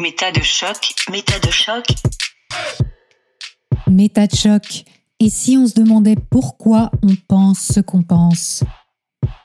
Méta 0.00 0.32
de 0.32 0.40
choc, 0.40 0.94
méta 1.10 1.38
de 1.40 1.50
choc. 1.50 1.84
Méta 3.86 4.26
de 4.26 4.34
choc. 4.34 4.84
Et 5.18 5.28
si 5.28 5.58
on 5.58 5.66
se 5.66 5.74
demandait 5.74 6.16
pourquoi 6.30 6.90
on 7.02 7.14
pense 7.28 7.70
ce 7.74 7.80
qu'on 7.80 8.02
pense? 8.02 8.64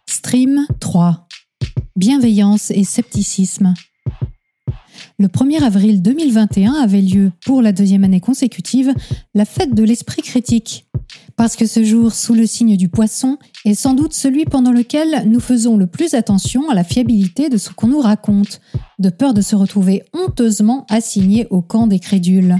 Stream 0.07 0.65
3. 0.79 1.27
Bienveillance 1.97 2.71
et 2.71 2.85
scepticisme. 2.85 3.73
Le 5.19 5.27
1er 5.27 5.61
avril 5.61 6.01
2021 6.01 6.71
avait 6.75 7.01
lieu, 7.01 7.33
pour 7.45 7.61
la 7.61 7.73
deuxième 7.73 8.05
année 8.05 8.21
consécutive, 8.21 8.93
la 9.33 9.43
fête 9.43 9.75
de 9.75 9.83
l'esprit 9.83 10.21
critique. 10.21 10.84
Parce 11.37 11.57
que 11.57 11.65
ce 11.65 11.83
jour, 11.83 12.13
sous 12.13 12.33
le 12.33 12.45
signe 12.45 12.77
du 12.77 12.87
poisson, 12.87 13.37
est 13.65 13.73
sans 13.73 13.93
doute 13.93 14.13
celui 14.13 14.45
pendant 14.45 14.71
lequel 14.71 15.27
nous 15.27 15.41
faisons 15.41 15.75
le 15.75 15.85
plus 15.85 16.13
attention 16.13 16.69
à 16.69 16.75
la 16.75 16.85
fiabilité 16.85 17.49
de 17.49 17.57
ce 17.57 17.69
qu'on 17.71 17.87
nous 17.87 17.99
raconte, 17.99 18.61
de 18.99 19.09
peur 19.09 19.33
de 19.33 19.41
se 19.41 19.55
retrouver 19.55 20.03
honteusement 20.13 20.85
assigné 20.89 21.47
au 21.49 21.61
camp 21.61 21.87
des 21.87 21.99
crédules. 21.99 22.57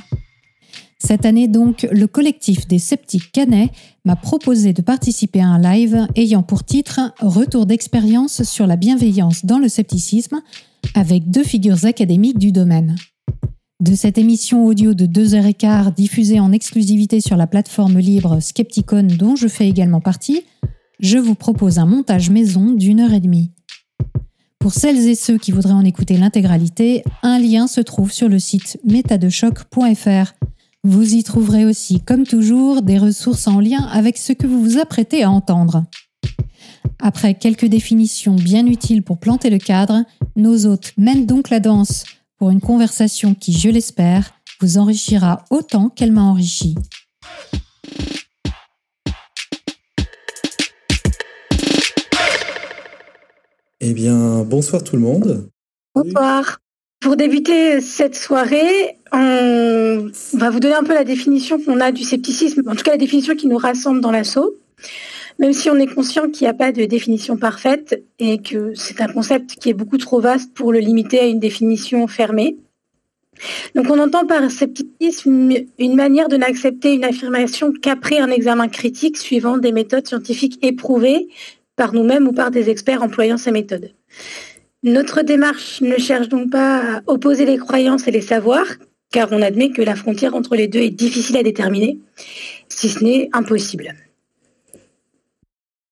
Cette 0.97 1.25
année 1.25 1.47
donc, 1.47 1.87
le 1.91 2.07
collectif 2.07 2.67
des 2.67 2.79
sceptiques 2.79 3.31
canets 3.31 3.69
m'a 4.05 4.15
proposé 4.15 4.73
de 4.73 4.81
participer 4.81 5.39
à 5.39 5.47
un 5.47 5.61
live 5.61 6.07
ayant 6.15 6.43
pour 6.43 6.63
titre 6.63 7.13
Retour 7.19 7.65
d'expérience 7.65 8.43
sur 8.43 8.65
la 8.65 8.75
bienveillance 8.75 9.45
dans 9.45 9.59
le 9.59 9.69
scepticisme 9.69 10.41
avec 10.95 11.29
deux 11.29 11.43
figures 11.43 11.85
académiques 11.85 12.39
du 12.39 12.51
domaine. 12.51 12.95
De 13.81 13.93
cette 13.93 14.17
émission 14.17 14.65
audio 14.65 14.93
de 14.93 15.05
2h15 15.05 15.93
diffusée 15.93 16.39
en 16.39 16.53
exclusivité 16.53 17.19
sur 17.19 17.35
la 17.35 17.45
plateforme 17.45 17.99
libre 17.99 18.39
Skepticon 18.39 19.05
dont 19.19 19.35
je 19.35 19.49
fais 19.49 19.67
également 19.67 19.99
partie, 19.99 20.43
je 21.01 21.17
vous 21.17 21.35
propose 21.35 21.77
un 21.77 21.85
montage 21.85 22.29
maison 22.29 22.71
d'une 22.71 23.01
heure 23.01 23.11
et 23.11 23.19
demie. 23.19 23.51
Pour 24.59 24.73
celles 24.73 25.09
et 25.09 25.15
ceux 25.15 25.37
qui 25.37 25.51
voudraient 25.51 25.73
en 25.73 25.83
écouter 25.83 26.17
l'intégralité, 26.17 27.03
un 27.21 27.37
lien 27.37 27.67
se 27.67 27.81
trouve 27.81 28.13
sur 28.13 28.29
le 28.29 28.39
site 28.39 28.79
métadechoc.fr. 28.85 30.33
Vous 30.85 31.13
y 31.13 31.23
trouverez 31.23 31.65
aussi, 31.65 31.99
comme 31.99 32.25
toujours, 32.25 32.81
des 32.81 32.97
ressources 32.97 33.45
en 33.45 33.59
lien 33.59 33.83
avec 33.91 34.17
ce 34.17 34.31
que 34.31 34.47
vous 34.47 34.61
vous 34.61 34.77
apprêtez 34.77 35.23
à 35.23 35.29
entendre. 35.29 35.83
Après 36.99 37.33
quelques 37.33 37.65
définitions 37.65 38.35
bien 38.35 38.65
utiles 38.67 39.03
pour 39.03 39.17
planter 39.17 39.49
le 39.49 39.57
cadre, 39.57 40.05
nos 40.37 40.65
hôtes 40.65 40.93
mènent 40.97 41.25
donc 41.25 41.49
la 41.49 41.59
danse 41.59 42.05
pour 42.37 42.49
une 42.49 42.61
conversation 42.61 43.33
qui, 43.33 43.53
je 43.53 43.69
l'espère, 43.69 44.31
vous 44.61 44.77
enrichira 44.77 45.43
autant 45.49 45.89
qu'elle 45.89 46.11
m'a 46.11 46.23
enrichi. 46.23 46.75
Eh 53.81 53.93
bien, 53.93 54.43
bonsoir 54.43 54.83
tout 54.83 54.95
le 54.95 55.01
monde. 55.01 55.49
Bonsoir. 55.93 56.59
Pour 57.01 57.15
débuter 57.15 57.81
cette 57.81 58.15
soirée, 58.15 58.97
on 59.11 60.09
va 60.33 60.49
vous 60.49 60.59
donner 60.59 60.73
un 60.73 60.83
peu 60.83 60.93
la 60.93 61.03
définition 61.03 61.61
qu'on 61.61 61.79
a 61.79 61.91
du 61.91 62.03
scepticisme, 62.03 62.63
en 62.67 62.75
tout 62.75 62.83
cas 62.83 62.91
la 62.91 62.97
définition 62.97 63.35
qui 63.35 63.47
nous 63.47 63.57
rassemble 63.57 64.01
dans 64.01 64.11
l'assaut 64.11 64.55
même 65.39 65.53
si 65.53 65.69
on 65.69 65.75
est 65.75 65.87
conscient 65.87 66.29
qu'il 66.29 66.45
n'y 66.45 66.49
a 66.49 66.53
pas 66.53 66.71
de 66.71 66.85
définition 66.85 67.37
parfaite 67.37 68.03
et 68.19 68.39
que 68.39 68.73
c'est 68.75 69.01
un 69.01 69.07
concept 69.07 69.55
qui 69.55 69.69
est 69.69 69.73
beaucoup 69.73 69.97
trop 69.97 70.19
vaste 70.19 70.53
pour 70.53 70.71
le 70.71 70.79
limiter 70.79 71.19
à 71.19 71.25
une 71.25 71.39
définition 71.39 72.07
fermée. 72.07 72.57
Donc 73.75 73.89
on 73.89 73.99
entend 73.99 74.25
par 74.25 74.49
scepticisme 74.49 75.51
une 75.77 75.95
manière 75.95 76.29
de 76.29 76.37
n'accepter 76.37 76.93
une 76.93 77.03
affirmation 77.03 77.73
qu'après 77.81 78.19
un 78.19 78.29
examen 78.29 78.69
critique 78.69 79.17
suivant 79.17 79.57
des 79.57 79.73
méthodes 79.73 80.07
scientifiques 80.07 80.57
éprouvées 80.61 81.27
par 81.75 81.93
nous-mêmes 81.93 82.27
ou 82.27 82.31
par 82.31 82.51
des 82.51 82.69
experts 82.69 83.03
employant 83.03 83.37
ces 83.37 83.51
méthodes. 83.51 83.91
Notre 84.83 85.23
démarche 85.23 85.81
ne 85.81 85.97
cherche 85.97 86.29
donc 86.29 86.51
pas 86.51 86.77
à 86.77 87.01
opposer 87.07 87.45
les 87.45 87.57
croyances 87.57 88.07
et 88.07 88.11
les 88.11 88.21
savoirs, 88.21 88.67
car 89.11 89.29
on 89.31 89.41
admet 89.41 89.71
que 89.71 89.81
la 89.81 89.95
frontière 89.95 90.35
entre 90.35 90.55
les 90.55 90.67
deux 90.67 90.79
est 90.79 90.91
difficile 90.91 91.37
à 91.37 91.43
déterminer, 91.43 91.99
si 92.69 92.89
ce 92.89 93.03
n'est 93.03 93.29
impossible. 93.33 93.93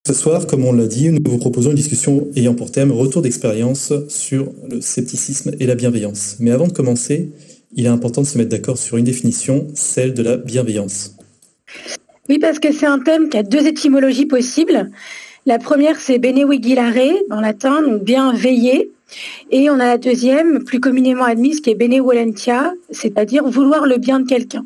Ce 0.05 0.13
soir, 0.13 0.47
comme 0.47 0.65
on 0.65 0.73
l'a 0.73 0.85
dit, 0.85 1.11
nous 1.11 1.31
vous 1.31 1.37
proposons 1.37 1.69
une 1.69 1.77
discussion 1.77 2.27
ayant 2.35 2.53
pour 2.53 2.73
thème 2.73 2.91
retour 2.91 3.21
d'expérience 3.21 3.93
sur 4.09 4.51
le 4.69 4.81
scepticisme 4.81 5.51
et 5.61 5.65
la 5.65 5.75
bienveillance. 5.75 6.35
Mais 6.41 6.51
avant 6.51 6.67
de 6.67 6.73
commencer, 6.73 7.31
il 7.73 7.85
est 7.85 7.89
important 7.89 8.19
de 8.19 8.27
se 8.27 8.37
mettre 8.37 8.49
d'accord 8.49 8.77
sur 8.77 8.97
une 8.97 9.05
définition, 9.05 9.65
celle 9.75 10.13
de 10.13 10.21
la 10.21 10.35
bienveillance. 10.35 11.15
Oui, 12.27 12.37
parce 12.37 12.59
que 12.59 12.73
c'est 12.73 12.85
un 12.85 12.99
thème 12.99 13.29
qui 13.29 13.37
a 13.37 13.43
deux 13.43 13.65
étymologies 13.65 14.25
possibles. 14.25 14.91
La 15.45 15.57
première, 15.57 15.97
c'est 16.01 16.19
bene 16.19 16.49
vigilare, 16.49 17.13
en 17.31 17.39
latin, 17.39 17.81
donc 17.81 18.03
bien 18.03 18.33
veiller. 18.33 18.91
Et 19.51 19.69
on 19.69 19.75
a 19.75 19.85
la 19.85 19.97
deuxième, 19.97 20.65
plus 20.65 20.81
communément 20.81 21.23
admise, 21.23 21.61
qui 21.61 21.69
est 21.69 21.75
bene 21.75 22.01
volentia, 22.01 22.73
c'est-à-dire 22.91 23.45
vouloir 23.47 23.85
le 23.85 23.99
bien 23.99 24.19
de 24.19 24.27
quelqu'un. 24.27 24.65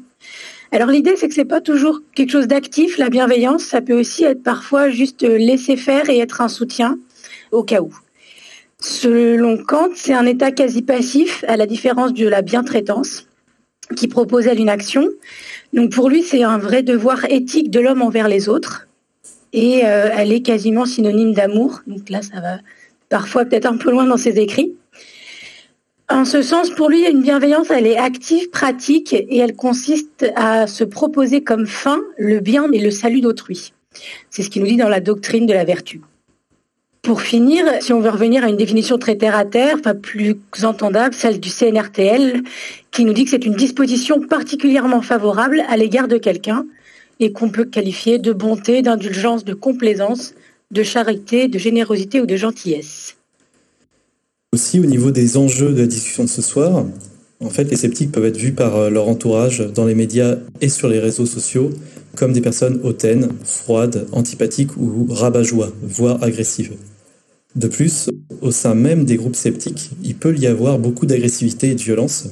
Alors 0.71 0.89
l'idée, 0.89 1.15
c'est 1.15 1.27
que 1.27 1.33
c'est 1.33 1.45
pas 1.45 1.61
toujours 1.61 2.01
quelque 2.13 2.31
chose 2.31 2.47
d'actif. 2.47 2.97
La 2.97 3.09
bienveillance, 3.09 3.63
ça 3.63 3.81
peut 3.81 3.97
aussi 3.97 4.23
être 4.23 4.43
parfois 4.43 4.89
juste 4.89 5.23
laisser 5.23 5.77
faire 5.77 6.09
et 6.09 6.19
être 6.19 6.41
un 6.41 6.49
soutien 6.49 6.97
au 7.51 7.63
cas 7.63 7.81
où. 7.81 7.91
Selon 8.79 9.57
Kant, 9.57 9.89
c'est 9.95 10.13
un 10.13 10.25
état 10.25 10.51
quasi 10.51 10.81
passif, 10.81 11.43
à 11.47 11.57
la 11.57 11.65
différence 11.65 12.13
de 12.13 12.27
la 12.27 12.41
bientraitance, 12.41 13.27
qui 13.95 14.07
propose 14.07 14.45
elle 14.47 14.59
une 14.59 14.69
action. 14.69 15.07
Donc 15.73 15.91
pour 15.91 16.09
lui, 16.09 16.21
c'est 16.21 16.43
un 16.43 16.57
vrai 16.57 16.83
devoir 16.83 17.25
éthique 17.25 17.71
de 17.71 17.79
l'homme 17.79 18.01
envers 18.01 18.27
les 18.27 18.49
autres. 18.49 18.87
Et 19.53 19.85
euh, 19.85 20.09
elle 20.15 20.31
est 20.31 20.41
quasiment 20.41 20.85
synonyme 20.85 21.33
d'amour. 21.33 21.81
Donc 21.87 22.09
là, 22.09 22.21
ça 22.21 22.39
va 22.41 22.57
parfois 23.09 23.45
peut-être 23.45 23.65
un 23.65 23.77
peu 23.77 23.89
loin 23.89 24.05
dans 24.05 24.17
ses 24.17 24.37
écrits. 24.39 24.75
En 26.09 26.23
ce 26.23 26.41
sens, 26.41 26.69
pour 26.69 26.89
lui, 26.89 27.05
une 27.05 27.21
bienveillance, 27.21 27.69
elle 27.69 27.85
est 27.85 27.97
active, 27.97 28.49
pratique, 28.49 29.13
et 29.13 29.37
elle 29.37 29.55
consiste 29.55 30.25
à 30.37 30.65
se 30.65 30.85
proposer 30.85 31.43
comme 31.43 31.67
fin 31.67 31.99
le 32.17 32.39
bien 32.39 32.71
et 32.71 32.79
le 32.79 32.91
salut 32.91 33.19
d'autrui. 33.19 33.73
C'est 34.29 34.41
ce 34.41 34.49
qu'il 34.49 34.61
nous 34.61 34.69
dit 34.69 34.77
dans 34.77 34.87
la 34.87 35.01
doctrine 35.01 35.45
de 35.45 35.53
la 35.53 35.65
vertu. 35.65 35.99
Pour 37.01 37.21
finir, 37.21 37.65
si 37.81 37.91
on 37.91 37.99
veut 37.99 38.09
revenir 38.09 38.45
à 38.45 38.49
une 38.49 38.55
définition 38.55 38.97
très 38.97 39.17
terre 39.17 39.35
à 39.35 39.43
terre, 39.43 39.81
pas 39.81 39.93
plus 39.93 40.37
entendable, 40.63 41.13
celle 41.13 41.41
du 41.41 41.49
CNRTL, 41.49 42.41
qui 42.91 43.03
nous 43.03 43.13
dit 43.13 43.25
que 43.25 43.31
c'est 43.31 43.45
une 43.45 43.55
disposition 43.55 44.21
particulièrement 44.21 45.01
favorable 45.01 45.63
à 45.67 45.75
l'égard 45.75 46.07
de 46.07 46.17
quelqu'un 46.17 46.65
et 47.19 47.33
qu'on 47.33 47.49
peut 47.49 47.65
qualifier 47.65 48.17
de 48.17 48.31
bonté, 48.31 48.81
d'indulgence, 48.81 49.43
de 49.43 49.53
complaisance, 49.53 50.35
de 50.71 50.83
charité, 50.83 51.49
de 51.49 51.59
générosité 51.59 52.21
ou 52.21 52.25
de 52.25 52.35
gentillesse. 52.37 53.16
Aussi, 54.53 54.79
au 54.79 54.85
niveau 54.85 55.11
des 55.11 55.35
enjeux 55.35 55.73
de 55.73 55.81
la 55.81 55.87
discussion 55.87 56.23
de 56.23 56.29
ce 56.29 56.41
soir, 56.41 56.85
en 57.39 57.49
fait, 57.49 57.65
les 57.65 57.75
sceptiques 57.75 58.11
peuvent 58.11 58.25
être 58.25 58.37
vus 58.37 58.53
par 58.53 58.75
euh, 58.77 58.89
leur 58.89 59.09
entourage 59.09 59.59
dans 59.59 59.85
les 59.85 59.93
médias 59.93 60.37
et 60.61 60.69
sur 60.69 60.87
les 60.87 60.99
réseaux 60.99 61.25
sociaux 61.25 61.69
comme 62.15 62.33
des 62.33 62.41
personnes 62.41 62.79
hautaines, 62.83 63.29
froides, 63.43 64.07
antipathiques 64.11 64.75
ou 64.77 65.05
rabat-joie, 65.09 65.71
voire 65.83 66.23
agressives. 66.23 66.73
De 67.55 67.67
plus, 67.67 68.09
au 68.41 68.51
sein 68.51 68.73
même 68.73 69.03
des 69.03 69.17
groupes 69.17 69.35
sceptiques, 69.35 69.91
il 70.03 70.15
peut 70.15 70.35
y 70.35 70.47
avoir 70.47 70.79
beaucoup 70.79 71.05
d'agressivité 71.05 71.69
et 71.69 71.75
de 71.75 71.81
violence, 71.81 72.29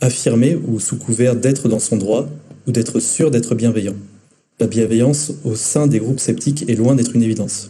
affirmée 0.00 0.58
ou 0.66 0.80
sous 0.80 0.96
couvert 0.96 1.36
d'être 1.36 1.68
dans 1.68 1.78
son 1.78 1.96
droit 1.96 2.28
ou 2.66 2.72
d'être 2.72 2.98
sûr 2.98 3.30
d'être 3.30 3.54
bienveillant. 3.54 3.96
La 4.60 4.66
bienveillance 4.66 5.32
au 5.44 5.54
sein 5.54 5.86
des 5.86 6.00
groupes 6.00 6.20
sceptiques 6.20 6.68
est 6.68 6.74
loin 6.74 6.94
d'être 6.94 7.14
une 7.14 7.22
évidence. 7.22 7.68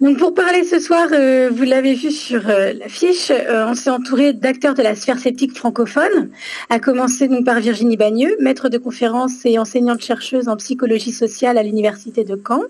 Donc 0.00 0.18
pour 0.18 0.34
parler 0.34 0.62
ce 0.64 0.78
soir, 0.78 1.08
euh, 1.12 1.48
vous 1.50 1.62
l'avez 1.62 1.94
vu 1.94 2.10
sur 2.10 2.50
euh, 2.50 2.74
l'affiche, 2.74 3.30
euh, 3.30 3.66
on 3.66 3.74
s'est 3.74 3.88
entouré 3.88 4.34
d'acteurs 4.34 4.74
de 4.74 4.82
la 4.82 4.94
sphère 4.94 5.18
sceptique 5.18 5.56
francophone, 5.56 6.28
à 6.68 6.78
commencer 6.78 7.28
donc 7.28 7.46
par 7.46 7.60
Virginie 7.60 7.96
Bagneux, 7.96 8.36
maître 8.38 8.68
de 8.68 8.76
conférences 8.76 9.46
et 9.46 9.58
enseignante 9.58 10.02
chercheuse 10.02 10.48
en 10.48 10.56
psychologie 10.56 11.12
sociale 11.12 11.56
à 11.56 11.62
l'université 11.62 12.24
de 12.24 12.38
Caen, 12.46 12.64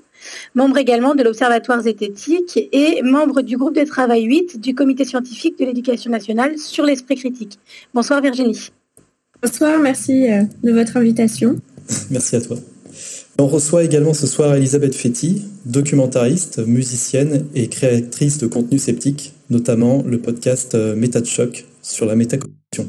membre 0.54 0.78
également 0.78 1.16
de 1.16 1.24
l'Observatoire 1.24 1.82
zététique 1.82 2.60
et 2.70 3.02
membre 3.02 3.42
du 3.42 3.56
groupe 3.56 3.74
de 3.74 3.84
travail 3.84 4.22
8 4.22 4.60
du 4.60 4.76
comité 4.76 5.04
scientifique 5.04 5.58
de 5.58 5.64
l'éducation 5.64 6.12
nationale 6.12 6.56
sur 6.58 6.84
l'esprit 6.84 7.16
critique. 7.16 7.58
Bonsoir 7.92 8.20
Virginie. 8.20 8.70
Bonsoir, 9.42 9.80
merci 9.80 10.28
de 10.62 10.72
votre 10.72 10.96
invitation. 10.96 11.56
merci 12.08 12.36
à 12.36 12.40
toi. 12.40 12.56
On 13.38 13.46
reçoit 13.46 13.84
également 13.84 14.14
ce 14.14 14.26
soir 14.26 14.54
Elisabeth 14.54 14.94
Fetty, 14.94 15.42
documentariste, 15.66 16.58
musicienne 16.66 17.46
et 17.54 17.68
créatrice 17.68 18.38
de 18.38 18.46
contenu 18.46 18.78
sceptique, 18.78 19.34
notamment 19.50 20.02
le 20.06 20.18
podcast 20.18 20.74
euh, 20.74 20.96
Méta 20.96 21.20
de 21.20 21.26
choc 21.26 21.66
sur 21.82 22.06
la 22.06 22.16
métacognition. 22.16 22.88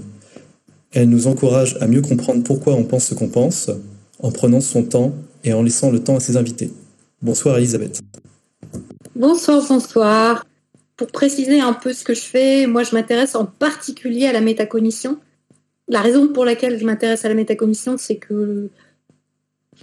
Elle 0.94 1.09
nous 1.09 1.27
encourage 1.27 1.75
à 1.81 1.88
mieux 1.88 2.01
comprendre 2.01 2.44
pourquoi 2.44 2.75
on 2.75 2.85
pense 2.85 3.07
ce 3.07 3.13
qu'on 3.13 3.27
pense, 3.27 3.69
en 4.19 4.31
prenant 4.31 4.61
son 4.61 4.83
temps 4.83 5.13
et 5.44 5.51
en 5.51 5.63
laissant 5.63 5.91
le 5.91 6.01
temps 6.01 6.15
à 6.15 6.21
ses 6.21 6.38
invités. 6.38 6.71
Bonsoir 7.21 7.57
Elisabeth. 7.57 7.99
Bonsoir, 9.15 9.61
bonsoir. 9.67 10.45
Pour 10.95 11.07
préciser 11.07 11.59
un 11.59 11.73
peu 11.73 11.91
ce 11.91 12.05
que 12.05 12.13
je 12.13 12.21
fais, 12.21 12.67
moi 12.67 12.83
je 12.83 12.95
m'intéresse 12.95 13.35
en 13.35 13.45
particulier 13.45 14.27
à 14.27 14.31
la 14.31 14.41
métacognition. 14.41 15.17
La 15.89 16.01
raison 16.01 16.29
pour 16.29 16.45
laquelle 16.45 16.79
je 16.79 16.85
m'intéresse 16.85 17.25
à 17.25 17.29
la 17.29 17.35
métacognition, 17.35 17.97
c'est 17.97 18.15
que 18.15 18.69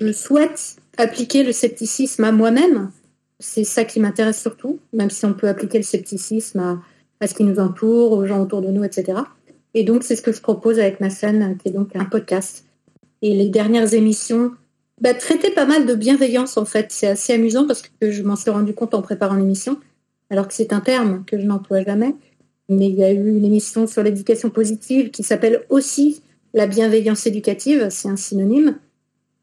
je 0.01 0.13
souhaite 0.13 0.77
appliquer 0.97 1.43
le 1.43 1.53
scepticisme 1.53 2.25
à 2.25 2.33
moi-même. 2.33 2.91
C'est 3.39 3.65
ça 3.65 3.85
qui 3.85 4.01
m'intéresse 4.01 4.41
surtout, 4.41 4.79
même 4.93 5.11
si 5.11 5.25
on 5.25 5.35
peut 5.35 5.49
appliquer 5.49 5.79
le 5.79 5.85
scepticisme 5.85 6.81
à, 7.21 7.27
ce 7.27 7.35
qui 7.35 7.45
nous 7.45 7.59
entoure, 7.59 8.13
aux 8.13 8.27
gens 8.27 8.41
autour 8.41 8.61
de 8.61 8.69
nous, 8.69 8.85
etc. 8.85 9.21
Et 9.73 9.83
donc, 9.83 10.03
c'est 10.03 10.17
ce 10.17 10.23
que 10.23 10.33
je 10.33 10.41
propose 10.41 10.79
avec 10.79 11.01
ma 11.01 11.11
chaîne, 11.11 11.57
qui 11.59 11.69
est 11.69 11.73
donc 11.73 11.97
un 11.97 12.05
podcast. 12.05 12.65
Et 13.23 13.35
les 13.35 13.49
dernières 13.49 13.95
émissions 13.95 14.53
bah, 15.01 15.15
traitaient 15.15 15.51
pas 15.51 15.67
mal 15.67 15.87
de 15.87 15.95
bienveillance, 15.95 16.57
en 16.57 16.65
fait. 16.65 16.87
C'est 16.91 17.09
assez 17.09 17.33
amusant 17.33 17.67
parce 17.67 17.83
que 17.83 18.11
je 18.11 18.23
m'en 18.23 18.37
suis 18.37 18.51
rendu 18.51 18.75
compte 18.75 18.95
en 18.95 19.03
préparant 19.03 19.35
l'émission, 19.35 19.79
alors 20.31 20.47
que 20.47 20.55
c'est 20.55 20.73
un 20.73 20.81
terme 20.81 21.25
que 21.27 21.39
je 21.39 21.47
n'emploie 21.47 21.83
jamais. 21.83 22.15
Mais 22.69 22.89
il 22.89 22.95
y 22.95 23.05
a 23.05 23.13
eu 23.13 23.37
une 23.37 23.45
émission 23.45 23.87
sur 23.87 24.03
l'éducation 24.03 24.51
positive 24.51 25.11
qui 25.11 25.23
s'appelle 25.23 25.65
aussi 25.69 26.23
la 26.55 26.67
bienveillance 26.67 27.27
éducative, 27.27 27.89
c'est 27.91 28.09
un 28.09 28.17
synonyme. 28.17 28.79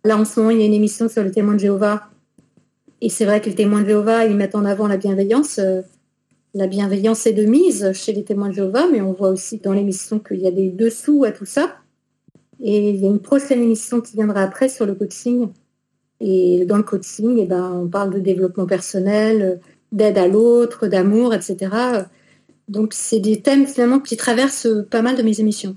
Là, 0.03 0.17
en 0.17 0.25
ce 0.25 0.39
moment, 0.39 0.51
il 0.51 0.59
y 0.59 0.63
a 0.63 0.65
une 0.65 0.73
émission 0.73 1.09
sur 1.09 1.23
le 1.23 1.31
témoin 1.31 1.53
de 1.53 1.59
Jéhovah. 1.59 2.09
Et 3.01 3.09
c'est 3.09 3.25
vrai 3.25 3.41
que 3.41 3.49
les 3.49 3.55
témoins 3.55 3.81
de 3.81 3.87
Jéhovah, 3.87 4.25
ils 4.25 4.35
mettent 4.35 4.55
en 4.55 4.65
avant 4.65 4.87
la 4.87 4.97
bienveillance. 4.97 5.59
Euh, 5.59 5.81
la 6.53 6.67
bienveillance 6.67 7.25
est 7.27 7.33
de 7.33 7.45
mise 7.45 7.91
chez 7.93 8.11
les 8.11 8.23
témoins 8.23 8.49
de 8.49 8.53
Jéhovah, 8.53 8.87
mais 8.91 9.01
on 9.01 9.13
voit 9.13 9.29
aussi 9.29 9.57
dans 9.57 9.73
l'émission 9.73 10.19
qu'il 10.19 10.41
y 10.41 10.47
a 10.47 10.51
des 10.51 10.69
dessous 10.69 11.23
à 11.23 11.31
tout 11.31 11.45
ça. 11.45 11.77
Et 12.59 12.89
il 12.89 12.97
y 12.97 13.05
a 13.05 13.09
une 13.09 13.21
prochaine 13.21 13.61
émission 13.61 14.01
qui 14.01 14.15
viendra 14.15 14.41
après 14.41 14.69
sur 14.69 14.85
le 14.85 14.93
coaching. 14.93 15.49
Et 16.19 16.65
dans 16.65 16.77
le 16.77 16.83
coaching, 16.83 17.37
eh 17.39 17.45
ben, 17.45 17.71
on 17.83 17.87
parle 17.87 18.13
de 18.13 18.19
développement 18.19 18.65
personnel, 18.65 19.59
d'aide 19.91 20.17
à 20.17 20.27
l'autre, 20.27 20.87
d'amour, 20.87 21.33
etc. 21.33 22.05
Donc 22.67 22.93
c'est 22.93 23.19
des 23.19 23.41
thèmes 23.41 23.65
finalement 23.65 23.99
qui 23.99 24.17
traversent 24.17 24.69
pas 24.89 25.01
mal 25.01 25.15
de 25.15 25.23
mes 25.23 25.39
émissions. 25.39 25.75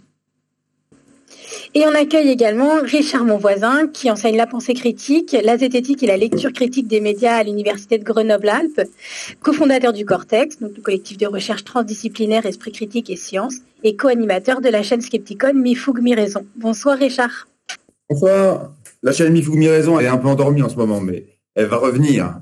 Et 1.76 1.84
on 1.86 1.94
accueille 1.94 2.28
également 2.28 2.80
Richard 2.82 3.24
Monvoisin, 3.24 3.88
qui 3.88 4.08
enseigne 4.08 4.36
la 4.36 4.46
pensée 4.46 4.74
critique, 4.74 5.36
la 5.42 5.58
zététique 5.58 6.04
et 6.04 6.06
la 6.06 6.16
lecture 6.16 6.52
critique 6.52 6.86
des 6.86 7.00
médias 7.00 7.34
à 7.34 7.42
l'Université 7.42 7.98
de 7.98 8.04
Grenoble-Alpes, 8.04 8.82
cofondateur 9.40 9.92
du 9.92 10.04
Cortex, 10.04 10.60
donc 10.60 10.76
le 10.76 10.82
collectif 10.82 11.18
de 11.18 11.26
recherche 11.26 11.64
transdisciplinaire 11.64 12.46
Esprit 12.46 12.70
critique 12.70 13.10
et 13.10 13.16
sciences, 13.16 13.56
et 13.82 13.96
co-animateur 13.96 14.60
de 14.60 14.68
la 14.68 14.84
chaîne 14.84 15.00
Skepticon 15.00 15.54
Mi 15.54 15.74
Fougue 15.74 16.00
Mi 16.00 16.14
Raison. 16.14 16.46
Bonsoir 16.54 16.96
Richard. 16.96 17.48
Bonsoir. 18.08 18.72
La 19.02 19.10
chaîne 19.10 19.32
Mi 19.32 19.42
Fougue 19.42 19.58
Mi 19.58 19.66
Raison, 19.66 19.98
elle 19.98 20.06
est 20.06 20.10
un 20.10 20.18
peu 20.18 20.28
endormie 20.28 20.62
en 20.62 20.68
ce 20.68 20.76
moment, 20.76 21.00
mais 21.00 21.26
elle 21.56 21.66
va 21.66 21.78
revenir. 21.78 22.40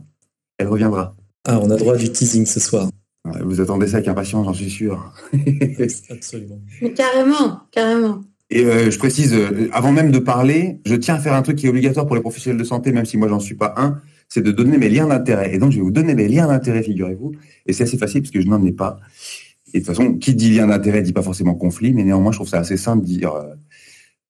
Elle 0.59 0.69
reviendra. 0.69 1.17
Ah, 1.49 1.59
on 1.59 1.71
a 1.71 1.77
droit 1.77 1.97
du 1.97 2.13
teasing 2.13 2.45
ce 2.45 2.61
soir. 2.61 2.91
Vous 3.25 3.63
attendez 3.63 3.87
ça 3.87 3.97
avec 3.97 4.09
impatience, 4.09 4.45
j'en 4.45 4.53
suis 4.53 4.69
sûr. 4.69 5.11
Absolument. 6.11 6.61
Mais 6.83 6.93
carrément, 6.93 7.61
carrément. 7.71 8.25
Et 8.55 8.67
euh, 8.67 8.91
je 8.91 8.99
précise, 8.99 9.33
euh, 9.33 9.71
avant 9.73 9.93
même 9.93 10.11
de 10.11 10.19
parler, 10.19 10.79
je 10.85 10.95
tiens 10.95 11.15
à 11.15 11.19
faire 11.19 11.33
un 11.33 11.41
truc 11.41 11.57
qui 11.57 11.67
est 11.67 11.69
obligatoire 11.71 12.07
pour 12.07 12.17
les 12.17 12.21
professionnels 12.21 12.61
de 12.61 12.65
santé, 12.65 12.93
même 12.93 13.07
si 13.07 13.17
moi 13.17 13.27
j'en 13.27 13.41
suis 13.41 13.55
pas 13.55 13.73
un, 13.79 13.99
c'est 14.29 14.43
de 14.43 14.53
donner 14.53 14.77
mes 14.77 14.91
liens 14.91 15.07
d'intérêt. 15.07 15.55
Et 15.55 15.59
donc 15.59 15.73
je 15.73 15.79
vais 15.79 15.83
vous 15.83 15.91
donner 15.91 16.15
mes 16.15 16.29
liens 16.29 16.47
d'intérêt, 16.47 16.83
figurez-vous. 16.83 17.33
Et 17.65 17.73
c'est 17.73 17.85
assez 17.85 17.97
facile 17.97 18.21
parce 18.21 18.31
que 18.31 18.43
je 18.43 18.47
n'en 18.47 18.63
ai 18.63 18.73
pas. 18.73 19.01
Et 19.73 19.81
de 19.81 19.87
toute 19.87 19.97
façon, 19.97 20.17
qui 20.17 20.35
dit 20.35 20.55
lien 20.55 20.67
d'intérêt 20.67 21.01
dit 21.01 21.15
pas 21.15 21.23
forcément 21.23 21.55
conflit, 21.55 21.95
mais 21.95 22.05
néanmoins 22.05 22.31
je 22.31 22.37
trouve 22.37 22.49
ça 22.49 22.59
assez 22.59 22.77
simple 22.77 23.05
de 23.05 23.07
dire 23.07 23.33
euh, 23.33 23.55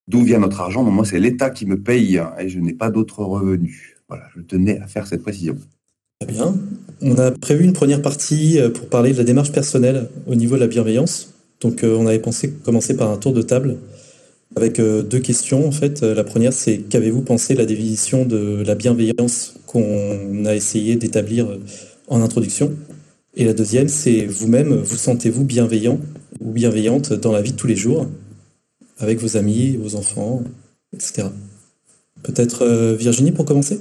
d'où 0.07 0.23
vient 0.23 0.39
notre 0.39 0.61
argent. 0.61 0.83
moi 0.83 1.03
c'est 1.03 1.19
l'État 1.19 1.49
qui 1.49 1.65
me 1.65 1.81
paye 1.81 2.21
et 2.39 2.47
je 2.47 2.59
n'ai 2.59 2.73
pas 2.73 2.91
d'autres 2.91 3.25
revenus. 3.25 3.97
Voilà, 4.07 4.23
je 4.37 4.41
tenais 4.41 4.79
à 4.79 4.87
faire 4.87 5.05
cette 5.05 5.21
précision. 5.21 5.57
Très 6.21 6.31
bien. 6.31 6.55
On 7.01 7.17
a 7.17 7.31
prévu 7.31 7.65
une 7.65 7.73
première 7.73 8.01
partie 8.01 8.57
pour 8.73 8.87
parler 8.87 9.11
de 9.11 9.17
la 9.17 9.25
démarche 9.25 9.51
personnelle 9.51 10.07
au 10.27 10.35
niveau 10.35 10.55
de 10.55 10.61
la 10.61 10.67
bienveillance. 10.67 11.33
Donc 11.59 11.81
on 11.83 12.07
avait 12.07 12.19
pensé 12.19 12.53
commencer 12.63 12.95
par 12.95 13.11
un 13.11 13.17
tour 13.17 13.33
de 13.33 13.41
table 13.41 13.77
avec 14.55 14.79
euh, 14.79 15.01
deux 15.01 15.19
questions 15.19 15.67
en 15.67 15.71
fait. 15.71 16.03
Euh, 16.03 16.13
la 16.13 16.23
première, 16.23 16.53
c'est 16.53 16.77
qu'avez-vous 16.77 17.21
pensé 17.21 17.55
la 17.55 17.65
définition 17.65 18.25
de 18.25 18.63
la 18.65 18.75
bienveillance 18.75 19.55
qu'on 19.65 20.45
a 20.45 20.55
essayé 20.55 20.95
d'établir 20.95 21.47
euh, 21.47 21.59
en 22.07 22.21
introduction? 22.21 22.73
Et 23.35 23.45
la 23.45 23.53
deuxième, 23.53 23.87
c'est 23.87 24.25
vous-même, 24.25 24.73
vous 24.73 24.95
sentez-vous 24.95 25.43
bienveillant 25.43 25.99
ou 26.39 26.51
bienveillante 26.51 27.13
dans 27.13 27.31
la 27.31 27.41
vie 27.41 27.51
de 27.51 27.57
tous 27.57 27.67
les 27.67 27.75
jours, 27.75 28.07
avec 28.99 29.19
vos 29.19 29.37
amis, 29.37 29.75
vos 29.75 29.95
enfants, 29.95 30.43
etc. 30.93 31.29
Peut-être 32.21 32.93
Virginie 32.93 33.31
pour 33.31 33.45
commencer? 33.45 33.79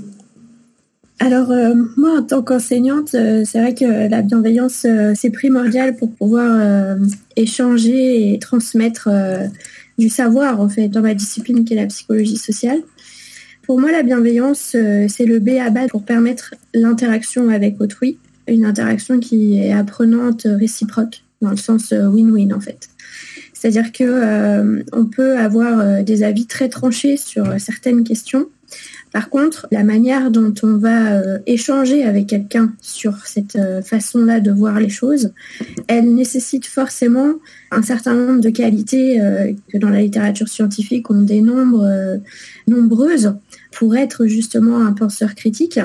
Alors 1.20 1.52
moi, 1.98 2.18
en 2.18 2.22
tant 2.22 2.42
qu'enseignante, 2.42 3.10
c'est 3.10 3.60
vrai 3.60 3.74
que 3.74 4.08
la 4.08 4.22
bienveillance, 4.22 4.86
c'est 5.14 5.30
primordial 5.30 5.96
pour 5.96 6.10
pouvoir 6.12 6.96
échanger 7.36 8.32
et 8.32 8.38
transmettre 8.38 9.10
du 9.98 10.08
savoir 10.08 10.60
en 10.60 10.68
fait 10.68 10.88
dans 10.88 11.02
ma 11.02 11.14
discipline 11.14 11.64
qui 11.64 11.74
est 11.74 11.76
la 11.76 11.86
psychologie 11.86 12.38
sociale. 12.38 12.82
Pour 13.62 13.80
moi, 13.80 13.92
la 13.92 14.02
bienveillance, 14.02 14.72
euh, 14.74 15.06
c'est 15.08 15.24
le 15.24 15.38
B 15.38 15.50
à 15.50 15.70
bas 15.70 15.86
pour 15.86 16.04
permettre 16.04 16.54
l'interaction 16.74 17.48
avec 17.48 17.80
autrui, 17.80 18.18
une 18.48 18.64
interaction 18.64 19.20
qui 19.20 19.58
est 19.58 19.72
apprenante, 19.72 20.46
réciproque, 20.46 21.22
dans 21.40 21.50
le 21.50 21.56
sens 21.56 21.92
euh, 21.92 22.08
win-win 22.08 22.52
en 22.52 22.60
fait. 22.60 22.88
C'est-à-dire 23.52 23.92
que 23.92 24.02
euh, 24.02 24.82
on 24.92 25.04
peut 25.04 25.38
avoir 25.38 26.02
des 26.02 26.24
avis 26.24 26.46
très 26.46 26.68
tranchés 26.68 27.16
sur 27.16 27.60
certaines 27.60 28.02
questions, 28.02 28.48
par 29.12 29.28
contre, 29.28 29.66
la 29.70 29.84
manière 29.84 30.30
dont 30.30 30.54
on 30.62 30.78
va 30.78 31.12
euh, 31.12 31.38
échanger 31.46 32.02
avec 32.02 32.28
quelqu'un 32.28 32.72
sur 32.80 33.26
cette 33.26 33.56
euh, 33.56 33.82
façon-là 33.82 34.40
de 34.40 34.50
voir 34.50 34.80
les 34.80 34.88
choses, 34.88 35.32
elle 35.86 36.14
nécessite 36.14 36.64
forcément 36.64 37.34
un 37.70 37.82
certain 37.82 38.14
nombre 38.14 38.40
de 38.40 38.48
qualités 38.48 39.20
euh, 39.20 39.52
que 39.70 39.76
dans 39.76 39.90
la 39.90 40.00
littérature 40.00 40.48
scientifique 40.48 41.10
on 41.10 41.20
dénombre 41.20 41.86
nombreuses 42.66 43.34
pour 43.70 43.96
être 43.96 44.26
justement 44.26 44.78
un 44.78 44.92
penseur 44.92 45.34
critique. 45.34 45.78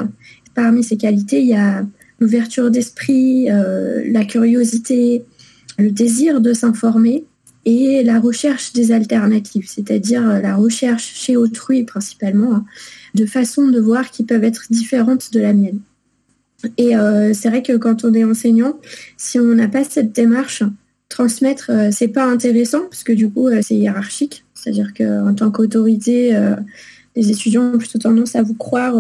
Parmi 0.55 0.83
ces 0.83 0.97
qualités, 0.97 1.41
il 1.41 1.47
y 1.47 1.55
a 1.55 1.85
l'ouverture 2.19 2.71
d'esprit, 2.71 3.47
la 3.47 4.25
curiosité, 4.25 5.23
le 5.77 5.91
désir 5.91 6.41
de 6.41 6.53
s'informer, 6.53 7.25
et 7.65 8.01
la 8.01 8.19
recherche 8.19 8.71
des 8.71 8.93
alternatives, 8.93 9.67
c'est-à-dire 9.67 10.21
la 10.41 10.55
recherche 10.55 11.13
chez 11.15 11.35
autrui 11.35 11.83
principalement 11.83 12.55
hein, 12.55 12.65
de 13.17 13.25
façons 13.25 13.67
de 13.67 13.79
voir 13.79 14.11
qui 14.11 14.23
peuvent 14.23 14.43
être 14.43 14.67
différentes 14.69 15.33
de 15.33 15.39
la 15.39 15.53
mienne. 15.53 15.79
Et 16.77 16.95
euh, 16.95 17.33
c'est 17.33 17.49
vrai 17.49 17.61
que 17.61 17.77
quand 17.77 18.03
on 18.03 18.13
est 18.13 18.23
enseignant, 18.23 18.79
si 19.17 19.39
on 19.39 19.53
n'a 19.53 19.67
pas 19.67 19.83
cette 19.83 20.11
démarche, 20.11 20.63
transmettre, 21.09 21.69
euh, 21.69 21.89
c'est 21.91 22.07
pas 22.07 22.25
intéressant 22.25 22.81
parce 22.89 23.03
que 23.03 23.13
du 23.13 23.29
coup, 23.29 23.47
euh, 23.47 23.59
c'est 23.61 23.75
hiérarchique. 23.75 24.43
C'est-à-dire 24.53 24.93
qu'en 24.93 25.33
tant 25.33 25.51
qu'autorité, 25.51 26.35
les 27.15 27.31
étudiants 27.31 27.73
ont 27.73 27.77
plutôt 27.77 27.99
tendance 27.99 28.35
à 28.35 28.41
vous 28.41 28.55
croire 28.55 28.95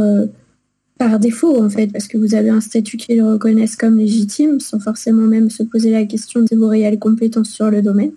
par 0.97 1.19
défaut, 1.19 1.61
en 1.61 1.69
fait, 1.69 1.87
parce 1.87 2.07
que 2.07 2.17
vous 2.17 2.35
avez 2.35 2.49
un 2.49 2.61
statut 2.61 2.95
qu'ils 2.95 3.23
reconnaissent 3.23 3.75
comme 3.75 3.97
légitime, 3.97 4.59
sans 4.59 4.79
forcément 4.79 5.23
même 5.23 5.49
se 5.49 5.63
poser 5.63 5.89
la 5.89 6.05
question 6.05 6.41
de 6.41 6.55
vos 6.55 6.69
réelles 6.69 6.99
compétences 6.99 7.49
sur 7.49 7.71
le 7.71 7.81
domaine. 7.81 8.11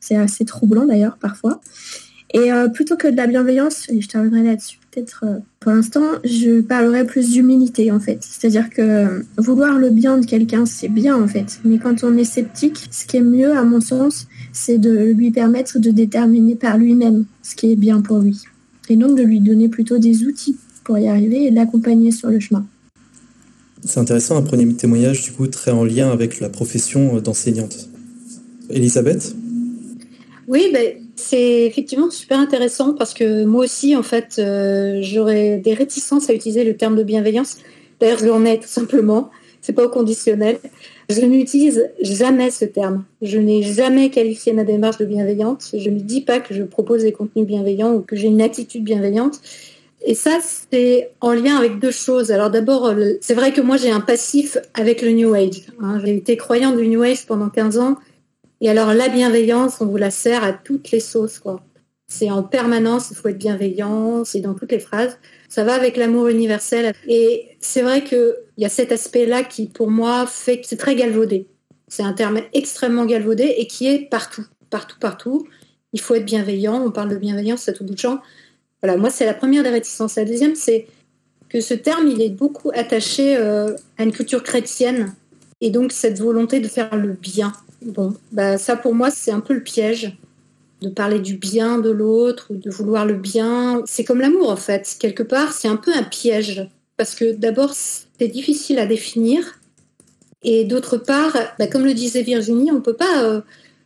C'est 0.00 0.16
assez 0.16 0.46
troublant 0.46 0.86
d'ailleurs 0.86 1.18
parfois. 1.18 1.60
Et 2.32 2.48
plutôt 2.72 2.96
que 2.96 3.08
de 3.08 3.16
la 3.16 3.26
bienveillance, 3.26 3.88
et 3.90 4.00
je 4.00 4.08
terminerai 4.08 4.42
là-dessus, 4.42 4.78
euh, 5.22 5.38
pour 5.60 5.72
l'instant, 5.72 6.04
je 6.24 6.60
parlerai 6.60 7.04
plus 7.04 7.30
d'humilité 7.30 7.90
en 7.90 8.00
fait. 8.00 8.18
C'est-à-dire 8.20 8.70
que 8.70 8.82
euh, 8.82 9.22
vouloir 9.36 9.78
le 9.78 9.90
bien 9.90 10.18
de 10.18 10.26
quelqu'un, 10.26 10.66
c'est 10.66 10.88
bien 10.88 11.20
en 11.20 11.28
fait. 11.28 11.60
Mais 11.64 11.78
quand 11.78 12.04
on 12.04 12.16
est 12.16 12.24
sceptique, 12.24 12.88
ce 12.90 13.06
qui 13.06 13.18
est 13.18 13.22
mieux 13.22 13.56
à 13.56 13.64
mon 13.64 13.80
sens, 13.80 14.26
c'est 14.52 14.78
de 14.78 15.12
lui 15.12 15.30
permettre 15.30 15.78
de 15.78 15.90
déterminer 15.90 16.54
par 16.54 16.78
lui-même 16.78 17.24
ce 17.42 17.54
qui 17.54 17.72
est 17.72 17.76
bien 17.76 18.00
pour 18.00 18.18
lui. 18.18 18.42
Et 18.88 18.96
donc 18.96 19.16
de 19.16 19.22
lui 19.22 19.40
donner 19.40 19.68
plutôt 19.68 19.98
des 19.98 20.24
outils 20.24 20.56
pour 20.84 20.98
y 20.98 21.08
arriver 21.08 21.44
et 21.46 21.50
l'accompagner 21.50 22.10
sur 22.10 22.30
le 22.30 22.40
chemin. 22.40 22.66
C'est 23.84 24.00
intéressant, 24.00 24.36
un 24.36 24.42
premier 24.42 24.72
témoignage 24.74 25.22
du 25.22 25.32
coup 25.32 25.46
très 25.46 25.70
en 25.70 25.84
lien 25.84 26.10
avec 26.10 26.40
la 26.40 26.48
profession 26.48 27.20
d'enseignante. 27.20 27.88
Elisabeth? 28.70 29.36
Oui, 30.48 30.70
ben, 30.72 31.05
c'est 31.26 31.66
effectivement 31.66 32.10
super 32.10 32.38
intéressant 32.38 32.94
parce 32.94 33.12
que 33.12 33.44
moi 33.44 33.64
aussi, 33.64 33.96
en 33.96 34.02
fait, 34.02 34.36
euh, 34.38 35.00
j'aurais 35.02 35.58
des 35.58 35.74
réticences 35.74 36.30
à 36.30 36.34
utiliser 36.34 36.64
le 36.64 36.76
terme 36.76 36.96
de 36.96 37.02
bienveillance. 37.02 37.56
D'ailleurs, 38.00 38.18
je 38.18 38.26
l'en 38.26 38.44
ai 38.44 38.58
tout 38.60 38.68
simplement. 38.68 39.30
C'est 39.60 39.72
pas 39.72 39.84
au 39.84 39.88
conditionnel. 39.88 40.58
Je 41.10 41.20
n'utilise 41.22 41.90
jamais 42.00 42.50
ce 42.50 42.64
terme. 42.64 43.04
Je 43.22 43.38
n'ai 43.38 43.62
jamais 43.62 44.10
qualifié 44.10 44.52
ma 44.52 44.62
démarche 44.62 44.98
de 44.98 45.04
bienveillante. 45.04 45.70
Je 45.76 45.90
ne 45.90 45.98
dis 45.98 46.20
pas 46.20 46.38
que 46.38 46.54
je 46.54 46.62
propose 46.62 47.02
des 47.02 47.12
contenus 47.12 47.46
bienveillants 47.46 47.94
ou 47.94 48.00
que 48.00 48.14
j'ai 48.14 48.28
une 48.28 48.42
attitude 48.42 48.84
bienveillante. 48.84 49.40
Et 50.04 50.14
ça, 50.14 50.38
c'est 50.70 51.10
en 51.20 51.32
lien 51.32 51.56
avec 51.56 51.80
deux 51.80 51.90
choses. 51.90 52.30
Alors 52.30 52.50
d'abord, 52.50 52.94
c'est 53.20 53.34
vrai 53.34 53.52
que 53.52 53.60
moi, 53.60 53.76
j'ai 53.76 53.90
un 53.90 54.00
passif 54.00 54.58
avec 54.74 55.02
le 55.02 55.10
New 55.10 55.34
Age. 55.34 55.62
Hein. 55.80 56.00
J'ai 56.04 56.16
été 56.16 56.36
croyant 56.36 56.70
du 56.70 56.86
New 56.86 57.02
Age 57.02 57.26
pendant 57.26 57.48
15 57.48 57.78
ans 57.78 57.96
et 58.60 58.70
alors, 58.70 58.94
la 58.94 59.08
bienveillance, 59.08 59.80
on 59.80 59.86
vous 59.86 59.96
la 59.96 60.10
sert 60.10 60.42
à 60.42 60.52
toutes 60.52 60.90
les 60.90 61.00
sauces, 61.00 61.38
quoi. 61.38 61.60
C'est 62.08 62.30
en 62.30 62.42
permanence, 62.42 63.08
il 63.10 63.16
faut 63.16 63.28
être 63.28 63.38
bienveillant, 63.38 64.24
c'est 64.24 64.40
dans 64.40 64.54
toutes 64.54 64.70
les 64.70 64.78
phrases. 64.78 65.18
Ça 65.48 65.64
va 65.64 65.74
avec 65.74 65.96
l'amour 65.96 66.28
universel. 66.28 66.94
Et 67.08 67.56
c'est 67.60 67.82
vrai 67.82 68.04
qu'il 68.04 68.34
y 68.58 68.64
a 68.64 68.68
cet 68.68 68.92
aspect-là 68.92 69.42
qui, 69.42 69.66
pour 69.66 69.90
moi, 69.90 70.24
fait 70.26 70.60
que 70.60 70.66
c'est 70.66 70.76
très 70.76 70.94
galvaudé. 70.94 71.48
C'est 71.88 72.04
un 72.04 72.12
terme 72.12 72.40
extrêmement 72.52 73.06
galvaudé 73.06 73.54
et 73.58 73.66
qui 73.66 73.88
est 73.88 74.08
partout, 74.08 74.44
partout, 74.70 74.98
partout. 75.00 75.48
Il 75.92 76.00
faut 76.00 76.14
être 76.14 76.24
bienveillant. 76.24 76.80
On 76.80 76.92
parle 76.92 77.08
de 77.08 77.16
bienveillance 77.16 77.68
à 77.68 77.72
tout 77.72 77.84
bout 77.84 77.94
de 77.94 77.98
champ. 77.98 78.20
Voilà, 78.82 78.96
moi, 78.96 79.10
c'est 79.10 79.26
la 79.26 79.34
première 79.34 79.64
des 79.64 79.70
réticences. 79.70 80.14
La 80.14 80.24
deuxième, 80.24 80.54
c'est 80.54 80.86
que 81.48 81.60
ce 81.60 81.74
terme, 81.74 82.06
il 82.06 82.22
est 82.22 82.30
beaucoup 82.30 82.70
attaché 82.72 83.36
euh, 83.36 83.74
à 83.98 84.04
une 84.04 84.12
culture 84.12 84.44
chrétienne 84.44 85.12
et 85.60 85.70
donc 85.70 85.90
cette 85.90 86.20
volonté 86.20 86.60
de 86.60 86.68
faire 86.68 86.94
le 86.96 87.12
bien. 87.12 87.52
Bon, 87.86 88.14
bah 88.32 88.58
ça 88.58 88.76
pour 88.76 88.94
moi 88.94 89.10
c'est 89.10 89.30
un 89.30 89.40
peu 89.40 89.54
le 89.54 89.62
piège. 89.62 90.18
de 90.82 90.90
parler 90.90 91.20
du 91.20 91.36
bien 91.36 91.78
de 91.78 91.88
l'autre 91.88 92.48
ou 92.50 92.56
de 92.56 92.70
vouloir 92.70 93.06
le 93.06 93.14
bien. 93.14 93.82
C'est 93.86 94.04
comme 94.04 94.20
l'amour 94.20 94.50
en 94.50 94.56
fait. 94.56 94.96
Quelque 95.00 95.22
part, 95.22 95.52
c'est 95.52 95.68
un 95.68 95.76
peu 95.76 95.92
un 95.94 96.02
piège. 96.02 96.68
Parce 96.96 97.14
que 97.14 97.32
d'abord, 97.32 97.72
c'est 97.74 98.28
difficile 98.28 98.78
à 98.78 98.86
définir. 98.86 99.58
Et 100.42 100.64
d'autre 100.64 100.96
part, 100.96 101.36
bah, 101.58 101.66
comme 101.66 101.84
le 101.84 101.94
disait 101.94 102.22
Virginie, 102.22 102.70
on 102.70 102.76
ne 102.76 102.80
peut 102.80 102.96
pas 102.96 103.24
euh, 103.24 103.40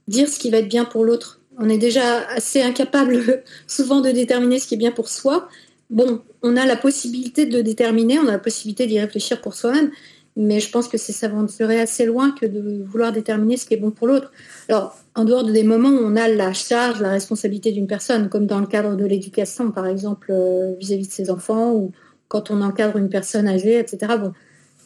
dire 0.09 0.28
ce 0.28 0.38
qui 0.38 0.50
va 0.50 0.59
être 0.59 0.69
bien 0.69 0.85
pour 0.85 1.04
l'autre. 1.04 1.40
On 1.59 1.69
est 1.69 1.78
déjà 1.78 2.26
assez 2.28 2.62
incapable 2.62 3.42
souvent 3.66 4.00
de 4.00 4.11
déterminer 4.11 4.59
ce 4.59 4.66
qui 4.66 4.75
est 4.75 4.78
bien 4.78 4.92
pour 4.92 5.09
soi. 5.09 5.49
Bon, 5.90 6.23
on 6.42 6.57
a 6.57 6.66
la 6.66 6.76
possibilité 6.76 7.47
de 7.47 7.61
déterminer, 7.61 8.19
on 8.19 8.28
a 8.28 8.33
la 8.33 8.38
possibilité 8.38 8.87
d'y 8.87 9.00
réfléchir 9.00 9.40
pour 9.40 9.54
soi-même, 9.54 9.90
mais 10.37 10.61
je 10.61 10.71
pense 10.71 10.89
que 10.89 10.97
c'est 10.97 11.13
s'aventurer 11.13 11.81
assez 11.81 12.07
loin 12.07 12.31
que 12.31 12.47
de 12.47 12.85
vouloir 12.85 13.13
déterminer 13.13 13.57
ce 13.57 13.67
qui 13.67 13.75
est 13.75 13.79
bon 13.79 13.91
pour 13.91 14.07
l'autre. 14.07 14.33
Alors, 14.69 14.97
en 15.15 15.25
dehors 15.25 15.45
des 15.45 15.65
moments 15.65 15.91
où 15.91 16.01
on 16.03 16.17
a 16.17 16.29
la 16.29 16.53
charge, 16.53 17.01
la 17.01 17.11
responsabilité 17.11 17.73
d'une 17.73 17.87
personne, 17.87 18.29
comme 18.29 18.47
dans 18.47 18.61
le 18.61 18.67
cadre 18.67 18.97
de 18.97 19.05
l'éducation, 19.05 19.71
par 19.71 19.87
exemple, 19.87 20.29
euh, 20.31 20.75
vis-à-vis 20.79 21.09
de 21.09 21.13
ses 21.13 21.31
enfants, 21.31 21.73
ou 21.73 21.93
quand 22.29 22.51
on 22.51 22.63
encadre 22.63 22.97
une 22.97 23.09
personne 23.09 23.49
âgée, 23.49 23.79
etc. 23.79 24.15
Bon, 24.21 24.33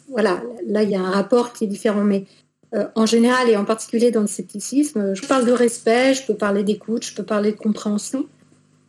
voilà, 0.09 0.41
là, 0.65 0.83
il 0.83 0.89
y 0.89 0.95
a 0.95 1.01
un 1.01 1.11
rapport 1.11 1.53
qui 1.53 1.65
est 1.65 1.67
différent. 1.67 2.03
Mais 2.03 2.25
euh, 2.73 2.85
en 2.95 3.05
général, 3.05 3.47
et 3.49 3.55
en 3.55 3.65
particulier 3.65 4.09
dans 4.09 4.21
le 4.21 4.27
scepticisme, 4.27 5.13
je 5.13 5.27
parle 5.27 5.45
de 5.45 5.51
respect, 5.51 6.15
je 6.15 6.25
peux 6.25 6.35
parler 6.35 6.63
d'écoute, 6.63 7.05
je 7.05 7.13
peux 7.13 7.23
parler 7.23 7.51
de 7.51 7.57
compréhension. 7.57 8.25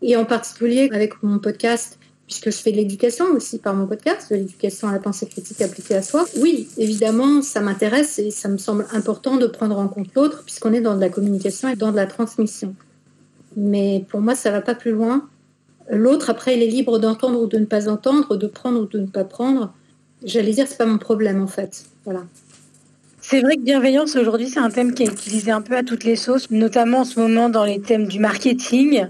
Et 0.02 0.16
en 0.16 0.24
particulier, 0.24 0.88
avec 0.92 1.22
mon 1.22 1.38
podcast, 1.38 1.98
puisque 2.26 2.50
je 2.50 2.56
fais 2.56 2.72
de 2.72 2.76
l'éducation 2.76 3.26
aussi 3.34 3.58
par 3.58 3.74
mon 3.74 3.86
podcast, 3.86 4.30
de 4.30 4.36
l'éducation 4.36 4.88
à 4.88 4.92
la 4.92 4.98
pensée 4.98 5.26
critique 5.26 5.60
appliquée 5.62 5.94
à 5.94 6.02
soi. 6.02 6.26
Oui, 6.38 6.68
évidemment, 6.76 7.40
ça 7.42 7.60
m'intéresse 7.60 8.18
et 8.18 8.30
ça 8.30 8.48
me 8.48 8.58
semble 8.58 8.86
important 8.92 9.36
de 9.36 9.46
prendre 9.46 9.78
en 9.78 9.88
compte 9.88 10.08
l'autre, 10.14 10.42
puisqu'on 10.44 10.72
est 10.72 10.80
dans 10.80 10.96
de 10.96 11.00
la 11.00 11.08
communication 11.08 11.68
et 11.68 11.76
dans 11.76 11.92
de 11.92 11.96
la 11.96 12.06
transmission. 12.06 12.74
Mais 13.56 14.04
pour 14.08 14.20
moi, 14.20 14.34
ça 14.34 14.50
va 14.50 14.60
pas 14.60 14.74
plus 14.74 14.90
loin. 14.90 15.28
L'autre, 15.88 16.30
après, 16.30 16.56
il 16.56 16.62
est 16.62 16.68
libre 16.68 16.98
d'entendre 16.98 17.40
ou 17.40 17.46
de 17.46 17.58
ne 17.58 17.64
pas 17.64 17.88
entendre, 17.88 18.36
de 18.36 18.46
prendre 18.46 18.80
ou 18.80 18.86
de 18.86 18.98
ne 18.98 19.06
pas 19.06 19.24
prendre. 19.24 19.72
J'allais 20.24 20.52
dire, 20.52 20.66
c'est 20.66 20.78
pas 20.78 20.86
mon 20.86 20.98
problème 20.98 21.40
en 21.42 21.46
fait. 21.46 21.84
Voilà. 22.04 22.24
C'est 23.20 23.40
vrai 23.40 23.56
que 23.56 23.62
bienveillance 23.62 24.14
aujourd'hui, 24.14 24.48
c'est 24.48 24.60
un 24.60 24.70
thème 24.70 24.94
qui 24.94 25.02
est 25.02 25.06
utilisé 25.06 25.50
un 25.50 25.60
peu 25.60 25.76
à 25.76 25.82
toutes 25.82 26.04
les 26.04 26.14
sauces, 26.14 26.48
notamment 26.50 27.00
en 27.00 27.04
ce 27.04 27.18
moment 27.18 27.48
dans 27.48 27.64
les 27.64 27.80
thèmes 27.80 28.06
du 28.06 28.20
marketing. 28.20 29.08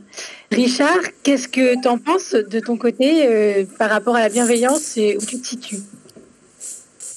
Richard, 0.51 1.01
qu'est-ce 1.23 1.49
que 1.49 1.81
tu 1.81 1.89
en 1.89 1.99
penses 1.99 2.35
de 2.35 2.61
ton 2.61 2.77
côté 2.77 3.27
euh, 3.27 3.65
par 3.79 3.91
rapport 3.91 4.17
à 4.17 4.21
la 4.21 4.29
bienveillance 4.29 4.97
et 4.97 5.17
où 5.17 5.25
tu 5.25 5.41
te 5.41 5.47
situes? 5.47 5.81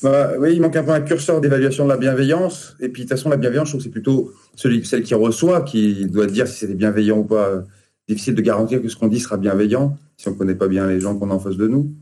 Bah, 0.02 0.32
Oui, 0.40 0.54
il 0.54 0.62
manque 0.62 0.76
un 0.76 0.84
peu 0.84 0.92
un 0.92 1.02
curseur 1.02 1.42
d'évaluation 1.42 1.86
de 1.86 1.90
la 1.90 1.98
bienveillance. 1.98 2.76
Et 2.80 2.90
puis, 2.90 3.04
de 3.04 3.08
toute 3.08 3.18
façon, 3.18 3.30
la 3.30 3.38
bienveillance, 3.38 3.68
je 3.68 3.72
trouve 3.74 3.82
que 3.82 3.84
c'est 3.86 3.92
plutôt 3.92 4.34
celle 4.56 5.04
qui 5.04 5.14
reçoit 5.14 5.62
qui 5.62 6.06
doit 6.08 6.26
dire 6.26 6.48
si 6.48 6.66
c'est 6.66 6.74
bienveillant 6.74 7.20
ou 7.20 7.26
pas. 7.26 7.64
Difficile 8.08 8.34
de 8.34 8.42
garantir 8.42 8.82
que 8.82 8.90
ce 8.90 8.96
qu'on 8.96 9.08
dit 9.08 9.20
sera 9.20 9.38
bienveillant 9.38 9.96
si 10.18 10.28
on 10.28 10.32
ne 10.32 10.36
connaît 10.36 10.56
pas 10.56 10.68
bien 10.68 10.88
les 10.88 11.00
gens 11.00 11.16
qu'on 11.16 11.30
a 11.30 11.34
en 11.34 11.40
face 11.40 11.58
de 11.58 11.68
nous. 11.68 11.94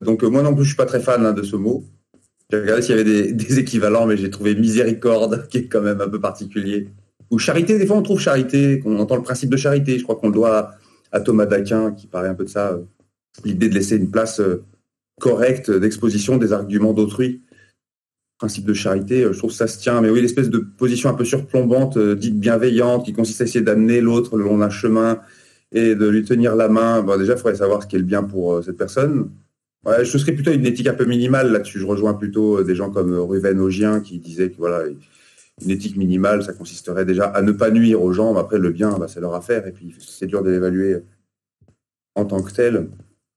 Donc, 0.00 0.24
euh, 0.24 0.28
moi 0.28 0.42
non 0.42 0.54
plus, 0.54 0.64
je 0.64 0.70
suis 0.70 0.76
pas 0.76 0.86
très 0.86 1.00
fan 1.00 1.24
hein, 1.24 1.32
de 1.32 1.42
ce 1.42 1.56
mot. 1.56 1.84
J'ai 2.50 2.60
regardé 2.60 2.82
s'il 2.82 2.96
y 2.96 3.00
avait 3.00 3.32
des, 3.32 3.58
équivalents, 3.58 4.06
mais 4.06 4.16
j'ai 4.16 4.30
trouvé 4.30 4.54
miséricorde, 4.54 5.46
qui 5.48 5.58
est 5.58 5.66
quand 5.66 5.82
même 5.82 6.00
un 6.00 6.08
peu 6.08 6.20
particulier. 6.20 6.88
Ou 7.30 7.38
charité, 7.38 7.78
des 7.78 7.86
fois 7.86 7.96
on 7.96 8.02
trouve 8.02 8.20
charité, 8.20 8.82
on 8.84 8.98
entend 8.98 9.16
le 9.16 9.22
principe 9.22 9.50
de 9.50 9.56
charité. 9.56 9.98
Je 9.98 10.02
crois 10.02 10.16
qu'on 10.16 10.28
le 10.28 10.34
doit 10.34 10.72
à, 11.12 11.20
Thomas 11.20 11.46
d'Aquin, 11.46 11.92
qui 11.92 12.06
parlait 12.06 12.28
un 12.28 12.34
peu 12.34 12.44
de 12.44 12.48
ça, 12.48 12.72
euh, 12.72 12.82
l'idée 13.44 13.68
de 13.68 13.74
laisser 13.74 13.96
une 13.96 14.10
place 14.10 14.40
euh, 14.40 14.64
correcte 15.20 15.70
d'exposition 15.70 16.36
des 16.36 16.52
arguments 16.52 16.92
d'autrui. 16.92 17.42
Principe 18.38 18.66
de 18.66 18.74
charité, 18.74 19.22
euh, 19.22 19.32
je 19.32 19.38
trouve 19.38 19.50
que 19.50 19.56
ça 19.56 19.68
se 19.68 19.78
tient. 19.78 20.00
Mais 20.00 20.10
oui, 20.10 20.20
l'espèce 20.20 20.50
de 20.50 20.58
position 20.58 21.08
un 21.08 21.14
peu 21.14 21.24
surplombante, 21.24 21.98
dite 21.98 22.38
bienveillante, 22.38 23.04
qui 23.04 23.12
consiste 23.12 23.40
à 23.40 23.44
essayer 23.44 23.64
d'amener 23.64 24.00
l'autre 24.00 24.36
le 24.36 24.44
long 24.44 24.58
d'un 24.58 24.70
chemin 24.70 25.20
et 25.72 25.94
de 25.94 26.08
lui 26.08 26.24
tenir 26.24 26.56
la 26.56 26.68
main. 26.68 27.02
Bon, 27.02 27.16
déjà, 27.16 27.34
il 27.34 27.38
faudrait 27.38 27.56
savoir 27.56 27.82
ce 27.82 27.86
qui 27.86 27.96
est 27.96 28.00
le 28.00 28.04
bien 28.04 28.22
pour 28.22 28.62
cette 28.62 28.76
personne. 28.76 29.30
Je 29.86 30.18
serais 30.18 30.32
plutôt 30.32 30.50
une 30.50 30.66
éthique 30.66 30.86
un 30.86 30.94
peu 30.94 31.04
minimale 31.04 31.52
là-dessus. 31.52 31.78
Je 31.78 31.86
rejoins 31.86 32.14
plutôt 32.14 32.62
des 32.62 32.74
gens 32.74 32.90
comme 32.90 33.14
Ruven 33.14 33.60
Augien 33.60 34.00
qui 34.00 34.18
disait 34.18 34.50
que 34.50 34.56
voilà, 34.56 34.84
une 35.62 35.70
éthique 35.70 35.96
minimale, 35.96 36.42
ça 36.42 36.52
consisterait 36.52 37.04
déjà 37.04 37.26
à 37.26 37.42
ne 37.42 37.52
pas 37.52 37.70
nuire 37.70 38.02
aux 38.02 38.12
gens. 38.12 38.36
Après, 38.36 38.58
le 38.58 38.70
bien, 38.70 38.98
bah, 38.98 39.06
c'est 39.08 39.20
leur 39.20 39.34
affaire. 39.34 39.66
Et 39.66 39.72
puis, 39.72 39.94
c'est 40.00 40.26
dur 40.26 40.42
de 40.42 40.50
l'évaluer 40.50 41.02
en 42.14 42.24
tant 42.24 42.42
que 42.42 42.52
tel. 42.52 42.88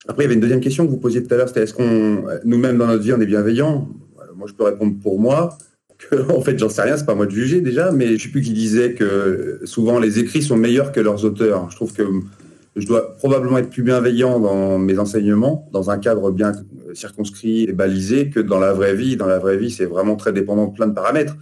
Après, 0.08 0.24
il 0.24 0.26
y 0.26 0.28
avait 0.28 0.36
une 0.36 0.42
deuxième 0.42 0.62
question 0.62 0.86
que 0.86 0.92
vous 0.92 0.98
posiez 0.98 1.24
tout 1.24 1.34
à 1.34 1.38
l'heure, 1.38 1.48
c'était 1.48 1.64
est-ce 1.64 1.74
qu'on, 1.74 2.24
nous-mêmes 2.46 2.78
dans 2.78 2.88
notre 2.88 3.04
vie, 3.04 3.14
on 3.14 3.20
est 3.20 3.26
bienveillant 3.26 3.88
Moi, 4.36 4.48
je 4.48 4.54
peux 4.54 4.64
répondre 4.64 4.96
pour 5.02 5.20
moi 5.20 5.58
que, 5.98 6.32
en 6.36 6.42
fait, 6.42 6.58
j'en 6.58 6.70
sais 6.70 6.84
rien, 6.84 6.98
c'est 6.98 7.06
pas 7.06 7.16
moi 7.16 7.26
de 7.26 7.32
juger 7.32 7.62
déjà, 7.62 7.92
mais 7.92 8.18
je 8.18 8.24
sais 8.24 8.30
plus 8.30 8.42
qui 8.42 8.54
disait 8.54 8.94
que 8.94 9.60
souvent 9.66 10.00
les 10.00 10.20
écrits 10.20 10.44
sont 10.44 10.56
meilleurs 10.56 10.92
que 10.92 11.00
leurs 11.00 11.26
auteurs. 11.26 11.70
Je 11.72 11.76
trouve 11.76 11.94
que 11.94 12.04
je 12.76 12.86
dois 12.86 13.16
probablement 13.18 13.58
être 13.58 13.72
plus 13.72 13.82
bienveillant 13.82 14.40
dans 14.40 14.78
mes 14.78 15.00
enseignements, 15.00 15.68
dans 15.74 15.90
un 15.90 15.98
cadre 15.98 16.32
bien 16.32 16.52
circonscrit 16.94 17.64
et 17.64 17.74
balisé, 17.74 18.30
que 18.30 18.40
dans 18.40 18.60
la 18.60 18.72
vraie 18.74 18.96
vie. 18.96 19.18
Dans 19.18 19.26
la 19.26 19.40
vraie 19.40 19.58
vie, 19.58 19.72
c'est 19.72 19.86
vraiment 19.86 20.16
très 20.16 20.32
dépendant 20.32 20.68
de 20.68 20.74
plein 20.74 20.88
de 20.88 20.94
paramètres. 20.94 21.36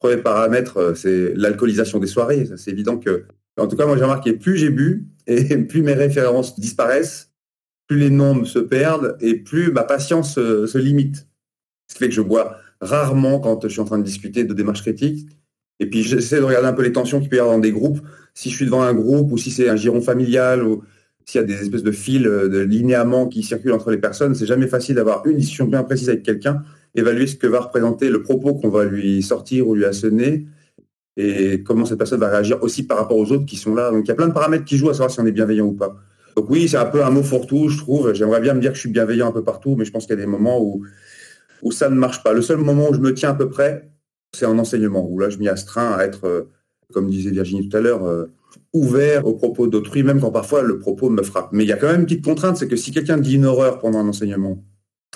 Premier 0.00 0.16
paramètre, 0.16 0.78
euh, 0.78 0.94
c'est 0.94 1.34
l'alcoolisation 1.36 1.98
des 1.98 2.06
soirées. 2.08 2.48
C'est 2.56 2.72
évident 2.72 2.98
que, 2.98 3.24
en 3.58 3.68
tout 3.68 3.76
cas, 3.76 3.86
moi 3.86 3.96
j'ai 3.96 4.02
remarqué, 4.02 4.32
plus 4.32 4.56
j'ai 4.56 4.70
bu 4.70 5.06
et 5.26 5.56
plus 5.68 5.82
mes 5.82 5.92
références 5.92 6.58
disparaissent, 6.58 7.30
plus 7.86 7.98
les 7.98 8.10
noms 8.10 8.44
se 8.44 8.58
perdent 8.58 9.16
et 9.20 9.36
plus 9.36 9.70
ma 9.70 9.84
patience 9.84 10.34
se, 10.34 10.66
se 10.66 10.78
limite. 10.78 11.28
Ce 11.86 11.94
qui 11.94 12.00
fait 12.00 12.08
que 12.08 12.14
je 12.14 12.22
bois 12.22 12.56
rarement 12.80 13.38
quand 13.40 13.62
je 13.62 13.68
suis 13.68 13.80
en 13.80 13.84
train 13.84 13.98
de 13.98 14.04
discuter 14.04 14.44
de 14.44 14.54
démarches 14.54 14.82
critiques. 14.82 15.28
Et 15.80 15.86
puis 15.86 16.02
j'essaie 16.02 16.38
de 16.38 16.44
regarder 16.44 16.68
un 16.68 16.72
peu 16.72 16.82
les 16.82 16.92
tensions 16.92 17.20
qu'il 17.20 17.28
peut 17.28 17.36
y 17.36 17.40
avoir 17.40 17.54
dans 17.54 17.60
des 17.60 17.72
groupes 17.72 18.00
si 18.34 18.50
je 18.50 18.56
suis 18.56 18.64
devant 18.64 18.82
un 18.82 18.94
groupe 18.94 19.32
ou 19.32 19.38
si 19.38 19.50
c'est 19.50 19.68
un 19.68 19.76
giron 19.76 20.00
familial 20.00 20.62
ou 20.62 20.82
s'il 21.24 21.40
y 21.40 21.44
a 21.44 21.46
des 21.46 21.60
espèces 21.62 21.82
de 21.82 21.92
fils, 21.92 22.26
euh, 22.26 22.48
de 22.48 22.58
linéaments 22.58 23.28
qui 23.28 23.42
circulent 23.42 23.72
entre 23.72 23.90
les 23.90 23.98
personnes, 23.98 24.34
c'est 24.34 24.46
jamais 24.46 24.66
facile 24.66 24.96
d'avoir 24.96 25.26
une 25.26 25.36
discussion 25.36 25.66
bien 25.66 25.82
précise 25.82 26.08
avec 26.08 26.22
quelqu'un, 26.22 26.62
évaluer 26.94 27.26
ce 27.26 27.36
que 27.36 27.46
va 27.46 27.60
représenter 27.60 28.10
le 28.10 28.22
propos 28.22 28.54
qu'on 28.54 28.68
va 28.68 28.84
lui 28.84 29.22
sortir 29.22 29.68
ou 29.68 29.74
lui 29.74 29.84
assonner 29.84 30.46
et 31.16 31.62
comment 31.62 31.84
cette 31.84 31.98
personne 31.98 32.20
va 32.20 32.28
réagir 32.28 32.62
aussi 32.62 32.84
par 32.84 32.98
rapport 32.98 33.16
aux 33.16 33.30
autres 33.32 33.46
qui 33.46 33.56
sont 33.56 33.74
là. 33.74 33.90
Donc 33.90 34.04
il 34.04 34.08
y 34.08 34.12
a 34.12 34.14
plein 34.14 34.28
de 34.28 34.32
paramètres 34.32 34.64
qui 34.64 34.76
jouent 34.76 34.90
à 34.90 34.94
savoir 34.94 35.10
si 35.10 35.20
on 35.20 35.26
est 35.26 35.32
bienveillant 35.32 35.66
ou 35.66 35.72
pas. 35.72 35.96
Donc 36.36 36.48
oui, 36.48 36.68
c'est 36.68 36.76
un 36.76 36.86
peu 36.86 37.04
un 37.04 37.10
mot 37.10 37.22
fourre-tout, 37.22 37.68
je 37.68 37.78
trouve. 37.78 38.12
J'aimerais 38.14 38.40
bien 38.40 38.54
me 38.54 38.60
dire 38.60 38.70
que 38.70 38.76
je 38.76 38.80
suis 38.80 38.90
bienveillant 38.90 39.28
un 39.28 39.32
peu 39.32 39.42
partout, 39.42 39.76
mais 39.76 39.84
je 39.84 39.90
pense 39.90 40.06
qu'il 40.06 40.16
y 40.16 40.18
a 40.18 40.24
des 40.24 40.30
moments 40.30 40.60
où, 40.60 40.84
où 41.62 41.72
ça 41.72 41.90
ne 41.90 41.96
marche 41.96 42.22
pas. 42.22 42.32
Le 42.32 42.42
seul 42.42 42.58
moment 42.58 42.88
où 42.88 42.94
je 42.94 43.00
me 43.00 43.12
tiens 43.12 43.30
à 43.30 43.34
peu 43.34 43.48
près, 43.48 43.90
c'est 44.34 44.46
en 44.46 44.58
enseignement, 44.58 45.06
où 45.08 45.18
là 45.18 45.28
je 45.28 45.38
m'y 45.38 45.48
astreins 45.48 45.92
à 45.92 46.04
être 46.04 46.24
euh, 46.24 46.42
comme 46.92 47.10
disait 47.10 47.30
Virginie 47.30 47.68
tout 47.68 47.76
à 47.76 47.80
l'heure, 47.80 48.04
euh, 48.04 48.26
ouvert 48.72 49.26
aux 49.26 49.34
propos 49.34 49.66
d'autrui, 49.66 50.02
même 50.02 50.20
quand 50.20 50.30
parfois 50.30 50.62
le 50.62 50.78
propos 50.78 51.10
me 51.10 51.22
frappe. 51.22 51.50
Mais 51.52 51.64
il 51.64 51.68
y 51.68 51.72
a 51.72 51.76
quand 51.76 51.88
même 51.88 52.00
une 52.00 52.06
petite 52.06 52.24
contrainte, 52.24 52.56
c'est 52.56 52.68
que 52.68 52.76
si 52.76 52.92
quelqu'un 52.92 53.18
dit 53.18 53.34
une 53.34 53.44
horreur 53.44 53.78
pendant 53.78 53.98
un 53.98 54.08
enseignement, 54.08 54.62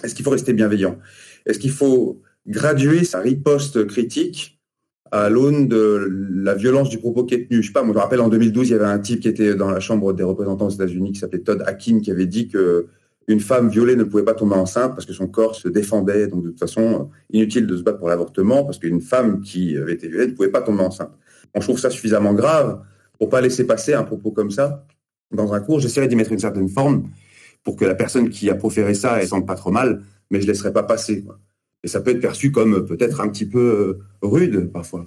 est-ce 0.03 0.15
qu'il 0.15 0.25
faut 0.25 0.31
rester 0.31 0.53
bienveillant? 0.53 0.99
Est-ce 1.47 1.59
qu'il 1.59 1.71
faut 1.71 2.21
graduer 2.47 3.05
sa 3.05 3.21
riposte 3.21 3.87
critique 3.87 4.61
à 5.11 5.29
l'aune 5.29 5.69
de 5.69 6.09
la 6.35 6.55
violence 6.55 6.89
du 6.89 6.99
propos 6.99 7.25
qui 7.25 7.35
est 7.35 7.49
tenu 7.49 7.63
Je 7.63 7.69
sais 7.69 7.73
pas, 7.73 7.83
moi 7.83 7.93
je 7.93 7.99
me 7.99 8.03
rappelle 8.03 8.21
en 8.21 8.29
2012, 8.29 8.69
il 8.69 8.73
y 8.73 8.75
avait 8.75 8.85
un 8.85 8.99
type 8.99 9.21
qui 9.21 9.29
était 9.29 9.55
dans 9.55 9.71
la 9.71 9.81
Chambre 9.81 10.13
des 10.13 10.25
représentants 10.25 10.67
aux 10.67 10.71
États-Unis 10.71 11.13
qui 11.13 11.21
s'appelait 11.21 11.41
Todd 11.41 11.63
Akin 11.67 12.01
qui 12.01 12.11
avait 12.11 12.27
dit 12.27 12.49
que 12.49 12.87
une 13.27 13.41
femme 13.41 13.71
violée 13.71 13.97
ne 13.97 14.05
pouvait 14.05 14.25
pas 14.25 14.35
tomber 14.35 14.57
enceinte 14.57 14.95
parce 14.95 15.07
que 15.07 15.15
son 15.15 15.29
corps 15.29 15.55
se 15.55 15.69
défendait. 15.69 16.27
Donc 16.27 16.45
de 16.45 16.51
toute 16.51 16.61
façon, 16.61 17.09
inutile 17.31 17.67
de 17.67 17.75
se 17.75 17.83
battre 17.83 17.99
pour 17.99 18.09
l'avortement 18.09 18.65
parce 18.65 18.79
qu'une 18.79 19.01
femme 19.01 19.41
qui 19.41 19.79
avait 19.79 19.95
été 19.95 20.09
violée 20.09 20.27
ne 20.27 20.33
pouvait 20.33 20.51
pas 20.51 20.61
tomber 20.61 20.83
enceinte 20.83 21.11
on 21.55 21.61
trouve 21.61 21.79
ça 21.79 21.91
suffisamment 21.91 22.35
grave 22.35 22.81
pour 23.19 23.29
pas 23.29 23.41
laisser 23.41 23.67
passer 23.67 23.95
un 23.95 24.03
propos 24.03 24.33
comme 24.33 24.51
ça 24.51 24.85
dans 25.31 25.55
un 25.55 25.61
cours. 25.61 25.81
J'essaierai 25.81 26.09
d'y 26.09 26.17
mettre 26.17 26.33
une 26.33 26.39
certaine 26.39 26.69
forme 26.69 27.05
pour 27.63 27.77
que 27.77 27.85
la 27.85 27.95
personne 27.95 28.29
qui 28.29 28.51
a 28.51 28.55
proféré 28.55 28.95
ça 28.95 29.21
elle 29.21 29.29
sente 29.29 29.47
pas 29.47 29.55
trop 29.55 29.71
mal, 29.71 30.03
mais 30.35 30.41
je 30.41 30.47
laisserai 30.47 30.73
pas 30.73 30.83
passer. 30.83 31.25
Et 31.83 31.89
ça 31.89 32.01
peut 32.01 32.11
être 32.11 32.21
perçu 32.21 32.51
comme 32.51 32.85
peut-être 32.85 33.21
un 33.21 33.29
petit 33.29 33.47
peu 33.47 33.59
euh, 33.59 33.99
rude 34.23 34.71
parfois. 34.73 35.07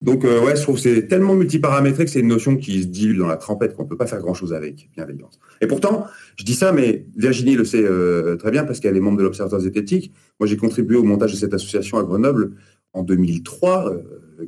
Donc 0.00 0.24
euh, 0.24 0.42
ouais, 0.42 0.56
je 0.56 0.62
trouve 0.62 0.78
c'est 0.78 1.08
tellement 1.08 1.34
multiparamétré 1.34 2.06
que 2.06 2.10
c'est 2.10 2.20
une 2.20 2.28
notion 2.28 2.56
qui 2.56 2.82
se 2.82 2.86
dilue 2.86 3.18
dans 3.18 3.26
la 3.26 3.36
trempette 3.36 3.74
qu'on 3.74 3.84
peut 3.84 3.98
pas 3.98 4.06
faire 4.06 4.20
grand-chose 4.20 4.52
avec, 4.54 4.88
bienveillance. 4.96 5.38
Et 5.60 5.66
pourtant, 5.66 6.06
je 6.36 6.44
dis 6.44 6.54
ça, 6.54 6.72
mais 6.72 7.06
Virginie 7.16 7.54
le 7.54 7.64
sait 7.64 7.84
euh, 7.84 8.36
très 8.36 8.50
bien 8.50 8.64
parce 8.64 8.80
qu'elle 8.80 8.96
est 8.96 9.00
membre 9.00 9.18
de 9.18 9.24
l'Observatoire 9.24 9.60
zététique. 9.60 10.12
Moi, 10.38 10.46
j'ai 10.46 10.56
contribué 10.56 10.96
au 10.96 11.02
montage 11.02 11.32
de 11.32 11.36
cette 11.36 11.52
association 11.52 11.98
à 11.98 12.02
Grenoble 12.02 12.52
en 12.94 13.02
2003 13.02 13.94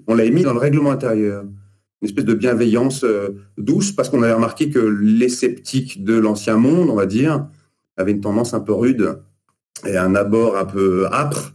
on 0.06 0.14
l'a 0.14 0.28
mis 0.30 0.42
dans 0.42 0.52
le 0.52 0.58
règlement 0.58 0.90
intérieur. 0.90 1.44
Une 2.00 2.08
espèce 2.08 2.24
de 2.24 2.34
bienveillance 2.34 3.04
euh, 3.04 3.30
douce, 3.58 3.92
parce 3.92 4.08
qu'on 4.08 4.22
avait 4.22 4.32
remarqué 4.32 4.70
que 4.70 4.78
les 4.78 5.28
sceptiques 5.28 6.02
de 6.02 6.14
l'ancien 6.14 6.56
monde, 6.56 6.90
on 6.90 6.96
va 6.96 7.06
dire, 7.06 7.46
avaient 7.96 8.12
une 8.12 8.20
tendance 8.20 8.54
un 8.54 8.60
peu 8.60 8.72
rude 8.72 9.18
et 9.86 9.96
un 9.96 10.14
abord 10.14 10.56
un 10.56 10.64
peu 10.64 11.06
âpre 11.12 11.54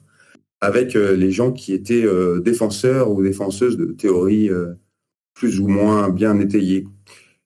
avec 0.60 0.96
euh, 0.96 1.16
les 1.16 1.32
gens 1.32 1.52
qui 1.52 1.74
étaient 1.74 2.06
euh, 2.06 2.40
défenseurs 2.40 3.12
ou 3.12 3.24
défenseuses 3.24 3.78
de 3.78 3.86
théories 3.86 4.50
plus 5.34 5.60
ou 5.60 5.68
moins 5.68 6.10
bien 6.10 6.40
étayées. 6.40 6.88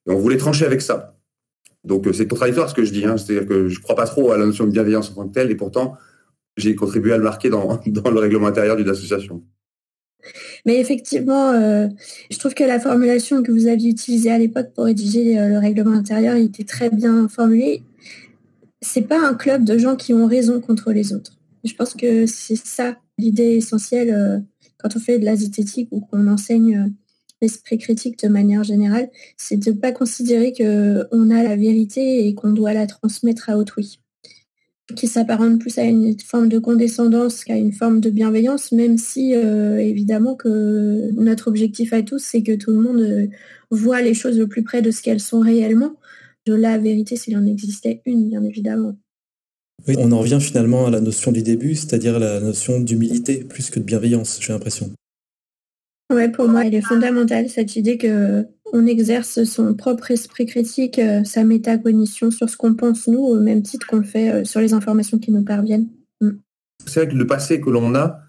Et 0.07 0.11
on 0.11 0.17
voulait 0.17 0.37
trancher 0.37 0.65
avec 0.65 0.81
ça. 0.81 1.17
Donc 1.83 2.07
c'est 2.13 2.27
contradictoire 2.27 2.69
ce 2.69 2.75
que 2.75 2.85
je 2.85 2.91
dis, 2.91 3.05
hein. 3.05 3.17
c'est-à-dire 3.17 3.47
que 3.47 3.67
je 3.67 3.79
ne 3.79 3.83
crois 3.83 3.95
pas 3.95 4.05
trop 4.05 4.31
à 4.31 4.37
la 4.37 4.45
notion 4.45 4.65
de 4.65 4.71
bienveillance 4.71 5.11
en 5.11 5.15
tant 5.15 5.27
que 5.27 5.33
telle, 5.33 5.51
et 5.51 5.55
pourtant 5.55 5.97
j'ai 6.57 6.75
contribué 6.75 7.13
à 7.13 7.17
le 7.17 7.23
marquer 7.23 7.49
dans, 7.49 7.79
le 7.85 8.19
règlement 8.19 8.47
intérieur 8.47 8.75
d'une 8.75 8.89
association. 8.89 9.43
Mais 10.65 10.79
effectivement, 10.79 11.49
euh, 11.49 11.87
je 12.29 12.37
trouve 12.37 12.53
que 12.53 12.63
la 12.63 12.79
formulation 12.79 13.41
que 13.41 13.51
vous 13.51 13.65
aviez 13.65 13.89
utilisée 13.89 14.29
à 14.29 14.37
l'époque 14.37 14.71
pour 14.75 14.85
rédiger 14.85 15.39
euh, 15.39 15.47
le 15.47 15.57
règlement 15.57 15.93
intérieur 15.93 16.35
était 16.35 16.63
très 16.63 16.91
bien 16.91 17.27
formulée. 17.27 17.81
C'est 18.81 19.07
pas 19.07 19.19
un 19.19 19.33
club 19.33 19.63
de 19.63 19.77
gens 19.77 19.95
qui 19.95 20.13
ont 20.13 20.27
raison 20.27 20.59
contre 20.59 20.91
les 20.91 21.13
autres. 21.13 21.37
Je 21.63 21.73
pense 21.73 21.93
que 21.93 22.25
c'est 22.25 22.55
ça 22.55 22.97
l'idée 23.17 23.55
essentielle 23.55 24.11
euh, 24.11 24.39
quand 24.77 24.95
on 24.95 24.99
fait 24.99 25.19
de 25.19 25.25
la 25.25 25.35
zététique 25.35 25.89
ou 25.91 25.99
qu'on 25.99 26.27
enseigne 26.27 26.91
l'esprit 27.41 27.77
critique 27.77 28.23
de 28.23 28.27
manière 28.27 28.63
générale, 28.63 29.09
c'est 29.37 29.57
de 29.57 29.71
ne 29.71 29.75
pas 29.75 29.91
considérer 29.91 30.53
qu'on 30.53 31.29
a 31.29 31.43
la 31.43 31.55
vérité 31.55 32.27
et 32.27 32.33
qu'on 32.35 32.51
doit 32.51 32.73
la 32.73 32.87
transmettre 32.87 33.49
à 33.49 33.57
autrui 33.57 34.01
qui 34.95 35.07
s'apparente 35.07 35.59
plus 35.59 35.77
à 35.77 35.83
une 35.83 36.19
forme 36.19 36.49
de 36.49 36.59
condescendance 36.59 37.43
qu'à 37.43 37.55
une 37.55 37.71
forme 37.71 37.99
de 37.99 38.09
bienveillance, 38.09 38.71
même 38.71 38.97
si 38.97 39.35
euh, 39.35 39.77
évidemment 39.77 40.35
que 40.35 41.11
notre 41.13 41.47
objectif 41.47 41.93
à 41.93 42.01
tous, 42.01 42.19
c'est 42.19 42.43
que 42.43 42.55
tout 42.55 42.71
le 42.71 42.81
monde 42.81 42.99
euh, 42.99 43.27
voit 43.69 44.01
les 44.01 44.13
choses 44.13 44.37
le 44.37 44.47
plus 44.47 44.63
près 44.63 44.81
de 44.81 44.91
ce 44.91 45.01
qu'elles 45.01 45.19
sont 45.19 45.39
réellement, 45.39 45.93
de 46.45 46.53
la 46.53 46.77
vérité 46.77 47.15
s'il 47.15 47.37
en 47.37 47.45
existait 47.45 48.01
une, 48.05 48.29
bien 48.29 48.43
évidemment. 48.43 48.95
Oui, 49.87 49.95
on 49.97 50.11
en 50.11 50.19
revient 50.19 50.39
finalement 50.39 50.85
à 50.87 50.89
la 50.89 51.01
notion 51.01 51.31
du 51.31 51.41
début, 51.41 51.75
c'est-à-dire 51.75 52.19
la 52.19 52.39
notion 52.39 52.79
d'humilité 52.79 53.43
plus 53.43 53.69
que 53.69 53.79
de 53.79 53.83
bienveillance, 53.83 54.39
j'ai 54.41 54.53
l'impression. 54.53 54.91
Ouais, 56.11 56.29
pour 56.29 56.47
moi, 56.47 56.65
elle 56.65 56.75
est 56.75 56.81
fondamentale, 56.81 57.49
cette 57.49 57.75
idée 57.75 57.97
que 57.97 58.45
on 58.73 58.85
exerce 58.85 59.43
son 59.43 59.73
propre 59.73 60.11
esprit 60.11 60.45
critique, 60.45 60.99
euh, 60.99 61.23
sa 61.23 61.43
métacognition 61.43 62.31
sur 62.31 62.49
ce 62.49 62.57
qu'on 62.57 62.73
pense 62.73 63.07
nous, 63.07 63.19
au 63.19 63.39
même 63.39 63.63
titre 63.63 63.85
qu'on 63.87 63.97
le 63.97 64.03
fait 64.03 64.31
euh, 64.31 64.45
sur 64.45 64.61
les 64.61 64.73
informations 64.73 65.19
qui 65.19 65.31
nous 65.31 65.43
parviennent. 65.43 65.87
Mm. 66.21 66.31
C'est 66.85 67.01
vrai 67.01 67.11
que 67.11 67.17
le 67.17 67.27
passé 67.27 67.59
que 67.59 67.69
l'on 67.69 67.95
a, 67.95 68.21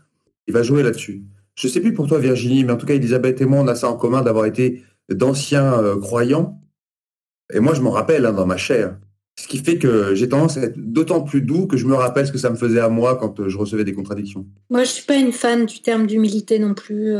il 0.46 0.54
va 0.54 0.62
jouer 0.62 0.82
là-dessus. 0.82 1.24
Je 1.54 1.66
ne 1.66 1.72
sais 1.72 1.80
plus 1.80 1.92
pour 1.92 2.08
toi, 2.08 2.18
Virginie, 2.18 2.64
mais 2.64 2.72
en 2.72 2.76
tout 2.76 2.86
cas, 2.86 2.94
Elisabeth 2.94 3.40
et 3.40 3.44
moi, 3.44 3.60
on 3.60 3.68
a 3.68 3.74
ça 3.74 3.88
en 3.88 3.96
commun 3.96 4.22
d'avoir 4.22 4.46
été 4.46 4.82
d'anciens 5.10 5.74
euh, 5.74 5.98
croyants. 5.98 6.61
Et 7.52 7.60
moi, 7.60 7.74
je 7.74 7.80
m'en 7.80 7.90
rappelle 7.90 8.26
hein, 8.26 8.32
dans 8.32 8.46
ma 8.46 8.56
chair. 8.56 8.96
Ce 9.40 9.48
qui 9.48 9.58
fait 9.58 9.78
que 9.78 10.14
j'ai 10.14 10.28
tendance 10.28 10.58
à 10.58 10.62
être 10.62 10.78
d'autant 10.78 11.22
plus 11.22 11.40
doux 11.40 11.66
que 11.66 11.76
je 11.76 11.86
me 11.86 11.94
rappelle 11.94 12.26
ce 12.26 12.32
que 12.32 12.38
ça 12.38 12.50
me 12.50 12.56
faisait 12.56 12.80
à 12.80 12.88
moi 12.88 13.16
quand 13.16 13.48
je 13.48 13.56
recevais 13.56 13.84
des 13.84 13.94
contradictions. 13.94 14.46
Moi, 14.70 14.84
je 14.84 14.90
suis 14.90 15.04
pas 15.04 15.16
une 15.16 15.32
fan 15.32 15.64
du 15.64 15.80
terme 15.80 16.06
d'humilité 16.06 16.58
non 16.58 16.74
plus. 16.74 17.14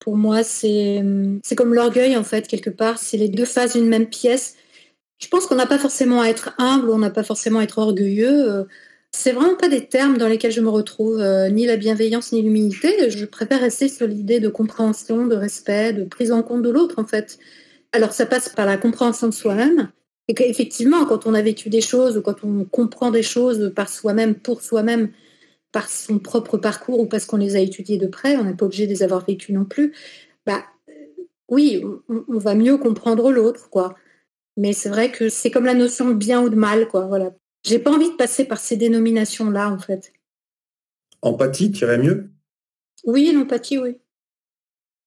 Pour 0.00 0.16
moi, 0.16 0.42
c'est 0.42 1.02
comme 1.56 1.72
l'orgueil, 1.72 2.16
en 2.16 2.24
fait, 2.24 2.46
quelque 2.46 2.68
part. 2.68 2.98
C'est 2.98 3.16
les 3.16 3.28
deux 3.28 3.46
faces 3.46 3.74
d'une 3.74 3.88
même 3.88 4.06
pièce. 4.06 4.56
Je 5.18 5.28
pense 5.28 5.46
qu'on 5.46 5.54
n'a 5.54 5.66
pas 5.66 5.78
forcément 5.78 6.20
à 6.20 6.26
être 6.26 6.54
humble, 6.58 6.90
on 6.90 6.98
n'a 6.98 7.10
pas 7.10 7.22
forcément 7.22 7.60
à 7.60 7.62
être 7.62 7.78
orgueilleux. 7.78 8.66
C'est 9.14 9.32
vraiment 9.32 9.56
pas 9.56 9.68
des 9.68 9.86
termes 9.86 10.16
dans 10.16 10.26
lesquels 10.26 10.52
je 10.52 10.62
me 10.62 10.70
retrouve, 10.70 11.20
euh, 11.20 11.50
ni 11.50 11.66
la 11.66 11.76
bienveillance, 11.76 12.32
ni 12.32 12.42
l'humilité. 12.42 13.10
Je 13.10 13.24
préfère 13.26 13.60
rester 13.60 13.88
sur 13.88 14.06
l'idée 14.06 14.40
de 14.40 14.48
compréhension, 14.48 15.26
de 15.26 15.36
respect, 15.36 15.92
de 15.92 16.04
prise 16.04 16.32
en 16.32 16.42
compte 16.42 16.62
de 16.62 16.70
l'autre, 16.70 16.98
en 16.98 17.04
fait. 17.04 17.38
Alors, 17.92 18.12
ça 18.12 18.26
passe 18.26 18.48
par 18.48 18.66
la 18.66 18.76
compréhension 18.76 19.28
de 19.28 19.34
soi-même. 19.34 19.90
Et 20.28 20.34
qu'effectivement, 20.34 21.04
quand 21.04 21.26
on 21.26 21.34
a 21.34 21.42
vécu 21.42 21.68
des 21.68 21.80
choses 21.80 22.16
ou 22.16 22.22
quand 22.22 22.44
on 22.44 22.64
comprend 22.64 23.10
des 23.10 23.22
choses 23.22 23.72
par 23.74 23.88
soi-même, 23.88 24.34
pour 24.34 24.62
soi-même, 24.62 25.10
par 25.72 25.90
son 25.90 26.18
propre 26.18 26.58
parcours 26.58 27.00
ou 27.00 27.06
parce 27.06 27.24
qu'on 27.24 27.38
les 27.38 27.56
a 27.56 27.60
étudiés 27.60 27.98
de 27.98 28.06
près, 28.06 28.36
on 28.36 28.44
n'est 28.44 28.54
pas 28.54 28.66
obligé 28.66 28.86
de 28.86 28.92
les 28.92 29.02
avoir 29.02 29.24
vécus 29.24 29.54
non 29.54 29.64
plus, 29.64 29.92
bah 30.46 30.64
oui, 31.48 31.82
on, 32.08 32.38
va 32.38 32.54
mieux 32.54 32.78
comprendre 32.78 33.30
l'autre, 33.30 33.68
quoi. 33.68 33.94
Mais 34.56 34.72
c'est 34.72 34.88
vrai 34.88 35.10
que 35.10 35.28
c'est 35.28 35.50
comme 35.50 35.64
la 35.64 35.74
notion 35.74 36.08
de 36.08 36.14
bien 36.14 36.42
ou 36.42 36.48
de 36.48 36.56
mal, 36.56 36.88
quoi. 36.88 37.06
Voilà. 37.06 37.34
J'ai 37.64 37.78
pas 37.78 37.90
envie 37.90 38.10
de 38.10 38.16
passer 38.16 38.44
par 38.44 38.58
ces 38.58 38.76
dénominations-là, 38.76 39.70
en 39.70 39.78
fait. 39.78 40.12
Empathie, 41.20 41.70
tu 41.70 41.84
irais 41.84 41.98
mieux? 41.98 42.30
Oui, 43.04 43.30
l'empathie, 43.32 43.78
oui. 43.78 43.98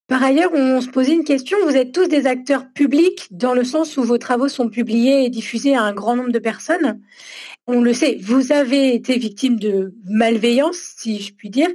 Par 0.07 0.21
ailleurs, 0.21 0.51
on 0.53 0.81
se 0.81 0.89
posait 0.89 1.13
une 1.13 1.23
question. 1.23 1.57
Vous 1.63 1.75
êtes 1.75 1.91
tous 1.91 2.07
des 2.07 2.27
acteurs 2.27 2.71
publics 2.71 3.27
dans 3.31 3.55
le 3.55 3.63
sens 3.63 3.97
où 3.97 4.03
vos 4.03 4.19
travaux 4.19 4.47
sont 4.47 4.69
publiés 4.69 5.25
et 5.25 5.29
diffusés 5.31 5.75
à 5.75 5.81
un 5.81 5.93
grand 5.93 6.15
nombre 6.15 6.31
de 6.31 6.37
personnes. 6.37 7.01
On 7.65 7.81
le 7.81 7.91
sait, 7.91 8.19
vous 8.21 8.51
avez 8.51 8.93
été 8.93 9.17
victime 9.17 9.57
de 9.57 9.95
malveillance, 10.05 10.93
si 10.97 11.19
je 11.19 11.33
puis 11.33 11.49
dire. 11.49 11.69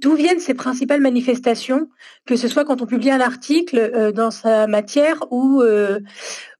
D'où 0.00 0.14
viennent 0.14 0.40
ces 0.40 0.54
principales 0.54 1.02
manifestations, 1.02 1.90
que 2.24 2.36
ce 2.36 2.48
soit 2.48 2.64
quand 2.64 2.80
on 2.80 2.86
publie 2.86 3.10
un 3.10 3.20
article 3.20 3.78
euh, 3.78 4.12
dans 4.12 4.30
sa 4.30 4.66
matière 4.66 5.30
ou 5.30 5.60
euh, 5.60 6.00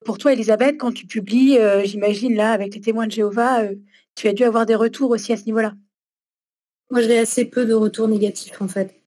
pour 0.05 0.19
toi, 0.19 0.35
Elisabeth, 0.35 0.77
quand 0.77 0.93
tu 0.93 1.07
publies, 1.07 1.57
euh, 1.57 1.85
j'imagine 1.85 2.35
là, 2.35 2.53
avec 2.53 2.75
les 2.75 2.83
témoins 2.83 3.07
de 3.07 3.13
Jéhovah, 3.13 3.63
tu 4.15 4.29
as 4.29 4.35
dû 4.35 4.45
avoir 4.45 4.67
des 4.67 4.75
retours 4.75 5.11
aussi 5.11 5.33
à 5.33 5.39
ce 5.39 5.45
niveau-là? 5.47 5.73
Moi, 6.91 7.01
j'ai 7.01 7.19
assez 7.19 7.47
peu 7.47 7.65
de 7.65 7.73
retours 7.73 8.09
négatifs, 8.09 8.61
en 8.61 8.69
fait 8.69 8.98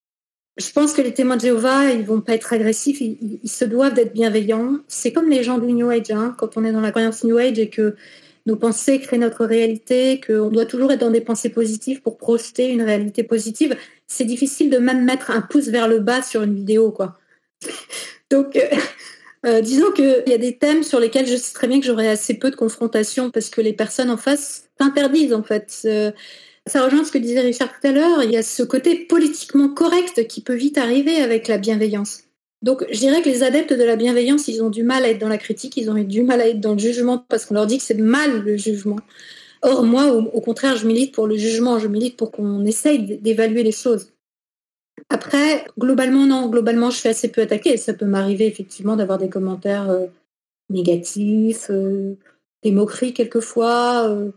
je 0.58 0.72
pense 0.72 0.94
que 0.94 1.02
les 1.02 1.14
témoins 1.14 1.38
de 1.38 1.42
Jéhovah, 1.42 1.92
ils 1.92 2.06
vont 2.06 2.22
pas 2.22 2.34
être 2.34 2.52
agressifs, 2.54 3.00
ils, 3.02 3.40
se 3.50 3.66
doivent 3.66 3.94
d'être 3.94 4.14
bienveillants. 4.14 4.80
C'est 4.88 5.14
comme 5.14 5.30
les 5.30 5.44
gens 5.44 5.58
du 5.58 5.72
New 5.72 5.90
Age, 5.90 6.12
hein, 6.12 6.36
quand 6.38 6.58
on 6.58 6.66
est 6.66 6.72
dans 6.72 6.82
la 6.82 6.92
croyance 6.92 7.24
New 7.24 7.38
Age 7.38 7.58
et 7.58 7.70
que 7.70 7.96
nos 8.46 8.56
pensées 8.56 9.00
créent 9.00 9.18
notre 9.18 9.46
réalité, 9.46 10.20
qu'on 10.26 10.50
doit 10.50 10.66
toujours 10.66 10.92
être 10.92 11.00
dans 11.00 11.12
des 11.12 11.22
pensées 11.22 11.50
positives 11.50 12.02
pour 12.02 12.18
projeter 12.18 12.70
une 12.70 12.82
réalité 12.82 13.24
positive. 13.24 13.78
C'est 14.08 14.26
difficile 14.26 14.70
de 14.70 14.78
même 14.78 15.06
mettre 15.06 15.32
un 15.32 15.42
pouce 15.42 15.68
vers 15.68 15.88
le 15.88 16.00
bas 16.00 16.22
sur 16.22 16.44
une 16.44 16.56
vidéo, 16.56 16.92
quoi. 16.92 17.18
Donc, 18.30 18.56
euh, 18.56 18.68
euh, 19.46 19.62
disons 19.62 19.92
qu'il 19.92 20.24
y 20.28 20.34
a 20.34 20.38
des 20.38 20.58
thèmes 20.58 20.84
sur 20.84 21.00
lesquels 21.00 21.28
je 21.28 21.36
sais 21.36 21.54
très 21.54 21.68
bien 21.68 21.80
que 21.80 21.86
j'aurai 21.86 22.10
assez 22.10 22.34
peu 22.34 22.52
de 22.52 22.56
confrontation 22.56 23.32
parce 23.32 23.50
que 23.50 23.62
les 23.62 23.74
personnes 23.74 24.10
en 24.10 24.18
face 24.18 24.70
s'interdisent, 24.80 25.34
en 25.34 25.44
fait. 25.44 25.82
Euh, 25.86 26.12
ça 26.68 26.86
rejoint 26.86 27.04
ce 27.04 27.12
que 27.12 27.18
disait 27.18 27.42
Richard 27.42 27.70
tout 27.70 27.88
à 27.88 27.92
l'heure. 27.92 28.24
Il 28.24 28.32
y 28.32 28.38
a 28.38 28.44
ce 28.44 28.64
côté 28.64 29.06
politiquement 29.06 29.70
correct 29.70 30.28
qui 30.28 30.42
peut 30.42 30.56
vite 30.56 30.78
arriver 30.78 31.18
avec 31.18 31.48
la 31.48 31.58
bienveillance. 31.58 32.24
Donc, 32.62 32.86
je 32.92 33.00
dirais 33.00 33.24
que 33.24 33.30
les 33.30 33.42
adeptes 33.42 33.74
de 33.74 33.84
la 33.84 33.96
bienveillance, 33.96 34.48
ils 34.48 34.62
ont 34.62 34.70
du 34.70 34.84
mal 34.84 35.04
à 35.04 35.10
être 35.10 35.20
dans 35.20 35.30
la 35.30 35.40
critique, 35.40 35.78
ils 35.78 35.90
ont 35.90 35.96
du 35.96 36.22
mal 36.22 36.42
à 36.42 36.48
être 36.48 36.60
dans 36.60 36.74
le 36.74 36.80
jugement 36.80 37.18
parce 37.18 37.46
qu'on 37.46 37.56
leur 37.56 37.66
dit 37.66 37.78
que 37.78 37.84
c'est 37.84 37.96
mal 37.96 38.44
le 38.44 38.56
jugement. 38.56 39.00
Or, 39.64 39.84
moi, 39.84 40.12
au, 40.12 40.42
contraire, 40.42 40.76
je 40.76 40.88
milite 40.88 41.14
pour 41.14 41.28
le 41.28 41.38
jugement, 41.38 41.80
je 41.80 41.88
milite 41.88 42.18
pour 42.18 42.32
qu'on 42.32 42.66
essaye 42.66 43.18
d'évaluer 43.18 43.64
les 43.64 43.72
choses. 43.72 44.12
Après, 45.10 45.66
globalement, 45.78 46.26
non, 46.26 46.50
globalement, 46.50 46.90
je 46.90 46.98
suis 46.98 47.10
assez 47.10 47.30
peu 47.30 47.42
attaquée. 47.42 47.78
Ça 47.78 47.94
peut 47.94 48.06
m'arriver 48.06 48.46
effectivement 48.48 48.96
d'avoir 48.96 49.18
des 49.18 49.30
commentaires 49.30 49.90
euh, 49.90 50.08
négatifs, 50.70 51.70
euh, 51.70 52.16
des 52.64 52.72
moqueries 52.72 53.14
quelquefois. 53.14 54.08
Euh, 54.10 54.32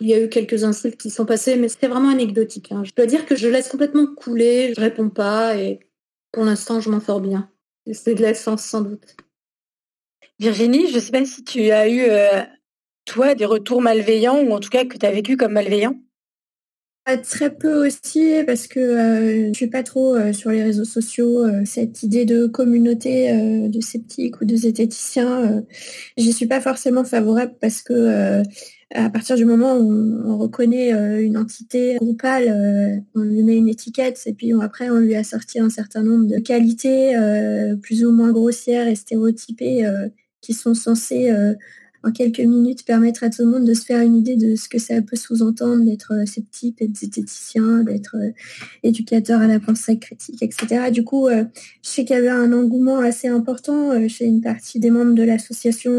il 0.00 0.08
y 0.08 0.14
a 0.14 0.22
eu 0.22 0.28
quelques 0.28 0.64
insultes 0.64 0.96
qui 0.96 1.10
sont 1.10 1.26
passées, 1.26 1.56
mais 1.56 1.68
c'était 1.68 1.88
vraiment 1.88 2.10
anecdotique. 2.10 2.72
Hein. 2.72 2.82
Je 2.84 2.92
dois 2.94 3.06
dire 3.06 3.26
que 3.26 3.36
je 3.36 3.48
laisse 3.48 3.68
complètement 3.68 4.06
couler, 4.06 4.72
je 4.74 4.80
réponds 4.80 5.10
pas 5.10 5.56
et 5.56 5.80
pour 6.32 6.44
l'instant, 6.44 6.80
je 6.80 6.90
m'en 6.90 7.00
sors 7.00 7.20
bien. 7.20 7.50
C'est 7.92 8.14
de 8.14 8.22
la 8.22 8.34
chance 8.34 8.62
sans 8.62 8.82
doute. 8.82 9.16
Virginie, 10.38 10.88
je 10.88 10.96
ne 10.96 11.00
sais 11.00 11.10
pas 11.10 11.24
si 11.24 11.42
tu 11.42 11.70
as 11.70 11.88
eu, 11.88 12.02
euh, 12.02 12.42
toi, 13.04 13.34
des 13.34 13.44
retours 13.44 13.80
malveillants 13.80 14.40
ou 14.40 14.52
en 14.52 14.60
tout 14.60 14.68
cas 14.68 14.84
que 14.84 14.96
tu 14.96 15.06
as 15.06 15.10
vécu 15.10 15.36
comme 15.36 15.52
malveillant? 15.52 15.96
Euh, 17.08 17.16
très 17.16 17.56
peu 17.56 17.86
aussi 17.86 18.34
parce 18.46 18.66
que 18.66 18.78
euh, 18.78 19.48
je 19.48 19.54
suis 19.54 19.68
pas 19.68 19.82
trop 19.82 20.32
sur 20.32 20.50
les 20.50 20.62
réseaux 20.62 20.84
sociaux. 20.84 21.46
cette 21.64 22.02
idée 22.02 22.26
de 22.26 22.46
communauté 22.46 23.32
de 23.68 23.80
sceptiques 23.80 24.40
ou 24.40 24.44
de 24.44 24.54
zététiciens, 24.54 25.64
j'y 26.18 26.32
suis 26.32 26.46
pas 26.46 26.60
forcément 26.60 27.04
favorable 27.04 27.54
parce 27.60 27.80
que 27.82 28.42
à 28.94 29.10
partir 29.10 29.36
du 29.36 29.44
moment 29.44 29.76
où 29.76 30.22
on, 30.24 30.38
reconnaît 30.38 30.94
euh, 30.94 31.22
une 31.22 31.36
entité 31.36 31.96
groupale, 31.96 32.48
euh, 32.48 32.96
on 33.14 33.20
lui 33.20 33.42
met 33.42 33.56
une 33.56 33.68
étiquette 33.68 34.22
et 34.24 34.32
puis 34.32 34.52
après 34.60 34.88
on 34.88 34.98
lui 34.98 35.14
a 35.14 35.24
sorti 35.24 35.58
un 35.60 35.68
certain 35.68 36.02
nombre 36.02 36.26
de 36.26 36.38
qualités 36.38 37.14
euh, 37.16 37.76
plus 37.76 38.04
ou 38.04 38.12
moins 38.12 38.32
grossières 38.32 38.88
et 38.88 38.94
stéréotypées 38.94 39.86
qui 40.40 40.54
sont 40.54 40.74
censées 40.74 41.30
en 42.04 42.12
quelques 42.12 42.40
minutes 42.40 42.84
permettre 42.84 43.24
à 43.24 43.30
tout 43.30 43.42
le 43.42 43.48
monde 43.48 43.64
de 43.64 43.74
se 43.74 43.84
faire 43.84 44.02
une 44.02 44.16
idée 44.16 44.36
de 44.36 44.54
ce 44.54 44.68
que 44.68 44.78
ça 44.78 45.00
peut 45.02 45.16
sous-entendre 45.16 45.84
d'être 45.84 46.12
euh, 46.14 46.26
sceptique, 46.26 46.78
d'être 46.78 46.96
zététicien, 46.96 47.82
d'être 47.82 48.16
euh, 48.16 48.30
éducateur 48.82 49.40
à 49.40 49.46
la 49.46 49.58
pensée 49.58 49.98
critique, 49.98 50.42
etc. 50.42 50.90
Du 50.92 51.04
coup, 51.04 51.26
euh, 51.26 51.44
je 51.82 51.88
sais 51.88 52.04
qu'il 52.04 52.14
y 52.14 52.18
avait 52.18 52.28
un 52.28 52.52
engouement 52.52 52.98
assez 52.98 53.28
important 53.28 54.08
chez 54.08 54.26
une 54.26 54.40
partie 54.40 54.78
des 54.78 54.90
membres 54.90 55.14
de 55.14 55.22
l'association 55.22 55.98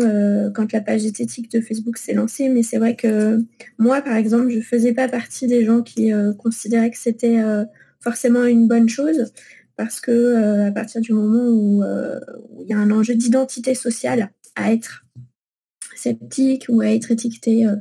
quand 0.54 0.72
la 0.72 0.82
page 0.82 1.02
zététique 1.02 1.52
de 1.52 1.62
Facebook 1.62 1.98
s'est 1.98 2.14
lancée, 2.14 2.50
mais 2.50 2.64
c'est 2.64 2.78
vrai 2.78 2.96
que 2.96 3.44
moi, 3.78 4.02
par 4.02 4.16
exemple, 4.16 4.50
je 4.50 4.60
faisais 4.60 4.94
pas 4.94 5.08
partie 5.08 5.48
des 5.48 5.66
gens 5.66 5.82
qui 5.82 6.12
considéraient 6.38 6.92
que 6.92 6.98
c'était 6.98 7.40
forcément 8.00 8.46
une 8.46 8.68
bonne 8.68 8.90
chose 8.90 9.32
parce 9.76 10.00
que 10.00 10.68
à 10.68 10.72
partir 10.72 11.02
du 11.02 11.14
moment 11.14 11.48
où 11.50 11.84
il 12.62 12.68
y 12.68 12.74
a 12.74 12.78
un 12.78 12.92
enjeu 12.92 13.16
d'identité 13.16 13.76
sociale 13.76 14.32
à 14.56 14.72
être 14.74 15.06
sceptique 16.00 16.66
ou 16.70 16.82
à 16.82 16.88
être 16.88 17.12
étiqueté 17.12 17.68
euh, 17.68 17.76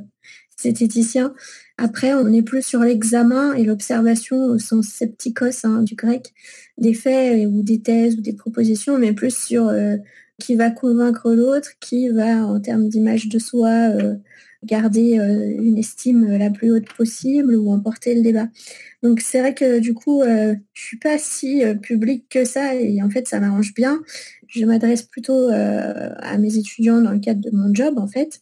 zététicien. 0.61 1.33
Après, 1.77 2.13
on 2.13 2.25
n'est 2.25 2.43
plus 2.43 2.65
sur 2.65 2.81
l'examen 2.81 3.53
et 3.53 3.63
l'observation 3.63 4.45
au 4.45 4.59
sens 4.59 4.87
scepticos 4.87 5.63
hein, 5.63 5.81
du 5.83 5.95
grec 5.95 6.33
des 6.77 6.93
faits 6.93 7.47
ou 7.47 7.63
des 7.63 7.81
thèses 7.81 8.17
ou 8.17 8.21
des 8.21 8.33
propositions, 8.33 8.97
mais 8.97 9.13
plus 9.13 9.35
sur 9.35 9.69
euh, 9.69 9.95
qui 10.39 10.55
va 10.55 10.71
convaincre 10.71 11.31
l'autre, 11.33 11.71
qui 11.79 12.09
va, 12.09 12.45
en 12.45 12.59
termes 12.59 12.89
d'image 12.89 13.29
de 13.29 13.39
soi, 13.39 13.69
euh, 13.69 14.15
garder 14.63 15.13
une 15.59 15.77
estime 15.77 16.37
la 16.37 16.49
plus 16.49 16.71
haute 16.71 16.91
possible 16.93 17.55
ou 17.55 17.71
emporter 17.71 18.13
le 18.15 18.21
débat. 18.21 18.47
Donc 19.03 19.21
c'est 19.21 19.39
vrai 19.39 19.53
que 19.53 19.79
du 19.79 19.93
coup, 19.93 20.21
je 20.23 20.57
suis 20.73 20.99
pas 20.99 21.17
si 21.17 21.63
publique 21.81 22.27
que 22.29 22.43
ça 22.45 22.75
et 22.75 23.01
en 23.01 23.09
fait 23.09 23.27
ça 23.27 23.39
m'arrange 23.39 23.73
bien. 23.73 24.01
Je 24.47 24.65
m'adresse 24.65 25.03
plutôt 25.03 25.49
à 25.49 26.37
mes 26.37 26.57
étudiants 26.57 27.01
dans 27.01 27.11
le 27.11 27.19
cadre 27.19 27.41
de 27.41 27.55
mon 27.55 27.73
job 27.73 27.97
en 27.97 28.07
fait. 28.07 28.41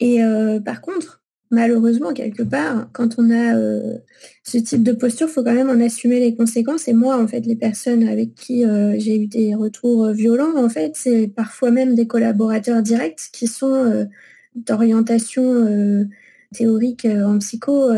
Et 0.00 0.20
par 0.64 0.80
contre, 0.80 1.24
malheureusement, 1.54 2.12
quelque 2.12 2.42
part, 2.42 2.88
quand 2.92 3.18
on 3.18 3.30
a 3.30 3.56
euh, 3.56 3.98
ce 4.42 4.58
type 4.58 4.82
de 4.82 4.92
posture, 4.92 5.28
il 5.28 5.32
faut 5.32 5.44
quand 5.44 5.54
même 5.54 5.70
en 5.70 5.80
assumer 5.80 6.20
les 6.20 6.34
conséquences. 6.36 6.88
Et 6.88 6.92
moi, 6.92 7.20
en 7.22 7.26
fait, 7.26 7.46
les 7.46 7.56
personnes 7.56 8.06
avec 8.06 8.34
qui 8.34 8.64
euh, 8.66 8.96
j'ai 8.98 9.16
eu 9.16 9.26
des 9.26 9.54
retours 9.54 10.06
euh, 10.06 10.12
violents, 10.12 10.56
en 10.56 10.68
fait, 10.68 10.92
c'est 10.96 11.28
parfois 11.28 11.70
même 11.70 11.94
des 11.94 12.06
collaborateurs 12.06 12.82
directs 12.82 13.30
qui 13.32 13.46
sont 13.46 14.06
d'orientation 14.54 16.06
théorique 16.52 17.06
en 17.06 17.38
psycho 17.38 17.88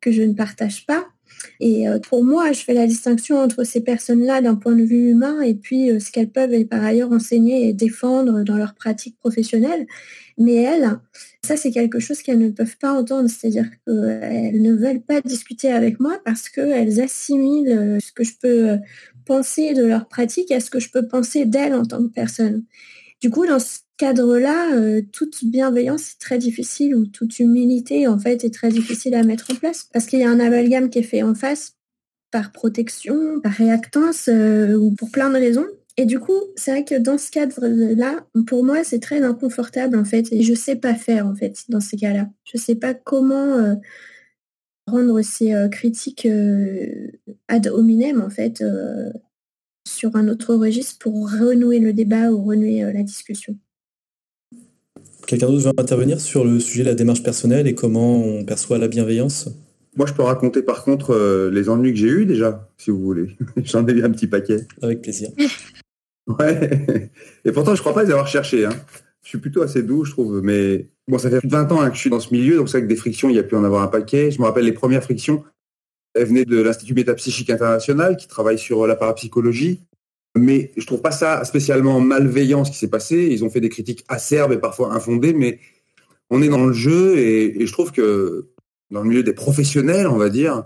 que 0.00 0.12
je 0.12 0.22
ne 0.22 0.34
partage 0.34 0.86
pas. 0.86 1.06
Et 1.58 1.86
pour 2.08 2.24
moi, 2.24 2.52
je 2.52 2.60
fais 2.60 2.74
la 2.74 2.86
distinction 2.86 3.38
entre 3.38 3.64
ces 3.64 3.82
personnes-là 3.82 4.42
d'un 4.42 4.54
point 4.54 4.76
de 4.76 4.84
vue 4.84 5.10
humain 5.10 5.40
et 5.40 5.54
puis 5.54 5.88
ce 6.00 6.12
qu'elles 6.12 6.30
peuvent 6.30 6.64
par 6.66 6.84
ailleurs 6.84 7.10
enseigner 7.10 7.68
et 7.68 7.72
défendre 7.72 8.42
dans 8.42 8.56
leur 8.56 8.74
pratique 8.74 9.18
professionnelle. 9.18 9.86
Mais 10.38 10.54
elles, 10.54 10.98
ça, 11.44 11.56
c'est 11.56 11.72
quelque 11.72 11.98
chose 11.98 12.22
qu'elles 12.22 12.38
ne 12.38 12.50
peuvent 12.50 12.76
pas 12.78 12.92
entendre, 12.92 13.28
c'est-à-dire 13.28 13.68
qu'elles 13.84 14.62
ne 14.62 14.74
veulent 14.74 15.02
pas 15.02 15.20
discuter 15.20 15.72
avec 15.72 15.98
moi 15.98 16.20
parce 16.24 16.48
qu'elles 16.48 17.00
assimilent 17.00 17.76
euh, 17.76 17.98
ce 18.00 18.12
que 18.12 18.22
je 18.22 18.32
peux 18.40 18.70
euh, 18.70 18.76
penser 19.26 19.74
de 19.74 19.84
leur 19.84 20.08
pratique 20.08 20.52
à 20.52 20.60
ce 20.60 20.70
que 20.70 20.78
je 20.78 20.90
peux 20.90 21.08
penser 21.08 21.44
d'elles 21.44 21.74
en 21.74 21.84
tant 21.84 22.02
que 22.02 22.12
personne. 22.12 22.64
Du 23.20 23.30
coup, 23.30 23.44
dans 23.44 23.58
ce 23.58 23.80
cadre-là, 24.02 24.74
euh, 24.74 25.00
toute 25.12 25.44
bienveillance 25.44 26.12
est 26.12 26.20
très 26.20 26.38
difficile 26.38 26.96
ou 26.96 27.06
toute 27.06 27.38
humilité, 27.38 28.08
en 28.08 28.18
fait, 28.18 28.44
est 28.44 28.52
très 28.52 28.70
difficile 28.70 29.14
à 29.14 29.22
mettre 29.22 29.52
en 29.52 29.54
place 29.54 29.88
parce 29.92 30.06
qu'il 30.06 30.18
y 30.18 30.24
a 30.24 30.30
un 30.30 30.40
amalgame 30.40 30.90
qui 30.90 30.98
est 30.98 31.04
fait 31.04 31.22
en 31.22 31.34
face 31.34 31.76
par 32.32 32.50
protection, 32.50 33.40
par 33.40 33.52
réactance 33.52 34.28
ou 34.28 34.94
pour 34.96 35.10
plein 35.10 35.30
de 35.30 35.36
raisons. 35.36 35.66
Et 35.96 36.06
du 36.06 36.18
coup, 36.18 36.40
c'est 36.56 36.70
vrai 36.70 36.84
que 36.84 36.94
dans 36.94 37.18
ce 37.18 37.30
cadre-là, 37.30 38.26
pour 38.46 38.64
moi, 38.64 38.82
c'est 38.82 38.98
très 38.98 39.22
inconfortable 39.22 39.96
en 39.96 40.04
fait, 40.04 40.32
et 40.32 40.42
je 40.42 40.54
sais 40.54 40.76
pas 40.76 40.94
faire 40.94 41.26
en 41.26 41.34
fait 41.34 41.64
dans 41.68 41.80
ces 41.80 41.96
cas-là. 41.96 42.28
Je 42.44 42.56
sais 42.56 42.76
pas 42.76 42.94
comment 42.94 43.58
euh, 43.58 43.74
rendre 44.86 45.20
ces 45.20 45.52
euh, 45.52 45.68
critiques 45.68 46.24
euh, 46.26 47.10
ad 47.48 47.66
hominem 47.66 48.22
en 48.22 48.30
fait 48.30 48.64
sur 49.86 50.16
un 50.16 50.28
autre 50.28 50.54
registre 50.54 50.98
pour 50.98 51.30
renouer 51.30 51.78
le 51.78 51.92
débat 51.92 52.30
ou 52.30 52.42
renouer 52.42 52.90
la 52.92 53.02
discussion. 53.02 53.58
Quelqu'un 55.32 55.46
d'autre 55.46 55.64
veut 55.64 55.72
intervenir 55.78 56.20
sur 56.20 56.44
le 56.44 56.60
sujet 56.60 56.82
de 56.82 56.88
la 56.90 56.94
démarche 56.94 57.22
personnelle 57.22 57.66
et 57.66 57.74
comment 57.74 58.22
on 58.22 58.44
perçoit 58.44 58.76
la 58.76 58.86
bienveillance? 58.86 59.48
Moi, 59.96 60.06
je 60.06 60.12
peux 60.12 60.22
raconter 60.22 60.60
par 60.60 60.84
contre 60.84 61.48
les 61.50 61.70
ennuis 61.70 61.94
que 61.94 61.98
j'ai 61.98 62.08
eus 62.08 62.26
déjà, 62.26 62.68
si 62.76 62.90
vous 62.90 63.00
voulez. 63.00 63.34
J'en 63.64 63.86
ai 63.86 63.92
eu 63.92 64.04
un 64.04 64.10
petit 64.10 64.26
paquet. 64.26 64.66
Avec 64.82 65.00
plaisir. 65.00 65.30
Ouais. 66.26 67.10
Et 67.44 67.50
pourtant, 67.50 67.74
je 67.74 67.80
crois 67.80 67.94
pas 67.94 68.04
les 68.04 68.10
avoir 68.10 68.28
cherchés. 68.28 68.64
Hein. 68.64 68.74
Je 69.24 69.30
suis 69.30 69.38
plutôt 69.38 69.62
assez 69.62 69.82
doux, 69.82 70.04
je 70.04 70.12
trouve. 70.12 70.40
Mais 70.40 70.90
bon, 71.08 71.18
ça 71.18 71.30
fait 71.30 71.40
plus 71.40 71.48
de 71.48 71.52
20 71.52 71.72
ans 71.72 71.80
hein, 71.80 71.88
que 71.88 71.96
je 71.96 72.00
suis 72.00 72.10
dans 72.10 72.20
ce 72.20 72.32
milieu, 72.32 72.58
donc 72.58 72.68
c'est 72.68 72.78
vrai 72.78 72.86
que 72.86 72.88
des 72.88 72.96
frictions, 72.96 73.28
il 73.28 73.34
y 73.34 73.40
a 73.40 73.42
pu 73.42 73.56
en 73.56 73.64
avoir 73.64 73.82
un 73.82 73.88
paquet. 73.88 74.30
Je 74.30 74.38
me 74.38 74.44
rappelle 74.44 74.66
les 74.66 74.72
premières 74.72 75.02
frictions. 75.02 75.42
Elles 76.14 76.26
venaient 76.26 76.44
de 76.44 76.60
l'Institut 76.60 76.94
métapsychique 76.94 77.50
international, 77.50 78.16
qui 78.18 78.28
travaille 78.28 78.58
sur 78.58 78.86
la 78.86 78.94
parapsychologie. 78.94 79.80
Mais 80.36 80.72
je 80.76 80.86
trouve 80.86 81.02
pas 81.02 81.10
ça 81.10 81.44
spécialement 81.44 82.00
malveillant 82.00 82.64
ce 82.64 82.70
qui 82.70 82.78
s'est 82.78 82.88
passé. 82.88 83.28
Ils 83.30 83.44
ont 83.44 83.50
fait 83.50 83.60
des 83.60 83.68
critiques 83.68 84.04
acerbes 84.08 84.52
et 84.52 84.58
parfois 84.58 84.94
infondées, 84.94 85.34
mais 85.34 85.60
on 86.30 86.40
est 86.40 86.48
dans 86.48 86.64
le 86.64 86.72
jeu 86.72 87.18
et, 87.18 87.66
je 87.66 87.72
trouve 87.72 87.92
que 87.92 88.48
dans 88.90 89.02
le 89.02 89.08
milieu 89.08 89.22
des 89.22 89.34
professionnels, 89.34 90.06
on 90.06 90.16
va 90.16 90.30
dire, 90.30 90.64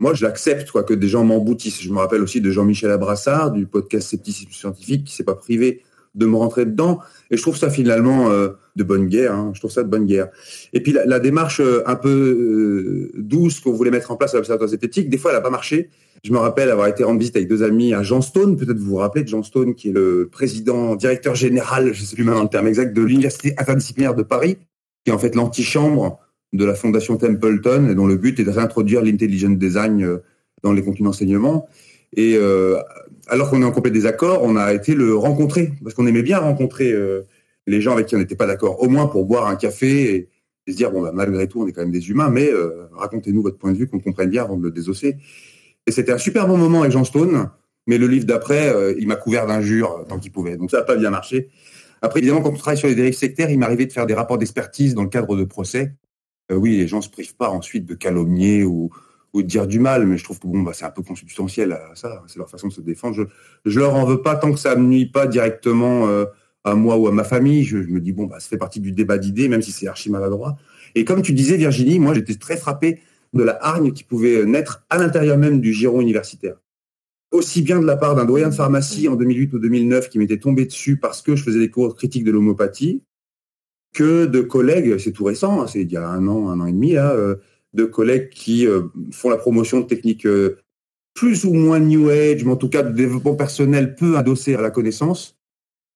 moi, 0.00 0.14
j'accepte 0.14 0.70
quoi 0.70 0.84
que 0.84 0.94
des 0.94 1.08
gens 1.08 1.24
m'emboutissent. 1.24 1.82
Je 1.82 1.90
me 1.90 1.98
rappelle 1.98 2.22
aussi 2.22 2.40
de 2.40 2.50
Jean-Michel 2.50 2.90
Abrassard 2.90 3.50
du 3.50 3.66
podcast 3.66 4.08
Scepticisme 4.08 4.52
scientifique 4.52 5.04
qui 5.04 5.14
s'est 5.14 5.24
pas 5.24 5.34
privé 5.34 5.82
de 6.14 6.26
me 6.26 6.36
rentrer 6.36 6.64
dedans. 6.66 7.00
Et 7.30 7.36
je 7.36 7.42
trouve 7.42 7.56
ça 7.56 7.68
finalement 7.70 8.30
euh, 8.30 8.50
de 8.76 8.84
bonne 8.84 9.08
guerre. 9.08 9.34
Hein. 9.34 9.52
Je 9.54 9.80
de 9.80 9.88
bonne 9.88 10.06
guerre. 10.06 10.28
Et 10.72 10.82
puis 10.82 10.92
la, 10.92 11.18
démarche 11.18 11.60
euh, 11.60 11.82
un 11.86 11.96
peu 11.96 12.08
euh, 12.08 13.20
douce 13.20 13.60
qu'on 13.60 13.72
voulait 13.72 13.90
mettre 13.90 14.10
en 14.10 14.16
place 14.16 14.34
à 14.34 14.38
l'Observatoire 14.38 14.70
zététique, 14.70 15.10
des 15.10 15.18
fois, 15.18 15.32
elle 15.32 15.36
n'a 15.36 15.42
pas 15.42 15.50
marché. 15.50 15.90
Je 16.24 16.32
me 16.32 16.38
rappelle 16.38 16.70
avoir 16.70 16.88
été 16.88 17.04
rendre 17.04 17.20
visite 17.20 17.36
avec 17.36 17.48
deux 17.48 17.62
amis 17.62 17.94
à 17.94 18.02
Jean 18.02 18.20
Stone. 18.20 18.56
Peut-être 18.56 18.78
vous 18.78 18.90
vous 18.90 18.96
rappelez 18.96 19.22
de 19.22 19.28
Jean 19.28 19.42
Stone, 19.42 19.74
qui 19.74 19.90
est 19.90 19.92
le 19.92 20.28
président, 20.30 20.96
directeur 20.96 21.34
général, 21.34 21.92
je 21.92 22.00
ne 22.00 22.06
sais 22.06 22.16
plus 22.16 22.24
maintenant 22.24 22.42
le 22.42 22.48
terme 22.48 22.66
exact, 22.66 22.92
de 22.92 23.02
l'Université 23.02 23.54
interdisciplinaire 23.56 24.14
de 24.14 24.22
Paris, 24.22 24.58
qui 25.04 25.10
est 25.10 25.14
en 25.14 25.18
fait 25.18 25.34
l'antichambre 25.34 26.18
de 26.52 26.64
la 26.64 26.74
fondation 26.74 27.16
Templeton 27.16 27.88
et 27.88 27.94
dont 27.94 28.06
le 28.06 28.16
but 28.16 28.40
est 28.40 28.44
de 28.44 28.50
réintroduire 28.50 29.02
l'intelligent 29.02 29.50
design 29.50 30.02
euh, 30.02 30.18
dans 30.62 30.72
les 30.72 30.82
contenus 30.82 31.04
d'enseignement. 31.04 31.68
Et 32.16 32.36
euh, 32.36 32.78
alors 33.28 33.50
qu'on 33.50 33.62
est 33.62 33.66
en 33.66 33.70
complet 33.70 33.90
désaccord, 33.90 34.42
on 34.42 34.56
a 34.56 34.72
été 34.72 34.94
le 34.94 35.14
rencontrer 35.14 35.72
parce 35.82 35.94
qu'on 35.94 36.06
aimait 36.06 36.22
bien 36.22 36.38
rencontrer 36.38 36.90
euh, 36.90 37.22
les 37.66 37.80
gens 37.80 37.92
avec 37.92 38.06
qui 38.06 38.16
on 38.16 38.18
n'était 38.18 38.34
pas 38.34 38.46
d'accord, 38.46 38.82
au 38.82 38.88
moins 38.88 39.06
pour 39.06 39.24
boire 39.26 39.46
un 39.46 39.56
café 39.56 40.14
et, 40.14 40.28
se 40.70 40.76
dire 40.76 40.90
bon 40.90 41.00
bah, 41.00 41.12
malgré 41.14 41.48
tout 41.48 41.62
on 41.62 41.66
est 41.66 41.72
quand 41.72 41.80
même 41.80 41.90
des 41.90 42.10
humains, 42.10 42.28
mais 42.28 42.50
racontez-nous 42.92 43.40
votre 43.40 43.56
point 43.56 43.72
de 43.72 43.78
vue 43.78 43.86
qu'on 43.86 44.00
comprenne 44.00 44.28
bien 44.28 44.42
avant 44.42 44.58
de 44.58 44.62
le 44.62 44.70
désosser. 44.70 45.16
Et 45.88 45.90
c'était 45.90 46.12
un 46.12 46.18
super 46.18 46.46
bon 46.46 46.56
moment 46.56 46.82
avec 46.82 46.92
Jean 46.92 47.04
Stone, 47.04 47.50
mais 47.86 47.98
le 47.98 48.06
livre 48.06 48.26
d'après 48.26 48.72
il 48.98 49.08
m'a 49.08 49.16
couvert 49.16 49.46
d'injures 49.46 50.04
tant 50.08 50.18
qu'il 50.18 50.30
pouvait, 50.30 50.56
donc 50.56 50.70
ça 50.70 50.78
n'a 50.78 50.84
pas 50.84 50.96
bien 50.96 51.10
marché. 51.10 51.48
Après 52.02 52.20
évidemment 52.20 52.42
quand 52.42 52.50
on 52.50 52.56
travaille 52.56 52.78
sur 52.78 52.88
les 52.88 52.94
dérives 52.94 53.16
sectaires, 53.16 53.50
il 53.50 53.58
m'arrivait 53.58 53.86
de 53.86 53.92
faire 53.92 54.06
des 54.06 54.14
rapports 54.14 54.38
d'expertise 54.38 54.94
dans 54.94 55.02
le 55.02 55.08
cadre 55.08 55.34
de 55.34 55.44
procès 55.44 55.94
euh, 56.50 56.56
oui, 56.56 56.76
les 56.76 56.86
gens 56.86 57.00
se 57.00 57.10
privent 57.10 57.36
pas 57.36 57.50
ensuite 57.50 57.86
de 57.86 57.94
calomnier 57.94 58.64
ou, 58.64 58.90
de 59.34 59.42
dire 59.42 59.68
du 59.68 59.78
mal, 59.78 60.04
mais 60.04 60.18
je 60.18 60.24
trouve 60.24 60.40
que 60.40 60.48
bon, 60.48 60.62
bah, 60.62 60.72
c'est 60.74 60.84
un 60.84 60.90
peu 60.90 61.02
consubstantiel 61.02 61.72
à 61.72 61.94
ça. 61.94 62.24
C'est 62.26 62.38
leur 62.38 62.50
façon 62.50 62.68
de 62.68 62.72
se 62.72 62.80
défendre. 62.80 63.14
Je, 63.14 63.22
je 63.64 63.78
leur 63.78 63.94
en 63.94 64.04
veux 64.04 64.20
pas 64.20 64.34
tant 64.34 64.50
que 64.50 64.58
ça 64.58 64.74
ne 64.74 64.82
nuit 64.82 65.06
pas 65.06 65.28
directement 65.28 66.08
euh, 66.08 66.24
à 66.64 66.74
moi 66.74 66.96
ou 66.96 67.06
à 67.06 67.12
ma 67.12 67.22
famille. 67.22 67.62
Je, 67.62 67.76
me 67.76 68.00
dis 68.00 68.12
bon, 68.12 68.24
bah, 68.24 68.40
ça 68.40 68.48
fait 68.48 68.56
partie 68.56 68.80
du 68.80 68.90
débat 68.90 69.16
d'idées, 69.16 69.48
même 69.48 69.62
si 69.62 69.70
c'est 69.70 69.86
archi 69.86 70.10
maladroit. 70.10 70.56
Et 70.96 71.04
comme 71.04 71.22
tu 71.22 71.34
disais, 71.34 71.56
Virginie, 71.56 72.00
moi, 72.00 72.14
j'étais 72.14 72.34
très 72.34 72.56
frappé 72.56 73.00
de 73.34 73.42
la 73.42 73.58
hargne 73.64 73.92
qui 73.92 74.04
pouvait 74.04 74.44
naître 74.44 74.84
à 74.90 74.98
l'intérieur 74.98 75.38
même 75.38 75.60
du 75.60 75.72
giron 75.72 76.00
universitaire. 76.00 76.56
Aussi 77.30 77.62
bien 77.62 77.78
de 77.78 77.86
la 77.86 77.96
part 77.96 78.14
d'un 78.14 78.24
doyen 78.24 78.48
de 78.48 78.54
pharmacie 78.54 79.06
en 79.08 79.16
2008 79.16 79.52
ou 79.52 79.58
2009 79.58 80.08
qui 80.08 80.18
m'était 80.18 80.38
tombé 80.38 80.64
dessus 80.64 80.96
parce 80.96 81.20
que 81.20 81.36
je 81.36 81.42
faisais 81.42 81.58
des 81.58 81.70
cours 81.70 81.94
critiques 81.94 82.24
de 82.24 82.30
l'homéopathie, 82.30 83.02
que 83.92 84.26
de 84.26 84.40
collègues, 84.40 84.98
c'est 84.98 85.12
tout 85.12 85.24
récent, 85.24 85.62
hein, 85.62 85.66
c'est 85.66 85.82
il 85.82 85.92
y 85.92 85.96
a 85.96 86.08
un 86.08 86.26
an, 86.28 86.48
un 86.48 86.60
an 86.60 86.66
et 86.66 86.72
demi, 86.72 86.92
là, 86.92 87.12
euh, 87.12 87.36
de 87.74 87.84
collègues 87.84 88.30
qui 88.30 88.66
euh, 88.66 88.82
font 89.12 89.28
la 89.28 89.36
promotion 89.36 89.80
de 89.80 89.86
techniques 89.86 90.26
euh, 90.26 90.58
plus 91.14 91.44
ou 91.44 91.52
moins 91.52 91.80
New 91.80 92.08
Age, 92.08 92.44
mais 92.44 92.52
en 92.52 92.56
tout 92.56 92.68
cas 92.68 92.82
de 92.82 92.94
développement 92.94 93.34
personnel 93.34 93.94
peu 93.94 94.16
adossé 94.16 94.54
à 94.54 94.60
la 94.60 94.70
connaissance. 94.70 95.36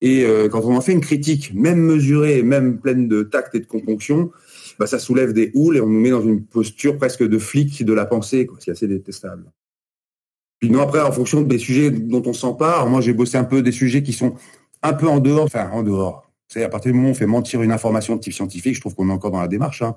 Et 0.05 0.27
quand 0.51 0.65
on 0.65 0.75
en 0.75 0.81
fait 0.81 0.91
une 0.91 1.01
critique, 1.01 1.55
même 1.55 1.79
mesurée, 1.79 2.43
même 2.43 2.81
pleine 2.81 3.07
de 3.07 3.23
tact 3.23 3.55
et 3.55 3.61
de 3.61 3.67
componction, 3.67 4.33
bah, 4.83 4.89
ça 4.89 4.99
soulève 4.99 5.33
des 5.33 5.53
houles 5.55 5.77
et 5.77 5.81
on 5.81 5.87
nous 5.87 6.01
met 6.01 6.11
dans 6.11 6.23
une 6.23 6.45
posture 6.45 6.97
presque 6.97 7.23
de 7.23 7.39
flic 7.39 7.85
de 7.85 7.93
la 7.93 8.05
pensée, 8.05 8.49
c'est 8.59 8.73
assez 8.73 8.89
détestable. 8.89 9.53
Puis 10.59 10.71
non, 10.71 10.81
après, 10.81 11.01
en 11.01 11.13
fonction 11.13 11.43
des 11.43 11.59
sujets 11.59 11.93
dont 11.93 12.25
on 12.27 12.33
s'empare, 12.33 12.89
moi 12.89 13.01
j'ai 13.01 13.13
bossé 13.13 13.39
un 13.39 13.45
peu 13.45 13.63
des 13.63 13.71
sujets 13.71 14.03
qui 14.03 14.13
sont 14.13 14.35
un 14.83 14.93
peu 14.93 15.07
en 15.07 15.21
dehors, 15.21 15.45
enfin 15.45 15.71
en 15.71 15.85
dehors, 15.85 16.29
c'est 16.49 16.65
à 16.65 16.69
partir 16.69 16.91
du 16.91 16.97
moment 16.97 17.11
où 17.11 17.13
on 17.13 17.15
fait 17.15 17.27
mentir 17.27 17.63
une 17.63 17.71
information 17.71 18.17
de 18.17 18.21
type 18.21 18.33
scientifique, 18.33 18.75
je 18.75 18.81
trouve 18.81 18.97
qu'on 18.97 19.09
est 19.09 19.13
encore 19.13 19.31
dans 19.31 19.41
la 19.41 19.47
démarche. 19.47 19.83
Hein. 19.83 19.95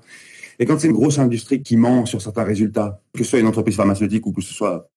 Et 0.59 0.67
quand 0.67 0.79
c'est 0.79 0.85
une 0.85 0.93
grosse 0.93 1.17
industrie 1.17 1.63
qui 1.63 1.77
ment 1.77 2.05
sur 2.05 2.21
certains 2.21 2.43
résultats, 2.43 3.01
que 3.11 3.23
ce 3.23 3.31
soit 3.31 3.39
une 3.39 3.47
entreprise 3.47 3.77
pharmaceutique 3.77 4.27
ou 4.27 4.33
que 4.33 4.41
ce 4.43 4.53
soit, 4.53 4.91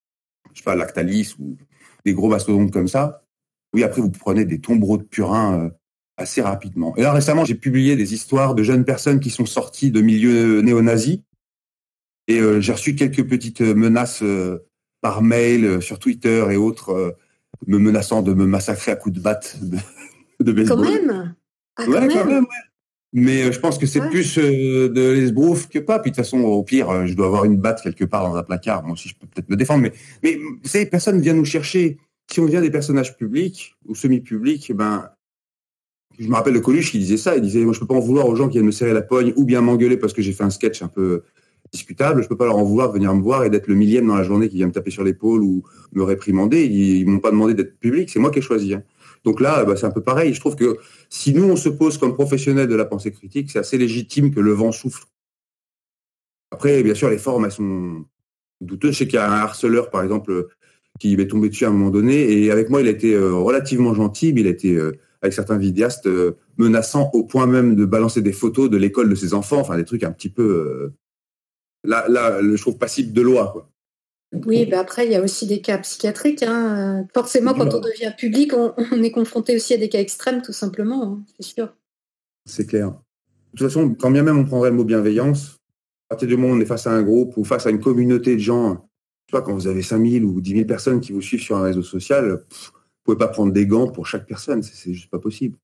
je 0.52 0.58
sais 0.58 0.64
pas, 0.64 0.74
Lactalis 0.74 1.34
ou 1.38 1.56
des 2.04 2.12
gros 2.12 2.28
mastodontes 2.28 2.72
comme 2.72 2.88
ça, 2.88 3.22
oui, 3.72 3.84
après 3.84 4.02
vous 4.02 4.10
prenez 4.10 4.44
des 4.44 4.60
tombereaux 4.60 4.98
de 4.98 5.04
purin 5.04 5.58
euh, 5.58 5.70
assez 6.18 6.42
rapidement. 6.42 6.94
Et 6.96 7.02
là 7.02 7.12
récemment, 7.12 7.44
j'ai 7.44 7.54
publié 7.54 7.96
des 7.96 8.12
histoires 8.12 8.54
de 8.54 8.62
jeunes 8.62 8.84
personnes 8.84 9.20
qui 9.20 9.30
sont 9.30 9.46
sorties 9.46 9.90
de 9.90 10.00
milieux 10.00 10.60
néo-nazis. 10.60 11.20
Et 12.26 12.40
euh, 12.40 12.60
j'ai 12.60 12.72
reçu 12.72 12.94
quelques 12.94 13.26
petites 13.26 13.62
menaces 13.62 14.22
euh, 14.22 14.66
par 15.00 15.22
mail, 15.22 15.80
sur 15.80 15.98
Twitter 15.98 16.44
et 16.50 16.56
autres, 16.56 17.16
me 17.66 17.78
menaçant 17.78 18.22
de 18.22 18.34
me 18.34 18.46
massacrer 18.46 18.92
à 18.92 18.96
coups 18.96 19.14
de 19.14 19.20
batte 19.20 19.56
de, 19.62 19.78
de 20.44 20.52
baseball. 20.52 20.84
Quand 20.84 20.92
même? 20.92 21.34
Ah, 21.78 21.88
ouais, 21.88 22.08
quand 22.08 22.24
même, 22.24 22.46
Mais 23.12 23.44
euh, 23.44 23.52
je 23.52 23.60
pense 23.60 23.78
que 23.78 23.86
c'est 23.86 24.00
plus 24.00 24.38
euh, 24.38 24.88
de 24.88 25.12
l'esbrouf 25.12 25.68
que 25.68 25.78
pas. 25.78 26.00
Puis 26.00 26.10
de 26.10 26.16
toute 26.16 26.24
façon, 26.24 26.40
au 26.40 26.62
pire, 26.64 26.90
euh, 26.90 27.06
je 27.06 27.14
dois 27.14 27.26
avoir 27.26 27.44
une 27.44 27.56
batte 27.56 27.82
quelque 27.82 28.04
part 28.04 28.28
dans 28.28 28.34
un 28.34 28.42
placard. 28.42 28.82
Moi 28.82 28.92
aussi, 28.92 29.08
je 29.08 29.14
peux 29.14 29.26
peut-être 29.26 29.48
me 29.48 29.56
défendre. 29.56 29.82
Mais, 29.82 29.92
mais 30.22 30.36
vous 30.36 30.68
savez, 30.68 30.86
personne 30.86 31.20
vient 31.20 31.34
nous 31.34 31.44
chercher. 31.44 31.98
Si 32.30 32.40
on 32.40 32.46
vient 32.46 32.60
des 32.60 32.70
personnages 32.70 33.16
publics 33.16 33.76
ou 33.86 33.94
semi-publics, 33.94 34.72
ben, 34.74 35.08
je 36.18 36.28
me 36.28 36.34
rappelle 36.34 36.54
de 36.54 36.58
Coluche 36.58 36.90
qui 36.90 36.98
disait 36.98 37.16
ça. 37.16 37.36
Il 37.36 37.42
disait, 37.42 37.64
moi, 37.64 37.72
je 37.72 37.80
peux 37.80 37.86
pas 37.86 37.94
en 37.94 38.00
vouloir 38.00 38.26
aux 38.28 38.34
gens 38.34 38.48
qui 38.48 38.54
viennent 38.54 38.66
me 38.66 38.72
serrer 38.72 38.92
la 38.92 39.02
poigne 39.02 39.32
ou 39.36 39.44
bien 39.44 39.60
m'engueuler 39.60 39.96
parce 39.96 40.12
que 40.12 40.22
j'ai 40.22 40.32
fait 40.32 40.44
un 40.44 40.50
sketch 40.50 40.82
un 40.82 40.88
peu 40.88 41.22
discutable. 41.72 42.22
Je 42.22 42.28
peux 42.28 42.36
pas 42.36 42.46
leur 42.46 42.56
en 42.56 42.64
vouloir 42.64 42.90
venir 42.90 43.14
me 43.14 43.22
voir 43.22 43.44
et 43.44 43.50
d'être 43.50 43.68
le 43.68 43.74
millième 43.74 44.06
dans 44.06 44.16
la 44.16 44.24
journée 44.24 44.48
qui 44.48 44.56
vient 44.56 44.66
me 44.66 44.72
taper 44.72 44.90
sur 44.90 45.04
l'épaule 45.04 45.42
ou 45.42 45.62
me 45.92 46.02
réprimander. 46.02 46.64
Ils, 46.64 47.06
m'ont 47.06 47.20
pas 47.20 47.30
demandé 47.30 47.54
d'être 47.54 47.78
public, 47.78 48.10
c'est 48.10 48.18
moi 48.18 48.30
qui 48.30 48.40
ai 48.40 48.42
choisi. 48.42 48.74
hein. 48.74 48.82
Donc 49.24 49.40
là, 49.40 49.64
bah, 49.64 49.76
c'est 49.76 49.86
un 49.86 49.90
peu 49.90 50.02
pareil. 50.02 50.34
Je 50.34 50.40
trouve 50.40 50.56
que 50.56 50.78
si 51.08 51.32
nous, 51.32 51.44
on 51.44 51.56
se 51.56 51.68
pose 51.68 51.98
comme 51.98 52.14
professionnels 52.14 52.68
de 52.68 52.74
la 52.74 52.84
pensée 52.84 53.12
critique, 53.12 53.50
c'est 53.50 53.58
assez 53.58 53.78
légitime 53.78 54.32
que 54.34 54.40
le 54.40 54.52
vent 54.52 54.72
souffle. 54.72 55.04
Après, 56.50 56.82
bien 56.82 56.94
sûr, 56.94 57.10
les 57.10 57.18
formes, 57.18 57.44
elles 57.44 57.52
sont 57.52 58.04
douteuses. 58.60 58.92
Je 58.92 58.98
sais 58.98 59.06
qu'il 59.06 59.16
y 59.16 59.18
a 59.18 59.30
un 59.30 59.38
harceleur, 59.38 59.90
par 59.90 60.02
exemple, 60.02 60.48
qui 60.98 61.16
m'est 61.16 61.26
tombé 61.26 61.48
dessus 61.48 61.64
à 61.64 61.68
un 61.68 61.72
moment 61.72 61.90
donné. 61.90 62.32
Et 62.32 62.50
avec 62.50 62.70
moi, 62.70 62.80
il 62.80 62.88
a 62.88 62.90
été 62.90 63.14
euh, 63.14 63.34
relativement 63.34 63.94
gentil, 63.94 64.32
il 64.34 64.46
a 64.46 64.50
été, 64.50 64.74
euh, 64.74 64.98
avec 65.22 65.32
certains 65.32 65.58
vidéastes, 65.58 66.06
euh, 66.06 66.36
menaçant 66.56 67.10
au 67.12 67.24
point 67.24 67.46
même 67.46 67.74
de 67.74 67.84
balancer 67.84 68.22
des 68.22 68.32
photos 68.32 68.70
de 68.70 68.76
l'école 68.76 69.08
de 69.08 69.14
ses 69.14 69.34
enfants. 69.34 69.58
Enfin, 69.58 69.76
des 69.76 69.84
trucs 69.84 70.04
un 70.04 70.12
petit 70.12 70.28
peu... 70.30 70.42
euh, 70.42 70.94
là, 71.84 72.06
là, 72.08 72.40
je 72.42 72.60
trouve 72.60 72.78
passible 72.78 73.12
de 73.12 73.22
loi, 73.22 73.50
quoi. 73.52 73.70
Oui, 74.44 74.66
bah 74.66 74.80
après, 74.80 75.06
il 75.06 75.12
y 75.12 75.16
a 75.16 75.22
aussi 75.22 75.46
des 75.46 75.62
cas 75.62 75.78
psychiatriques. 75.78 76.42
hein. 76.42 77.06
Forcément, 77.14 77.54
quand 77.54 77.72
on 77.72 77.80
devient 77.80 78.12
public, 78.16 78.52
on, 78.54 78.74
on 78.92 79.02
est 79.02 79.10
confronté 79.10 79.56
aussi 79.56 79.72
à 79.72 79.78
des 79.78 79.88
cas 79.88 80.00
extrêmes, 80.00 80.42
tout 80.42 80.52
simplement, 80.52 81.02
hein, 81.02 81.24
c'est 81.40 81.54
sûr. 81.54 81.74
C'est 82.44 82.66
clair. 82.66 82.88
De 82.88 83.58
toute 83.58 83.68
façon, 83.68 83.94
quand 83.94 84.10
bien 84.10 84.22
même 84.22 84.38
on 84.38 84.44
prendrait 84.44 84.68
le 84.70 84.76
mot 84.76 84.84
bienveillance, 84.84 85.56
à 86.10 86.14
partir 86.14 86.28
du 86.28 86.36
moment 86.36 86.52
où 86.52 86.56
on 86.56 86.60
est 86.60 86.66
face 86.66 86.86
à 86.86 86.92
un 86.92 87.02
groupe 87.02 87.36
ou 87.38 87.44
face 87.44 87.66
à 87.66 87.70
une 87.70 87.80
communauté 87.80 88.34
de 88.34 88.40
gens, 88.40 88.88
je 89.26 89.36
sais 89.36 89.40
pas, 89.40 89.42
quand 89.42 89.54
vous 89.54 89.66
avez 89.66 89.82
5000 89.82 90.24
ou 90.24 90.40
10 90.42 90.52
000 90.52 90.64
personnes 90.66 91.00
qui 91.00 91.12
vous 91.12 91.22
suivent 91.22 91.42
sur 91.42 91.56
un 91.56 91.62
réseau 91.62 91.82
social, 91.82 92.44
pff, 92.48 92.72
pouvez 93.14 93.18
pas 93.18 93.28
prendre 93.28 93.52
des 93.52 93.66
gants 93.66 93.90
pour 93.90 94.06
chaque 94.06 94.26
personne, 94.26 94.62
c'est 94.62 94.92
juste 94.92 95.10
pas 95.10 95.18
possible. 95.18 95.56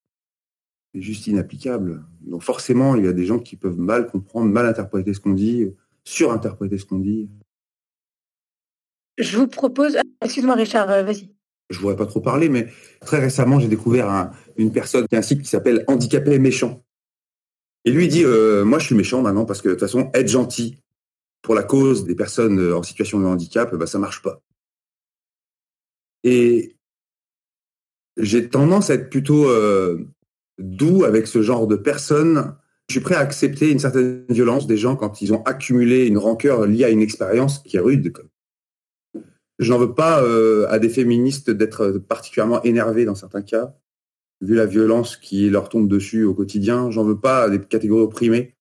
C'est 0.95 1.03
juste 1.03 1.27
inapplicable. 1.27 2.05
Donc 2.23 2.43
forcément, 2.43 2.95
il 2.97 3.05
y 3.05 3.09
a 3.09 3.13
des 3.13 3.27
gens 3.27 3.39
qui 3.39 3.57
peuvent 3.57 3.79
mal 3.79 4.07
comprendre, 4.07 4.51
mal 4.51 4.67
interpréter 4.67 5.13
ce 5.13 5.21
qu'on 5.21 5.35
dit, 5.35 5.71
surinterpréter 6.05 6.79
ce 6.79 6.87
qu'on 6.87 7.01
dit. 7.01 7.29
Je 9.19 9.37
vous 9.37 9.47
propose. 9.47 9.99
Excuse-moi, 10.23 10.55
Richard, 10.55 10.91
euh, 10.91 11.03
vas-y. 11.03 11.31
Je 11.71 11.79
voudrais 11.79 11.97
pas 11.97 12.07
trop 12.07 12.21
parler, 12.21 12.49
mais 12.49 12.69
très 13.01 13.19
récemment, 13.19 13.59
j'ai 13.59 13.69
découvert 13.69 14.09
un- 14.09 14.33
une 14.57 14.73
personne 14.73 15.07
qui 15.09 15.17
a 15.17 15.19
un 15.19 15.23
site 15.23 15.43
qui 15.43 15.49
s'appelle 15.49 15.85
Handicapé 15.89 16.39
méchant. 16.39 16.83
Et 17.85 17.91
lui 17.91 18.09
dit, 18.09 18.25
euh, 18.25 18.65
moi 18.65 18.79
je 18.79 18.87
suis 18.87 18.95
méchant 18.95 19.21
maintenant 19.21 19.45
parce 19.45 19.61
que 19.61 19.69
de 19.69 19.75
toute 19.75 19.81
façon, 19.81 20.11
être 20.15 20.29
gentil 20.29 20.79
pour 21.43 21.55
la 21.55 21.63
cause 21.63 22.05
des 22.05 22.15
personnes 22.15 22.73
en 22.73 22.83
situation 22.83 23.21
de 23.21 23.27
handicap, 23.27 23.75
bah, 23.75 23.87
ça 23.87 23.99
marche 23.99 24.23
pas. 24.23 24.41
Et 26.23 26.74
j'ai 28.17 28.49
tendance 28.49 28.91
à 28.91 28.95
être 28.95 29.11
plutôt 29.11 29.49
euh, 29.49 29.99
doux 30.59 31.05
avec 31.05 31.27
ce 31.27 31.43
genre 31.43 31.67
de 31.67 31.77
personnes. 31.77 32.55
Je 32.89 32.95
suis 32.95 33.01
prêt 33.01 33.15
à 33.15 33.21
accepter 33.21 33.71
une 33.71 33.79
certaine 33.79 34.25
violence 34.29 34.67
des 34.67 34.77
gens 34.77 34.97
quand 34.97 35.23
ils 35.23 35.33
ont 35.33 35.43
accumulé 35.45 36.07
une 36.07 36.19
rancœur 36.19 36.67
liée 36.67 36.85
à 36.85 36.91
une 36.91 37.01
expérience 37.01 37.61
qui 37.61 37.77
est 37.77 37.81
rude. 37.81 38.13
Je 39.59 39.73
n'en 39.73 39.79
veux 39.79 39.95
pas 39.95 40.23
euh, 40.23 40.67
à 40.69 40.79
des 40.79 40.89
féministes 40.89 41.51
d'être 41.51 41.93
particulièrement 41.93 42.63
énervés 42.63 43.05
dans 43.05 43.15
certains 43.15 43.43
cas, 43.43 43.75
vu 44.41 44.55
la 44.55 44.67
violence 44.67 45.17
qui 45.17 45.49
leur 45.49 45.69
tombe 45.69 45.89
dessus 45.89 46.25
au 46.25 46.35
quotidien. 46.35 46.91
J'en 46.91 47.05
veux 47.05 47.19
pas 47.19 47.45
à 47.45 47.51
des 47.51 47.61
catégories 47.61 48.03
opprimées. 48.03 48.55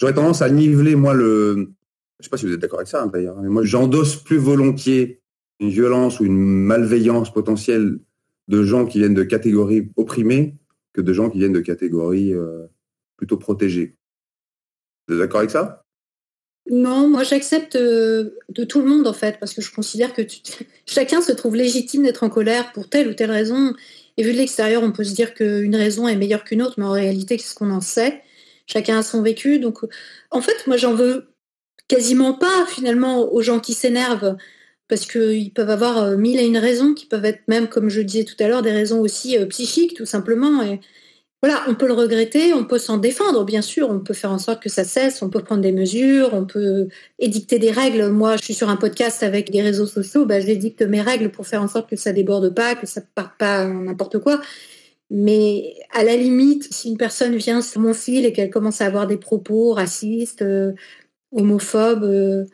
J'aurais 0.00 0.14
tendance 0.14 0.42
à 0.42 0.50
niveler, 0.50 0.96
moi, 0.96 1.12
le... 1.12 1.72
Je 2.18 2.24
sais 2.24 2.30
pas 2.30 2.38
si 2.38 2.46
vous 2.46 2.52
êtes 2.52 2.60
d'accord 2.60 2.78
avec 2.78 2.88
ça, 2.88 3.02
hein, 3.02 3.06
d'ailleurs, 3.06 3.40
mais 3.40 3.48
moi, 3.48 3.64
j'endosse 3.64 4.16
plus 4.16 4.38
volontiers 4.38 5.20
une 5.58 5.68
violence 5.68 6.20
ou 6.20 6.24
une 6.24 6.38
malveillance 6.38 7.32
potentielle 7.32 7.98
de 8.50 8.64
gens 8.64 8.84
qui 8.84 8.98
viennent 8.98 9.14
de 9.14 9.22
catégories 9.22 9.88
opprimées 9.96 10.56
que 10.92 11.00
de 11.00 11.12
gens 11.12 11.30
qui 11.30 11.38
viennent 11.38 11.52
de 11.52 11.60
catégories 11.60 12.34
euh, 12.34 12.66
plutôt 13.16 13.36
protégées. 13.36 13.94
Vous 15.06 15.14
êtes 15.14 15.20
d'accord 15.20 15.38
avec 15.38 15.50
ça? 15.50 15.84
Non, 16.68 17.08
moi 17.08 17.22
j'accepte 17.22 17.76
euh, 17.76 18.36
de 18.48 18.64
tout 18.64 18.80
le 18.80 18.86
monde 18.86 19.06
en 19.06 19.12
fait, 19.12 19.38
parce 19.38 19.54
que 19.54 19.62
je 19.62 19.72
considère 19.72 20.12
que 20.12 20.22
chacun 20.86 21.22
se 21.22 21.30
trouve 21.30 21.54
légitime 21.54 22.02
d'être 22.02 22.24
en 22.24 22.28
colère 22.28 22.72
pour 22.72 22.88
telle 22.88 23.08
ou 23.08 23.14
telle 23.14 23.30
raison. 23.30 23.72
Et 24.16 24.24
vu 24.24 24.32
de 24.32 24.38
l'extérieur, 24.38 24.82
on 24.82 24.90
peut 24.90 25.04
se 25.04 25.14
dire 25.14 25.32
qu'une 25.34 25.76
raison 25.76 26.08
est 26.08 26.16
meilleure 26.16 26.42
qu'une 26.42 26.62
autre, 26.62 26.74
mais 26.76 26.84
en 26.84 26.92
réalité, 26.92 27.36
qu'est-ce 27.36 27.54
qu'on 27.54 27.70
en 27.70 27.80
sait? 27.80 28.20
Chacun 28.66 28.98
a 28.98 29.02
son 29.04 29.22
vécu. 29.22 29.60
Donc, 29.60 29.78
en 30.32 30.40
fait, 30.40 30.66
moi 30.66 30.76
j'en 30.76 30.94
veux 30.94 31.28
quasiment 31.86 32.34
pas 32.34 32.66
finalement 32.66 33.32
aux 33.32 33.42
gens 33.42 33.60
qui 33.60 33.74
s'énervent, 33.74 34.36
parce 34.90 35.06
qu'ils 35.06 35.52
peuvent 35.52 35.70
avoir 35.70 35.98
euh, 35.98 36.16
mille 36.16 36.38
et 36.38 36.46
une 36.46 36.58
raisons, 36.58 36.92
qui 36.92 37.06
peuvent 37.06 37.24
être 37.24 37.42
même, 37.48 37.68
comme 37.68 37.88
je 37.88 38.02
disais 38.02 38.24
tout 38.24 38.34
à 38.40 38.48
l'heure, 38.48 38.62
des 38.62 38.72
raisons 38.72 39.00
aussi 39.00 39.38
euh, 39.38 39.46
psychiques, 39.46 39.94
tout 39.94 40.04
simplement. 40.04 40.62
Et 40.62 40.80
voilà, 41.42 41.62
on 41.68 41.74
peut 41.74 41.86
le 41.86 41.94
regretter, 41.94 42.52
on 42.52 42.64
peut 42.64 42.78
s'en 42.78 42.98
défendre, 42.98 43.44
bien 43.44 43.62
sûr, 43.62 43.88
on 43.88 44.00
peut 44.00 44.12
faire 44.12 44.32
en 44.32 44.38
sorte 44.38 44.62
que 44.62 44.68
ça 44.68 44.84
cesse, 44.84 45.22
on 45.22 45.30
peut 45.30 45.42
prendre 45.42 45.62
des 45.62 45.72
mesures, 45.72 46.34
on 46.34 46.44
peut 46.44 46.88
édicter 47.18 47.58
des 47.58 47.70
règles. 47.70 48.08
Moi, 48.08 48.36
je 48.36 48.42
suis 48.42 48.54
sur 48.54 48.68
un 48.68 48.76
podcast 48.76 49.22
avec 49.22 49.50
des 49.50 49.62
réseaux 49.62 49.86
sociaux, 49.86 50.26
bah, 50.26 50.40
j'édicte 50.40 50.82
mes 50.82 51.00
règles 51.00 51.30
pour 51.30 51.46
faire 51.46 51.62
en 51.62 51.68
sorte 51.68 51.88
que 51.88 51.96
ça 51.96 52.12
déborde 52.12 52.54
pas, 52.54 52.74
que 52.74 52.86
ça 52.86 53.00
parte 53.14 53.38
pas 53.38 53.64
n'importe 53.66 54.18
quoi. 54.18 54.40
Mais 55.10 55.74
à 55.92 56.04
la 56.04 56.16
limite, 56.16 56.72
si 56.72 56.90
une 56.90 56.98
personne 56.98 57.36
vient 57.36 57.62
sur 57.62 57.80
mon 57.80 57.94
fil 57.94 58.26
et 58.26 58.32
qu'elle 58.32 58.50
commence 58.50 58.80
à 58.80 58.86
avoir 58.86 59.06
des 59.06 59.16
propos 59.16 59.72
racistes, 59.72 60.42
euh, 60.42 60.72
homophobes, 61.32 62.46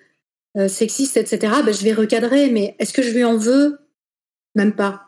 euh, 0.56 0.68
sexistes, 0.68 1.16
etc., 1.16 1.52
bah, 1.64 1.72
je 1.72 1.84
vais 1.84 1.92
recadrer. 1.92 2.50
Mais 2.50 2.76
est-ce 2.78 2.92
que 2.92 3.02
je 3.02 3.10
lui 3.10 3.24
en 3.24 3.36
veux? 3.36 3.78
Même 4.54 4.74
pas. 4.74 5.06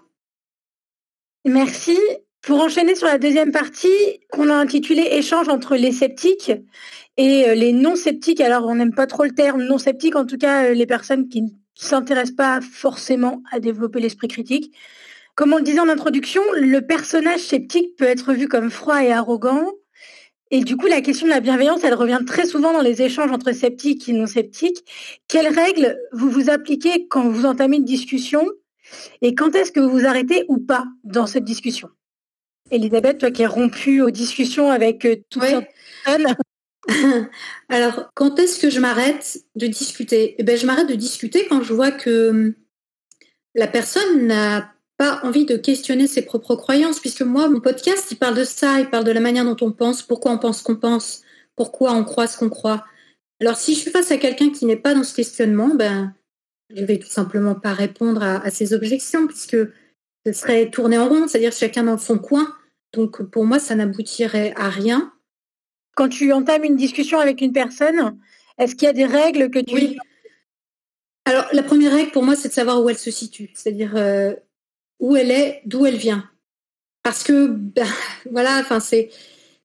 Merci. 1.45 1.97
Pour 2.43 2.61
enchaîner 2.61 2.95
sur 2.95 3.07
la 3.07 3.19
deuxième 3.19 3.53
partie, 3.53 4.21
qu'on 4.31 4.49
a 4.49 4.55
intitulée 4.55 5.09
Échange 5.13 5.49
entre 5.49 5.77
les 5.77 5.93
sceptiques 5.93 6.53
et 7.17 7.49
euh, 7.49 7.55
les 7.55 7.73
non-sceptiques. 7.73 8.41
Alors, 8.41 8.67
on 8.67 8.77
n'aime 8.77 8.95
pas 8.95 9.07
trop 9.07 9.25
le 9.25 9.33
terme 9.33 9.65
non-sceptique, 9.65 10.17
en 10.17 10.25
tout 10.25 10.39
cas, 10.39 10.67
euh, 10.67 10.75
les 10.75 10.87
personnes 10.87 11.29
qui 11.29 11.43
ne 11.43 11.49
s'intéressent 11.75 12.37
pas 12.37 12.61
forcément 12.61 13.43
à 13.51 13.61
développer 13.61 14.01
l'esprit 14.01 14.29
critique. 14.29 14.75
Comme 15.35 15.53
on 15.53 15.59
le 15.59 15.63
disait 15.63 15.81
en 15.81 15.89
introduction, 15.89 16.43
le 16.55 16.81
personnage 16.81 17.41
sceptique 17.41 17.97
peut 17.97 18.07
être 18.07 18.33
vu 18.33 18.49
comme 18.49 18.71
froid 18.71 19.03
et 19.05 19.13
arrogant. 19.13 19.73
Et 20.51 20.61
du 20.65 20.77
coup, 20.77 20.87
la 20.87 21.01
question 21.01 21.27
de 21.27 21.33
la 21.33 21.41
bienveillance, 21.41 21.85
elle 21.85 21.95
revient 21.95 22.21
très 22.27 22.47
souvent 22.47 22.73
dans 22.73 22.81
les 22.81 23.03
échanges 23.03 23.31
entre 23.31 23.53
sceptiques 23.53 24.09
et 24.09 24.13
non-sceptiques. 24.13 24.85
Quelles 25.29 25.55
règles 25.55 25.99
vous 26.13 26.31
vous 26.31 26.49
appliquez 26.49 27.07
quand 27.09 27.29
vous 27.29 27.45
entamez 27.45 27.77
une 27.77 27.85
discussion 27.85 28.47
et 29.21 29.35
quand 29.35 29.55
est-ce 29.55 29.73
que 29.73 29.81
vous 29.81 29.91
vous 29.91 30.07
arrêtez 30.07 30.45
ou 30.49 30.59
pas 30.59 30.87
dans 31.05 31.27
cette 31.27 31.45
discussion? 31.45 31.91
Elisabeth, 32.71 33.19
toi 33.19 33.31
qui 33.31 33.43
es 33.43 33.47
rompue 33.47 34.01
aux 34.01 34.11
discussions 34.11 34.71
avec 34.71 35.05
euh, 35.05 35.17
toutes 35.31 35.43
de 35.43 35.65
personnes, 36.05 36.37
Alors, 37.69 38.11
quand 38.15 38.39
est-ce 38.39 38.59
que 38.59 38.71
je 38.71 38.81
m'arrête 38.81 39.45
de 39.57 39.67
discuter? 39.67 40.35
Eh 40.39 40.43
ben, 40.43 40.57
Je 40.57 40.67
m'arrête 40.67 40.89
de 40.89 40.95
discuter 40.95 41.47
quand 41.47 41.63
je 41.63 41.75
vois 41.75 41.91
que 41.91 42.31
hum, 42.31 42.55
la 43.55 43.67
personne 43.67 44.27
n'a 44.27 44.73
pas 44.99 45.21
envie 45.23 45.47
de 45.47 45.57
questionner 45.57 46.09
ses 46.09 46.23
propres 46.23 46.57
croyances, 46.57 46.99
puisque 46.99 47.23
moi, 47.23 47.49
mon 47.49 47.61
podcast, 47.61 48.09
il 48.11 48.19
parle 48.19 48.35
de 48.37 48.45
ça, 48.45 48.81
il 48.81 48.91
parle 48.91 49.05
de 49.05 49.13
la 49.13 49.21
manière 49.21 49.45
dont 49.45 49.57
on 49.61 49.73
pense, 49.73 50.03
pourquoi 50.03 50.33
on 50.33 50.39
pense 50.39 50.61
qu'on 50.61 50.77
pense, 50.77 51.23
pourquoi 51.57 51.93
on 51.93 52.05
croit 52.05 52.27
ce 52.27 52.37
qu'on 52.37 52.51
croit. 52.51 52.85
Alors, 53.41 53.57
si 53.57 53.75
je 53.75 53.79
suis 53.79 53.91
face 53.93 54.11
à 54.11 54.19
quelqu'un 54.19 54.51
qui 54.51 54.67
n'est 54.67 54.77
pas 54.77 54.95
dans 54.95 55.05
ce 55.05 55.15
questionnement, 55.15 55.69
ben, 55.69 56.13
je 56.75 56.85
vais 56.85 56.99
tout 56.99 57.09
simplement 57.09 57.55
pas 57.55 57.73
répondre 57.73 58.23
à, 58.23 58.45
à 58.45 58.51
ses 58.51 58.75
objections, 58.75 59.29
puisque 59.29 59.57
ce 60.27 60.33
serait 60.33 60.69
tourner 60.69 60.99
en 60.99 61.09
rond, 61.09 61.29
c'est-à-dire 61.29 61.53
chacun 61.53 61.85
dans 61.85 61.97
son 61.97 62.19
coin. 62.19 62.53
Donc, 62.93 63.23
pour 63.23 63.45
moi, 63.45 63.61
ça 63.61 63.77
n'aboutirait 63.77 64.53
à 64.57 64.69
rien. 64.69 65.13
quand 65.95 66.09
tu 66.09 66.33
entames 66.33 66.65
une 66.65 66.77
discussion 66.77 67.21
avec 67.21 67.41
une 67.41 67.53
personne, 67.53 68.19
est-ce 68.59 68.75
qu'il 68.75 68.87
y 68.87 68.91
a 68.91 68.93
des 68.93 69.07
règles 69.07 69.51
que 69.51 69.61
tu... 69.61 69.75
Oui. 69.75 69.97
Alors, 71.25 71.47
la 71.53 71.63
première 71.63 71.93
règle 71.93 72.11
pour 72.11 72.25
moi, 72.25 72.35
c'est 72.35 72.49
de 72.49 72.55
savoir 72.55 72.83
où 72.83 72.89
elle 72.89 72.99
se 72.99 73.11
situe, 73.11 73.51
c'est-à-dire 73.55 73.97
euh, 73.97 74.35
où 75.01 75.17
elle 75.17 75.31
est, 75.31 75.63
d'où 75.65 75.87
elle 75.87 75.97
vient. 75.97 76.29
Parce 77.03 77.23
que, 77.23 77.49
ben, 77.49 77.87
voilà, 78.31 78.59
enfin, 78.61 78.81
c'est 78.81 79.11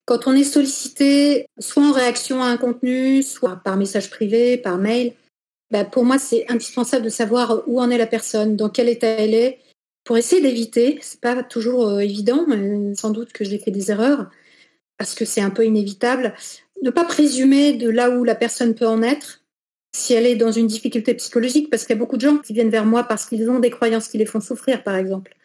quand 0.04 0.26
on 0.26 0.34
est 0.34 0.44
sollicité, 0.44 1.46
soit 1.58 1.82
en 1.82 1.92
réaction 1.92 2.42
à 2.42 2.46
un 2.46 2.56
contenu, 2.56 3.22
soit 3.22 3.56
par 3.56 3.76
message 3.76 4.10
privé, 4.10 4.58
par 4.58 4.78
mail. 4.78 5.14
ben, 5.70 5.84
pour 5.84 6.04
moi, 6.04 6.18
c'est 6.18 6.50
indispensable 6.50 7.04
de 7.04 7.10
savoir 7.10 7.62
où 7.66 7.80
en 7.80 7.90
est 7.90 7.98
la 7.98 8.06
personne, 8.06 8.56
dans 8.56 8.68
quel 8.68 8.88
état 8.88 9.06
elle 9.06 9.34
est, 9.34 9.60
pour 10.04 10.18
essayer 10.18 10.42
d'éviter. 10.42 10.98
C'est 11.02 11.20
pas 11.20 11.42
toujours 11.42 11.88
euh, 11.88 12.00
évident, 12.00 12.44
mais 12.46 12.94
sans 12.94 13.10
doute 13.10 13.32
que 13.32 13.44
j'ai 13.44 13.58
fait 13.58 13.70
des 13.70 13.90
erreurs 13.90 14.30
parce 14.98 15.14
que 15.14 15.24
c'est 15.24 15.40
un 15.40 15.50
peu 15.50 15.64
inévitable. 15.64 16.34
Ne 16.82 16.90
pas 16.90 17.04
présumer 17.04 17.74
de 17.74 17.88
là 17.88 18.10
où 18.10 18.24
la 18.24 18.34
personne 18.34 18.74
peut 18.74 18.86
en 18.86 19.02
être 19.02 19.43
si 19.94 20.12
elle 20.12 20.26
est 20.26 20.34
dans 20.34 20.50
une 20.50 20.66
difficulté 20.66 21.14
psychologique, 21.14 21.70
parce 21.70 21.84
qu'il 21.84 21.94
y 21.94 21.98
a 21.98 22.00
beaucoup 22.00 22.16
de 22.16 22.22
gens 22.22 22.38
qui 22.38 22.52
viennent 22.52 22.68
vers 22.68 22.84
moi 22.84 23.04
parce 23.04 23.26
qu'ils 23.26 23.48
ont 23.48 23.60
des 23.60 23.70
croyances 23.70 24.08
qui 24.08 24.18
les 24.18 24.26
font 24.26 24.40
souffrir, 24.40 24.82
par 24.82 24.96
exemple. 24.96 25.36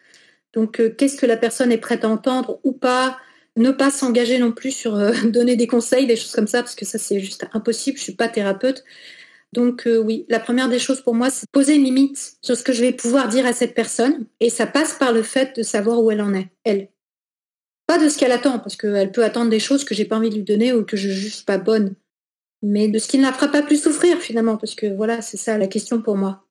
Donc, 0.53 0.79
euh, 0.79 0.89
qu'est-ce 0.89 1.17
que 1.17 1.27
la 1.27 1.37
personne 1.37 1.71
est 1.71 1.77
prête 1.77 2.03
à 2.03 2.09
entendre 2.09 2.59
ou 2.63 2.71
pas? 2.71 3.19
Ne 3.57 3.69
pas 3.69 3.91
s'engager 3.91 4.39
non 4.39 4.51
plus 4.51 4.71
sur 4.71 4.95
euh, 4.95 5.13
donner 5.25 5.55
des 5.55 5.67
conseils, 5.67 6.07
des 6.07 6.15
choses 6.15 6.31
comme 6.31 6.47
ça, 6.47 6.63
parce 6.63 6.73
que 6.73 6.83
ça, 6.83 6.97
c'est 6.97 7.19
juste 7.19 7.45
impossible. 7.53 7.99
Je 7.99 8.03
suis 8.03 8.15
pas 8.15 8.27
thérapeute. 8.27 8.83
Donc, 9.53 9.85
euh, 9.85 9.97
oui, 9.97 10.25
la 10.29 10.39
première 10.39 10.67
des 10.67 10.79
choses 10.79 11.01
pour 11.01 11.13
moi, 11.13 11.29
c'est 11.29 11.47
poser 11.51 11.75
une 11.75 11.83
limite 11.83 12.37
sur 12.41 12.57
ce 12.57 12.63
que 12.63 12.73
je 12.73 12.81
vais 12.81 12.91
pouvoir 12.91 13.27
dire 13.27 13.45
à 13.45 13.53
cette 13.53 13.75
personne. 13.75 14.25
Et 14.39 14.49
ça 14.49 14.65
passe 14.65 14.93
par 14.93 15.13
le 15.13 15.21
fait 15.21 15.55
de 15.57 15.61
savoir 15.61 16.01
où 16.01 16.09
elle 16.09 16.21
en 16.21 16.33
est, 16.33 16.47
elle. 16.63 16.89
Pas 17.85 17.99
de 17.99 18.09
ce 18.09 18.17
qu'elle 18.17 18.31
attend, 18.31 18.57
parce 18.57 18.75
qu'elle 18.75 19.11
peut 19.11 19.23
attendre 19.23 19.51
des 19.51 19.59
choses 19.59 19.83
que 19.83 19.93
j'ai 19.93 20.05
pas 20.05 20.17
envie 20.17 20.31
de 20.31 20.35
lui 20.35 20.43
donner 20.43 20.73
ou 20.73 20.83
que 20.83 20.97
je 20.97 21.09
juge 21.09 21.45
pas 21.45 21.59
bonnes. 21.59 21.93
Mais 22.61 22.87
de 22.87 22.99
ce 22.99 23.07
qui 23.07 23.17
ne 23.17 23.23
la 23.23 23.33
fera 23.33 23.47
pas 23.47 23.61
plus 23.61 23.81
souffrir 23.81 24.17
finalement, 24.17 24.57
parce 24.57 24.75
que 24.75 24.93
voilà, 24.95 25.21
c'est 25.21 25.37
ça 25.37 25.57
la 25.57 25.67
question 25.67 26.01
pour 26.01 26.17
moi. 26.17 26.45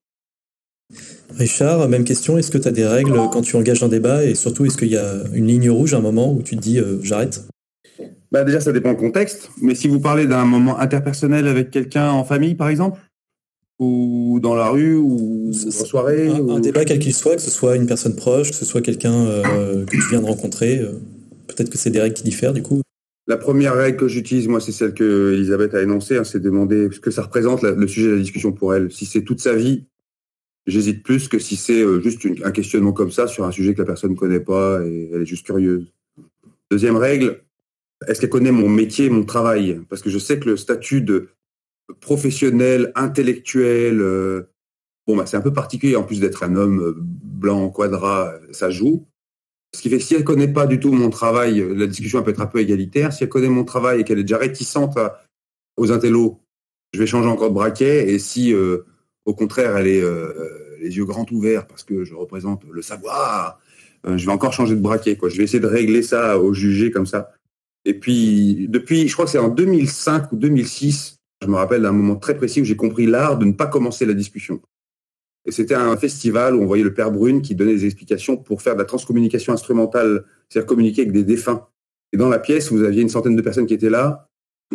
Richard, 1.31 1.87
même 1.89 2.05
question, 2.05 2.39
est-ce 2.39 2.51
que 2.51 2.59
tu 2.59 2.67
as 2.67 2.73
des 2.73 2.87
règles 2.87 3.13
quand 3.31 3.43
tu 3.43 3.57
engages 3.57 3.83
un 3.83 3.89
débat 3.89 4.25
et 4.25 4.35
surtout 4.35 4.65
est-ce 4.65 4.79
qu'il 4.79 4.89
y 4.89 4.97
a 4.97 5.23
une 5.35 5.47
ligne 5.47 5.71
rouge 5.71 5.93
à 5.93 5.99
un 5.99 6.01
moment 6.01 6.33
où 6.33 6.43
tu 6.43 6.57
te 6.57 6.63
dis 6.63 6.79
euh, 6.79 6.99
j'arrête? 7.03 7.45
Bah 8.33 8.45
Déjà, 8.45 8.61
ça 8.61 8.73
dépend 8.73 8.93
du 8.93 8.97
contexte, 8.97 9.51
mais 9.61 9.75
si 9.75 9.89
vous 9.89 10.01
parlez 10.01 10.27
d'un 10.27 10.45
moment 10.45 10.79
interpersonnel 10.79 11.47
avec 11.47 11.71
quelqu'un 11.71 12.11
en 12.11 12.25
famille, 12.25 12.55
par 12.55 12.69
exemple, 12.69 13.01
ou 13.79 14.41
dans 14.43 14.55
la 14.55 14.69
rue, 14.69 14.97
ou 14.97 15.51
en 15.51 15.71
soirée 15.71 16.29
un, 16.29 16.41
ou... 16.41 16.53
un, 16.53 16.61
débat 16.61 16.85
quel 16.85 16.99
qu'il 16.99 17.15
soit, 17.15 17.37
que 17.37 17.43
ce 17.43 17.51
soit 17.51 17.77
une 17.77 17.87
personne 17.87 18.17
proche, 18.17 18.51
que 18.51 18.57
ce 18.57 18.65
soit 18.65 18.81
quelqu'un 18.81 19.15
euh, 19.15 19.85
que 19.85 19.91
tu 19.93 20.09
viens 20.11 20.21
de 20.21 20.27
rencontrer, 20.27 20.79
euh, 20.79 20.93
peut-être 21.47 21.71
que 21.71 21.79
c'est 21.79 21.91
des 21.91 22.01
règles 22.01 22.15
qui 22.15 22.25
diffèrent 22.25 22.55
du 22.55 22.63
coup 22.63 22.83
la 23.29 23.37
première 23.37 23.75
règle 23.75 23.99
que 23.99 24.09
j'utilise, 24.09 24.49
moi, 24.49 24.59
c'est 24.59 24.73
celle 24.73 24.95
que 24.95 25.35
Elisabeth 25.35 25.75
a 25.75 25.83
énoncée, 25.83 26.17
hein, 26.17 26.25
c'est 26.25 26.41
demander 26.41 26.89
ce 26.91 26.99
que 26.99 27.11
ça 27.11 27.23
représente 27.23 27.63
le 27.63 27.87
sujet 27.87 28.09
de 28.09 28.15
la 28.15 28.21
discussion 28.21 28.53
pour 28.53 28.75
elle. 28.75 28.91
Si 28.91 29.05
c'est 29.05 29.23
toute 29.23 29.41
sa 29.41 29.55
vie, 29.55 29.85
j'hésite 30.67 31.03
plus 31.03 31.29
que 31.29 31.39
si 31.39 31.57
c'est 31.57 31.83
euh, 31.83 32.01
juste 32.01 32.27
un 32.43 32.51
questionnement 32.51 32.93
comme 32.93 33.11
ça 33.11 33.27
sur 33.27 33.45
un 33.45 33.53
sujet 33.53 33.75
que 33.75 33.81
la 33.81 33.85
personne 33.85 34.13
ne 34.13 34.17
connaît 34.17 34.41
pas 34.41 34.81
et 34.83 35.11
elle 35.13 35.23
est 35.23 35.27
juste 35.27 35.45
curieuse. 35.45 35.93
Deuxième 36.71 36.97
règle, 36.97 37.43
est-ce 38.07 38.23
qu'elle 38.23 38.31
connaît 38.31 38.51
mon 38.51 38.69
métier, 38.71 39.11
mon 39.11 39.25
travail? 39.25 39.79
Parce 39.91 40.01
que 40.01 40.09
je 40.09 40.19
sais 40.19 40.39
que 40.39 40.49
le 40.49 40.57
statut 40.57 41.03
de 41.03 41.29
professionnel, 42.01 42.93
intellectuel, 42.95 44.01
euh, 44.01 44.45
bon, 45.07 45.17
bah, 45.17 45.27
c'est 45.27 45.37
un 45.37 45.43
peu 45.43 45.53
particulier 45.53 45.97
en 45.97 46.03
plus 46.03 46.21
d'être 46.21 46.45
un 46.45 46.57
homme 46.57 46.81
euh, 46.81 46.95
blanc, 46.97 47.69
quadra, 47.69 48.33
ça 48.53 48.71
joue. 48.71 49.07
Ce 49.75 49.83
qui 49.83 49.91
fait 49.91 49.99
que 49.99 50.05
si 50.05 50.15
elle 50.15 50.25
connaît 50.25 50.49
pas 50.49 50.67
du 50.67 50.81
tout 50.81 50.93
mon 50.93 51.11
travail, 51.11 51.65
la 51.77 51.87
discussion 51.87 52.23
peut 52.23 52.31
être 52.31 52.41
un 52.41 52.47
peu 52.47 52.61
égalitaire. 52.61 53.13
Si 53.13 53.23
elle 53.23 53.29
connaît 53.29 53.49
mon 53.49 53.65
travail 53.65 54.01
et 54.01 54.05
qu'elle 54.05 54.19
est 54.19 54.25
déjà 54.25 54.39
réticente 54.39 54.99
aux 55.77 55.93
intellos, 55.93 56.41
je 56.93 56.99
vais 56.99 57.07
changer 57.07 57.29
encore 57.29 57.51
de 57.51 57.55
braquet. 57.55 58.11
Et 58.11 58.19
si, 58.19 58.53
euh, 58.53 58.87
au 59.25 59.35
contraire, 59.35 59.77
elle 59.77 59.87
est 59.87 60.03
euh, 60.03 60.33
les 60.81 60.97
yeux 60.97 61.05
grands 61.05 61.27
ouverts 61.31 61.67
parce 61.67 61.85
que 61.85 62.05
je 62.05 62.15
représente 62.15 62.63
le 62.71 62.83
savoir, 62.83 63.61
euh, 64.07 64.17
je 64.17 64.27
vais 64.27 64.33
encore 64.33 64.53
changer 64.53 64.75
de 64.75 64.81
braquet. 64.81 65.19
Je 65.21 65.37
vais 65.37 65.45
essayer 65.45 65.61
de 65.61 65.67
régler 65.67 66.03
ça 66.03 66.39
au 66.39 66.55
jugé 66.55 66.91
comme 66.91 67.07
ça. 67.07 67.33
Et 67.85 67.95
puis, 67.95 68.67
depuis, 68.69 69.09
je 69.09 69.13
crois 69.13 69.25
que 69.25 69.31
c'est 69.31 69.39
en 69.39 69.49
2005 69.49 70.33
ou 70.33 70.37
2006, 70.37 71.19
je 71.43 71.47
me 71.47 71.57
rappelle 71.57 71.83
d'un 71.83 71.93
moment 71.93 72.17
très 72.17 72.37
précis 72.37 72.61
où 72.61 72.65
j'ai 72.65 72.77
compris 72.77 73.07
l'art 73.07 73.39
de 73.39 73.45
ne 73.45 73.53
pas 73.53 73.67
commencer 73.67 74.05
la 74.07 74.15
discussion. 74.15 74.61
Et 75.49 75.51
c'était 75.51 75.75
un 75.75 75.97
festival 75.97 76.55
où 76.55 76.61
on 76.61 76.67
voyait 76.67 76.85
le 76.85 76.93
père 76.93 77.11
Brune 77.11 77.41
qui 77.41 77.55
donnait 77.55 77.73
des 77.73 77.87
explications 77.87 78.37
pour 78.37 78.61
faire 78.61 78.75
de 78.75 78.81
la 78.81 78.85
transcommunication 78.85 79.55
instrumentale, 79.55 80.25
c'est-à-dire 80.47 80.67
communiquer 80.67 81.01
avec 81.01 81.13
des 81.13 81.23
défunts. 81.23 81.67
Et 82.13 82.19
dans 82.19 82.29
la 82.29 82.39
pièce, 82.39 82.71
vous 82.71 82.83
aviez 82.83 83.01
une 83.01 83.09
centaine 83.09 83.35
de 83.35 83.41
personnes 83.41 83.65
qui 83.65 83.73
étaient 83.73 83.89
là, 83.89 84.29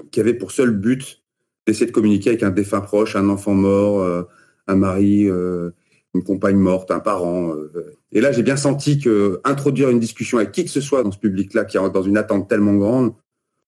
qui 0.10 0.20
avaient 0.20 0.34
pour 0.34 0.52
seul 0.52 0.72
but 0.72 1.22
d'essayer 1.68 1.86
de 1.86 1.92
communiquer 1.92 2.32
avec 2.32 2.42
un 2.42 2.50
défunt 2.50 2.82
proche, 2.82 3.16
un 3.16 3.30
enfant 3.30 3.54
mort, 3.54 4.02
euh, 4.02 4.24
un 4.66 4.76
mari, 4.76 5.30
euh, 5.30 5.70
une 6.16 6.24
compagne 6.24 6.58
morte, 6.58 6.90
un 6.90 7.00
parent. 7.00 7.52
Euh. 7.54 7.94
Et 8.12 8.20
là, 8.20 8.32
j'ai 8.32 8.42
bien 8.42 8.58
senti 8.58 8.98
que 8.98 9.42
introduire 9.44 9.92
une 9.92 10.00
discussion 10.00 10.40
avec 10.40 10.54
qui 10.54 10.66
que 10.66 10.72
ce 10.72 10.82
soit 10.82 11.04
dans 11.04 11.12
ce 11.12 11.20
public-là, 11.20 11.66
qui 11.66 11.78
est 11.78 11.90
dans 11.92 12.02
une 12.02 12.18
attente 12.18 12.50
tellement 12.50 12.74
grande, 12.74 13.14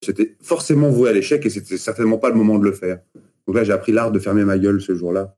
c'était 0.03 0.35
forcément 0.41 0.89
voué 0.89 1.11
à 1.11 1.13
l'échec 1.13 1.45
et 1.45 1.51
c'était 1.51 1.77
certainement 1.77 2.17
pas 2.17 2.29
le 2.29 2.35
moment 2.35 2.57
de 2.57 2.63
le 2.63 2.71
faire. 2.71 2.97
Donc 3.45 3.55
là, 3.57 3.63
j'ai 3.63 3.73
appris 3.73 3.91
l'art 3.91 4.11
de 4.11 4.17
fermer 4.17 4.43
ma 4.43 4.57
gueule 4.57 4.81
ce 4.81 4.95
jour-là. 4.95 5.35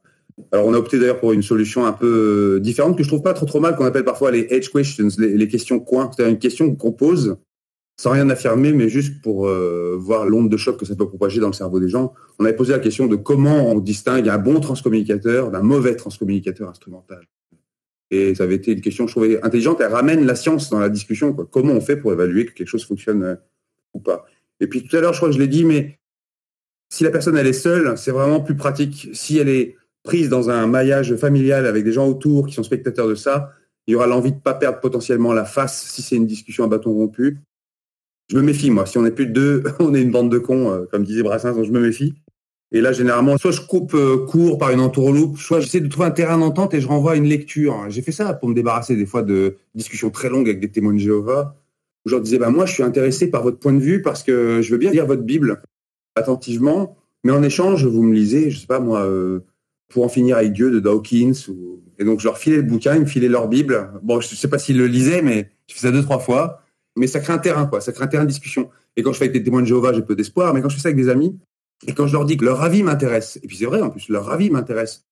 Alors, 0.51 0.67
on 0.67 0.73
a 0.73 0.77
opté 0.77 0.99
d'ailleurs 0.99 1.19
pour 1.19 1.33
une 1.33 1.41
solution 1.41 1.85
un 1.85 1.93
peu 1.93 2.59
différente 2.61 2.97
que 2.97 3.03
je 3.03 3.07
trouve 3.07 3.23
pas 3.23 3.33
trop 3.33 3.45
trop 3.45 3.59
mal, 3.59 3.75
qu'on 3.75 3.85
appelle 3.85 4.05
parfois 4.05 4.31
les 4.31 4.47
edge 4.51 4.69
questions, 4.69 5.07
les, 5.17 5.47
questions 5.47 5.79
coins. 5.79 6.11
C'est-à-dire 6.11 6.31
une 6.31 6.39
question 6.39 6.75
qu'on 6.75 6.91
pose 6.91 7.37
sans 7.99 8.11
rien 8.11 8.29
affirmer, 8.29 8.73
mais 8.73 8.89
juste 8.89 9.21
pour 9.23 9.47
euh, 9.47 9.95
voir 9.99 10.27
l'onde 10.27 10.49
de 10.49 10.57
choc 10.57 10.79
que 10.79 10.85
ça 10.85 10.95
peut 10.95 11.07
propager 11.07 11.39
dans 11.39 11.47
le 11.47 11.53
cerveau 11.53 11.79
des 11.79 11.89
gens. 11.89 12.13
On 12.37 12.45
avait 12.45 12.55
posé 12.55 12.71
la 12.71 12.79
question 12.79 13.07
de 13.07 13.15
comment 13.15 13.71
on 13.71 13.79
distingue 13.79 14.29
un 14.29 14.37
bon 14.37 14.59
transcommunicateur 14.59 15.49
d'un 15.49 15.63
mauvais 15.63 15.95
transcommunicateur 15.95 16.69
instrumental. 16.69 17.27
Et 18.11 18.35
ça 18.35 18.43
avait 18.43 18.55
été 18.55 18.71
une 18.71 18.81
question, 18.81 19.07
je 19.07 19.13
trouvais, 19.13 19.43
intelligente. 19.43 19.81
Elle 19.81 19.91
ramène 19.91 20.25
la 20.25 20.35
science 20.35 20.69
dans 20.69 20.79
la 20.79 20.89
discussion. 20.89 21.33
Comment 21.33 21.73
on 21.73 21.81
fait 21.81 21.97
pour 21.97 22.13
évaluer 22.13 22.45
que 22.45 22.51
quelque 22.51 22.67
chose 22.67 22.85
fonctionne 22.85 23.23
euh, 23.23 23.35
ou 23.95 23.99
pas 23.99 24.27
Et 24.59 24.67
puis 24.67 24.83
tout 24.83 24.95
à 24.95 25.01
l'heure, 25.01 25.13
je 25.13 25.17
crois 25.17 25.29
que 25.29 25.35
je 25.35 25.39
l'ai 25.39 25.47
dit, 25.47 25.65
mais 25.65 25.97
si 26.89 27.03
la 27.03 27.09
personne 27.09 27.35
est 27.35 27.53
seule, 27.53 27.97
c'est 27.97 28.11
vraiment 28.11 28.39
plus 28.39 28.55
pratique. 28.55 29.09
Si 29.13 29.39
elle 29.39 29.49
est 29.49 29.75
prise 30.07 30.29
dans 30.29 30.49
un 30.49 30.67
maillage 30.67 31.17
familial 31.17 31.65
avec 31.65 31.83
des 31.83 31.91
gens 31.91 32.07
autour 32.07 32.47
qui 32.47 32.53
sont 32.53 32.63
spectateurs 32.63 33.09
de 33.09 33.15
ça, 33.15 33.51
il 33.85 33.91
y 33.91 33.95
aura 33.95 34.07
l'envie 34.07 34.31
de 34.31 34.39
pas 34.39 34.53
perdre 34.53 34.79
potentiellement 34.79 35.33
la 35.33 35.43
face 35.43 35.85
si 35.89 36.01
c'est 36.01 36.15
une 36.15 36.25
discussion 36.25 36.63
à 36.63 36.67
bâton 36.67 36.93
rompu. 36.93 37.39
Je 38.29 38.37
me 38.37 38.41
méfie, 38.41 38.71
moi. 38.71 38.85
Si 38.85 38.97
on 38.97 39.05
est 39.05 39.11
plus 39.11 39.27
de 39.27 39.33
deux, 39.33 39.63
on 39.79 39.93
est 39.93 40.01
une 40.01 40.11
bande 40.11 40.31
de 40.31 40.37
cons, 40.37 40.71
euh, 40.71 40.85
comme 40.89 41.03
disait 41.03 41.23
Brassens, 41.23 41.55
donc 41.55 41.65
je 41.65 41.71
me 41.71 41.81
méfie. 41.81 42.13
Et 42.71 42.79
là, 42.79 42.93
généralement, 42.93 43.37
soit 43.37 43.51
je 43.51 43.61
coupe 43.61 43.93
euh, 43.95 44.25
court 44.25 44.57
par 44.57 44.71
une 44.71 44.79
entourloupe, 44.79 45.37
soit 45.37 45.59
j'essaie 45.59 45.81
de 45.81 45.89
trouver 45.89 46.07
un 46.07 46.11
terrain 46.11 46.37
d'entente 46.37 46.73
et 46.73 46.79
je 46.79 46.87
renvoie 46.87 47.13
à 47.13 47.15
une 47.15 47.27
lecture. 47.27 47.85
J'ai 47.89 48.01
fait 48.01 48.13
ça 48.13 48.33
pour 48.33 48.47
me 48.47 48.53
débarrasser 48.53 48.95
des 48.95 49.05
fois 49.05 49.23
de 49.23 49.57
discussions 49.75 50.09
très 50.09 50.29
longues 50.29 50.47
avec 50.47 50.61
des 50.61 50.71
témoins 50.71 50.93
de 50.93 50.99
Jéhovah, 50.99 51.57
où 52.05 52.09
je 52.09 52.15
leur 52.15 52.21
disais, 52.21 52.37
bah, 52.37 52.49
moi, 52.49 52.65
je 52.65 52.73
suis 52.73 52.83
intéressé 52.83 53.29
par 53.29 53.43
votre 53.43 53.59
point 53.59 53.73
de 53.73 53.79
vue 53.79 54.01
parce 54.01 54.23
que 54.23 54.61
je 54.61 54.71
veux 54.71 54.77
bien 54.77 54.91
lire 54.91 55.05
votre 55.05 55.23
Bible 55.23 55.61
attentivement, 56.15 56.97
mais 57.23 57.31
en 57.33 57.43
échange, 57.43 57.85
vous 57.85 58.03
me 58.03 58.13
lisez, 58.13 58.51
je 58.51 58.59
sais 58.59 58.67
pas 58.67 58.79
moi, 58.79 59.01
euh, 59.01 59.41
pour 59.89 60.03
en 60.03 60.09
finir 60.09 60.37
avec 60.37 60.53
Dieu 60.53 60.71
de 60.71 60.79
Dawkins. 60.79 61.33
Et 61.99 62.05
donc, 62.05 62.19
je 62.19 62.25
leur 62.25 62.37
filais 62.37 62.57
le 62.57 62.63
bouquin, 62.63 62.95
ils 62.95 63.01
me 63.01 63.05
filaient 63.05 63.29
leur 63.29 63.47
Bible. 63.47 63.91
Bon, 64.03 64.19
je 64.19 64.27
sais 64.27 64.47
pas 64.47 64.59
s'ils 64.59 64.77
le 64.77 64.87
lisaient, 64.87 65.21
mais 65.21 65.49
je 65.67 65.73
fais 65.73 65.81
ça 65.81 65.91
deux, 65.91 66.03
trois 66.03 66.19
fois. 66.19 66.61
Mais 66.95 67.07
ça 67.07 67.19
crée 67.19 67.33
un 67.33 67.37
terrain, 67.37 67.65
quoi. 67.65 67.81
Ça 67.81 67.91
crée 67.91 68.03
un 68.03 68.07
terrain 68.07 68.23
de 68.23 68.29
discussion. 68.29 68.69
Et 68.95 69.03
quand 69.03 69.13
je 69.13 69.19
fais 69.19 69.25
avec 69.25 69.33
des 69.33 69.43
témoins 69.43 69.61
de 69.61 69.67
Jéhovah, 69.67 69.93
j'ai 69.93 70.01
peu 70.01 70.15
d'espoir. 70.15 70.53
Mais 70.53 70.61
quand 70.61 70.69
je 70.69 70.75
fais 70.75 70.81
ça 70.81 70.89
avec 70.89 70.97
des 70.97 71.09
amis, 71.09 71.37
et 71.85 71.93
quand 71.93 72.07
je 72.07 72.13
leur 72.13 72.25
dis 72.25 72.37
que 72.37 72.45
leur 72.45 72.61
avis 72.63 72.81
m'intéresse, 72.81 73.39
et 73.43 73.47
puis 73.47 73.57
c'est 73.57 73.65
vrai, 73.65 73.81
en 73.81 73.89
plus, 73.89 74.09
leur 74.09 74.31
avis 74.31 74.49
m'intéresse. 74.49 75.05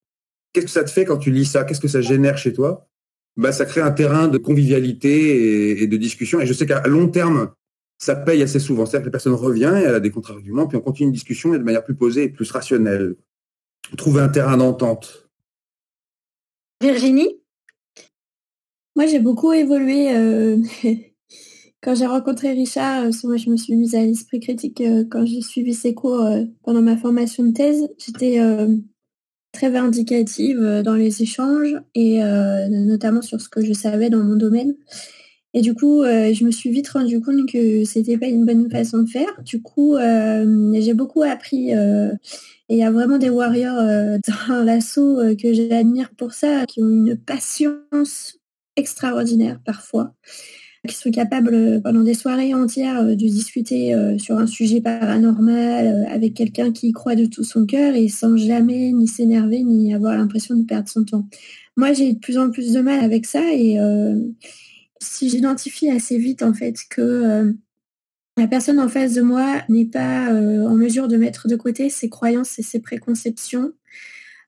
Qu'est-ce 0.52 0.66
que 0.66 0.72
ça 0.72 0.84
te 0.84 0.90
fait 0.90 1.06
quand 1.06 1.18
tu 1.18 1.32
lis 1.32 1.46
ça? 1.46 1.64
Qu'est-ce 1.64 1.82
que 1.82 1.88
ça 1.88 2.02
génère 2.02 2.38
chez 2.38 2.54
toi? 2.54 2.88
Bah, 3.38 3.52
Ça 3.52 3.66
crée 3.66 3.82
un 3.82 3.92
terrain 3.92 4.28
de 4.28 4.38
convivialité 4.38 5.82
et, 5.82 5.88
de 5.88 5.98
discussion. 5.98 6.40
Et 6.40 6.48
je 6.48 6.54
sais 6.54 6.66
qu'à 6.66 6.88
long 6.88 7.10
terme, 7.10 7.52
ça 7.98 8.16
paye 8.16 8.42
assez 8.42 8.60
souvent. 8.60 8.86
C'est-à-dire 8.86 9.04
que 9.04 9.10
la 9.10 9.12
personne 9.12 9.34
revient 9.34 9.74
et 9.76 9.84
elle 9.84 9.96
a 9.96 10.00
des 10.00 10.12
contre-arguments, 10.12 10.68
puis 10.68 10.78
on 10.78 10.82
continue 10.82 11.08
une 11.08 11.14
discussion 11.14 11.54
et 11.54 11.60
de 11.60 11.64
manière 11.64 11.84
plus 11.84 11.96
posée 11.96 12.30
plus 12.30 12.50
rationnelle. 12.50 13.16
Trouver 13.98 14.22
un 14.22 14.30
terrain 14.30 14.58
d'entente. 14.58 15.30
Virginie? 16.82 17.42
Moi, 18.96 19.08
j'ai 19.08 19.20
beaucoup 19.20 19.52
évolué. 19.54 20.16
Euh, 20.16 20.58
quand 21.82 21.96
j'ai 21.96 22.06
rencontré 22.06 22.52
Richard, 22.52 23.06
moi, 23.24 23.38
je 23.38 23.50
me 23.50 23.58
suis 23.58 23.76
mise 23.76 23.96
à 23.96 24.02
l'esprit 24.02 24.40
critique 24.40 24.82
euh, 24.82 25.04
quand 25.10 25.26
j'ai 25.26 25.42
suivi 25.42 25.74
ses 25.74 25.94
cours 25.94 26.22
euh, 26.22 26.44
pendant 26.64 26.82
ma 26.82 26.98
formation 26.98 27.44
de 27.44 27.52
thèse. 27.52 27.88
J'étais 27.98 28.40
très 29.52 29.70
vindicative 29.70 30.82
dans 30.84 30.96
les 30.96 31.22
échanges 31.22 31.76
et 31.94 32.20
notamment 32.70 33.22
sur 33.22 33.40
ce 33.40 33.48
que 33.48 33.64
je 33.64 33.72
savais 33.72 34.10
dans 34.10 34.24
mon 34.24 34.36
domaine. 34.36 34.76
Et 35.56 35.62
du 35.62 35.74
coup, 35.74 36.04
je 36.04 36.44
me 36.44 36.52
suis 36.52 36.70
vite 36.70 36.90
rendu 36.90 37.22
compte 37.22 37.50
que 37.50 37.86
c'était 37.86 38.18
pas 38.18 38.28
une 38.28 38.46
bonne 38.46 38.70
façon 38.70 39.04
de 39.04 39.10
faire. 39.10 39.42
Du 39.44 39.62
coup, 39.62 39.96
j'ai 39.98 40.94
beaucoup 40.94 41.24
appris 41.24 41.74
et 42.68 42.76
il 42.76 42.80
y 42.80 42.84
a 42.84 42.92
vraiment 42.92 43.18
des 43.18 43.30
warriors 43.30 43.78
euh, 43.78 44.18
dans 44.50 44.64
l'assaut 44.64 45.20
euh, 45.20 45.36
que 45.36 45.54
j'admire 45.54 46.10
pour 46.18 46.34
ça, 46.34 46.66
qui 46.66 46.82
ont 46.82 46.90
une 46.90 47.16
patience 47.16 48.40
extraordinaire 48.76 49.60
parfois, 49.64 50.14
qui 50.88 50.96
sont 50.96 51.12
capables 51.12 51.54
euh, 51.54 51.80
pendant 51.80 52.02
des 52.02 52.16
soirées 52.16 52.56
entières 52.56 53.06
de 53.06 53.14
discuter 53.14 53.96
sur 54.18 54.38
un 54.38 54.48
sujet 54.48 54.82
paranormal 54.82 56.08
avec 56.10 56.34
quelqu'un 56.34 56.72
qui 56.72 56.92
croit 56.92 57.16
de 57.16 57.26
tout 57.26 57.44
son 57.44 57.66
cœur 57.66 57.96
et 57.96 58.08
sans 58.08 58.36
jamais 58.36 58.92
ni 58.92 59.08
s'énerver 59.08 59.62
ni 59.62 59.94
avoir 59.94 60.18
l'impression 60.18 60.56
de 60.56 60.64
perdre 60.64 60.90
son 60.90 61.04
temps. 61.04 61.28
Moi, 61.78 61.94
j'ai 61.94 62.14
de 62.14 62.20
plus 62.20 62.38
en 62.38 62.50
plus 62.50 62.72
de 62.72 62.82
mal 62.82 63.04
avec 63.04 63.26
ça 63.26 63.44
et 63.54 63.78
si 65.06 65.30
j'identifie 65.30 65.90
assez 65.90 66.18
vite 66.18 66.44
en 66.44 66.54
fait 66.54 66.76
que 66.90 67.54
la 68.38 68.48
personne 68.48 68.80
en 68.80 68.90
face 68.90 69.14
de 69.14 69.22
moi 69.22 69.62
n'est 69.70 69.86
pas 69.86 70.30
euh, 70.30 70.68
en 70.68 70.76
mesure 70.76 71.08
de 71.08 71.16
mettre 71.16 71.48
de 71.48 71.56
côté 71.56 71.90
ses 71.90 72.10
croyances 72.10 72.60
et 72.60 72.64
ses 72.64 72.82
préconceptions, 72.82 73.72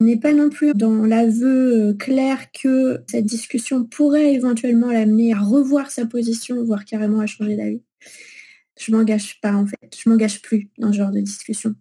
n'est 0.01 0.19
pas 0.19 0.33
non 0.33 0.49
plus 0.49 0.73
dans 0.73 1.05
l'aveu 1.05 1.89
euh, 1.89 1.93
clair 1.93 2.51
que 2.51 2.99
cette 3.09 3.25
discussion 3.25 3.85
pourrait 3.85 4.33
éventuellement 4.33 4.91
l'amener 4.91 5.33
à 5.33 5.39
revoir 5.39 5.89
sa 5.89 6.05
position, 6.05 6.63
voire 6.63 6.83
carrément 6.83 7.21
à 7.21 7.27
changer 7.27 7.55
d'avis. 7.55 7.81
Je 8.77 8.91
m'engage 8.91 9.39
pas 9.41 9.53
en 9.53 9.65
fait, 9.65 9.95
je 9.97 10.09
m'engage 10.09 10.41
plus 10.41 10.69
dans 10.77 10.91
ce 10.91 10.97
genre 10.97 11.11
de 11.11 11.19
discussion. 11.19 11.75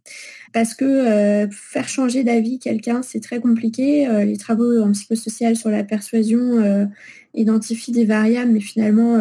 Parce 0.52 0.74
que 0.74 0.84
euh, 0.84 1.50
faire 1.50 1.88
changer 1.88 2.24
d'avis 2.24 2.58
quelqu'un, 2.58 3.02
c'est 3.02 3.20
très 3.20 3.40
compliqué. 3.40 4.06
les 4.24 4.36
travaux 4.36 4.80
en 4.80 4.92
psychosocial 4.92 5.56
sur 5.56 5.70
la 5.70 5.84
persuasion 5.84 6.88
identifient 7.34 7.92
des 7.92 8.04
variables, 8.04 8.52
mais 8.52 8.60
finalement, 8.60 9.20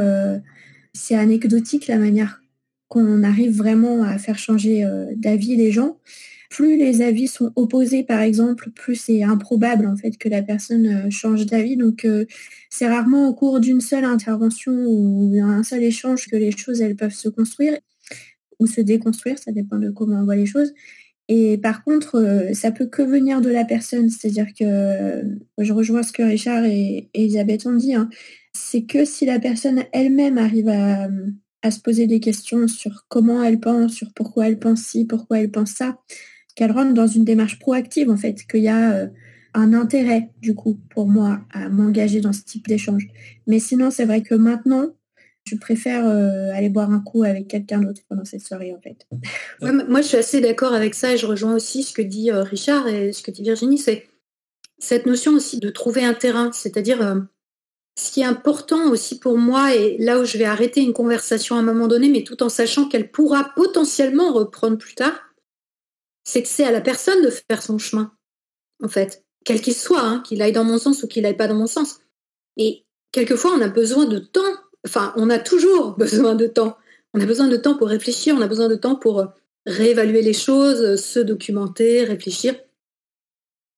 c'est 0.93 1.15
anecdotique 1.15 1.87
la 1.87 1.97
manière 1.97 2.41
qu'on 2.87 3.23
arrive 3.23 3.55
vraiment 3.55 4.03
à 4.03 4.17
faire 4.17 4.37
changer 4.37 4.85
euh, 4.85 5.07
d'avis 5.15 5.55
les 5.55 5.71
gens. 5.71 5.97
Plus 6.49 6.77
les 6.77 7.01
avis 7.01 7.27
sont 7.27 7.51
opposés, 7.55 8.03
par 8.03 8.21
exemple, 8.21 8.69
plus 8.71 8.95
c'est 8.95 9.23
improbable 9.23 9.87
en 9.87 9.95
fait 9.95 10.17
que 10.17 10.29
la 10.29 10.41
personne 10.41 10.87
euh, 10.87 11.09
change 11.09 11.45
d'avis. 11.45 11.77
Donc 11.77 12.05
euh, 12.05 12.25
c'est 12.69 12.87
rarement 12.87 13.27
au 13.27 13.33
cours 13.33 13.59
d'une 13.59 13.81
seule 13.81 14.05
intervention 14.05 14.73
ou 14.73 15.35
un 15.41 15.63
seul 15.63 15.83
échange 15.83 16.27
que 16.27 16.35
les 16.35 16.51
choses 16.51 16.81
elles 16.81 16.95
peuvent 16.95 17.11
se 17.11 17.29
construire 17.29 17.77
ou 18.59 18.67
se 18.67 18.81
déconstruire, 18.81 19.37
ça 19.37 19.51
dépend 19.51 19.77
de 19.77 19.89
comment 19.89 20.21
on 20.21 20.25
voit 20.25 20.35
les 20.35 20.45
choses. 20.45 20.73
Et 21.27 21.57
par 21.57 21.83
contre, 21.83 22.15
euh, 22.15 22.53
ça 22.53 22.71
peut 22.71 22.85
que 22.85 23.01
venir 23.01 23.41
de 23.41 23.49
la 23.49 23.65
personne. 23.65 24.09
C'est-à-dire 24.09 24.47
que 24.57 25.23
je 25.57 25.73
rejoins 25.73 26.03
ce 26.03 26.13
que 26.13 26.23
Richard 26.23 26.65
et, 26.65 27.09
Elisabeth 27.13 27.65
ont 27.65 27.75
dit. 27.75 27.95
Hein. 27.95 28.09
C'est 28.53 28.83
que 28.83 29.05
si 29.05 29.25
la 29.25 29.39
personne 29.39 29.83
elle-même 29.91 30.37
arrive 30.37 30.69
à, 30.69 31.09
se 31.71 31.79
poser 31.79 32.05
des 32.05 32.19
questions 32.19 32.67
sur 32.67 33.05
comment 33.09 33.43
elle 33.43 33.59
pense, 33.59 33.93
sur 33.93 34.13
pourquoi 34.13 34.47
elle 34.47 34.59
pense 34.59 34.81
ci, 34.81 35.05
pourquoi 35.05 35.39
elle 35.39 35.49
pense 35.49 35.71
ça, 35.71 35.97
qu'elle 36.55 36.71
rentre 36.71 36.93
dans 36.93 37.07
une 37.07 37.25
démarche 37.25 37.59
proactive 37.59 38.09
en 38.09 38.17
fait, 38.17 38.45
qu'il 38.47 38.61
y 38.61 38.69
a 38.69 38.93
euh, 38.93 39.07
un 39.53 39.73
intérêt 39.73 40.29
du 40.41 40.55
coup 40.55 40.79
pour 40.89 41.07
moi 41.07 41.41
à 41.51 41.69
m'engager 41.69 42.21
dans 42.21 42.33
ce 42.33 42.43
type 42.43 42.67
d'échange. 42.67 43.07
Mais 43.47 43.59
sinon, 43.59 43.91
c'est 43.91 44.05
vrai 44.05 44.21
que 44.21 44.35
maintenant, 44.35 44.95
je 45.45 45.55
préfère 45.55 46.07
euh, 46.07 46.51
aller 46.53 46.69
boire 46.69 46.91
un 46.91 46.99
coup 46.99 47.23
avec 47.23 47.47
quelqu'un 47.47 47.79
d'autre 47.79 48.01
pendant 48.09 48.25
cette 48.25 48.41
soirée 48.41 48.73
en 48.73 48.81
fait. 48.81 49.05
moi, 49.89 50.01
je 50.01 50.07
suis 50.07 50.17
assez 50.17 50.41
d'accord 50.41 50.73
avec 50.73 50.95
ça 50.95 51.13
et 51.13 51.17
je 51.17 51.25
rejoins 51.25 51.53
aussi 51.53 51.83
ce 51.83 51.93
que 51.93 52.01
dit 52.01 52.31
euh, 52.31 52.43
Richard 52.43 52.87
et 52.87 53.11
ce 53.13 53.21
que 53.21 53.31
dit 53.31 53.43
Virginie, 53.43 53.77
c'est 53.77 54.07
cette 54.79 55.05
notion 55.05 55.33
aussi 55.33 55.59
de 55.59 55.69
trouver 55.69 56.03
un 56.03 56.13
terrain, 56.13 56.51
c'est-à-dire 56.51 57.25
ce 57.97 58.11
qui 58.11 58.21
est 58.21 58.25
important 58.25 58.91
aussi 58.91 59.19
pour 59.19 59.37
moi 59.37 59.73
et 59.73 59.97
là 59.99 60.19
où 60.19 60.25
je 60.25 60.37
vais 60.37 60.43
arrêter 60.43 60.81
une 60.81 60.91
conversation 60.91 61.55
à 61.55 61.59
un 61.59 61.63
moment 61.63 61.87
donné, 61.87 62.09
mais 62.09 62.23
tout 62.23 62.43
en 62.43 62.49
sachant 62.49 62.89
qu'elle 62.89 63.09
pourra 63.09 63.51
potentiellement 63.55 64.33
reprendre 64.33 64.77
plus 64.77 64.95
tard, 64.95 65.34
c'est 66.25 66.43
que 66.43 66.49
c'est 66.49 66.65
à 66.65 66.71
la 66.71 66.81
personne 66.81 67.23
de 67.23 67.29
faire 67.29 67.63
son 67.63 67.77
chemin, 67.77 68.11
en 68.83 68.89
fait, 68.89 69.23
quel 69.45 69.61
qu'il 69.61 69.75
soit, 69.75 70.01
hein, 70.01 70.21
qu'il 70.25 70.41
aille 70.41 70.51
dans 70.51 70.65
mon 70.65 70.77
sens 70.77 71.03
ou 71.03 71.07
qu'il 71.07 71.25
aille 71.25 71.37
pas 71.37 71.47
dans 71.47 71.55
mon 71.55 71.67
sens. 71.67 71.99
Et 72.57 72.83
quelquefois, 73.13 73.53
on 73.55 73.61
a 73.61 73.69
besoin 73.69 74.05
de 74.05 74.19
temps 74.19 74.41
enfin, 74.85 75.13
on 75.17 75.29
a 75.29 75.39
toujours 75.39 75.91
besoin 75.97 76.35
de 76.35 76.47
temps. 76.47 76.77
On 77.13 77.21
a 77.21 77.25
besoin 77.25 77.47
de 77.47 77.57
temps 77.57 77.77
pour 77.77 77.87
réfléchir, 77.87 78.35
on 78.37 78.41
a 78.41 78.47
besoin 78.47 78.67
de 78.67 78.75
temps 78.75 78.95
pour 78.95 79.19
euh, 79.19 79.25
réévaluer 79.65 80.21
les 80.21 80.33
choses, 80.33 80.81
euh, 80.81 80.97
se 80.97 81.19
documenter, 81.19 82.03
réfléchir. 82.03 82.55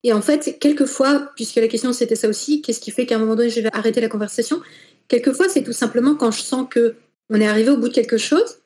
Et 0.03 0.13
en 0.13 0.21
fait, 0.21 0.57
quelquefois, 0.59 1.31
puisque 1.35 1.55
la 1.55 1.67
question 1.67 1.93
c'était 1.93 2.15
ça 2.15 2.29
aussi, 2.29 2.61
qu'est-ce 2.61 2.79
qui 2.79 2.91
fait 2.91 3.05
qu'à 3.05 3.15
un 3.15 3.19
moment 3.19 3.35
donné 3.35 3.49
je 3.49 3.61
vais 3.61 3.69
arrêter 3.73 4.01
la 4.01 4.09
conversation? 4.09 4.61
Quelquefois, 5.07 5.49
c'est 5.49 5.63
tout 5.63 5.73
simplement 5.73 6.15
quand 6.15 6.31
je 6.31 6.41
sens 6.41 6.67
que 6.69 6.95
on 7.29 7.39
est 7.39 7.47
arrivé 7.47 7.69
au 7.71 7.77
bout 7.77 7.89
de 7.89 7.93
quelque 7.93 8.17
chose, 8.17 8.59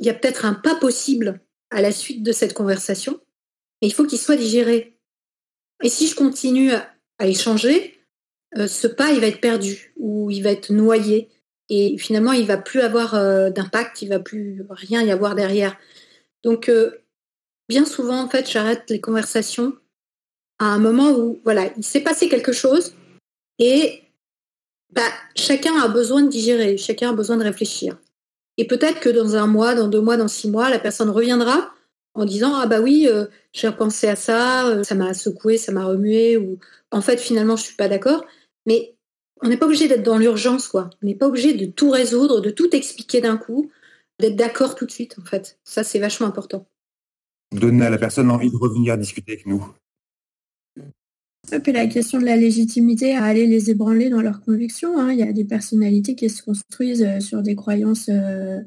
il 0.00 0.06
y 0.06 0.10
a 0.10 0.14
peut-être 0.14 0.44
un 0.44 0.54
pas 0.54 0.74
possible 0.76 1.40
à 1.70 1.80
la 1.80 1.92
suite 1.92 2.22
de 2.22 2.32
cette 2.32 2.54
conversation, 2.54 3.20
mais 3.80 3.88
il 3.88 3.92
faut 3.92 4.06
qu'il 4.06 4.18
soit 4.18 4.36
digéré. 4.36 4.98
Et 5.82 5.88
si 5.88 6.06
je 6.06 6.14
continue 6.14 6.72
à 6.72 7.26
échanger, 7.26 8.00
euh, 8.56 8.66
ce 8.66 8.86
pas, 8.86 9.12
il 9.12 9.20
va 9.20 9.26
être 9.26 9.40
perdu 9.40 9.92
ou 9.96 10.30
il 10.30 10.42
va 10.42 10.50
être 10.50 10.70
noyé 10.70 11.28
et 11.68 11.98
finalement 11.98 12.32
il 12.32 12.46
va 12.46 12.56
plus 12.56 12.80
avoir 12.80 13.14
euh, 13.14 13.50
d'impact, 13.50 14.02
il 14.02 14.08
va 14.08 14.20
plus 14.20 14.64
rien 14.70 15.02
y 15.02 15.10
avoir 15.10 15.34
derrière. 15.34 15.76
Donc 16.44 16.68
euh, 16.68 17.02
bien 17.68 17.84
souvent 17.84 18.20
en 18.20 18.28
fait 18.28 18.50
j'arrête 18.50 18.88
les 18.88 19.00
conversations 19.00 19.74
à 20.58 20.66
un 20.66 20.78
moment 20.78 21.10
où 21.10 21.40
voilà 21.44 21.72
il 21.76 21.84
s'est 21.84 22.00
passé 22.00 22.28
quelque 22.28 22.52
chose 22.52 22.94
et 23.58 24.02
bah, 24.92 25.02
chacun 25.34 25.76
a 25.80 25.88
besoin 25.88 26.22
de 26.22 26.28
digérer, 26.28 26.76
chacun 26.76 27.10
a 27.10 27.12
besoin 27.12 27.36
de 27.36 27.42
réfléchir. 27.42 27.98
Et 28.58 28.66
peut-être 28.66 29.00
que 29.00 29.08
dans 29.08 29.36
un 29.36 29.46
mois, 29.46 29.74
dans 29.74 29.88
deux 29.88 30.00
mois, 30.00 30.16
dans 30.16 30.28
six 30.28 30.50
mois, 30.50 30.70
la 30.70 30.78
personne 30.78 31.10
reviendra 31.10 31.70
en 32.14 32.24
disant 32.24 32.54
ah 32.54 32.66
bah 32.66 32.80
oui 32.80 33.06
euh, 33.10 33.26
j'ai 33.52 33.68
repensé 33.68 34.08
à 34.08 34.16
ça, 34.16 34.82
ça 34.82 34.94
m'a 34.94 35.12
secoué, 35.12 35.58
ça 35.58 35.72
m'a 35.72 35.84
remué 35.84 36.38
ou 36.38 36.58
en 36.90 37.02
fait 37.02 37.18
finalement 37.18 37.56
je 37.56 37.64
suis 37.64 37.76
pas 37.76 37.88
d'accord. 37.88 38.24
Mais 38.64 38.96
on 39.42 39.48
n'est 39.48 39.56
pas 39.56 39.66
obligé 39.66 39.88
d'être 39.88 40.02
dans 40.02 40.18
l'urgence, 40.18 40.68
quoi. 40.68 40.90
On 41.02 41.06
n'est 41.06 41.14
pas 41.14 41.26
obligé 41.26 41.54
de 41.54 41.66
tout 41.66 41.90
résoudre, 41.90 42.40
de 42.40 42.50
tout 42.50 42.74
expliquer 42.74 43.20
d'un 43.20 43.36
coup, 43.36 43.70
d'être 44.18 44.36
d'accord 44.36 44.74
tout 44.74 44.86
de 44.86 44.90
suite, 44.90 45.16
en 45.20 45.24
fait. 45.24 45.58
Ça, 45.64 45.84
c'est 45.84 45.98
vachement 45.98 46.26
important. 46.26 46.66
Donner 47.52 47.86
à 47.86 47.90
la 47.90 47.98
personne 47.98 48.30
envie 48.30 48.50
de 48.50 48.56
revenir 48.56 48.96
discuter 48.96 49.32
avec 49.32 49.46
nous. 49.46 49.66
Puis 51.62 51.72
la 51.72 51.86
question 51.86 52.18
de 52.18 52.24
la 52.24 52.36
légitimité 52.36 53.14
à 53.14 53.24
aller 53.24 53.46
les 53.46 53.70
ébranler 53.70 54.10
dans 54.10 54.20
leurs 54.20 54.40
convictions. 54.40 54.98
Hein. 54.98 55.12
Il 55.12 55.18
y 55.18 55.22
a 55.22 55.32
des 55.32 55.44
personnalités 55.44 56.14
qui 56.14 56.28
se 56.28 56.42
construisent 56.42 57.06
euh, 57.06 57.20
sur 57.20 57.42
des 57.42 57.54
croyances 57.54 58.08
euh, 58.08 58.60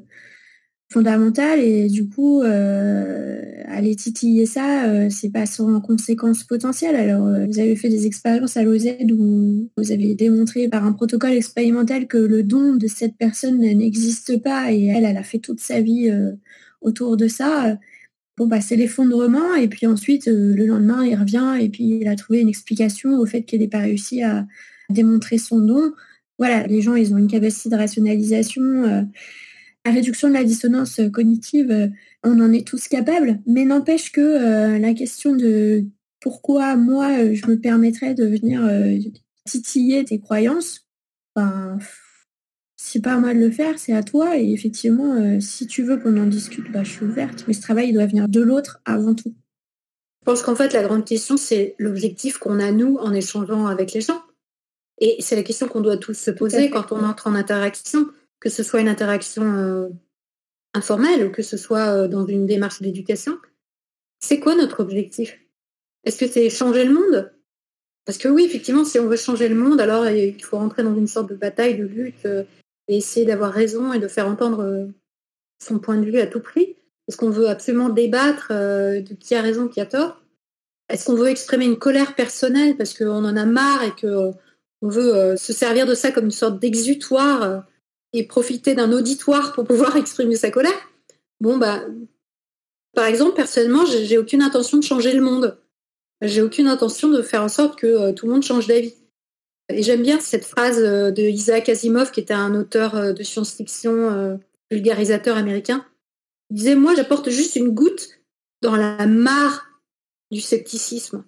fondamentale 0.90 1.60
et 1.60 1.88
du 1.88 2.08
coup 2.08 2.42
euh, 2.42 3.40
aller 3.68 3.94
titiller 3.94 4.44
ça 4.44 5.08
c'est 5.08 5.30
pas 5.30 5.46
sans 5.46 5.80
conséquences 5.80 6.42
potentielles 6.42 6.96
alors 6.96 7.28
vous 7.46 7.60
avez 7.60 7.76
fait 7.76 7.88
des 7.88 8.06
expériences 8.06 8.56
à 8.56 8.64
l'OZ 8.64 8.88
où 9.08 9.70
vous 9.76 9.92
avez 9.92 10.16
démontré 10.16 10.68
par 10.68 10.84
un 10.84 10.92
protocole 10.92 11.30
expérimental 11.30 12.08
que 12.08 12.16
le 12.16 12.42
don 12.42 12.74
de 12.74 12.88
cette 12.88 13.16
personne 13.16 13.60
n'existe 13.60 14.42
pas 14.42 14.72
et 14.72 14.86
elle 14.86 15.04
elle 15.04 15.16
a 15.16 15.22
fait 15.22 15.38
toute 15.38 15.60
sa 15.60 15.80
vie 15.80 16.10
autour 16.80 17.16
de 17.16 17.28
ça 17.28 17.78
bon 18.40 18.46
bah 18.46 18.60
c'est 18.60 18.74
l'effondrement 18.74 19.54
et 19.54 19.68
puis 19.68 19.86
ensuite 19.86 20.26
le 20.26 20.66
lendemain 20.66 21.04
il 21.04 21.14
revient 21.14 21.58
et 21.60 21.68
puis 21.68 22.00
il 22.00 22.08
a 22.08 22.16
trouvé 22.16 22.40
une 22.40 22.48
explication 22.48 23.18
au 23.18 23.26
fait 23.26 23.42
qu'elle 23.42 23.60
n'ait 23.60 23.68
pas 23.68 23.80
réussi 23.80 24.22
à 24.22 24.46
démontrer 24.88 25.38
son 25.38 25.60
don. 25.60 25.92
Voilà 26.38 26.66
les 26.66 26.80
gens 26.80 26.96
ils 26.96 27.12
ont 27.14 27.18
une 27.18 27.28
capacité 27.28 27.68
de 27.68 27.76
rationalisation 27.76 29.06
la 29.84 29.92
réduction 29.92 30.28
de 30.28 30.34
la 30.34 30.44
dissonance 30.44 31.00
cognitive, 31.12 31.70
euh, 31.70 31.88
on 32.22 32.40
en 32.40 32.52
est 32.52 32.66
tous 32.66 32.88
capables, 32.88 33.40
mais 33.46 33.64
n'empêche 33.64 34.12
que 34.12 34.20
euh, 34.20 34.78
la 34.78 34.94
question 34.94 35.34
de 35.34 35.86
pourquoi 36.20 36.76
moi 36.76 37.10
euh, 37.18 37.34
je 37.34 37.46
me 37.46 37.58
permettrais 37.58 38.14
de 38.14 38.26
venir 38.26 38.60
titiller 39.46 40.04
tes 40.04 40.20
croyances, 40.20 40.86
ben, 41.34 41.78
c'est 42.90 43.00
pas 43.00 43.14
à 43.14 43.18
moi 43.18 43.34
de 43.34 43.38
le 43.38 43.50
faire, 43.50 43.78
c'est 43.78 43.92
à 43.92 44.02
toi. 44.02 44.36
Et 44.38 44.52
effectivement, 44.52 45.40
si 45.40 45.66
tu 45.66 45.82
veux 45.82 45.98
qu'on 45.98 46.16
en 46.16 46.26
discute, 46.26 46.70
bah, 46.72 46.84
je 46.84 46.90
suis 46.90 47.04
ouverte. 47.04 47.44
Mais 47.46 47.54
ce 47.54 47.62
travail 47.62 47.92
doit 47.92 48.06
venir 48.06 48.28
de 48.28 48.40
l'autre 48.40 48.80
avant 48.84 49.14
tout. 49.14 49.34
Je 50.20 50.24
pense 50.24 50.42
qu'en 50.42 50.54
fait, 50.54 50.72
la 50.72 50.82
grande 50.82 51.04
question, 51.04 51.36
c'est 51.36 51.74
l'objectif 51.78 52.38
qu'on 52.38 52.60
a, 52.60 52.72
nous, 52.72 52.96
en 52.96 53.12
échangeant 53.12 53.66
avec 53.66 53.92
les 53.92 54.00
gens. 54.00 54.22
Et 54.98 55.16
c'est 55.20 55.36
la 55.36 55.42
question 55.42 55.66
qu'on 55.66 55.80
doit 55.80 55.96
tous 55.96 56.14
se 56.14 56.30
poser 56.30 56.68
quand 56.70 56.92
on 56.92 57.02
entre 57.02 57.26
en 57.26 57.34
interaction 57.34 58.06
que 58.40 58.48
ce 58.48 58.62
soit 58.62 58.80
une 58.80 58.88
interaction 58.88 59.44
euh, 59.44 59.88
informelle 60.74 61.26
ou 61.26 61.30
que 61.30 61.42
ce 61.42 61.56
soit 61.56 61.88
euh, 61.88 62.08
dans 62.08 62.26
une 62.26 62.46
démarche 62.46 62.80
d'éducation, 62.80 63.38
c'est 64.18 64.40
quoi 64.40 64.54
notre 64.56 64.80
objectif? 64.80 65.38
Est-ce 66.04 66.18
que 66.18 66.26
c'est 66.26 66.48
changer 66.48 66.84
le 66.84 66.94
monde? 66.94 67.32
Parce 68.06 68.16
que 68.18 68.28
oui, 68.28 68.44
effectivement, 68.44 68.84
si 68.84 68.98
on 68.98 69.06
veut 69.06 69.16
changer 69.16 69.48
le 69.48 69.54
monde, 69.54 69.80
alors 69.80 70.08
il 70.08 70.42
faut 70.42 70.56
rentrer 70.56 70.82
dans 70.82 70.96
une 70.96 71.06
sorte 71.06 71.28
de 71.28 71.36
bataille, 71.36 71.76
de 71.76 71.84
lutte, 71.84 72.24
euh, 72.24 72.44
essayer 72.96 73.26
d'avoir 73.26 73.52
raison 73.52 73.92
et 73.92 73.98
de 73.98 74.08
faire 74.08 74.26
entendre 74.26 74.88
son 75.62 75.78
point 75.78 75.96
de 75.96 76.04
vue 76.04 76.18
à 76.18 76.26
tout 76.26 76.40
prix. 76.40 76.76
Est-ce 77.08 77.16
qu'on 77.16 77.30
veut 77.30 77.48
absolument 77.48 77.88
débattre 77.88 78.48
de 78.50 79.14
qui 79.14 79.34
a 79.34 79.42
raison, 79.42 79.68
qui 79.68 79.80
a 79.80 79.86
tort? 79.86 80.22
Est-ce 80.88 81.06
qu'on 81.06 81.14
veut 81.14 81.28
exprimer 81.28 81.64
une 81.64 81.78
colère 81.78 82.14
personnelle 82.14 82.76
parce 82.76 82.94
qu'on 82.94 83.24
en 83.24 83.36
a 83.36 83.44
marre 83.44 83.84
et 83.84 83.92
qu'on 84.00 84.34
veut 84.82 85.36
se 85.36 85.52
servir 85.52 85.86
de 85.86 85.94
ça 85.94 86.12
comme 86.12 86.26
une 86.26 86.30
sorte 86.30 86.60
d'exutoire 86.60 87.64
et 88.12 88.26
profiter 88.26 88.74
d'un 88.74 88.92
auditoire 88.92 89.52
pour 89.52 89.64
pouvoir 89.64 89.96
exprimer 89.98 90.36
sa 90.36 90.50
colère? 90.50 90.90
Bon, 91.40 91.58
bah, 91.58 91.82
par 92.94 93.06
exemple, 93.06 93.34
personnellement, 93.34 93.86
j'ai 93.86 94.18
aucune 94.18 94.42
intention 94.42 94.78
de 94.78 94.82
changer 94.82 95.12
le 95.12 95.22
monde. 95.22 95.58
J'ai 96.22 96.42
aucune 96.42 96.66
intention 96.66 97.08
de 97.08 97.22
faire 97.22 97.42
en 97.42 97.48
sorte 97.48 97.78
que 97.78 97.86
euh, 97.86 98.12
tout 98.12 98.26
le 98.26 98.32
monde 98.32 98.42
change 98.42 98.66
d'avis. 98.66 98.94
Et 99.72 99.82
j'aime 99.82 100.02
bien 100.02 100.20
cette 100.20 100.44
phrase 100.44 100.80
euh, 100.82 101.10
de 101.10 101.22
Isaac 101.22 101.68
Asimov, 101.68 102.10
qui 102.10 102.20
était 102.20 102.34
un 102.34 102.54
auteur 102.54 102.96
euh, 102.96 103.12
de 103.12 103.22
science-fiction, 103.22 104.40
vulgarisateur 104.70 105.36
américain. 105.36 105.84
Il 106.50 106.56
disait, 106.56 106.74
moi, 106.74 106.94
j'apporte 106.94 107.30
juste 107.30 107.56
une 107.56 107.70
goutte 107.70 108.08
dans 108.62 108.76
la 108.76 109.06
mare 109.06 109.66
du 110.30 110.40
scepticisme. 110.40 111.24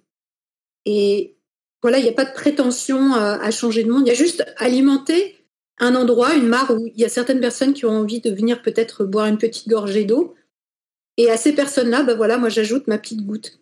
Et 0.84 1.36
voilà, 1.82 1.98
il 1.98 2.02
n'y 2.02 2.10
a 2.10 2.14
pas 2.14 2.24
de 2.24 2.32
prétention 2.32 3.14
à 3.14 3.50
changer 3.50 3.82
le 3.82 3.92
monde. 3.92 4.02
Il 4.06 4.08
y 4.08 4.12
a 4.12 4.14
juste 4.14 4.44
alimenter 4.58 5.42
un 5.78 5.96
endroit, 5.96 6.34
une 6.34 6.46
mare 6.46 6.70
où 6.70 6.86
il 6.86 7.00
y 7.00 7.04
a 7.04 7.08
certaines 7.08 7.40
personnes 7.40 7.74
qui 7.74 7.84
ont 7.86 7.90
envie 7.90 8.20
de 8.20 8.30
venir 8.30 8.62
peut-être 8.62 9.04
boire 9.04 9.26
une 9.26 9.38
petite 9.38 9.68
gorgée 9.68 10.04
d'eau. 10.04 10.34
Et 11.16 11.30
à 11.30 11.36
ces 11.36 11.52
personnes-là, 11.52 12.04
ben 12.04 12.16
voilà, 12.16 12.38
moi 12.38 12.48
j'ajoute 12.48 12.86
ma 12.86 12.98
petite 12.98 13.26
goutte. 13.26 13.58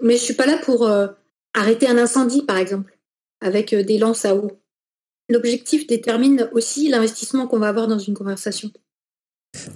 Mais 0.00 0.14
je 0.14 0.22
suis 0.22 0.34
pas 0.34 0.46
là 0.46 0.58
pour 0.58 0.86
euh, 0.86 1.08
arrêter 1.54 1.88
un 1.88 1.98
incendie, 1.98 2.42
par 2.42 2.56
exemple, 2.56 2.95
avec 3.40 3.72
euh, 3.72 3.82
des 3.82 3.98
lances 3.98 4.24
à 4.24 4.34
eau. 4.34 4.50
L'objectif 5.28 5.86
détermine 5.86 6.48
aussi 6.52 6.88
l'investissement 6.88 7.46
qu'on 7.46 7.58
va 7.58 7.68
avoir 7.68 7.88
dans 7.88 7.98
une 7.98 8.14
conversation. 8.14 8.70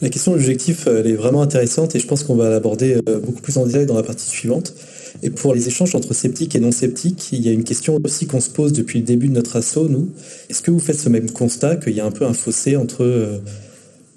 La 0.01 0.09
question 0.09 0.33
de 0.33 0.37
l'objectif, 0.37 0.87
elle 0.87 1.07
est 1.07 1.15
vraiment 1.15 1.43
intéressante 1.43 1.95
et 1.95 1.99
je 1.99 2.07
pense 2.07 2.23
qu'on 2.23 2.37
va 2.37 2.51
l'aborder 2.51 3.01
euh, 3.09 3.19
beaucoup 3.19 3.41
plus 3.41 3.57
en 3.57 3.67
détail 3.67 3.87
dans 3.87 3.97
la 3.97 4.03
partie 4.03 4.29
suivante. 4.29 4.75
Et 5.23 5.31
pour 5.31 5.55
les 5.55 5.67
échanges 5.67 5.95
entre 5.95 6.15
sceptiques 6.15 6.55
et 6.55 6.61
non 6.61 6.71
sceptiques, 6.71 7.31
il 7.33 7.45
y 7.45 7.49
a 7.49 7.53
une 7.53 7.65
question 7.65 7.99
aussi 8.05 8.27
qu'on 8.27 8.41
se 8.41 8.51
pose 8.51 8.73
depuis 8.73 9.01
le 9.01 9.05
début 9.05 9.29
de 9.29 9.33
notre 9.33 9.57
assaut, 9.57 9.89
nous. 9.89 10.11
Est-ce 10.49 10.63
que 10.63 10.71
vous 10.71 10.79
faites 10.79 10.99
ce 10.99 11.09
même 11.09 11.31
constat 11.31 11.77
qu'il 11.77 11.95
y 11.95 12.01
a 12.01 12.07
un 12.07 12.11
peu 12.11 12.25
un 12.25 12.33
fossé 12.33 12.77
entre 12.77 13.05
euh, 13.05 13.39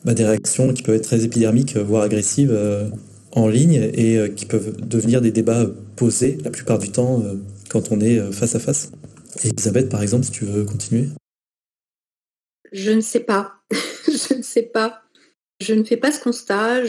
bah, 0.06 0.14
des 0.14 0.26
réactions 0.26 0.74
qui 0.74 0.84
peuvent 0.84 0.96
être 0.96 1.06
très 1.06 1.24
épidermiques, 1.24 1.78
voire 1.78 2.04
agressives 2.04 2.52
euh, 2.54 2.88
en 3.32 3.48
ligne 3.48 3.90
et 3.96 4.32
qui 4.36 4.46
peuvent 4.46 4.76
devenir 4.86 5.22
des 5.22 5.32
débats 5.32 5.66
posés 5.96 6.38
la 6.44 6.52
plupart 6.52 6.78
du 6.78 6.90
temps 6.90 7.24
quand 7.68 7.92
on 7.92 8.00
est 8.00 8.20
face 8.32 8.54
à 8.54 8.60
face? 8.60 8.92
Elisabeth, 9.44 9.90
par 9.90 10.02
exemple, 10.02 10.26
si 10.26 10.32
tu 10.32 10.46
veux 10.46 10.66
continuer. 10.66 11.08
Je 12.72 12.92
ne 12.92 13.02
sais 13.02 13.22
pas. 13.22 13.56
je 13.72 14.34
ne 14.36 14.42
sais 14.42 14.64
pas 14.64 15.04
je 15.64 15.74
ne 15.74 15.84
fais 15.84 15.98
pas 15.98 16.12
ce 16.12 16.22
constat. 16.22 16.84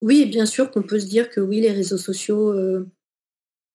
Oui, 0.00 0.26
bien 0.26 0.46
sûr 0.46 0.70
qu'on 0.70 0.82
peut 0.82 1.00
se 1.00 1.06
dire 1.06 1.28
que 1.28 1.40
oui, 1.40 1.60
les 1.60 1.72
réseaux 1.72 1.98
sociaux 1.98 2.52
euh, 2.52 2.88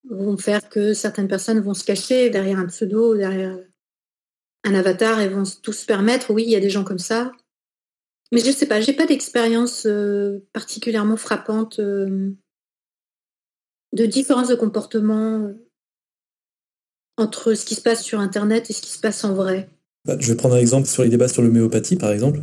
vont 0.10 0.38
faire 0.38 0.70
que 0.70 0.94
certaines 0.94 1.28
personnes 1.28 1.60
vont 1.60 1.74
se 1.74 1.84
cacher 1.84 2.30
derrière 2.30 2.60
un 2.60 2.68
pseudo, 2.68 3.16
derrière 3.16 3.60
un 4.64 4.74
avatar 4.74 5.20
et 5.20 5.28
vont 5.28 5.44
tous 5.62 5.74
se 5.74 5.86
permettre. 5.86 6.32
Oui, 6.32 6.44
il 6.44 6.50
y 6.50 6.56
a 6.56 6.62
des 6.62 6.70
gens 6.70 6.86
comme 6.86 7.00
ça. 7.00 7.32
Mais 8.32 8.40
je 8.40 8.48
ne 8.48 8.54
sais 8.54 8.66
pas, 8.66 8.82
j'ai 8.82 8.94
pas 8.94 9.06
d'expérience 9.06 9.86
euh, 9.86 10.40
particulièrement 10.54 11.18
frappante 11.18 11.80
euh, 11.80 12.32
de 13.92 14.06
différence 14.06 14.48
de 14.48 14.56
comportement 14.56 15.54
entre 17.18 17.54
ce 17.54 17.66
qui 17.66 17.76
se 17.76 17.82
passe 17.82 18.04
sur 18.04 18.20
Internet 18.20 18.70
et 18.70 18.74
ce 18.74 18.82
qui 18.82 18.92
se 18.92 19.00
passe 19.00 19.24
en 19.24 19.34
vrai. 19.34 19.70
Bah, 20.06 20.18
je 20.20 20.28
vais 20.28 20.36
prendre 20.36 20.56
un 20.56 20.60
exemple 20.60 20.88
sur 20.88 21.04
les 21.04 21.10
débats 21.10 21.28
sur 21.28 21.42
l'homéopathie, 21.42 21.96
par 21.96 22.12
exemple. 22.12 22.42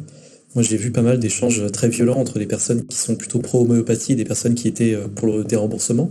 Moi, 0.55 0.65
j'ai 0.65 0.77
vu 0.77 0.91
pas 0.91 1.03
mal 1.03 1.19
d'échanges 1.19 1.71
très 1.71 1.89
violents 1.89 2.19
entre 2.19 2.39
des 2.39 2.47
personnes 2.47 2.85
qui 2.87 2.97
sont 2.97 3.15
plutôt 3.15 3.39
pro-homéopathie 3.39 4.13
et 4.13 4.17
des 4.17 4.25
personnes 4.25 4.55
qui 4.55 4.67
étaient 4.67 4.95
euh, 4.95 5.07
pour 5.07 5.29
le 5.29 5.45
déremboursement. 5.45 6.11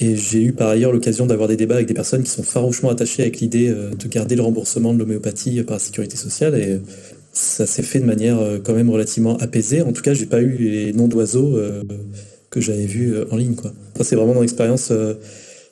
Et 0.00 0.16
j'ai 0.16 0.42
eu 0.42 0.52
par 0.52 0.68
ailleurs 0.68 0.92
l'occasion 0.92 1.26
d'avoir 1.26 1.48
des 1.48 1.56
débats 1.56 1.74
avec 1.74 1.88
des 1.88 1.94
personnes 1.94 2.22
qui 2.22 2.30
sont 2.30 2.44
farouchement 2.44 2.88
attachées 2.88 3.22
avec 3.22 3.40
l'idée 3.40 3.68
euh, 3.68 3.90
de 3.90 4.08
garder 4.08 4.36
le 4.36 4.42
remboursement 4.42 4.94
de 4.94 4.98
l'homéopathie 4.98 5.62
par 5.64 5.74
la 5.74 5.80
sécurité 5.80 6.16
sociale. 6.16 6.54
Et 6.54 6.80
ça 7.32 7.66
s'est 7.66 7.82
fait 7.82 7.98
de 7.98 8.06
manière 8.06 8.38
euh, 8.38 8.58
quand 8.58 8.72
même 8.72 8.88
relativement 8.88 9.36
apaisée. 9.36 9.82
En 9.82 9.92
tout 9.92 10.02
cas, 10.02 10.14
j'ai 10.14 10.26
pas 10.26 10.40
eu 10.40 10.56
les 10.56 10.92
noms 10.92 11.08
d'oiseaux 11.08 11.58
que 12.48 12.60
j'avais 12.60 12.86
vus 12.86 13.16
en 13.30 13.36
ligne. 13.36 13.54
Quoi. 13.54 13.72
Ça, 13.96 14.04
c'est 14.04 14.16
vraiment 14.16 14.34
dans 14.34 14.40
l'expérience 14.40 14.92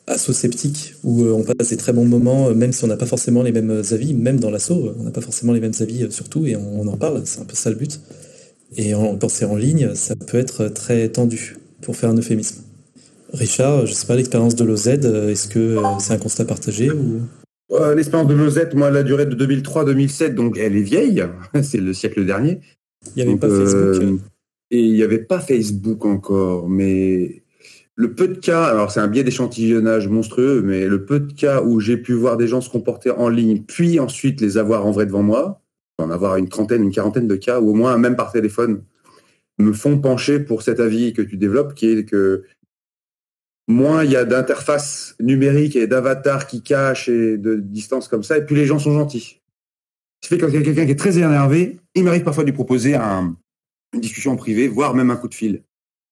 asso-sceptique 0.07 0.95
où 1.03 1.25
euh, 1.25 1.33
on 1.33 1.43
passe 1.43 1.71
des 1.71 1.77
très 1.77 1.93
bons 1.93 2.05
moments, 2.05 2.49
euh, 2.49 2.55
même 2.55 2.73
si 2.73 2.85
on 2.85 2.87
n'a 2.87 2.97
pas 2.97 3.07
forcément 3.07 3.43
les 3.43 3.53
mêmes 3.53 3.83
avis, 3.91 4.15
même 4.15 4.39
dans 4.39 4.51
l'assaut, 4.51 4.93
on 4.99 5.03
n'a 5.03 5.11
pas 5.11 5.21
forcément 5.21 5.53
les 5.53 5.61
mêmes 5.61 5.73
avis 5.81 6.05
euh, 6.05 6.11
surtout, 6.11 6.47
et 6.47 6.57
on, 6.57 6.87
en 6.87 6.97
parle, 6.97 7.23
c'est 7.25 7.41
un 7.41 7.45
peu 7.45 7.55
ça 7.55 7.71
le 7.71 7.77
but. 7.77 8.01
Et 8.77 8.95
en, 8.95 9.17
quand 9.17 9.29
c'est 9.29 9.45
en 9.45 9.57
ligne, 9.57 9.95
ça 9.95 10.15
peut 10.15 10.39
être 10.39 10.69
très 10.69 11.09
tendu, 11.09 11.57
pour 11.83 11.97
faire 11.97 12.11
un 12.11 12.17
euphémisme. 12.17 12.63
Richard, 13.33 13.87
je 13.87 13.93
sais 13.93 14.07
pas, 14.07 14.17
l'expérience 14.17 14.55
de 14.55 14.65
l'OZ, 14.65 14.87
est-ce 14.87 15.49
que 15.49 15.77
c'est 15.99 16.13
un 16.13 16.19
constat 16.19 16.45
partagé 16.45 16.91
ou... 16.91 17.21
L'expérience 17.97 18.29
de 18.29 18.35
l'OZ, 18.35 18.61
moi, 18.75 18.89
elle 18.89 18.97
a 18.97 19.03
duré 19.03 19.27
de 19.27 19.35
2003-2007, 19.35 20.35
donc 20.35 20.57
elle 20.57 20.77
est 20.77 20.83
vieille, 20.83 21.25
c'est 21.63 21.81
le 21.81 21.93
siècle 21.93 22.25
dernier. 22.25 22.61
Il 23.17 23.25
n'y 23.25 23.31
avait 23.31 23.39
pas 23.39 23.49
Facebook. 23.49 24.21
et 24.71 24.81
il 24.81 24.93
n'y 24.93 25.03
avait 25.03 25.19
pas 25.19 25.41
Facebook 25.41 26.05
encore, 26.05 26.69
mais 26.69 27.43
le 27.99 28.15
peu 28.15 28.29
de 28.29 28.35
cas, 28.35 28.65
alors 28.65 28.91
c'est 28.91 29.01
un 29.01 29.09
biais 29.09 29.25
d'échantillonnage 29.25 30.07
monstrueux, 30.09 30.61
mais 30.63 30.87
le 30.87 31.07
peu 31.07 31.19
de 31.19 31.33
cas 31.33 31.63
où 31.63 31.81
j'ai 31.81 31.97
pu 31.97 32.13
voir 32.13 32.37
des 32.37 32.47
gens 32.47 32.61
se 32.61 32.69
comporter 32.69 33.11
en 33.11 33.31
ligne, 33.31 33.63
puis 33.63 33.99
ensuite 33.99 34.43
les 34.43 34.59
avoir 34.59 34.85
en 34.85 34.91
vrai 34.91 35.07
devant 35.07 35.23
moi, 35.23 35.63
en 35.99 36.11
avoir 36.11 36.37
une 36.37 36.51
trentaine, 36.51 36.83
une 36.83 36.91
quarantaine 36.91 37.27
de 37.27 37.37
cas, 37.37 37.59
ou 37.59 37.71
au 37.71 37.75
moins 37.75 37.97
même 37.97 38.15
par 38.15 38.33
téléphone, 38.33 38.85
me 39.59 39.73
font 39.73 39.99
pencher 39.99 40.41
pour 40.41 40.61
cet 40.61 40.79
avis 40.79 41.15
que 41.15 41.23
tu 41.23 41.39
développes, 41.39 41.75
qui 41.75 41.87
est 41.87 42.05
que 42.05 42.45
moins 43.67 44.05
il 44.05 44.11
y 44.11 44.17
a 44.17 44.27
d'interfaces 44.27 45.17
numériques 45.19 45.75
et 45.75 45.87
d'avatars 45.87 46.47
qui 46.47 46.63
cachent 46.63 47.09
et 47.09 47.39
de 47.39 47.57
distance 47.57 48.09
comme 48.09 48.23
ça, 48.23 48.37
et 48.37 48.45
plus 48.45 48.57
les 48.57 48.67
gens 48.67 48.79
sont 48.79 48.93
gentils. 48.93 49.41
Ce 50.23 50.29
fait 50.29 50.37
que 50.37 50.45
quelqu'un 50.45 50.85
qui 50.85 50.93
est 50.93 50.99
très 50.99 51.17
énervé, 51.17 51.79
il 51.95 52.05
m'arrive 52.05 52.25
parfois 52.25 52.45
de 52.45 52.51
lui 52.51 52.55
proposer 52.55 52.95
une 52.95 54.01
discussion 54.01 54.33
en 54.33 54.37
privé, 54.37 54.69
voire 54.69 54.95
même 54.95 55.11
un 55.11 55.17
coup 55.17 55.29
de 55.29 55.35
fil. 55.35 55.63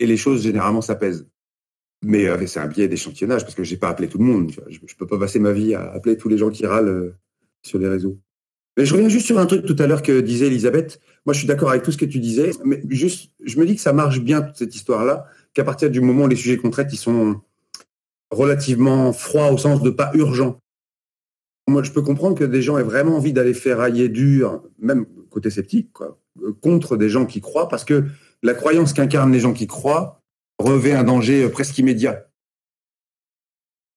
Et 0.01 0.07
les 0.07 0.17
choses 0.17 0.43
généralement 0.43 0.81
s'apaisent. 0.81 1.27
Mais 2.03 2.27
euh, 2.27 2.47
c'est 2.47 2.61
un 2.61 2.67
biais 2.67 2.89
d'échantillonnage 2.89 3.43
parce 3.43 3.55
que 3.55 3.65
j'ai 3.65 3.77
pas 3.77 3.89
appelé 3.89 4.09
tout 4.09 4.19
le 4.19 4.25
monde. 4.25 4.53
Je, 4.69 4.79
ne 4.81 4.87
peux 4.99 5.07
pas 5.07 5.19
passer 5.19 5.39
ma 5.39 5.53
vie 5.53 5.75
à 5.75 5.91
appeler 5.93 6.17
tous 6.17 6.29
les 6.29 6.39
gens 6.39 6.51
qui 6.51 6.67
râlent 6.67 6.89
euh, 6.89 7.15
sur 7.63 7.79
les 7.79 7.89
réseaux. 7.89 8.19
Mais 8.77 8.85
je 8.85 8.93
reviens 8.93 9.09
juste 9.09 9.27
sur 9.27 9.39
un 9.39 9.47
truc 9.47 9.65
tout 9.65 9.77
à 9.79 9.87
l'heure 9.87 10.03
que 10.03 10.21
disait 10.21 10.49
Elisabeth. 10.49 11.01
Moi, 11.27 11.33
je 11.33 11.39
suis 11.39 11.49
d'accord 11.49 11.71
avec 11.71 11.83
tout 11.83 11.93
ce 11.93 11.97
que 11.97 12.05
tu 12.05 12.19
disais, 12.19 12.51
mais 12.65 12.83
juste, 12.91 13.31
je 13.45 13.59
me 13.59 13.65
dis 13.65 13.77
que 13.77 13.81
ça 13.81 13.93
marche 13.93 14.21
bien 14.21 14.43
toute 14.43 14.57
cette 14.57 14.75
histoire-là, 14.75 15.27
qu'à 15.55 15.65
partir 15.65 15.91
du 15.91 16.01
moment 16.01 16.25
où 16.25 16.29
les 16.29 16.37
sujets 16.37 16.57
qu'on 16.57 16.71
traite, 16.71 16.93
ils 16.93 16.99
sont 16.99 17.41
relativement 18.31 19.13
froids 19.13 19.51
au 19.53 19.59
sens 19.59 19.81
de 19.81 19.91
pas 19.91 20.11
urgents. 20.15 20.59
Moi, 21.69 21.83
je 21.83 21.93
peux 21.93 22.03
comprendre 22.03 22.37
que 22.37 22.45
des 22.45 22.61
gens 22.61 22.77
aient 22.77 22.83
vraiment 22.83 23.17
envie 23.17 23.33
d'aller 23.33 23.55
ferrailler 23.55 24.09
dur, 24.09 24.63
même 24.79 25.07
côté 25.31 25.51
sceptique, 25.51 25.91
contre 26.61 26.97
des 26.97 27.09
gens 27.09 27.27
qui 27.27 27.41
croient, 27.41 27.69
parce 27.69 27.85
que 27.85 28.05
la 28.43 28.55
croyance 28.55 28.93
qu'incarnent 28.93 29.33
les 29.33 29.41
gens 29.41 29.55
qui 29.55 29.67
croient, 29.67 30.24
revêt 30.59 30.93
un 30.93 31.05
danger 31.05 31.45
euh, 31.45 31.49
presque 31.49 31.79
immédiat. 31.79 32.29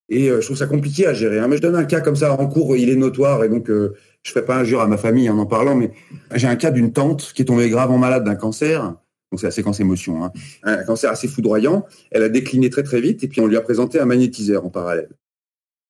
Et 0.09 0.29
euh, 0.29 0.39
je 0.39 0.45
trouve 0.45 0.57
ça 0.57 0.67
compliqué 0.67 1.05
à 1.05 1.13
gérer. 1.13 1.39
Hein. 1.39 1.47
Mais 1.47 1.57
je 1.57 1.61
donne 1.61 1.75
un 1.75 1.85
cas 1.85 2.01
comme 2.01 2.15
ça 2.15 2.33
en 2.33 2.47
cours, 2.47 2.75
il 2.77 2.89
est 2.89 2.95
notoire, 2.95 3.43
et 3.43 3.49
donc 3.49 3.69
euh, 3.69 3.95
je 4.23 4.31
ne 4.31 4.33
fais 4.33 4.45
pas 4.45 4.57
injure 4.57 4.81
à 4.81 4.87
ma 4.87 4.97
famille 4.97 5.29
en 5.29 5.37
en 5.37 5.45
parlant, 5.45 5.75
mais 5.75 5.91
j'ai 6.35 6.47
un 6.47 6.55
cas 6.55 6.71
d'une 6.71 6.93
tante 6.93 7.33
qui 7.33 7.41
est 7.41 7.45
tombée 7.45 7.69
gravement 7.69 7.97
malade 7.97 8.23
d'un 8.23 8.35
cancer. 8.35 8.95
Donc 9.31 9.41
c'est 9.41 9.47
la 9.47 9.51
séquence 9.51 9.81
émotion. 9.81 10.23
Hein. 10.23 10.31
Un 10.63 10.83
cancer 10.85 11.11
assez 11.11 11.27
foudroyant. 11.27 11.85
Elle 12.11 12.23
a 12.23 12.29
décliné 12.29 12.69
très 12.69 12.83
très 12.83 13.01
vite, 13.01 13.23
et 13.23 13.27
puis 13.27 13.41
on 13.41 13.47
lui 13.47 13.57
a 13.57 13.61
présenté 13.61 13.99
un 13.99 14.05
magnétiseur 14.05 14.65
en 14.65 14.69
parallèle. 14.69 15.09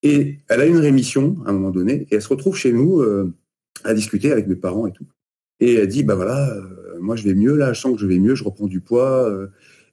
Et 0.02 0.40
elle 0.50 0.62
a 0.62 0.66
une 0.66 0.78
rémission 0.78 1.38
à 1.46 1.50
un 1.50 1.54
moment 1.54 1.70
donné, 1.70 2.08
et 2.10 2.16
elle 2.16 2.22
se 2.22 2.30
retrouve 2.30 2.56
chez 2.56 2.74
nous 2.74 3.04
à 3.84 3.94
discuter 3.94 4.32
avec 4.32 4.48
mes 4.48 4.56
parents 4.56 4.88
et 4.88 4.92
tout. 4.92 5.06
Et 5.60 5.76
elle 5.76 5.88
dit, 5.88 6.04
bah 6.04 6.16
voilà, 6.16 6.52
moi 7.00 7.16
je 7.16 7.24
vais 7.24 7.36
mieux 7.36 7.56
là, 7.56 7.74
je 7.74 7.82
sens 7.82 7.94
que 7.94 8.00
je 8.00 8.08
vais 8.08 8.18
mieux, 8.18 8.34
je 8.34 8.44
reprends 8.44 8.66
du 8.66 8.80
poids. 8.80 9.32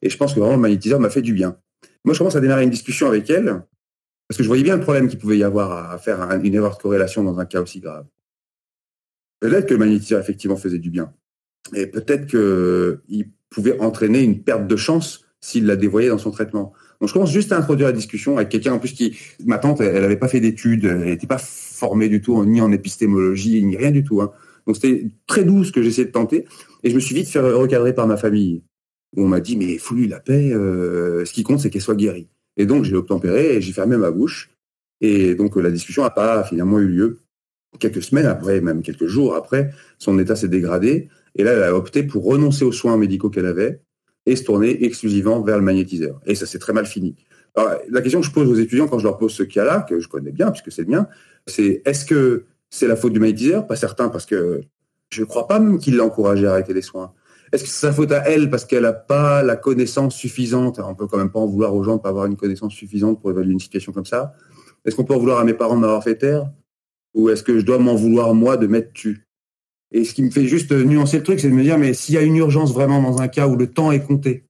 Et 0.05 0.11
je 0.11 0.17
pense 0.17 0.35
que 0.35 0.39
vraiment 0.39 0.55
le 0.55 0.63
magnétiseur 0.63 1.01
m'a 1.01 1.11
fait 1.11 1.23
du 1.23 1.33
bien. 1.33 1.57
Moi, 2.05 2.13
je 2.13 2.19
commence 2.19 2.37
à 2.37 2.41
démarrer 2.41 2.63
une 2.63 2.71
discussion 2.71 3.09
avec 3.09 3.29
elle, 3.31 3.63
parce 4.29 4.37
que 4.37 4.43
je 4.43 4.49
voyais 4.49 4.63
bien 4.63 4.77
le 4.77 4.83
problème 4.83 5.09
qu'il 5.09 5.19
pouvait 5.19 5.39
y 5.39 5.43
avoir 5.43 5.91
à 5.91 5.99
faire 5.99 6.21
une 6.21 6.55
erreur 6.55 6.77
de 6.77 6.83
corrélation 6.83 7.25
dans 7.25 7.39
un 7.41 7.47
cas 7.47 7.63
aussi 7.63 7.81
grave. 7.81 8.07
Peut-être 9.41 9.67
que 9.67 9.75
le 9.75 9.79
magnétiseur, 9.79 10.21
effectivement, 10.21 10.57
faisait 10.57 10.79
du 10.79 10.91
bien. 10.91 11.13
Et 11.75 11.87
peut-être 11.87 12.27
qu'il 12.27 13.31
pouvait 13.49 13.81
entraîner 13.81 14.23
une 14.23 14.43
perte 14.43 14.67
de 14.67 14.77
chance 14.77 15.25
s'il 15.41 15.67
la 15.67 15.77
dévoyait 15.77 16.11
dans 16.11 16.19
son 16.19 16.31
traitement. 16.31 16.75
Donc, 17.01 17.09
je 17.09 17.15
commence 17.15 17.33
juste 17.33 17.53
à 17.53 17.59
introduire 17.59 17.89
la 17.89 17.93
discussion 17.93 18.37
avec 18.37 18.51
quelqu'un, 18.51 18.75
en 18.75 18.79
plus, 18.79 18.93
qui, 18.93 19.17
ma 19.45 19.59
tante, 19.59 19.81
elle 19.81 20.03
n'avait 20.03 20.17
pas 20.17 20.29
fait 20.29 20.41
d'études, 20.41 20.85
elle 20.85 21.05
n'était 21.05 21.27
pas 21.27 21.39
formée 21.39 22.09
du 22.09 22.21
tout, 22.21 22.45
ni 22.45 22.61
en 22.61 22.73
épistémologie, 22.73 23.63
ni 23.65 23.77
rien 23.77 23.91
du 23.91 24.05
tout. 24.05 24.21
Hein. 24.21 24.33
Donc, 24.67 24.77
c'était 24.77 25.07
très 25.27 25.45
doux 25.45 25.65
ce 25.65 25.73
que 25.73 25.83
j'essayais 25.83 26.07
de 26.07 26.13
tenter. 26.13 26.47
Et 26.83 26.91
je 26.91 26.95
me 26.95 27.01
suis 27.01 27.15
vite 27.15 27.29
fait 27.29 27.41
recadrer 27.41 27.95
par 27.95 28.07
ma 28.07 28.19
famille 28.19 28.63
où 29.17 29.25
on 29.25 29.29
m'a 29.29 29.41
dit, 29.41 29.57
mais 29.57 29.79
fous-lui 29.79 30.09
la 30.09 30.21
paix, 30.21 30.53
euh, 30.53 31.25
ce 31.25 31.33
qui 31.33 31.43
compte, 31.43 31.61
c'est 31.61 31.71
qu'elle 31.71 31.83
soit 31.83 31.95
guérie. 31.95 32.29
Et 32.57 32.67
donc, 32.67 32.85
j'ai 32.85 32.95
obtempéré 32.95 33.57
et 33.57 33.61
j'ai 33.61 33.73
fermé 33.73 33.97
ma 33.97 34.11
bouche. 34.11 34.51
Et 35.01 35.35
donc, 35.35 35.57
la 35.57 35.71
discussion 35.71 36.03
n'a 36.03 36.11
pas 36.11 36.45
finalement 36.45 36.79
eu 36.79 36.87
lieu. 36.87 37.19
Quelques 37.79 38.03
semaines 38.03 38.27
après, 38.27 38.61
même 38.61 38.83
quelques 38.83 39.07
jours 39.07 39.35
après, 39.35 39.71
son 39.99 40.19
état 40.19 40.37
s'est 40.37 40.49
dégradé. 40.49 41.09
Et 41.35 41.43
là, 41.43 41.53
elle 41.53 41.63
a 41.63 41.75
opté 41.75 42.05
pour 42.05 42.25
renoncer 42.25 42.65
aux 42.65 42.73
soins 42.73 42.97
médicaux 42.97 43.31
qu'elle 43.31 43.47
avait 43.47 43.81
et 44.27 44.37
se 44.37 44.45
tourner 44.45 44.85
exclusivement 44.85 45.43
vers 45.43 45.59
le 45.59 45.65
magnétiseur. 45.65 46.21
Et 46.27 46.35
ça 46.35 46.47
s'est 46.47 46.59
très 46.59 46.73
mal 46.73 46.87
fini. 46.87 47.17
Alors, 47.57 47.73
la 47.89 48.01
question 48.01 48.21
que 48.21 48.27
je 48.27 48.33
pose 48.33 48.49
aux 48.49 48.55
étudiants 48.55 48.89
quand 48.89 48.99
je 48.99 49.05
leur 49.05 49.19
pose 49.19 49.33
ce 49.33 49.43
cas-là, 49.43 49.85
que 49.89 50.01
je 50.01 50.09
connais 50.09 50.33
bien, 50.33 50.51
puisque 50.51 50.73
c'est 50.73 50.83
le 50.83 50.89
mien, 50.89 51.09
c'est 51.47 51.83
est-ce 51.85 52.05
que 52.05 52.45
c'est 52.71 52.89
la 52.89 52.97
faute 52.97 53.13
du 53.13 53.21
magnétiseur? 53.21 53.67
Pas 53.67 53.77
certain, 53.77 54.09
parce 54.09 54.27
que 54.27 54.63
je 55.11 55.21
ne 55.21 55.27
crois 55.27 55.47
pas 55.47 55.63
qu'il 55.79 55.97
l'a 55.97 56.05
encouragé 56.05 56.47
à 56.47 56.53
arrêter 56.53 56.73
les 56.73 56.83
soins. 56.83 57.13
Est-ce 57.55 57.63
que 57.63 57.69
c'est 57.69 57.87
sa 57.87 57.93
faute 57.93 58.11
à 58.11 58.29
elle 58.29 58.51
parce 58.51 58.65
qu'elle 58.65 58.83
n'a 58.83 58.93
pas 58.93 59.45
la 59.45 59.55
connaissance 59.55 60.17
suffisante? 60.17 60.81
On 60.81 60.97
peut 60.97 61.07
quand 61.07 61.19
même 61.19 61.31
pas 61.31 61.39
en 61.39 61.47
vouloir 61.47 61.73
aux 61.73 61.85
gens 61.85 61.99
de 61.99 62.01
pas 62.03 62.09
avoir 62.09 62.27
une 62.27 62.35
connaissance 62.35 62.75
suffisante 62.75 63.21
pour 63.21 63.31
évaluer 63.31 63.53
une 63.53 63.61
situation 63.61 63.93
comme 63.93 64.05
ça. 64.05 64.35
Est-ce 64.85 64.97
qu'on 64.97 65.05
peut 65.05 65.15
en 65.15 65.21
vouloir 65.21 65.39
à 65.39 65.45
mes 65.45 65.55
parents 65.55 65.77
de 65.77 65.81
m'avoir 65.81 66.03
fait 66.03 66.17
taire? 66.17 66.51
Ou 67.15 67.29
est-ce 67.29 67.45
que 67.45 67.57
je 67.57 67.65
dois 67.65 67.79
m'en 67.79 67.95
vouloir 67.95 68.35
moi 68.35 68.57
de 68.57 68.67
m'être 68.67 68.93
tu 68.93 69.29
Et 69.93 70.03
ce 70.03 70.15
qui 70.15 70.25
me 70.25 70.31
fait 70.31 70.47
juste 70.47 70.73
nuancer 70.73 71.19
le 71.19 71.23
truc, 71.23 71.39
c'est 71.39 71.49
de 71.49 71.55
me 71.55 71.63
dire, 71.63 71.79
mais 71.79 71.95
s'il 71.95 72.17
y 72.17 72.19
a 72.19 72.23
une 72.23 72.35
urgence 72.35 72.75
vraiment 72.75 73.01
dans 73.01 73.23
un 73.23 73.29
cas 73.29 73.47
où 73.47 73.55
le 73.55 73.69
temps 73.69 73.93
est 73.93 74.05
compté, 74.05 74.49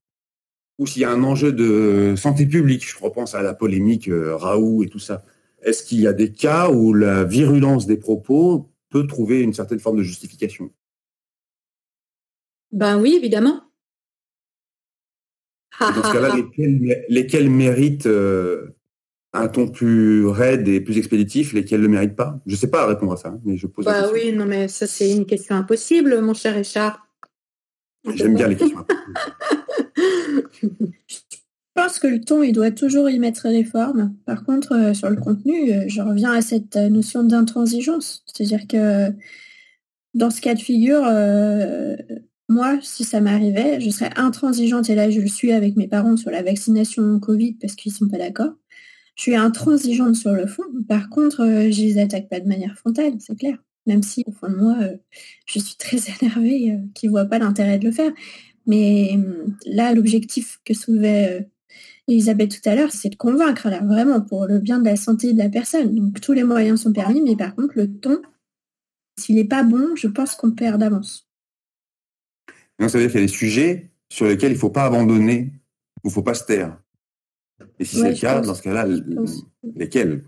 ou 0.78 0.86
s'il 0.86 1.02
y 1.02 1.04
a 1.04 1.10
un 1.10 1.24
enjeu 1.24 1.52
de 1.52 2.14
santé 2.16 2.46
publique, 2.46 2.88
je 2.88 2.98
repense 2.98 3.34
à 3.34 3.42
la 3.42 3.52
polémique 3.52 4.08
euh, 4.08 4.34
Raoult 4.34 4.82
et 4.82 4.88
tout 4.88 4.98
ça, 4.98 5.26
est-ce 5.60 5.82
qu'il 5.82 6.00
y 6.00 6.06
a 6.06 6.14
des 6.14 6.32
cas 6.32 6.70
où 6.70 6.94
la 6.94 7.24
virulence 7.24 7.86
des 7.86 7.98
propos 7.98 8.70
peut 8.88 9.06
trouver 9.06 9.42
une 9.42 9.52
certaine 9.52 9.78
forme 9.78 9.98
de 9.98 10.02
justification? 10.02 10.70
Ben 12.74 13.00
oui, 13.00 13.14
évidemment. 13.14 13.62
dans 15.80 16.02
ce 16.02 16.12
cas-là, 16.12 16.34
lesquels, 17.08 17.48
méritent 17.48 18.06
euh, 18.06 18.74
un 19.32 19.46
ton 19.46 19.68
plus 19.68 20.26
raide 20.26 20.66
et 20.66 20.80
plus 20.80 20.98
expéditif, 20.98 21.52
lesquels 21.52 21.80
ne 21.80 21.86
le 21.86 21.92
méritent 21.92 22.16
pas? 22.16 22.40
Je 22.46 22.52
ne 22.52 22.56
sais 22.56 22.70
pas 22.70 22.84
répondre 22.86 23.12
à 23.12 23.16
ça, 23.16 23.28
hein, 23.28 23.40
mais 23.44 23.56
je 23.56 23.68
pose 23.68 23.84
bah 23.84 23.92
la 23.92 24.08
question. 24.08 24.28
Oui, 24.30 24.36
non, 24.36 24.44
mais 24.44 24.66
ça, 24.66 24.88
c'est 24.88 25.08
une 25.08 25.24
question 25.24 25.54
impossible, 25.54 26.20
mon 26.20 26.34
cher 26.34 26.54
Richard. 26.54 27.06
J'aime 28.12 28.34
bien 28.34 28.48
les 28.48 28.56
questions. 28.56 28.84
je 30.62 30.68
pense 31.76 32.00
que 32.00 32.08
le 32.08 32.20
ton, 32.20 32.42
il 32.42 32.52
doit 32.52 32.72
toujours 32.72 33.08
y 33.08 33.20
mettre 33.20 33.48
des 33.50 33.64
formes. 33.64 34.16
Par 34.26 34.42
contre, 34.44 34.72
euh, 34.72 34.94
sur 34.94 35.10
le 35.10 35.16
contenu, 35.16 35.72
euh, 35.72 35.84
je 35.86 36.02
reviens 36.02 36.32
à 36.32 36.42
cette 36.42 36.74
notion 36.74 37.22
d'intransigeance. 37.22 38.24
C'est-à-dire 38.26 38.66
que 38.66 39.12
dans 40.14 40.30
ce 40.30 40.40
cas 40.40 40.54
de 40.54 40.60
figure, 40.60 41.04
moi, 42.48 42.78
si 42.82 43.04
ça 43.04 43.20
m'arrivait, 43.20 43.80
je 43.80 43.90
serais 43.90 44.10
intransigeante, 44.16 44.90
et 44.90 44.94
là 44.94 45.10
je 45.10 45.20
le 45.20 45.26
suis 45.28 45.52
avec 45.52 45.76
mes 45.76 45.88
parents 45.88 46.16
sur 46.16 46.30
la 46.30 46.42
vaccination 46.42 47.18
Covid 47.18 47.54
parce 47.54 47.74
qu'ils 47.74 47.92
ne 47.92 47.96
sont 47.96 48.08
pas 48.08 48.18
d'accord. 48.18 48.52
Je 49.16 49.22
suis 49.22 49.36
intransigeante 49.36 50.16
sur 50.16 50.32
le 50.32 50.46
fond. 50.46 50.64
Par 50.88 51.08
contre, 51.08 51.42
euh, 51.42 51.70
je 51.70 51.82
les 51.82 51.98
attaque 51.98 52.28
pas 52.28 52.40
de 52.40 52.48
manière 52.48 52.76
frontale, 52.76 53.14
c'est 53.20 53.38
clair. 53.38 53.58
Même 53.86 54.02
si, 54.02 54.24
au 54.26 54.32
fond 54.32 54.50
de 54.50 54.56
moi, 54.56 54.76
euh, 54.82 54.96
je 55.46 55.58
suis 55.60 55.76
très 55.76 55.98
énervée, 56.22 56.72
euh, 56.72 56.78
qu'ils 56.94 57.10
ne 57.10 57.12
voient 57.12 57.26
pas 57.26 57.38
l'intérêt 57.38 57.78
de 57.78 57.86
le 57.86 57.92
faire. 57.92 58.12
Mais 58.66 59.18
là, 59.66 59.92
l'objectif 59.94 60.58
que 60.64 60.74
soulevait 60.74 61.48
Elisabeth 62.08 62.60
tout 62.62 62.68
à 62.68 62.74
l'heure, 62.74 62.92
c'est 62.92 63.10
de 63.10 63.16
convaincre, 63.16 63.68
là, 63.68 63.80
vraiment, 63.84 64.20
pour 64.22 64.46
le 64.46 64.58
bien 64.58 64.78
de 64.80 64.86
la 64.86 64.96
santé 64.96 65.32
de 65.32 65.38
la 65.38 65.50
personne. 65.50 65.94
Donc, 65.94 66.20
tous 66.20 66.32
les 66.32 66.44
moyens 66.44 66.82
sont 66.82 66.92
permis, 66.92 67.20
mais 67.20 67.36
par 67.36 67.54
contre, 67.54 67.74
le 67.76 67.92
ton, 67.92 68.22
s'il 69.18 69.36
n'est 69.36 69.44
pas 69.44 69.64
bon, 69.64 69.94
je 69.96 70.08
pense 70.08 70.34
qu'on 70.34 70.52
perd 70.52 70.80
d'avance. 70.80 71.28
Donc, 72.78 72.90
ça 72.90 72.98
veut 72.98 73.04
dire 73.04 73.12
qu'il 73.12 73.20
y 73.20 73.24
a 73.24 73.26
des 73.26 73.32
sujets 73.32 73.90
sur 74.08 74.26
lesquels 74.26 74.52
il 74.52 74.54
ne 74.54 74.58
faut 74.58 74.70
pas 74.70 74.84
abandonner, 74.84 75.52
il 76.04 76.08
ne 76.08 76.10
faut 76.10 76.22
pas 76.22 76.34
se 76.34 76.44
taire. 76.44 76.78
Et 77.78 77.84
si 77.84 77.96
c'est 77.96 78.10
le 78.10 78.16
cas, 78.16 78.40
dans 78.40 78.54
ce 78.54 78.62
cas-là, 78.62 78.86
lesquels? 79.74 80.24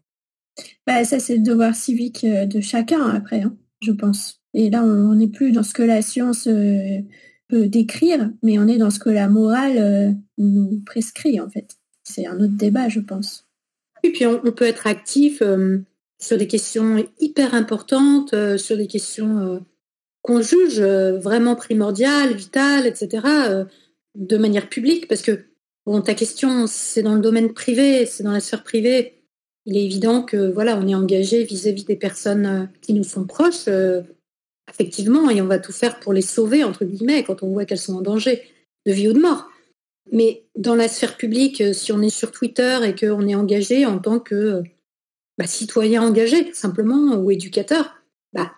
Bah, 0.86 1.04
Ça, 1.04 1.18
c'est 1.18 1.36
le 1.36 1.42
devoir 1.42 1.74
civique 1.74 2.24
euh, 2.24 2.46
de 2.46 2.60
chacun, 2.60 3.08
après, 3.08 3.42
hein, 3.42 3.56
je 3.82 3.92
pense. 3.92 4.40
Et 4.54 4.70
là, 4.70 4.82
on 4.82 5.14
n'est 5.14 5.28
plus 5.28 5.52
dans 5.52 5.62
ce 5.62 5.74
que 5.74 5.82
la 5.82 6.02
science 6.02 6.46
euh, 6.46 7.00
peut 7.48 7.68
décrire, 7.68 8.32
mais 8.42 8.58
on 8.58 8.66
est 8.66 8.78
dans 8.78 8.90
ce 8.90 8.98
que 8.98 9.10
la 9.10 9.28
morale 9.28 9.78
euh, 9.78 10.12
nous 10.38 10.82
prescrit, 10.84 11.40
en 11.40 11.50
fait. 11.50 11.76
C'est 12.04 12.26
un 12.26 12.40
autre 12.40 12.56
débat, 12.56 12.88
je 12.88 13.00
pense. 13.00 13.46
Et 14.02 14.12
puis, 14.12 14.26
on, 14.26 14.40
peut 14.52 14.64
être 14.64 14.86
actif 14.86 15.42
sur 16.20 16.38
des 16.38 16.46
questions 16.46 17.04
hyper 17.18 17.54
importantes, 17.54 18.34
sur 18.56 18.76
des 18.76 18.86
questions 18.86 19.60
qu'on 20.26 20.42
juge 20.42 20.80
vraiment 20.80 21.54
primordiales, 21.54 22.34
vitales, 22.34 22.86
etc., 22.86 23.26
de 24.14 24.36
manière 24.36 24.68
publique, 24.68 25.08
parce 25.08 25.22
que 25.22 25.44
Bon, 25.86 26.00
ta 26.02 26.14
question, 26.14 26.66
c'est 26.66 27.04
dans 27.04 27.14
le 27.14 27.20
domaine 27.20 27.54
privé, 27.54 28.06
c'est 28.06 28.24
dans 28.24 28.32
la 28.32 28.40
sphère 28.40 28.64
privée. 28.64 29.22
Il 29.66 29.76
est 29.76 29.84
évident 29.84 30.22
que 30.22 30.50
voilà, 30.50 30.76
on 30.76 30.88
est 30.88 30.96
engagé 30.96 31.44
vis-à-vis 31.44 31.84
des 31.84 31.94
personnes 31.94 32.46
euh, 32.46 32.66
qui 32.80 32.92
nous 32.92 33.04
sont 33.04 33.24
proches, 33.24 33.68
euh, 33.68 34.02
effectivement, 34.68 35.30
et 35.30 35.40
on 35.40 35.46
va 35.46 35.60
tout 35.60 35.72
faire 35.72 36.00
pour 36.00 36.12
les 36.12 36.22
sauver 36.22 36.64
entre 36.64 36.84
guillemets 36.84 37.22
quand 37.22 37.44
on 37.44 37.52
voit 37.52 37.64
qu'elles 37.64 37.78
sont 37.78 37.94
en 37.94 38.00
danger 38.00 38.42
de 38.84 38.92
vie 38.92 39.08
ou 39.08 39.12
de 39.12 39.20
mort. 39.20 39.48
Mais 40.10 40.44
dans 40.56 40.74
la 40.74 40.88
sphère 40.88 41.16
publique, 41.16 41.60
euh, 41.60 41.72
si 41.72 41.92
on 41.92 42.02
est 42.02 42.10
sur 42.10 42.32
Twitter 42.32 42.80
et 42.84 42.94
qu'on 42.96 43.28
est 43.28 43.36
engagé 43.36 43.86
en 43.86 44.00
tant 44.00 44.18
que 44.18 44.64
bah, 45.38 45.46
citoyen 45.46 46.02
engagé, 46.02 46.52
simplement, 46.52 47.14
ou 47.14 47.30
éducateur, 47.30 47.94
bah, 48.32 48.52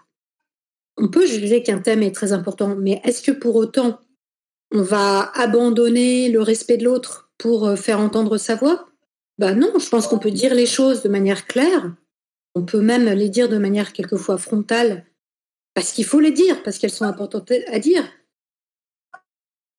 on 0.98 1.08
peut 1.08 1.26
juger 1.26 1.62
qu'un 1.62 1.78
thème 1.78 2.02
est 2.02 2.14
très 2.14 2.32
important. 2.32 2.76
Mais 2.76 3.00
est-ce 3.04 3.22
que 3.22 3.32
pour 3.32 3.56
autant 3.56 4.00
on 4.70 4.82
va 4.82 5.30
abandonner 5.34 6.28
le 6.28 6.42
respect 6.42 6.76
de 6.76 6.84
l'autre 6.84 7.30
pour 7.38 7.66
euh, 7.66 7.76
faire 7.76 8.00
entendre 8.00 8.36
sa 8.36 8.54
voix? 8.54 8.88
Ben 9.38 9.54
non, 9.54 9.72
je 9.78 9.88
pense 9.88 10.06
qu'on 10.06 10.18
peut 10.18 10.30
dire 10.30 10.54
les 10.54 10.66
choses 10.66 11.02
de 11.02 11.08
manière 11.08 11.46
claire. 11.46 11.94
On 12.54 12.64
peut 12.64 12.80
même 12.80 13.04
les 13.04 13.28
dire 13.28 13.48
de 13.48 13.56
manière 13.56 13.92
quelquefois 13.92 14.36
frontale, 14.36 15.06
parce 15.74 15.92
qu'il 15.92 16.04
faut 16.04 16.20
les 16.20 16.32
dire, 16.32 16.62
parce 16.62 16.78
qu'elles 16.78 16.90
sont 16.90 17.04
importantes 17.04 17.52
à 17.68 17.78
dire. 17.78 18.04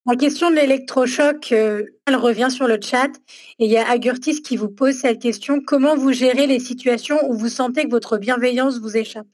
La 0.05 0.15
question 0.15 0.49
de 0.49 0.55
l'électrochoc, 0.55 1.51
euh, 1.51 1.83
elle 2.07 2.15
revient 2.15 2.49
sur 2.49 2.67
le 2.67 2.79
chat. 2.81 3.11
Et 3.59 3.65
il 3.65 3.71
y 3.71 3.77
a 3.77 3.87
Agurtis 3.87 4.41
qui 4.41 4.55
vous 4.55 4.69
pose 4.69 4.95
cette 4.95 5.21
question. 5.21 5.61
Comment 5.61 5.95
vous 5.95 6.13
gérez 6.13 6.47
les 6.47 6.59
situations 6.59 7.19
où 7.29 7.33
vous 7.33 7.49
sentez 7.49 7.83
que 7.83 7.91
votre 7.91 8.17
bienveillance 8.17 8.79
vous 8.79 8.97
échappe? 8.97 9.27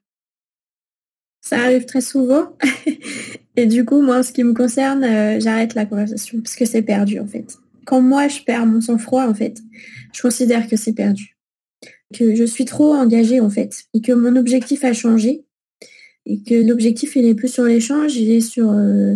Ça 1.46 1.60
arrive 1.60 1.86
très 1.86 2.02
souvent. 2.02 2.58
Et 3.56 3.68
du 3.68 3.86
coup, 3.86 4.02
moi, 4.02 4.20
en 4.20 4.24
ce 4.24 4.34
qui 4.34 4.44
me 4.44 4.54
concerne, 4.54 5.04
euh, 5.04 5.40
j'arrête 5.40 5.76
la 5.76 5.86
conversation 5.86 6.42
parce 6.42 6.56
que 6.56 6.66
c'est 6.66 6.82
perdu, 6.82 7.20
en 7.20 7.28
fait. 7.28 7.58
Quand 7.86 8.02
moi, 8.02 8.28
je 8.28 8.42
perds 8.42 8.66
mon 8.66 8.82
sang-froid, 8.82 9.28
en 9.28 9.34
fait, 9.34 9.60
je 10.12 10.22
considère 10.22 10.68
que 10.68 10.76
c'est 10.76 10.94
perdu. 10.94 11.38
Que 12.14 12.36
je 12.36 12.44
suis 12.44 12.66
trop 12.66 12.94
engagée, 12.94 13.40
en 13.40 13.50
fait. 13.50 13.84
Et 13.94 14.02
que 14.02 14.12
mon 14.12 14.36
objectif 14.36 14.84
a 14.84 14.94
changé. 14.94 15.46
Et 16.26 16.42
que 16.42 16.56
l'objectif, 16.56 17.16
il 17.16 17.26
est 17.26 17.36
plus 17.36 17.54
sur 17.54 17.64
l'échange, 17.64 18.16
il 18.16 18.32
est 18.32 18.42
sur 18.42 18.72
euh, 18.72 19.16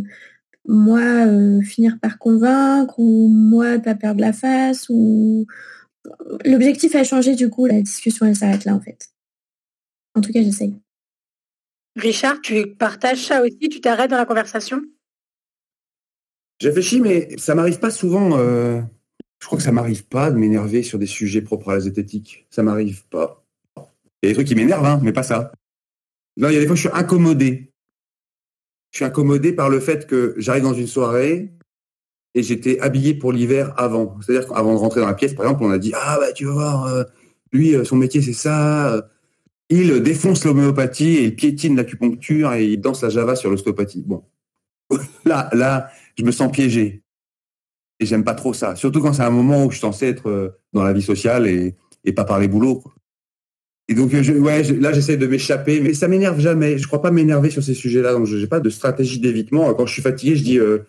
moi 0.68 1.02
euh, 1.02 1.62
finir 1.62 1.98
par 2.00 2.20
convaincre 2.20 3.00
ou 3.00 3.28
moi 3.28 3.80
pas 3.80 3.96
perdre 3.96 4.22
la 4.22 4.34
face 4.34 4.86
ou 4.90 5.48
l'objectif 6.46 6.94
a 6.94 7.04
changé 7.04 7.34
du 7.34 7.50
coup 7.50 7.66
la 7.66 7.82
discussion 7.82 8.28
elle 8.28 8.36
s'arrête 8.36 8.66
là 8.66 8.76
en 8.76 8.80
fait 8.80 9.10
en 10.14 10.22
tout 10.22 10.32
cas 10.32 10.44
j'essaye 10.44 10.76
Richard, 12.00 12.42
tu 12.42 12.68
partages 12.68 13.26
ça 13.26 13.42
aussi 13.42 13.70
Tu 13.70 13.82
t'arrêtes 13.82 14.10
dans 14.10 14.18
la 14.18 14.26
conversation? 14.26 14.82
J'ai 16.60 16.70
réfléchi, 16.70 17.00
mais 17.02 17.38
ça 17.38 17.56
m'arrive 17.56 17.80
pas 17.80 17.92
souvent. 17.92 18.38
Euh, 18.38 18.82
je 19.40 19.46
crois 19.46 19.58
que 19.58 19.64
ça 19.64 19.72
m'arrive 19.72 20.06
pas 20.06 20.32
de 20.32 20.38
m'énerver 20.38 20.84
sur 20.84 21.00
des 21.00 21.06
sujets 21.06 21.42
propres 21.42 21.70
à 21.70 21.74
la 21.76 21.80
zététique. 21.82 22.48
Ça 22.50 22.64
m'arrive 22.64 23.06
pas. 23.08 23.46
Il 23.78 23.84
y 24.24 24.28
a 24.28 24.30
des 24.30 24.34
trucs 24.34 24.48
qui 24.48 24.56
m'énervent, 24.56 24.86
hein, 24.86 25.00
mais 25.02 25.14
pas 25.14 25.24
ça. 25.24 25.52
Non, 26.38 26.50
il 26.50 26.56
y 26.56 26.58
a 26.58 26.60
des 26.60 26.68
fois, 26.68 26.76
je 26.76 26.82
suis 26.82 26.90
incommodé. 26.94 27.72
Je 28.92 28.98
suis 28.98 29.06
incommodé 29.06 29.54
par 29.54 29.70
le 29.70 29.80
fait 29.80 30.08
que 30.08 30.34
j'arrive 30.38 30.64
dans 30.64 30.74
une 30.74 30.88
soirée 30.88 31.54
et 32.34 32.44
j'étais 32.44 32.80
habillé 32.80 33.14
pour 33.14 33.32
l'hiver 33.32 33.74
avant. 33.78 34.18
C'est-à-dire 34.22 34.50
qu'avant 34.50 34.74
de 34.74 34.80
rentrer 34.80 35.00
dans 35.00 35.08
la 35.08 35.14
pièce, 35.14 35.34
par 35.34 35.46
exemple, 35.46 35.64
on 35.64 35.72
a 35.72 35.78
dit 35.78 35.94
Ah, 35.96 36.18
bah, 36.20 36.34
tu 36.34 36.46
vas 36.46 36.54
voir, 36.54 36.86
euh, 36.88 37.04
lui, 37.54 37.76
euh, 37.76 37.86
son 37.86 37.96
métier, 37.96 38.22
c'est 38.22 38.34
ça 38.34 39.10
il 39.70 40.02
défonce 40.02 40.46
l'homéopathie 40.46 41.18
et 41.18 41.26
il 41.26 41.36
piétine 41.36 41.76
l'acupuncture 41.76 42.54
et 42.54 42.66
il 42.66 42.82
danse 42.82 43.04
la 43.04 43.10
java 43.10 43.36
sur 43.36 43.50
l'ostéopathie. 43.50 44.04
Bon, 44.06 44.24
là, 45.26 45.50
là, 45.54 45.90
je 46.18 46.24
me 46.24 46.32
sens 46.32 46.52
piégé. 46.52 47.04
Et 48.00 48.06
j'aime 48.06 48.24
pas 48.24 48.34
trop 48.34 48.54
ça. 48.54 48.76
Surtout 48.76 49.02
quand 49.02 49.14
c'est 49.14 49.24
un 49.24 49.30
moment 49.30 49.66
où 49.66 49.72
je 49.72 49.76
suis 49.76 49.82
censé 49.82 50.08
être 50.08 50.30
euh, 50.30 50.50
dans 50.74 50.84
la 50.84 50.94
vie 50.94 51.02
sociale 51.02 51.48
et, 51.48 51.76
et 52.06 52.14
pas 52.14 52.24
parler 52.24 52.48
boulot. 52.48 52.84
Et 53.90 53.96
donc, 53.96 54.12
ouais, 54.12 54.64
là, 54.64 54.94
j'essaie 54.94 55.18
de 55.18 55.26
m'échapper, 55.26 55.82
mais 55.82 55.96
ça 55.96 56.08
m'énerve 56.08 56.40
jamais. 56.40 56.78
Je 56.78 56.86
crois 56.86 57.02
pas 57.02 57.10
m'énerver 57.10 57.50
sur 57.50 57.64
ces 57.64 57.74
sujets-là. 57.74 58.14
Donc, 58.14 58.26
je 58.26 58.38
n'ai 58.38 58.48
pas 58.48 58.60
de 58.60 58.70
stratégie 58.70 59.20
d'évitement. 59.20 59.74
Quand 59.74 59.88
je 59.88 59.94
suis 59.94 60.02
fatigué, 60.04 60.36
je 60.36 60.44
dis, 60.44 60.60
euh, 60.60 60.80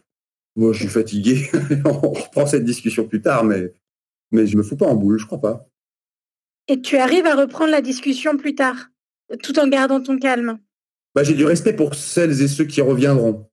moi, 0.55 0.72
je 0.72 0.81
suis 0.81 0.89
fatigué. 0.89 1.49
On 1.87 2.11
reprend 2.11 2.47
cette 2.47 2.64
discussion 2.64 3.07
plus 3.09 3.22
tard, 3.22 3.45
mais, 3.45 3.72
mais 4.33 4.47
je 4.47 4.57
me 4.57 4.62
fous 4.62 4.76
pas 4.76 4.87
en 4.87 4.97
boule, 4.97 5.18
je 5.18 5.24
crois 5.24 5.41
pas. 5.41 5.70
Et 6.71 6.81
tu 6.81 6.99
arrives 6.99 7.27
à 7.27 7.35
reprendre 7.35 7.73
la 7.73 7.81
discussion 7.81 8.37
plus 8.37 8.55
tard, 8.55 8.77
tout 9.43 9.59
en 9.59 9.66
gardant 9.66 10.01
ton 10.01 10.16
calme. 10.21 10.61
Bah, 11.16 11.25
j'ai 11.25 11.35
du 11.35 11.45
respect 11.45 11.73
pour 11.73 11.97
celles 11.97 12.41
et 12.43 12.47
ceux 12.47 12.64
qui 12.64 12.81
reviendront. 12.81 13.51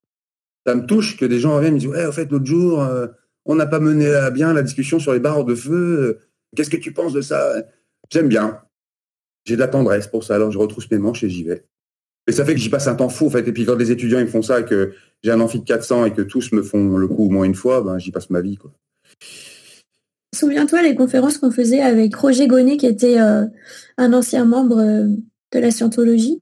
Ça 0.68 0.76
me 0.76 0.86
touche 0.86 1.18
que 1.18 1.26
des 1.26 1.40
gens 1.40 1.56
reviennent 1.56 1.74
et 1.74 1.76
me 1.78 1.80
disent 1.80 1.90
Ouais, 1.90 2.06
en 2.06 2.12
fait, 2.12 2.30
l'autre 2.30 2.46
jour, 2.46 2.80
euh, 2.84 3.08
on 3.46 3.56
n'a 3.56 3.66
pas 3.66 3.80
mené 3.80 4.08
à 4.08 4.30
bien 4.30 4.54
la 4.54 4.62
discussion 4.62 5.00
sur 5.00 5.14
les 5.14 5.20
barres 5.20 5.46
de 5.46 5.56
feu. 5.56 6.20
Qu'est-ce 6.56 6.70
que 6.70 6.78
tu 6.78 6.94
penses 6.94 7.12
de 7.12 7.22
ça? 7.22 7.56
J'aime 8.12 8.28
bien. 8.28 8.62
J'ai 9.46 9.56
de 9.56 9.62
la 9.62 9.68
tendresse 9.68 10.06
pour 10.06 10.24
ça, 10.24 10.36
alors 10.36 10.52
je 10.52 10.60
retrousse 10.60 10.92
mes 10.92 11.00
manches 11.00 11.24
et 11.24 11.30
j'y 11.30 11.44
vais. 11.44 11.66
Et 12.28 12.34
ça 12.34 12.46
fait 12.46 12.54
que 12.54 12.60
j'y 12.60 12.70
passe 12.70 12.88
un 12.88 12.94
temps 12.94 13.10
fou, 13.10 13.26
en 13.26 13.30
fait. 13.32 13.48
Et 13.48 13.52
puis 13.52 13.66
quand 13.66 13.78
des 13.78 13.90
étudiants 13.90 14.20
ils 14.20 14.28
font 14.28 14.44
ça 14.44 14.62
que 14.62 14.94
j'ai 15.24 15.32
un 15.32 15.40
amphi 15.40 15.60
de 15.60 15.66
400 15.66 16.06
et 16.06 16.14
que 16.14 16.22
tous 16.22 16.52
me 16.52 16.62
font 16.62 16.98
le 16.98 17.08
coup 17.08 17.26
au 17.26 17.30
moins 17.30 17.46
une 17.46 17.56
fois, 17.56 17.82
ben, 17.82 17.98
j'y 17.98 18.12
passe 18.12 18.30
ma 18.30 18.42
vie. 18.42 18.58
Quoi. 18.58 18.72
Souviens-toi 20.36 20.82
les 20.82 20.96
conférences 20.96 21.38
qu'on 21.38 21.52
faisait 21.52 21.82
avec 21.82 22.16
Roger 22.16 22.48
Gonnet, 22.48 22.78
qui 22.78 22.86
était 22.86 23.20
euh, 23.20 23.46
un 23.98 24.14
ancien 24.14 24.46
membre 24.46 24.80
euh, 24.80 25.08
de 25.54 25.60
la 25.60 25.72
scientologie. 25.72 26.42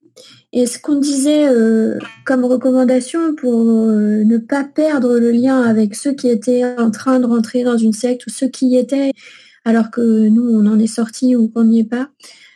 Et 0.53 0.65
ce 0.65 0.79
qu'on 0.79 0.95
disait 0.95 1.47
euh, 1.47 1.99
comme 2.25 2.45
recommandation 2.45 3.35
pour 3.35 3.63
ne 3.63 4.37
pas 4.37 4.63
perdre 4.63 5.19
le 5.19 5.31
lien 5.31 5.61
avec 5.61 5.95
ceux 5.95 6.13
qui 6.13 6.29
étaient 6.29 6.63
en 6.63 6.91
train 6.91 7.19
de 7.19 7.25
rentrer 7.25 7.63
dans 7.63 7.77
une 7.77 7.93
secte 7.93 8.25
ou 8.25 8.29
ceux 8.29 8.47
qui 8.47 8.67
y 8.67 8.77
étaient, 8.77 9.11
alors 9.65 9.91
que 9.91 10.29
nous, 10.29 10.49
on 10.49 10.65
en 10.65 10.79
est 10.79 10.87
sortis 10.87 11.35
ou 11.35 11.49
qu'on 11.49 11.65
n'y 11.65 11.81
est 11.81 11.89
pas, 11.89 12.09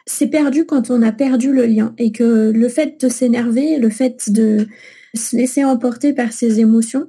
c'est 0.06 0.28
perdu 0.28 0.66
quand 0.66 0.90
on 0.90 1.02
a 1.02 1.12
perdu 1.12 1.52
le 1.52 1.66
lien. 1.66 1.94
Et 1.98 2.12
que 2.12 2.52
le 2.52 2.70
fait 2.70 3.00
de 3.02 3.10
s'énerver, 3.10 3.78
le 3.78 3.90
fait 3.90 4.32
de 4.32 4.66
se 5.14 5.36
laisser 5.36 5.64
emporter 5.64 6.14
par 6.14 6.32
ses 6.32 6.60
émotions, 6.60 7.08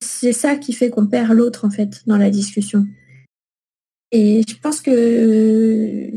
c'est 0.00 0.32
ça 0.32 0.56
qui 0.56 0.72
fait 0.72 0.90
qu'on 0.90 1.06
perd 1.06 1.32
l'autre, 1.32 1.64
en 1.64 1.70
fait, 1.70 2.02
dans 2.06 2.18
la 2.18 2.30
discussion. 2.30 2.86
Et 4.16 4.42
je 4.48 4.54
pense 4.62 4.80
que 4.80 6.08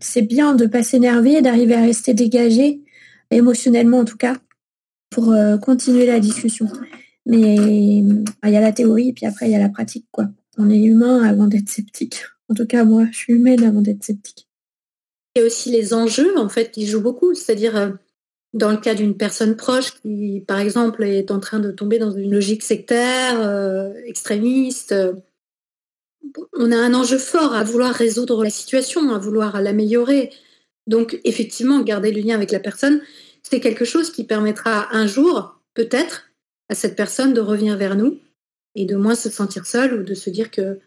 c'est 0.00 0.22
bien 0.22 0.54
de 0.54 0.64
ne 0.64 0.70
pas 0.70 0.82
s'énerver, 0.82 1.42
d'arriver 1.42 1.74
à 1.74 1.82
rester 1.82 2.14
dégagé, 2.14 2.80
émotionnellement 3.30 3.98
en 3.98 4.04
tout 4.06 4.16
cas, 4.16 4.38
pour 5.10 5.32
euh, 5.32 5.58
continuer 5.58 6.06
la 6.06 6.18
discussion. 6.18 6.66
Mais 7.26 8.02
bah, 8.40 8.48
il 8.48 8.54
y 8.54 8.56
a 8.56 8.60
la 8.62 8.72
théorie 8.72 9.10
et 9.10 9.12
puis 9.12 9.26
après 9.26 9.48
il 9.48 9.52
y 9.52 9.54
a 9.54 9.58
la 9.58 9.68
pratique. 9.68 10.06
quoi. 10.10 10.28
On 10.56 10.70
est 10.70 10.82
humain 10.82 11.22
avant 11.24 11.46
d'être 11.46 11.68
sceptique. 11.68 12.22
En 12.48 12.54
tout 12.54 12.66
cas, 12.66 12.84
moi, 12.84 13.04
je 13.12 13.18
suis 13.18 13.34
humaine 13.34 13.62
avant 13.64 13.82
d'être 13.82 14.02
sceptique. 14.02 14.48
Il 15.36 15.40
y 15.40 15.42
a 15.42 15.46
aussi 15.46 15.70
les 15.70 15.92
enjeux, 15.92 16.38
en 16.38 16.48
fait, 16.48 16.70
qui 16.70 16.86
jouent 16.86 17.02
beaucoup. 17.02 17.34
C'est-à-dire, 17.34 17.76
euh, 17.76 17.90
dans 18.54 18.70
le 18.70 18.78
cas 18.78 18.94
d'une 18.94 19.16
personne 19.16 19.56
proche 19.56 19.92
qui, 20.00 20.42
par 20.46 20.58
exemple, 20.58 21.04
est 21.04 21.30
en 21.30 21.38
train 21.38 21.60
de 21.60 21.70
tomber 21.70 21.98
dans 21.98 22.12
une 22.12 22.30
logique 22.30 22.62
sectaire, 22.62 23.40
euh, 23.40 23.92
extrémiste, 24.06 24.94
on 26.52 26.72
a 26.72 26.76
un 26.76 26.94
enjeu 26.94 27.18
fort 27.18 27.54
à 27.54 27.64
vouloir 27.64 27.94
résoudre 27.94 28.44
la 28.44 28.50
situation, 28.50 29.12
à 29.12 29.18
vouloir 29.18 29.60
l'améliorer. 29.60 30.30
Donc, 30.86 31.20
effectivement, 31.24 31.80
garder 31.80 32.12
le 32.12 32.20
lien 32.20 32.34
avec 32.34 32.50
la 32.50 32.60
personne, 32.60 33.00
c'est 33.42 33.60
quelque 33.60 33.84
chose 33.84 34.10
qui 34.10 34.24
permettra 34.24 34.94
un 34.94 35.06
jour, 35.06 35.60
peut-être, 35.74 36.30
à 36.68 36.74
cette 36.74 36.96
personne 36.96 37.34
de 37.34 37.40
revenir 37.40 37.76
vers 37.76 37.96
nous 37.96 38.18
et 38.74 38.86
de 38.86 38.96
moins 38.96 39.14
se 39.14 39.30
sentir 39.30 39.66
seule 39.66 40.00
ou 40.00 40.02
de 40.02 40.14
se 40.14 40.30
dire 40.30 40.50
que 40.50 40.78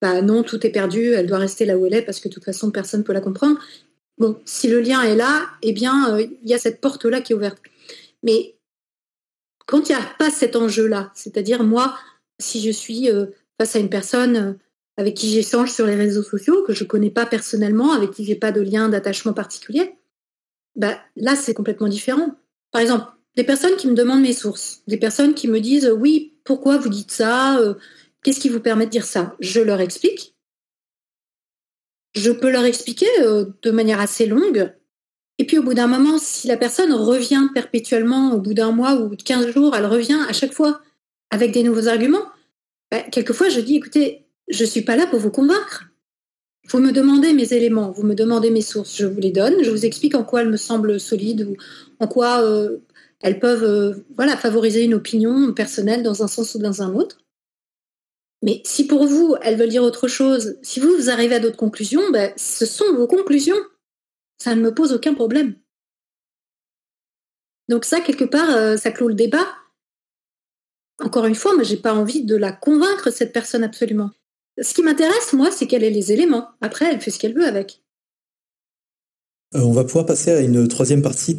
bah 0.00 0.22
non, 0.22 0.42
tout 0.42 0.66
est 0.66 0.70
perdu, 0.70 1.12
elle 1.12 1.26
doit 1.26 1.38
rester 1.38 1.64
là 1.64 1.78
où 1.78 1.86
elle 1.86 1.94
est 1.94 2.02
parce 2.02 2.20
que 2.20 2.28
de 2.28 2.34
toute 2.34 2.44
façon, 2.44 2.70
personne 2.70 3.00
ne 3.00 3.04
peut 3.04 3.12
la 3.12 3.20
comprendre. 3.20 3.58
Bon, 4.18 4.40
si 4.44 4.68
le 4.68 4.80
lien 4.80 5.02
est 5.02 5.16
là, 5.16 5.48
eh 5.62 5.72
bien, 5.72 6.14
euh, 6.14 6.26
il 6.42 6.48
y 6.48 6.54
a 6.54 6.58
cette 6.58 6.80
porte-là 6.80 7.20
qui 7.20 7.32
est 7.32 7.36
ouverte. 7.36 7.58
Mais 8.22 8.56
quand 9.66 9.88
il 9.88 9.94
n'y 9.94 10.00
a 10.00 10.14
pas 10.18 10.30
cet 10.30 10.56
enjeu-là, 10.56 11.10
c'est-à-dire 11.14 11.64
moi, 11.64 11.96
si 12.38 12.60
je 12.60 12.70
suis 12.70 13.08
face 13.58 13.76
à 13.76 13.78
une 13.78 13.88
personne 13.88 14.58
avec 14.96 15.14
qui 15.14 15.28
j'échange 15.28 15.70
sur 15.70 15.86
les 15.86 15.96
réseaux 15.96 16.22
sociaux, 16.22 16.62
que 16.66 16.72
je 16.72 16.84
ne 16.84 16.88
connais 16.88 17.10
pas 17.10 17.26
personnellement, 17.26 17.92
avec 17.92 18.12
qui 18.12 18.24
j'ai 18.24 18.36
pas 18.36 18.52
de 18.52 18.60
lien 18.60 18.88
d'attachement 18.88 19.32
particulier, 19.32 19.96
bah, 20.76 20.98
là, 21.16 21.36
c'est 21.36 21.54
complètement 21.54 21.88
différent. 21.88 22.36
Par 22.70 22.80
exemple, 22.80 23.06
des 23.36 23.44
personnes 23.44 23.76
qui 23.76 23.88
me 23.88 23.94
demandent 23.94 24.22
mes 24.22 24.32
sources, 24.32 24.82
des 24.86 24.96
personnes 24.96 25.34
qui 25.34 25.48
me 25.48 25.60
disent 25.60 25.92
oui, 25.98 26.34
pourquoi 26.44 26.78
vous 26.78 26.88
dites 26.88 27.10
ça 27.10 27.58
euh, 27.58 27.74
Qu'est-ce 28.22 28.40
qui 28.40 28.48
vous 28.48 28.60
permet 28.60 28.86
de 28.86 28.90
dire 28.90 29.04
ça? 29.04 29.36
Je 29.40 29.60
leur 29.60 29.80
explique. 29.80 30.34
Je 32.14 32.30
peux 32.30 32.50
leur 32.50 32.64
expliquer 32.64 33.08
euh, 33.20 33.46
de 33.62 33.70
manière 33.70 34.00
assez 34.00 34.26
longue. 34.26 34.72
Et 35.38 35.46
puis 35.46 35.58
au 35.58 35.62
bout 35.62 35.74
d'un 35.74 35.88
moment, 35.88 36.16
si 36.18 36.46
la 36.46 36.56
personne 36.56 36.92
revient 36.92 37.48
perpétuellement, 37.52 38.32
au 38.32 38.38
bout 38.38 38.54
d'un 38.54 38.70
mois 38.70 38.94
ou 38.94 39.14
de 39.14 39.22
15 39.22 39.48
jours, 39.48 39.74
elle 39.76 39.86
revient 39.86 40.20
à 40.28 40.32
chaque 40.32 40.52
fois 40.52 40.80
avec 41.30 41.50
des 41.50 41.64
nouveaux 41.64 41.88
arguments, 41.88 42.24
bah, 42.90 43.00
quelquefois 43.00 43.48
je 43.48 43.60
dis 43.60 43.76
écoutez, 43.76 44.23
je 44.54 44.64
suis 44.64 44.82
pas 44.82 44.96
là 44.96 45.06
pour 45.06 45.18
vous 45.18 45.30
convaincre. 45.30 45.84
Vous 46.70 46.78
me 46.78 46.92
demandez 46.92 47.34
mes 47.34 47.52
éléments, 47.52 47.90
vous 47.90 48.04
me 48.04 48.14
demandez 48.14 48.50
mes 48.50 48.62
sources, 48.62 48.96
je 48.96 49.04
vous 49.04 49.20
les 49.20 49.30
donne, 49.32 49.62
je 49.62 49.70
vous 49.70 49.84
explique 49.84 50.14
en 50.14 50.24
quoi 50.24 50.40
elles 50.40 50.50
me 50.50 50.56
semblent 50.56 50.98
solides 50.98 51.42
ou 51.42 51.56
en 52.00 52.08
quoi 52.08 52.42
euh, 52.42 52.78
elles 53.20 53.38
peuvent 53.38 53.64
euh, 53.64 53.94
voilà, 54.16 54.36
favoriser 54.36 54.84
une 54.84 54.94
opinion 54.94 55.52
personnelle 55.52 56.02
dans 56.02 56.22
un 56.22 56.28
sens 56.28 56.54
ou 56.54 56.58
dans 56.58 56.82
un 56.82 56.94
autre. 56.94 57.18
Mais 58.42 58.62
si 58.64 58.86
pour 58.86 59.06
vous, 59.06 59.36
elles 59.42 59.56
veulent 59.56 59.70
dire 59.70 59.82
autre 59.82 60.08
chose, 60.08 60.58
si 60.62 60.80
vous, 60.80 60.94
vous 60.96 61.10
arrivez 61.10 61.34
à 61.34 61.40
d'autres 61.40 61.56
conclusions, 61.56 62.10
ben, 62.10 62.32
ce 62.36 62.66
sont 62.66 62.94
vos 62.94 63.06
conclusions. 63.06 63.56
Ça 64.38 64.54
ne 64.54 64.60
me 64.60 64.74
pose 64.74 64.92
aucun 64.92 65.14
problème. 65.14 65.54
Donc 67.68 67.84
ça, 67.84 68.00
quelque 68.00 68.24
part, 68.24 68.50
euh, 68.50 68.76
ça 68.76 68.90
clôt 68.90 69.08
le 69.08 69.14
débat. 69.14 69.46
Encore 71.00 71.24
une 71.24 71.34
fois, 71.34 71.54
moi, 71.54 71.62
j'ai 71.62 71.78
pas 71.78 71.94
envie 71.94 72.24
de 72.24 72.36
la 72.36 72.52
convaincre, 72.52 73.10
cette 73.10 73.32
personne, 73.32 73.64
absolument. 73.64 74.10
Ce 74.62 74.72
qui 74.72 74.82
m'intéresse, 74.82 75.32
moi, 75.32 75.50
c'est 75.50 75.66
qu'elle 75.66 75.82
ait 75.82 75.90
les 75.90 76.12
éléments. 76.12 76.48
Après, 76.60 76.86
elle 76.90 77.00
fait 77.00 77.10
ce 77.10 77.18
qu'elle 77.18 77.34
veut 77.34 77.46
avec. 77.46 77.80
Euh, 79.54 79.60
on 79.60 79.72
va 79.72 79.84
pouvoir 79.84 80.06
passer 80.06 80.30
à 80.30 80.40
une 80.40 80.66
troisième 80.68 81.02
partie 81.02 81.38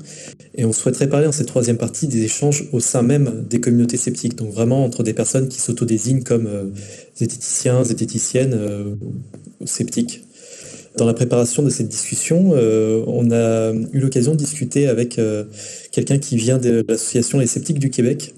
et 0.53 0.66
on 0.66 0.74
souhaiterait 0.74 1.09
parler 1.09 1.26
dans 1.26 1.32
cette 1.32 1.47
troisième 1.47 1.78
partie 1.78 2.07
des 2.07 2.24
échanges 2.24 2.68
au 2.72 2.80
sein 2.80 3.01
même 3.01 3.45
des 3.49 3.59
communautés 3.59 3.97
sceptiques, 3.97 4.36
donc 4.36 4.51
vraiment 4.51 4.86
entre 4.86 5.03
des 5.03 5.13
personnes 5.13 5.49
qui 5.49 5.59
s'autodésignent 5.59 6.24
comme 6.24 6.47
euh, 6.47 6.66
zététiciens, 7.16 7.84
zététiciennes, 7.84 8.53
euh, 8.53 8.95
sceptiques. 9.66 10.24
Dans 10.97 11.05
la 11.05 11.13
préparation 11.13 11.61
de 11.61 11.70
cette 11.70 11.89
discussion, 11.89 12.51
on 12.51 13.32
a 13.32 13.74
eu 13.91 13.99
l'occasion 13.99 14.32
de 14.32 14.38
discuter 14.38 14.88
avec 14.88 15.20
quelqu'un 15.91 16.20
qui 16.20 16.38
vient 16.38 16.57
de 16.57 16.86
l'association 16.88 17.38
Les 17.38 17.47
Sceptiques 17.47 17.80
du 17.80 17.89
Québec, 17.89 18.34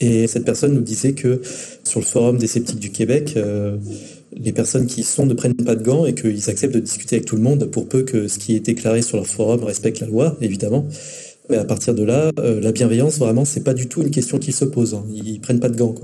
et 0.00 0.26
cette 0.26 0.44
personne 0.44 0.74
nous 0.74 0.82
disait 0.82 1.12
que 1.12 1.40
sur 1.82 2.00
le 2.00 2.04
forum 2.04 2.38
des 2.38 2.46
sceptiques 2.46 2.78
du 2.78 2.90
Québec, 2.90 3.34
euh, 3.36 3.76
les 4.36 4.52
personnes 4.52 4.86
qui 4.86 5.00
y 5.00 5.04
sont 5.04 5.26
ne 5.26 5.34
prennent 5.34 5.54
pas 5.54 5.74
de 5.74 5.82
gants 5.82 6.06
et 6.06 6.14
qu'ils 6.14 6.48
acceptent 6.50 6.74
de 6.74 6.80
discuter 6.80 7.16
avec 7.16 7.26
tout 7.26 7.36
le 7.36 7.42
monde 7.42 7.64
pour 7.66 7.88
peu 7.88 8.02
que 8.02 8.28
ce 8.28 8.38
qui 8.38 8.54
est 8.54 8.60
déclaré 8.60 9.02
sur 9.02 9.16
leur 9.16 9.26
forum 9.26 9.64
respecte 9.64 10.00
la 10.00 10.06
loi, 10.06 10.36
évidemment. 10.40 10.86
Mais 11.50 11.56
à 11.56 11.64
partir 11.64 11.94
de 11.94 12.04
là, 12.04 12.30
euh, 12.38 12.60
la 12.60 12.72
bienveillance, 12.72 13.18
vraiment, 13.18 13.44
c'est 13.44 13.64
pas 13.64 13.74
du 13.74 13.88
tout 13.88 14.02
une 14.02 14.10
question 14.10 14.38
qui 14.38 14.52
se 14.52 14.64
pose. 14.64 14.94
Hein. 14.94 15.04
Ils 15.12 15.40
prennent 15.40 15.60
pas 15.60 15.70
de 15.70 15.76
gants. 15.76 15.94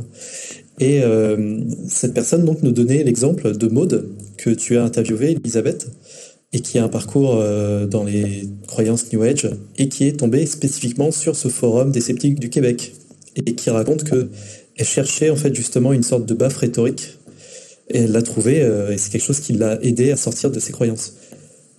Et 0.80 1.02
euh, 1.02 1.60
cette 1.86 2.14
personne 2.14 2.44
donc 2.44 2.62
nous 2.62 2.72
donnait 2.72 3.04
l'exemple 3.04 3.56
de 3.56 3.68
Maude 3.68 4.08
que 4.38 4.50
tu 4.50 4.76
as 4.76 4.82
interviewé, 4.82 5.32
Elisabeth, 5.32 5.86
et 6.52 6.60
qui 6.60 6.78
a 6.78 6.84
un 6.84 6.88
parcours 6.88 7.42
dans 7.90 8.04
les 8.04 8.48
croyances 8.68 9.12
New 9.12 9.22
Age 9.22 9.50
et 9.76 9.88
qui 9.88 10.06
est 10.06 10.18
tombée 10.18 10.46
spécifiquement 10.46 11.10
sur 11.10 11.34
ce 11.34 11.48
forum 11.48 11.90
des 11.90 12.00
sceptiques 12.00 12.38
du 12.38 12.48
Québec 12.48 12.92
et 13.36 13.54
qui 13.54 13.70
raconte 13.70 14.04
que 14.04 14.28
elle 14.76 14.86
cherchait 14.86 15.30
en 15.30 15.36
fait 15.36 15.54
justement 15.54 15.92
une 15.92 16.02
sorte 16.02 16.26
de 16.26 16.34
baffe 16.34 16.56
rhétorique. 16.56 17.18
Et 17.90 17.98
elle 17.98 18.12
l'a 18.12 18.22
trouvé 18.22 18.62
euh, 18.62 18.92
et 18.92 18.98
c'est 18.98 19.10
quelque 19.10 19.24
chose 19.24 19.40
qui 19.40 19.52
l'a 19.52 19.82
aidé 19.82 20.10
à 20.10 20.16
sortir 20.16 20.50
de 20.50 20.58
ses 20.58 20.72
croyances. 20.72 21.14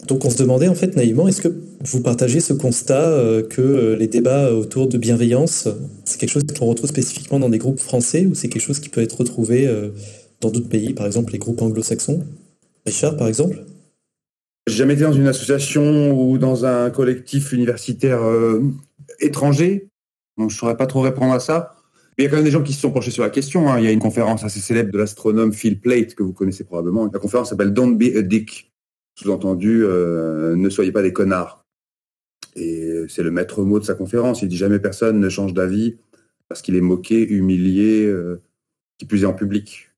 Donc 0.07 0.23
on 0.23 0.29
se 0.29 0.37
demandait 0.37 0.67
en 0.67 0.75
fait 0.75 0.95
naïvement 0.95 1.27
est-ce 1.27 1.41
que 1.41 1.53
vous 1.83 2.01
partagez 2.01 2.39
ce 2.39 2.53
constat 2.53 3.09
euh, 3.09 3.41
que 3.41 3.61
euh, 3.61 3.95
les 3.95 4.07
débats 4.07 4.53
autour 4.53 4.87
de 4.87 4.99
bienveillance 4.99 5.67
c'est 6.03 6.19
quelque 6.19 6.29
chose 6.29 6.43
qu'on 6.57 6.67
retrouve 6.67 6.89
spécifiquement 6.89 7.39
dans 7.39 7.49
des 7.49 7.57
groupes 7.57 7.79
français 7.79 8.27
ou 8.27 8.35
c'est 8.35 8.47
quelque 8.47 8.61
chose 8.61 8.79
qui 8.79 8.89
peut 8.89 9.01
être 9.01 9.17
retrouvé 9.17 9.67
dans 10.41 10.51
d'autres 10.51 10.69
pays 10.69 10.93
par 10.93 11.07
exemple 11.07 11.33
les 11.33 11.39
groupes 11.39 11.61
anglo-saxons? 11.61 12.23
Richard 12.85 13.17
par 13.17 13.27
exemple? 13.27 13.65
J'ai 14.67 14.75
jamais 14.75 14.93
été 14.93 15.03
dans 15.03 15.13
une 15.13 15.27
association 15.27 16.11
ou 16.11 16.37
dans 16.37 16.65
un 16.65 16.91
collectif 16.91 17.51
universitaire 17.51 18.21
étranger 19.19 19.89
donc 20.37 20.49
je 20.49 20.55
ne 20.55 20.59
saurais 20.59 20.77
pas 20.77 20.87
trop 20.87 21.01
répondre 21.01 21.33
à 21.33 21.39
ça. 21.39 21.75
Mais 22.17 22.23
il 22.23 22.25
y 22.25 22.27
a 22.27 22.29
quand 22.29 22.37
même 22.37 22.45
des 22.45 22.51
gens 22.51 22.63
qui 22.63 22.73
se 22.73 22.79
sont 22.79 22.91
penchés 22.91 23.11
sur 23.11 23.23
la 23.23 23.29
question. 23.29 23.69
Hein. 23.69 23.79
Il 23.79 23.85
y 23.85 23.87
a 23.87 23.91
une 23.91 23.99
conférence 23.99 24.43
assez 24.43 24.59
célèbre 24.59 24.91
de 24.91 24.97
l'astronome 24.97 25.51
Phil 25.51 25.79
Plate 25.79 26.15
que 26.15 26.23
vous 26.23 26.31
connaissez 26.31 26.63
probablement. 26.63 27.09
La 27.11 27.19
conférence 27.19 27.49
s'appelle 27.49 27.73
Don't 27.73 27.97
be 27.97 28.15
a 28.15 28.21
dick. 28.21 28.71
Sous-entendu, 29.17 29.83
euh, 29.83 30.55
ne 30.55 30.69
soyez 30.69 30.91
pas 30.91 31.01
des 31.01 31.13
connards. 31.13 31.65
Et 32.55 33.03
c'est 33.09 33.23
le 33.23 33.31
maître 33.31 33.63
mot 33.63 33.79
de 33.79 33.85
sa 33.85 33.95
conférence. 33.95 34.41
Il 34.41 34.47
dit 34.47 34.57
jamais 34.57 34.79
personne 34.79 35.19
ne 35.19 35.29
change 35.29 35.53
d'avis 35.53 35.97
parce 36.47 36.61
qu'il 36.61 36.75
est 36.75 36.81
moqué, 36.81 37.27
humilié, 37.27 38.05
euh, 38.05 38.41
qui 38.97 39.05
plus 39.05 39.23
est 39.23 39.25
en 39.25 39.33
public. 39.33 39.89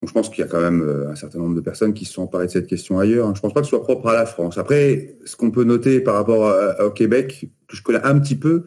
Donc 0.00 0.08
je 0.08 0.14
pense 0.14 0.28
qu'il 0.28 0.40
y 0.40 0.42
a 0.42 0.50
quand 0.50 0.60
même 0.60 0.82
euh, 0.82 1.10
un 1.10 1.16
certain 1.16 1.38
nombre 1.38 1.56
de 1.56 1.60
personnes 1.60 1.94
qui 1.94 2.04
se 2.04 2.12
sont 2.12 2.22
emparées 2.22 2.46
de 2.46 2.52
cette 2.52 2.68
question 2.68 3.00
ailleurs. 3.00 3.26
Je 3.34 3.38
ne 3.38 3.40
pense 3.40 3.52
pas 3.52 3.60
que 3.60 3.66
ce 3.66 3.70
soit 3.70 3.82
propre 3.82 4.08
à 4.08 4.14
la 4.14 4.26
France. 4.26 4.58
Après, 4.58 5.16
ce 5.24 5.34
qu'on 5.34 5.50
peut 5.50 5.64
noter 5.64 6.00
par 6.00 6.14
rapport 6.14 6.54
au 6.84 6.90
Québec, 6.90 7.48
que 7.66 7.76
je 7.76 7.82
connais 7.82 8.02
un 8.02 8.18
petit 8.18 8.36
peu, 8.36 8.66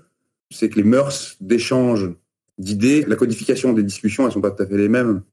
c'est 0.52 0.70
que 0.70 0.76
les 0.76 0.84
mœurs 0.84 1.38
d'échange 1.42 2.12
d'idées, 2.58 3.04
la 3.08 3.16
codification 3.16 3.74
des 3.74 3.84
discussions, 3.84 4.26
elles 4.26 4.34
sont 4.34 4.42
pas 4.42 4.52
tout 4.52 4.64
à 4.64 4.68
fait 4.68 4.78
les 4.78 4.90
mêmes. 4.90 5.24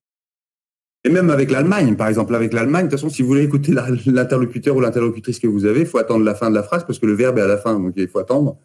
Et 1.04 1.10
même 1.10 1.30
avec 1.30 1.50
l'Allemagne, 1.50 1.96
par 1.96 2.08
exemple, 2.08 2.34
avec 2.34 2.52
l'Allemagne, 2.52 2.86
de 2.86 2.90
toute 2.90 3.00
façon, 3.00 3.12
si 3.12 3.22
vous 3.22 3.28
voulez 3.28 3.42
écouter 3.42 3.72
l'interlocuteur 4.06 4.76
ou 4.76 4.80
l'interlocutrice 4.80 5.40
que 5.40 5.48
vous 5.48 5.64
avez, 5.64 5.80
il 5.80 5.86
faut 5.86 5.98
attendre 5.98 6.24
la 6.24 6.34
fin 6.34 6.48
de 6.48 6.54
la 6.54 6.62
phrase 6.62 6.84
parce 6.86 6.98
que 6.98 7.06
le 7.06 7.14
verbe 7.14 7.38
est 7.38 7.42
à 7.42 7.48
la 7.48 7.58
fin, 7.58 7.78
donc 7.78 7.94
il 7.96 8.08
faut 8.08 8.20
attendre. 8.20 8.56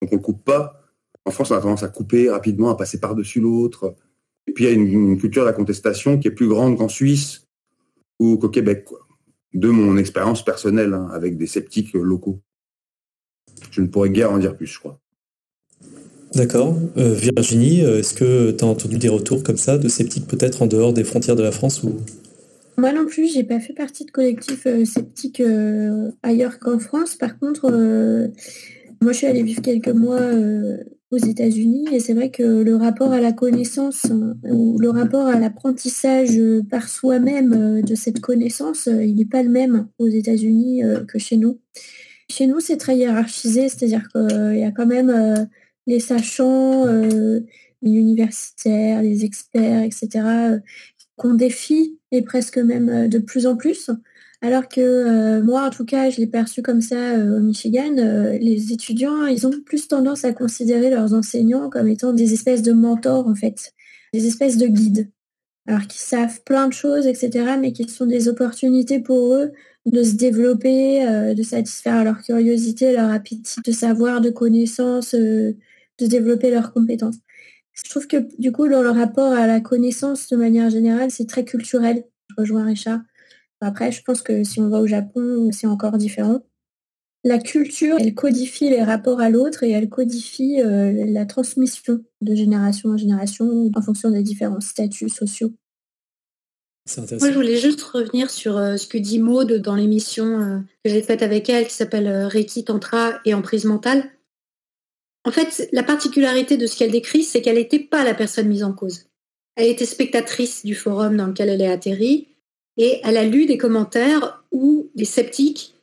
Donc 0.00 0.12
on 0.12 0.16
ne 0.16 0.20
coupe 0.20 0.44
pas. 0.44 0.80
En 1.24 1.30
France, 1.32 1.50
on 1.50 1.56
a 1.56 1.60
tendance 1.60 1.82
à 1.82 1.88
couper 1.88 2.30
rapidement, 2.30 2.70
à 2.70 2.76
passer 2.76 3.00
par-dessus 3.00 3.40
l'autre. 3.40 3.96
Et 4.46 4.52
puis 4.52 4.64
il 4.64 4.66
y 4.68 4.70
a 4.70 4.74
une, 4.74 5.18
culture 5.18 5.42
de 5.42 5.48
la 5.48 5.52
contestation 5.52 6.18
qui 6.18 6.28
est 6.28 6.32
plus 6.32 6.48
grande 6.48 6.78
qu'en 6.78 6.88
Suisse 6.88 7.46
ou 8.18 8.36
qu'au 8.38 8.48
Québec. 8.48 8.88
De 9.52 9.68
mon 9.68 9.96
expérience 9.96 10.44
personnelle 10.44 10.94
hein, 10.94 11.08
avec 11.12 11.36
des 11.36 11.48
sceptiques 11.48 11.92
locaux. 11.94 12.40
Je 13.72 13.80
ne 13.80 13.88
pourrais 13.88 14.10
guère 14.10 14.30
en 14.30 14.38
dire 14.38 14.56
plus, 14.56 14.68
je 14.68 14.78
crois. 14.78 15.00
D'accord. 16.34 16.76
Euh, 16.96 17.14
Virginie, 17.14 17.84
euh, 17.84 17.98
est-ce 17.98 18.14
que 18.14 18.52
tu 18.52 18.64
as 18.64 18.68
entendu 18.68 18.98
des 18.98 19.08
retours 19.08 19.42
comme 19.42 19.56
ça, 19.56 19.78
de 19.78 19.88
sceptiques 19.88 20.28
peut-être 20.28 20.62
en 20.62 20.66
dehors 20.66 20.92
des 20.92 21.02
frontières 21.02 21.36
de 21.36 21.42
la 21.42 21.50
France. 21.50 21.82
Moi 22.78 22.92
non 22.92 23.04
plus, 23.06 23.32
j'ai 23.32 23.42
pas 23.42 23.58
fait 23.58 23.72
partie 23.72 24.04
de 24.04 24.10
collectifs 24.10 24.66
euh, 24.66 24.84
sceptiques 24.84 25.42
ailleurs 26.22 26.58
qu'en 26.60 26.78
France. 26.78 27.16
Par 27.16 27.38
contre, 27.38 27.68
moi 29.02 29.12
je 29.12 29.16
suis 29.16 29.26
allée 29.26 29.42
vivre 29.42 29.60
quelques 29.60 29.88
mois 29.88 30.20
aux 31.10 31.16
États-Unis 31.16 31.88
et 31.92 31.98
c'est 31.98 32.14
vrai 32.14 32.30
que 32.30 32.42
le 32.42 32.76
rapport 32.76 33.12
à 33.12 33.20
la 33.20 33.32
connaissance 33.32 34.06
ou 34.48 34.78
le 34.78 34.90
rapport 34.90 35.26
à 35.26 35.38
l'apprentissage 35.38 36.40
par 36.70 36.88
soi-même 36.88 37.82
de 37.82 37.94
cette 37.96 38.20
connaissance, 38.20 38.86
il 38.86 39.16
n'est 39.16 39.24
pas 39.24 39.42
le 39.42 39.50
même 39.50 39.88
aux 39.98 40.08
États-Unis 40.08 40.82
que 41.08 41.18
chez 41.18 41.36
nous. 41.36 41.58
Chez 42.30 42.46
nous, 42.46 42.60
c'est 42.60 42.76
très 42.76 42.96
hiérarchisé, 42.96 43.68
c'est-à-dire 43.68 44.06
qu'il 44.12 44.58
y 44.58 44.64
a 44.64 44.70
quand 44.70 44.86
même 44.86 45.48
les 45.86 46.00
sachants, 46.00 46.86
euh, 46.86 47.40
les 47.82 47.90
universitaires, 47.90 49.02
les 49.02 49.24
experts, 49.24 49.82
etc., 49.82 50.08
euh, 50.14 50.58
qu'on 51.16 51.34
défie 51.34 51.98
et 52.12 52.22
presque 52.22 52.58
même 52.58 52.88
euh, 52.88 53.08
de 53.08 53.18
plus 53.18 53.46
en 53.46 53.56
plus. 53.56 53.90
Alors 54.42 54.68
que 54.68 55.42
moi, 55.42 55.66
en 55.66 55.70
tout 55.70 55.84
cas, 55.84 56.08
je 56.08 56.16
l'ai 56.16 56.26
perçu 56.26 56.62
comme 56.62 56.80
ça 56.80 57.18
au 57.18 57.40
Michigan, 57.40 57.94
les 58.40 58.72
étudiants, 58.72 59.26
ils 59.26 59.46
ont 59.46 59.50
plus 59.66 59.86
tendance 59.86 60.24
à 60.24 60.32
considérer 60.32 60.88
leurs 60.88 61.12
enseignants 61.12 61.68
comme 61.68 61.88
étant 61.88 62.14
des 62.14 62.32
espèces 62.32 62.62
de 62.62 62.72
mentors, 62.72 63.28
en 63.28 63.34
fait, 63.34 63.74
des 64.14 64.26
espèces 64.26 64.56
de 64.56 64.66
guides. 64.66 65.10
Alors 65.66 65.82
qu'ils 65.82 66.00
savent 66.00 66.40
plein 66.42 66.68
de 66.68 66.72
choses, 66.72 67.06
etc., 67.06 67.56
mais 67.60 67.72
qui 67.72 67.86
sont 67.86 68.06
des 68.06 68.28
opportunités 68.28 68.98
pour 68.98 69.34
eux 69.34 69.52
de 69.84 70.02
se 70.02 70.14
développer, 70.14 71.34
de 71.34 71.42
satisfaire 71.42 72.02
leur 72.02 72.22
curiosité, 72.22 72.94
leur 72.94 73.10
appétit 73.10 73.60
de 73.62 73.72
savoir, 73.72 74.22
de 74.22 74.30
connaissances, 74.30 75.14
de 76.00 76.06
développer 76.06 76.50
leurs 76.50 76.72
compétences. 76.72 77.16
Je 77.72 77.88
trouve 77.88 78.06
que 78.06 78.28
du 78.38 78.52
coup, 78.52 78.68
dans 78.68 78.82
le 78.82 78.90
rapport 78.90 79.32
à 79.32 79.46
la 79.46 79.60
connaissance 79.60 80.28
de 80.28 80.36
manière 80.36 80.70
générale, 80.70 81.10
c'est 81.10 81.26
très 81.26 81.44
culturel. 81.44 82.04
Je 82.30 82.34
rejoins 82.38 82.64
Richard. 82.64 83.00
Après, 83.60 83.92
je 83.92 84.02
pense 84.02 84.22
que 84.22 84.42
si 84.42 84.60
on 84.60 84.68
va 84.68 84.80
au 84.80 84.86
Japon, 84.86 85.50
c'est 85.52 85.66
encore 85.66 85.98
différent. 85.98 86.40
La 87.22 87.38
culture, 87.38 87.96
elle 88.00 88.14
codifie 88.14 88.70
les 88.70 88.82
rapports 88.82 89.20
à 89.20 89.28
l'autre 89.28 89.62
et 89.62 89.70
elle 89.70 89.90
codifie 89.90 90.62
euh, 90.62 91.04
la 91.06 91.26
transmission 91.26 92.02
de 92.22 92.34
génération 92.34 92.90
en 92.90 92.96
génération 92.96 93.70
en 93.74 93.82
fonction 93.82 94.10
des 94.10 94.22
différents 94.22 94.60
statuts 94.60 95.10
sociaux. 95.10 95.52
Moi, 96.96 97.30
je 97.30 97.34
voulais 97.34 97.58
juste 97.58 97.82
revenir 97.82 98.30
sur 98.30 98.56
euh, 98.56 98.78
ce 98.78 98.86
que 98.86 98.96
dit 98.96 99.18
Maude 99.18 99.60
dans 99.60 99.74
l'émission 99.74 100.40
euh, 100.40 100.58
que 100.82 100.90
j'ai 100.90 101.02
faite 101.02 101.22
avec 101.22 101.50
elle, 101.50 101.66
qui 101.66 101.74
s'appelle 101.74 102.08
Reiki 102.08 102.64
Tantra 102.64 103.20
et 103.26 103.34
Emprise 103.34 103.66
mentale. 103.66 104.02
En 105.24 105.32
fait, 105.32 105.68
la 105.72 105.82
particularité 105.82 106.56
de 106.56 106.66
ce 106.66 106.76
qu'elle 106.76 106.90
décrit, 106.90 107.22
c'est 107.22 107.42
qu'elle 107.42 107.56
n'était 107.56 107.78
pas 107.78 108.04
la 108.04 108.14
personne 108.14 108.48
mise 108.48 108.64
en 108.64 108.72
cause. 108.72 109.06
elle 109.56 109.68
était 109.68 109.86
spectatrice 109.86 110.64
du 110.64 110.74
forum 110.74 111.16
dans 111.16 111.26
lequel 111.26 111.50
elle 111.50 111.60
est 111.60 111.68
atterrie 111.68 112.28
et 112.76 113.00
elle 113.04 113.18
a 113.18 113.24
lu 113.24 113.46
des 113.46 113.58
commentaires 113.58 114.42
où 114.52 114.90
les 114.94 115.04
sceptiques 115.04 115.74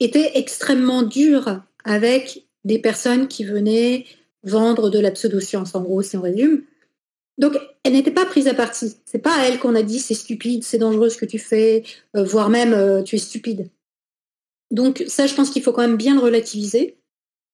étaient 0.00 0.32
extrêmement 0.38 1.02
durs 1.02 1.62
avec 1.84 2.46
des 2.64 2.78
personnes 2.78 3.28
qui 3.28 3.44
venaient 3.44 4.06
vendre 4.42 4.90
de 4.90 4.98
la 4.98 5.10
pseudo-science, 5.10 5.74
en 5.74 5.82
gros, 5.82 6.02
si 6.02 6.16
on 6.16 6.22
résume. 6.22 6.62
Donc, 7.36 7.58
elle 7.82 7.92
n'était 7.92 8.10
pas 8.10 8.26
prise 8.26 8.46
à 8.46 8.54
partie. 8.54 8.94
C'est 9.04 9.18
pas 9.18 9.34
à 9.34 9.46
elle 9.46 9.58
qu'on 9.58 9.74
a 9.74 9.82
dit 9.82 9.98
c'est 9.98 10.14
stupide, 10.14 10.62
c'est 10.62 10.78
dangereux 10.78 11.08
ce 11.08 11.18
que 11.18 11.26
tu 11.26 11.38
fais, 11.38 11.82
euh, 12.16 12.24
voire 12.24 12.48
même 12.48 12.72
euh, 12.72 13.02
tu 13.02 13.16
es 13.16 13.18
stupide. 13.18 13.68
Donc, 14.70 15.04
ça, 15.08 15.26
je 15.26 15.34
pense 15.34 15.50
qu'il 15.50 15.62
faut 15.62 15.72
quand 15.72 15.82
même 15.82 15.96
bien 15.96 16.14
le 16.14 16.20
relativiser. 16.20 16.96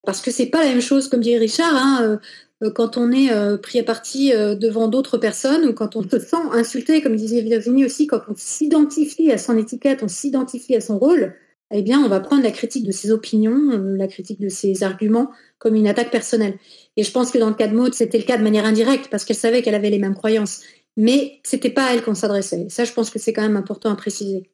Parce 0.04 0.22
que 0.22 0.30
c'est 0.30 0.46
pas 0.46 0.64
la 0.64 0.70
même 0.70 0.80
chose, 0.80 1.08
comme 1.08 1.20
dit 1.20 1.36
Richard, 1.36 1.74
hein, 1.74 2.18
euh, 2.62 2.70
quand 2.70 2.96
on 2.96 3.10
est 3.10 3.30
pris 3.62 3.78
à 3.78 3.84
partie 3.84 4.32
devant 4.32 4.88
d'autres 4.88 5.16
personnes 5.16 5.66
ou 5.66 5.72
quand 5.72 5.96
on 5.96 6.02
se 6.02 6.18
sent 6.18 6.36
insulté, 6.52 7.00
comme 7.00 7.16
disait 7.16 7.40
Virginie 7.40 7.86
aussi, 7.86 8.06
quand 8.06 8.20
on 8.28 8.34
s'identifie 8.36 9.32
à 9.32 9.38
son 9.38 9.56
étiquette, 9.56 10.02
on 10.02 10.08
s'identifie 10.08 10.76
à 10.76 10.82
son 10.82 10.98
rôle, 10.98 11.34
eh 11.72 11.82
bien, 11.82 12.00
on 12.04 12.08
va 12.08 12.20
prendre 12.20 12.42
la 12.42 12.50
critique 12.50 12.84
de 12.84 12.92
ses 12.92 13.12
opinions, 13.12 13.70
la 13.96 14.08
critique 14.08 14.40
de 14.40 14.48
ses 14.48 14.82
arguments 14.82 15.30
comme 15.58 15.74
une 15.74 15.86
attaque 15.86 16.10
personnelle. 16.10 16.58
Et 16.96 17.04
je 17.04 17.12
pense 17.12 17.30
que 17.30 17.38
dans 17.38 17.48
le 17.48 17.54
cas 17.54 17.68
de 17.68 17.76
Maud, 17.76 17.94
c'était 17.94 18.18
le 18.18 18.24
cas 18.24 18.36
de 18.36 18.42
manière 18.42 18.64
indirecte 18.64 19.08
parce 19.08 19.24
qu'elle 19.24 19.36
savait 19.36 19.62
qu'elle 19.62 19.74
avait 19.74 19.90
les 19.90 19.98
mêmes 19.98 20.16
croyances. 20.16 20.62
Mais 20.96 21.40
c'était 21.44 21.70
pas 21.70 21.86
à 21.86 21.94
elle 21.94 22.02
qu'on 22.02 22.14
s'adressait. 22.14 22.66
Ça, 22.68 22.84
je 22.84 22.92
pense 22.92 23.10
que 23.10 23.18
c'est 23.18 23.32
quand 23.32 23.42
même 23.42 23.56
important 23.56 23.90
à 23.90 23.96
préciser 23.96 24.50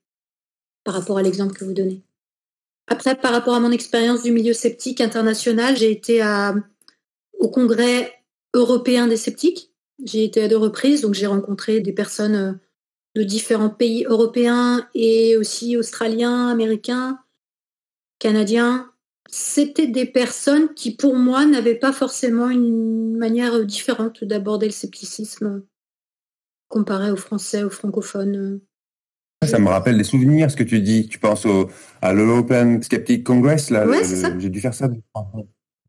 par 0.84 0.94
rapport 0.94 1.18
à 1.18 1.22
l'exemple 1.22 1.54
que 1.54 1.64
vous 1.64 1.72
donnez. 1.72 2.02
Après, 2.88 3.16
par 3.16 3.32
rapport 3.32 3.54
à 3.54 3.60
mon 3.60 3.72
expérience 3.72 4.22
du 4.22 4.30
milieu 4.30 4.52
sceptique 4.52 5.00
international, 5.00 5.76
j'ai 5.76 5.90
été 5.90 6.22
au 7.38 7.48
congrès 7.48 8.12
européen 8.54 9.06
des 9.06 9.16
sceptiques. 9.16 9.72
J'ai 10.04 10.24
été 10.24 10.42
à 10.42 10.48
deux 10.48 10.56
reprises, 10.56 11.00
donc 11.00 11.14
j'ai 11.14 11.26
rencontré 11.26 11.80
des 11.80 11.92
personnes 11.92 12.34
euh, 12.34 12.52
de 13.14 13.22
différents 13.22 13.70
pays 13.70 14.04
européens 14.04 14.86
et 14.94 15.38
aussi 15.38 15.76
australiens, 15.78 16.48
américains, 16.48 17.18
canadiens, 18.18 18.92
c'était 19.28 19.86
des 19.86 20.06
personnes 20.06 20.72
qui, 20.74 20.94
pour 20.94 21.16
moi, 21.16 21.46
n'avaient 21.46 21.78
pas 21.78 21.92
forcément 21.92 22.48
une 22.48 23.16
manière 23.16 23.64
différente 23.64 24.22
d'aborder 24.24 24.66
le 24.66 24.72
scepticisme 24.72 25.64
comparé 26.68 27.10
aux 27.10 27.16
Français, 27.16 27.64
aux 27.64 27.70
francophones. 27.70 28.60
Ça 29.44 29.58
me 29.58 29.68
rappelle 29.68 29.98
des 29.98 30.04
souvenirs, 30.04 30.50
ce 30.50 30.56
que 30.56 30.64
tu 30.64 30.80
dis. 30.80 31.08
Tu 31.08 31.18
penses 31.18 31.44
au, 31.46 31.68
à 32.02 32.12
l'European 32.12 32.80
Skeptic 32.82 33.24
Congress, 33.24 33.70
là. 33.70 33.86
J'ai 34.38 34.48
dû 34.48 34.60
faire 34.60 34.74
ça. 34.74 34.88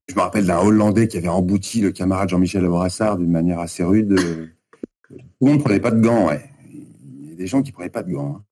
Je 0.07 0.15
me 0.15 0.19
rappelle 0.19 0.45
d'un 0.45 0.59
Hollandais 0.59 1.07
qui 1.07 1.17
avait 1.17 1.27
embouti 1.27 1.81
le 1.81 1.91
camarade 1.91 2.29
Jean-Michel 2.29 2.65
Borassard 2.65 3.17
d'une 3.17 3.31
manière 3.31 3.59
assez 3.59 3.83
rude. 3.83 4.15
Tout 4.17 5.15
le 5.41 5.47
monde 5.47 5.57
ne 5.57 5.63
prenait 5.63 5.79
pas 5.79 5.91
de 5.91 6.01
gants, 6.01 6.27
ouais. 6.27 6.41
Il 6.73 7.29
y 7.29 7.33
a 7.33 7.35
des 7.35 7.47
gens 7.47 7.61
qui 7.61 7.71
ne 7.71 7.75
prenaient 7.75 7.89
pas 7.89 8.03
de 8.03 8.11
gants. 8.11 8.37
Hein. 8.37 8.43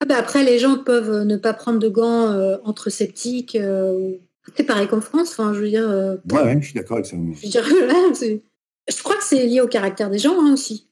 Ah 0.00 0.04
bah 0.04 0.16
après, 0.18 0.42
les 0.42 0.58
gens 0.58 0.78
peuvent 0.78 1.10
euh, 1.10 1.24
ne 1.24 1.36
pas 1.36 1.54
prendre 1.54 1.78
de 1.78 1.88
gants 1.88 2.30
euh, 2.30 2.56
entre 2.64 2.90
sceptiques. 2.90 3.54
Euh, 3.54 4.14
c'est 4.56 4.64
pareil 4.64 4.88
qu'en 4.88 5.00
France. 5.00 5.30
Enfin, 5.30 5.54
je 5.54 5.60
veux 5.60 5.68
dire. 5.68 5.88
ouais, 6.32 6.58
je 6.60 6.66
suis 6.66 6.74
d'accord 6.74 6.96
avec 6.96 7.06
ça. 7.06 7.16
Je, 8.88 9.00
crois 9.00 9.14
que 9.14 9.22
c'est 9.22 9.46
lié 9.46 9.60
au 9.60 9.68
caractère 9.68 10.10
des 10.10 10.18
gens 10.18 10.34
hein, 10.40 10.54
aussi. 10.54 10.88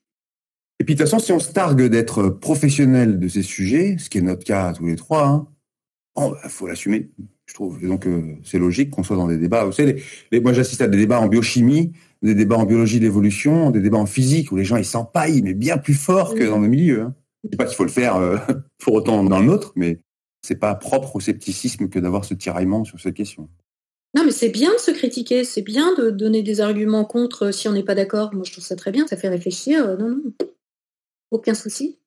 Et 0.81 0.85
puis 0.85 0.95
de 0.95 0.99
toute 0.99 1.09
façon, 1.09 1.22
si 1.22 1.31
on 1.31 1.39
se 1.39 1.53
targue 1.53 1.85
d'être 1.85 2.31
professionnel 2.31 3.20
de 3.20 3.28
ces 3.28 3.43
sujets, 3.43 3.97
ce 3.99 4.09
qui 4.09 4.18
est 4.18 4.22
notre 4.22 4.45
cas 4.45 4.72
tous 4.72 4.87
les 4.87 4.97
trois, 4.97 5.47
il 6.16 6.22
hein, 6.22 6.28
oh, 6.31 6.31
bah, 6.31 6.49
faut 6.49 6.66
l'assumer, 6.66 7.11
je 7.47 7.55
trouve. 7.55 7.87
donc 7.87 8.09
c'est 8.43 8.59
logique 8.59 8.91
qu'on 8.91 9.03
soit 9.03 9.16
dans 9.16 9.28
des 9.28 9.37
débats. 9.37 9.64
Vous 9.64 9.72
savez, 9.72 10.03
les, 10.33 10.41
moi 10.41 10.55
j'assiste 10.55 10.81
à 10.81 10.89
des 10.89 10.97
débats 10.97 11.20
en 11.20 11.28
biochimie, 11.28 11.93
des 12.22 12.35
débats 12.35 12.57
en 12.57 12.64
biologie 12.64 12.99
de 12.99 13.05
l'évolution, 13.05 13.70
des 13.70 13.81
débats 13.81 13.99
en 13.99 14.07
physique 14.07 14.53
où 14.53 14.57
les 14.57 14.64
gens 14.64 14.78
ils 14.78 14.87
s'empaillent, 14.87 15.43
mais 15.43 15.53
bien 15.53 15.76
plus 15.76 15.95
fort 15.95 16.35
que 16.35 16.45
dans 16.45 16.59
le 16.59 16.68
milieu. 16.68 17.03
Hein. 17.03 17.14
Je 17.45 17.49
ne 17.49 17.51
dis 17.51 17.57
pas 17.59 17.66
qu'il 17.66 17.76
faut 17.76 17.85
le 17.85 17.91
faire 17.91 18.16
euh, 18.16 18.39
pour 18.78 18.95
autant 18.95 19.22
dans 19.22 19.39
le 19.39 19.47
nôtre, 19.47 19.72
mais 19.76 20.01
c'est 20.41 20.59
pas 20.59 20.74
propre 20.74 21.16
au 21.16 21.20
scepticisme 21.20 21.91
que 21.91 21.99
d'avoir 21.99 22.24
ce 22.24 22.33
tiraillement 22.33 22.85
sur 22.85 22.99
cette 22.99 23.14
question. 23.14 23.51
Non, 24.16 24.24
mais 24.24 24.33
c'est 24.33 24.49
bien 24.49 24.72
de 24.72 24.78
se 24.78 24.91
critiquer, 24.91 25.45
c'est 25.45 25.62
bien 25.62 25.95
de 25.95 26.11
donner 26.11 26.43
des 26.43 26.61
arguments 26.61 27.05
contre 27.05 27.47
euh, 27.49 27.53
si 27.53 27.68
on 27.68 27.72
n'est 27.72 27.85
pas 27.85 27.95
d'accord. 27.95 28.35
Moi, 28.35 28.45
je 28.45 28.53
trouve 28.53 28.64
ça 28.64 28.76
très 28.76 28.93
bien, 28.93 29.07
ça 29.07 29.18
fait 29.18 29.28
réfléchir. 29.28 29.87
Euh, 29.87 29.97
non, 29.97 30.09
non, 30.09 30.22
aucun 31.31 31.55
souci. 31.55 31.99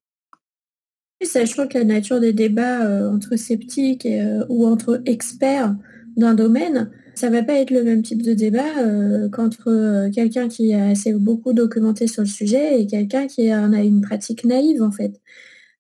Sachant 1.23 1.67
que 1.67 1.77
la 1.77 1.85
nature 1.85 2.19
des 2.19 2.33
débats 2.33 3.09
entre 3.09 3.37
sceptiques 3.37 4.07
ou 4.49 4.67
entre 4.67 5.01
experts 5.05 5.73
d'un 6.17 6.33
domaine, 6.33 6.91
ça 7.15 7.29
va 7.29 7.43
pas 7.43 7.53
être 7.53 7.71
le 7.71 7.83
même 7.83 8.01
type 8.01 8.21
de 8.21 8.33
débat 8.33 8.79
euh, 8.79 9.29
qu'entre 9.29 9.69
euh, 9.69 10.09
quelqu'un 10.09 10.47
qui 10.47 10.73
a 10.73 10.87
assez 10.87 11.13
beaucoup 11.13 11.53
documenté 11.53 12.07
sur 12.07 12.23
le 12.23 12.27
sujet 12.27 12.81
et 12.81 12.87
quelqu'un 12.87 13.27
qui 13.27 13.53
en 13.53 13.71
a 13.73 13.81
une 13.81 14.01
pratique 14.01 14.45
naïve 14.45 14.81
en 14.81 14.91
fait. 14.91 15.21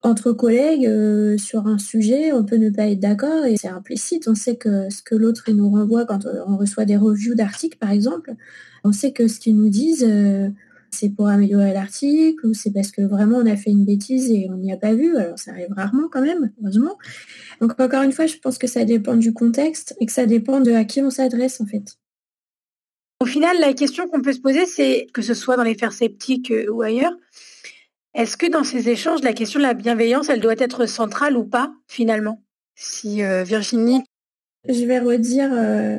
Entre 0.03 0.33
collègues 0.33 0.85
euh, 0.85 1.37
sur 1.37 1.65
un 1.65 1.77
sujet, 1.79 2.33
on 2.33 2.43
peut 2.43 2.57
ne 2.57 2.69
pas 2.69 2.87
être 2.87 2.99
d'accord 2.99 3.45
et 3.45 3.57
c'est 3.57 3.69
implicite. 3.69 4.27
On 4.27 4.35
sait 4.35 4.57
que 4.57 4.89
ce 4.89 5.01
que 5.01 5.15
l'autre 5.15 5.49
nous 5.51 5.69
renvoie 5.69 6.05
quand 6.05 6.27
on 6.45 6.57
reçoit 6.57 6.85
des 6.85 6.97
reviews 6.97 7.35
d'articles 7.35 7.77
par 7.79 7.91
exemple, 7.91 8.33
on 8.83 8.91
sait 8.91 9.11
que 9.11 9.27
ce 9.27 9.39
qu'ils 9.39 9.55
nous 9.55 9.69
disent 9.69 10.07
c'est 10.93 11.09
pour 11.09 11.27
améliorer 11.27 11.73
l'article 11.73 12.45
ou 12.45 12.53
c'est 12.53 12.71
parce 12.71 12.91
que 12.91 13.01
vraiment 13.01 13.37
on 13.37 13.45
a 13.45 13.55
fait 13.55 13.71
une 13.71 13.85
bêtise 13.85 14.31
et 14.31 14.47
on 14.49 14.57
n'y 14.57 14.71
a 14.71 14.77
pas 14.77 14.93
vu? 14.93 15.17
Alors 15.17 15.39
ça 15.39 15.51
arrive 15.51 15.73
rarement 15.75 16.07
quand 16.11 16.21
même, 16.21 16.51
heureusement. 16.61 16.97
Donc 17.59 17.79
encore 17.79 18.03
une 18.03 18.11
fois, 18.11 18.27
je 18.27 18.37
pense 18.37 18.57
que 18.57 18.67
ça 18.67 18.85
dépend 18.85 19.15
du 19.15 19.33
contexte 19.33 19.95
et 19.99 20.05
que 20.05 20.11
ça 20.11 20.25
dépend 20.25 20.61
de 20.61 20.71
à 20.71 20.85
qui 20.85 21.01
on 21.01 21.09
s'adresse 21.09 21.59
en 21.59 21.65
fait. 21.65 21.97
Au 23.19 23.25
final, 23.25 23.57
la 23.59 23.73
question 23.73 24.07
qu'on 24.07 24.21
peut 24.21 24.33
se 24.33 24.41
poser, 24.41 24.65
c'est 24.65 25.07
que 25.13 25.21
ce 25.21 25.33
soit 25.33 25.55
dans 25.55 25.63
les 25.63 25.75
fers 25.75 25.93
sceptiques 25.93 26.51
euh, 26.51 26.69
ou 26.69 26.81
ailleurs, 26.81 27.13
est-ce 28.13 28.37
que 28.37 28.45
dans 28.45 28.63
ces 28.63 28.89
échanges, 28.89 29.23
la 29.23 29.33
question 29.33 29.59
de 29.59 29.65
la 29.65 29.73
bienveillance, 29.73 30.29
elle 30.29 30.41
doit 30.41 30.55
être 30.57 30.85
centrale 30.85 31.37
ou 31.37 31.45
pas 31.45 31.73
finalement? 31.87 32.43
Si 32.75 33.23
euh, 33.23 33.43
Virginie... 33.43 34.03
Je 34.67 34.85
vais 34.85 34.99
redire 34.99 35.49
euh, 35.53 35.97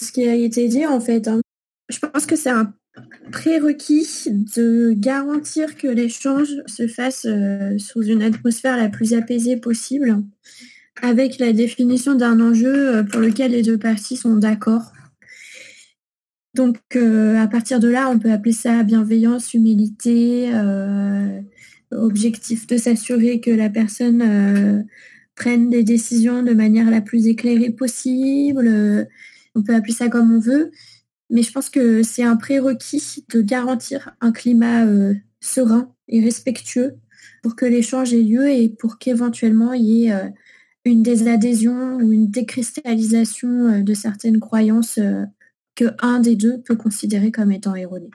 ce 0.00 0.12
qui 0.12 0.28
a 0.28 0.34
été 0.34 0.68
dit 0.68 0.86
en 0.86 1.00
fait. 1.00 1.28
Hein. 1.28 1.40
Je 1.88 1.98
pense 1.98 2.26
que 2.26 2.36
c'est 2.36 2.50
un 2.50 2.74
prérequis 3.30 4.24
de 4.26 4.92
garantir 4.92 5.76
que 5.76 5.88
l'échange 5.88 6.50
se 6.66 6.86
fasse 6.86 7.26
euh, 7.26 7.78
sous 7.78 8.02
une 8.02 8.22
atmosphère 8.22 8.76
la 8.76 8.88
plus 8.88 9.14
apaisée 9.14 9.56
possible, 9.56 10.22
avec 11.00 11.38
la 11.38 11.52
définition 11.52 12.14
d'un 12.14 12.40
enjeu 12.40 12.96
euh, 12.96 13.02
pour 13.02 13.20
lequel 13.20 13.52
les 13.52 13.62
deux 13.62 13.78
parties 13.78 14.16
sont 14.16 14.36
d'accord. 14.36 14.92
Donc, 16.54 16.76
euh, 16.96 17.36
à 17.38 17.48
partir 17.48 17.80
de 17.80 17.88
là, 17.88 18.10
on 18.10 18.18
peut 18.18 18.30
appeler 18.30 18.52
ça 18.52 18.82
bienveillance, 18.82 19.54
humilité, 19.54 20.52
objectif 21.90 22.66
de 22.66 22.76
s'assurer 22.76 23.40
que 23.40 23.50
la 23.50 23.70
personne 23.70 24.86
prenne 25.34 25.70
des 25.70 25.82
décisions 25.82 26.42
de 26.42 26.52
manière 26.52 26.90
la 26.90 27.00
plus 27.00 27.26
éclairée 27.26 27.70
possible. 27.70 29.08
on 29.54 29.62
peut 29.62 29.74
appeler 29.74 29.94
ça 29.94 30.08
comme 30.08 30.34
on 30.34 30.40
veut. 30.40 30.70
Mais 31.32 31.42
je 31.42 31.50
pense 31.50 31.70
que 31.70 32.02
c'est 32.02 32.22
un 32.22 32.36
prérequis 32.36 33.24
de 33.30 33.40
garantir 33.40 34.14
un 34.20 34.32
climat 34.32 34.84
euh, 34.84 35.14
serein 35.40 35.90
et 36.06 36.22
respectueux 36.22 36.96
pour 37.42 37.56
que 37.56 37.64
l'échange 37.64 38.12
ait 38.12 38.22
lieu 38.22 38.50
et 38.50 38.68
pour 38.68 38.98
qu'éventuellement 38.98 39.72
il 39.72 39.84
y 39.84 40.06
ait 40.06 40.12
euh, 40.12 40.28
une 40.84 41.02
désadhésion 41.02 41.96
ou 41.96 42.12
une 42.12 42.28
décristallisation 42.28 43.48
euh, 43.48 43.82
de 43.82 43.94
certaines 43.94 44.40
croyances 44.40 45.00
que 45.74 45.86
un 46.00 46.20
des 46.20 46.36
deux 46.36 46.60
peut 46.60 46.76
considérer 46.76 47.30
comme 47.30 47.50
étant 47.50 47.74
erronées. 47.74 48.10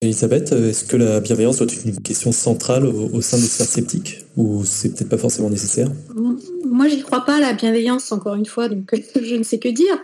Elisabeth, 0.00 0.52
est-ce 0.52 0.84
que 0.84 0.96
la 0.96 1.18
bienveillance 1.18 1.58
doit 1.58 1.66
être 1.66 1.84
une 1.84 2.00
question 2.00 2.30
centrale 2.30 2.86
au, 2.86 3.20
sein 3.22 3.38
des 3.38 3.42
sphères 3.42 3.66
sceptiques 3.66 4.24
ou 4.36 4.64
c'est 4.64 4.90
peut-être 4.90 5.08
pas 5.08 5.18
forcément 5.18 5.50
nécessaire? 5.50 5.90
Moi, 6.64 6.88
j'y 6.88 7.02
crois 7.02 7.24
pas 7.24 7.40
la 7.40 7.54
bienveillance, 7.54 8.12
encore 8.12 8.34
une 8.36 8.46
fois, 8.46 8.68
donc 8.68 8.94
je 9.20 9.34
ne 9.34 9.42
sais 9.42 9.58
que 9.58 9.68
dire. 9.68 9.98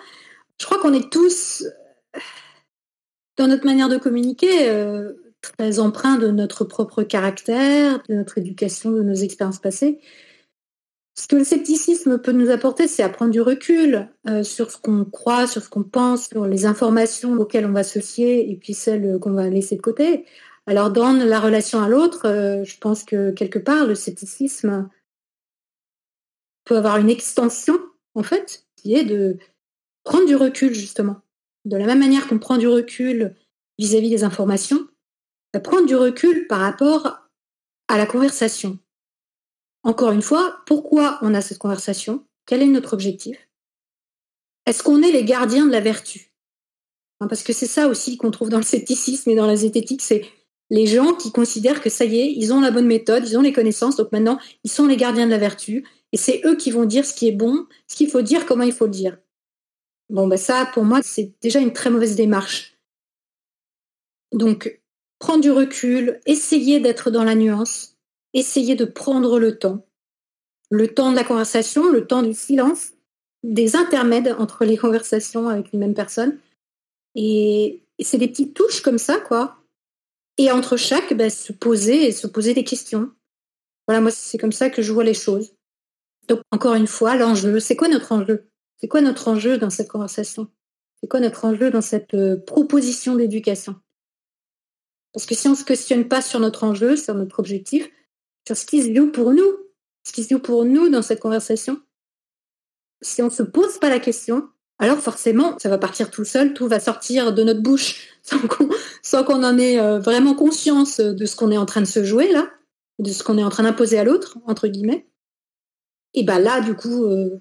Je 0.58 0.66
crois 0.66 0.78
qu'on 0.78 0.92
est 0.92 1.10
tous 1.10 1.64
dans 3.36 3.48
notre 3.48 3.64
manière 3.64 3.88
de 3.88 3.96
communiquer, 3.96 4.68
euh, 4.68 5.12
très 5.40 5.78
empreint 5.78 6.18
de 6.18 6.28
notre 6.28 6.64
propre 6.64 7.02
caractère, 7.02 8.02
de 8.08 8.14
notre 8.14 8.38
éducation, 8.38 8.90
de 8.90 9.02
nos 9.02 9.14
expériences 9.14 9.60
passées. 9.60 10.00
Ce 11.18 11.26
que 11.26 11.36
le 11.36 11.44
scepticisme 11.44 12.18
peut 12.18 12.32
nous 12.32 12.50
apporter, 12.50 12.88
c'est 12.88 13.02
à 13.02 13.08
prendre 13.08 13.30
du 13.30 13.40
recul 13.40 14.08
euh, 14.28 14.42
sur 14.42 14.70
ce 14.70 14.78
qu'on 14.78 15.04
croit, 15.04 15.46
sur 15.46 15.62
ce 15.62 15.68
qu'on 15.68 15.82
pense, 15.82 16.28
sur 16.28 16.46
les 16.46 16.66
informations 16.66 17.32
auxquelles 17.34 17.66
on 17.66 17.72
va 17.72 17.82
se 17.82 17.98
fier 17.98 18.50
et 18.50 18.56
puis 18.56 18.74
celles 18.74 19.18
qu'on 19.18 19.32
va 19.32 19.48
laisser 19.48 19.76
de 19.76 19.82
côté. 19.82 20.24
Alors 20.66 20.90
dans 20.90 21.12
la 21.12 21.40
relation 21.40 21.82
à 21.82 21.88
l'autre, 21.88 22.26
euh, 22.26 22.64
je 22.64 22.78
pense 22.78 23.04
que 23.04 23.32
quelque 23.32 23.58
part, 23.58 23.86
le 23.86 23.94
scepticisme 23.94 24.88
peut 26.64 26.76
avoir 26.76 26.98
une 26.98 27.10
extension, 27.10 27.78
en 28.14 28.22
fait, 28.22 28.66
qui 28.76 28.94
est 28.94 29.04
de 29.04 29.38
prendre 30.04 30.26
du 30.26 30.36
recul, 30.36 30.72
justement. 30.74 31.22
De 31.64 31.76
la 31.76 31.86
même 31.86 31.98
manière 31.98 32.26
qu'on 32.26 32.38
prend 32.38 32.56
du 32.56 32.66
recul 32.66 33.34
vis-à-vis 33.78 34.10
des 34.10 34.24
informations, 34.24 34.88
prendre 35.58 35.86
du 35.86 35.96
recul 35.96 36.46
par 36.46 36.60
rapport 36.60 37.18
à 37.88 37.98
la 37.98 38.06
conversation. 38.06 38.78
Encore 39.82 40.12
une 40.12 40.22
fois, 40.22 40.62
pourquoi 40.66 41.18
on 41.22 41.34
a 41.34 41.40
cette 41.40 41.58
conversation? 41.58 42.24
Quel 42.46 42.62
est 42.62 42.66
notre 42.66 42.92
objectif? 42.92 43.48
Est-ce 44.66 44.82
qu'on 44.82 45.02
est 45.02 45.10
les 45.10 45.24
gardiens 45.24 45.66
de 45.66 45.72
la 45.72 45.80
vertu? 45.80 46.32
Hein, 47.20 47.26
Parce 47.26 47.42
que 47.42 47.52
c'est 47.52 47.66
ça 47.66 47.88
aussi 47.88 48.16
qu'on 48.16 48.30
trouve 48.30 48.50
dans 48.50 48.58
le 48.58 48.62
scepticisme 48.62 49.30
et 49.30 49.34
dans 49.34 49.46
la 49.46 49.56
zététique, 49.56 50.02
c'est 50.02 50.24
les 50.68 50.86
gens 50.86 51.14
qui 51.14 51.32
considèrent 51.32 51.80
que 51.80 51.90
ça 51.90 52.04
y 52.04 52.20
est, 52.20 52.32
ils 52.32 52.52
ont 52.52 52.60
la 52.60 52.70
bonne 52.70 52.86
méthode, 52.86 53.26
ils 53.26 53.36
ont 53.36 53.42
les 53.42 53.52
connaissances, 53.52 53.96
donc 53.96 54.12
maintenant, 54.12 54.38
ils 54.62 54.70
sont 54.70 54.86
les 54.86 54.96
gardiens 54.96 55.26
de 55.26 55.30
la 55.30 55.38
vertu, 55.38 55.84
et 56.12 56.16
c'est 56.16 56.42
eux 56.44 56.56
qui 56.56 56.70
vont 56.70 56.84
dire 56.84 57.04
ce 57.04 57.14
qui 57.14 57.26
est 57.26 57.32
bon, 57.32 57.66
ce 57.88 57.96
qu'il 57.96 58.08
faut 58.08 58.22
dire, 58.22 58.46
comment 58.46 58.62
il 58.62 58.72
faut 58.72 58.84
le 58.84 58.92
dire. 58.92 59.18
Bon, 60.10 60.26
ben 60.26 60.36
ça, 60.36 60.66
pour 60.66 60.84
moi, 60.84 61.00
c'est 61.02 61.32
déjà 61.40 61.60
une 61.60 61.72
très 61.72 61.88
mauvaise 61.88 62.16
démarche. 62.16 62.76
Donc, 64.32 64.80
prendre 65.20 65.40
du 65.40 65.52
recul, 65.52 66.20
essayer 66.26 66.80
d'être 66.80 67.12
dans 67.12 67.22
la 67.22 67.36
nuance, 67.36 67.96
essayer 68.34 68.74
de 68.74 68.84
prendre 68.84 69.38
le 69.38 69.56
temps. 69.56 69.86
Le 70.68 70.88
temps 70.88 71.12
de 71.12 71.16
la 71.16 71.22
conversation, 71.22 71.90
le 71.90 72.08
temps 72.08 72.22
du 72.22 72.34
silence, 72.34 72.92
des 73.44 73.76
intermèdes 73.76 74.34
entre 74.38 74.64
les 74.64 74.76
conversations 74.84 75.48
avec 75.48 75.72
une 75.72 75.78
même 75.78 75.94
personne. 75.94 76.38
Et, 77.14 77.82
c'est 78.02 78.18
des 78.18 78.28
petites 78.28 78.54
touches 78.54 78.80
comme 78.80 78.98
ça, 78.98 79.18
quoi. 79.18 79.58
Et 80.38 80.50
entre 80.50 80.76
chaque, 80.76 81.12
ben, 81.14 81.30
se 81.30 81.52
poser 81.52 82.06
et 82.06 82.12
se 82.12 82.26
poser 82.26 82.54
des 82.54 82.64
questions. 82.64 83.12
Voilà, 83.86 84.00
moi, 84.00 84.10
c'est 84.10 84.38
comme 84.38 84.52
ça 84.52 84.70
que 84.70 84.82
je 84.82 84.92
vois 84.92 85.04
les 85.04 85.14
choses. 85.14 85.52
Donc, 86.26 86.40
encore 86.50 86.74
une 86.74 86.86
fois, 86.86 87.14
l'enjeu, 87.16 87.60
c'est 87.60 87.76
quoi 87.76 87.88
notre 87.88 88.12
enjeu? 88.12 88.49
C'est 88.80 88.88
quoi 88.88 89.00
notre 89.00 89.28
enjeu 89.28 89.58
dans 89.58 89.70
cette 89.70 89.88
conversation? 89.88 90.48
C'est 91.00 91.08
quoi 91.08 91.20
notre 91.20 91.44
enjeu 91.44 91.70
dans 91.70 91.80
cette 91.80 92.14
euh, 92.14 92.36
proposition 92.36 93.14
d'éducation? 93.14 93.76
Parce 95.12 95.26
que 95.26 95.34
si 95.34 95.48
on 95.48 95.52
ne 95.52 95.56
se 95.56 95.64
questionne 95.64 96.08
pas 96.08 96.22
sur 96.22 96.40
notre 96.40 96.64
enjeu, 96.64 96.96
sur 96.96 97.14
notre 97.14 97.40
objectif, 97.40 97.90
sur 98.46 98.56
ce 98.56 98.64
qui 98.64 98.82
se 98.82 98.94
joue 98.94 99.10
pour 99.10 99.32
nous, 99.32 99.50
ce 100.04 100.12
qui 100.12 100.24
se 100.24 100.34
joue 100.34 100.40
pour 100.40 100.64
nous 100.64 100.88
dans 100.88 101.02
cette 101.02 101.20
conversation, 101.20 101.80
si 103.02 103.22
on 103.22 103.26
ne 103.26 103.30
se 103.30 103.42
pose 103.42 103.78
pas 103.78 103.88
la 103.88 103.98
question, 103.98 104.48
alors 104.78 104.98
forcément, 104.98 105.58
ça 105.58 105.68
va 105.68 105.78
partir 105.78 106.10
tout 106.10 106.24
seul, 106.24 106.54
tout 106.54 106.68
va 106.68 106.80
sortir 106.80 107.34
de 107.34 107.42
notre 107.42 107.60
bouche. 107.60 108.08
Sans 109.02 109.24
qu'on 109.24 109.42
en 109.42 109.58
ait 109.58 109.80
euh, 109.80 109.98
vraiment 109.98 110.34
conscience 110.34 111.00
de 111.00 111.26
ce 111.26 111.36
qu'on 111.36 111.50
est 111.50 111.58
en 111.58 111.66
train 111.66 111.80
de 111.80 111.86
se 111.86 112.04
jouer 112.04 112.30
là, 112.30 112.50
de 112.98 113.10
ce 113.10 113.22
qu'on 113.22 113.38
est 113.38 113.44
en 113.44 113.50
train 113.50 113.62
d'imposer 113.64 113.98
à 113.98 114.04
l'autre, 114.04 114.38
entre 114.46 114.68
guillemets. 114.68 115.06
Et 116.14 116.22
bien 116.22 116.38
là, 116.38 116.60
du 116.60 116.74
coup, 116.74 117.04
euh, 117.04 117.40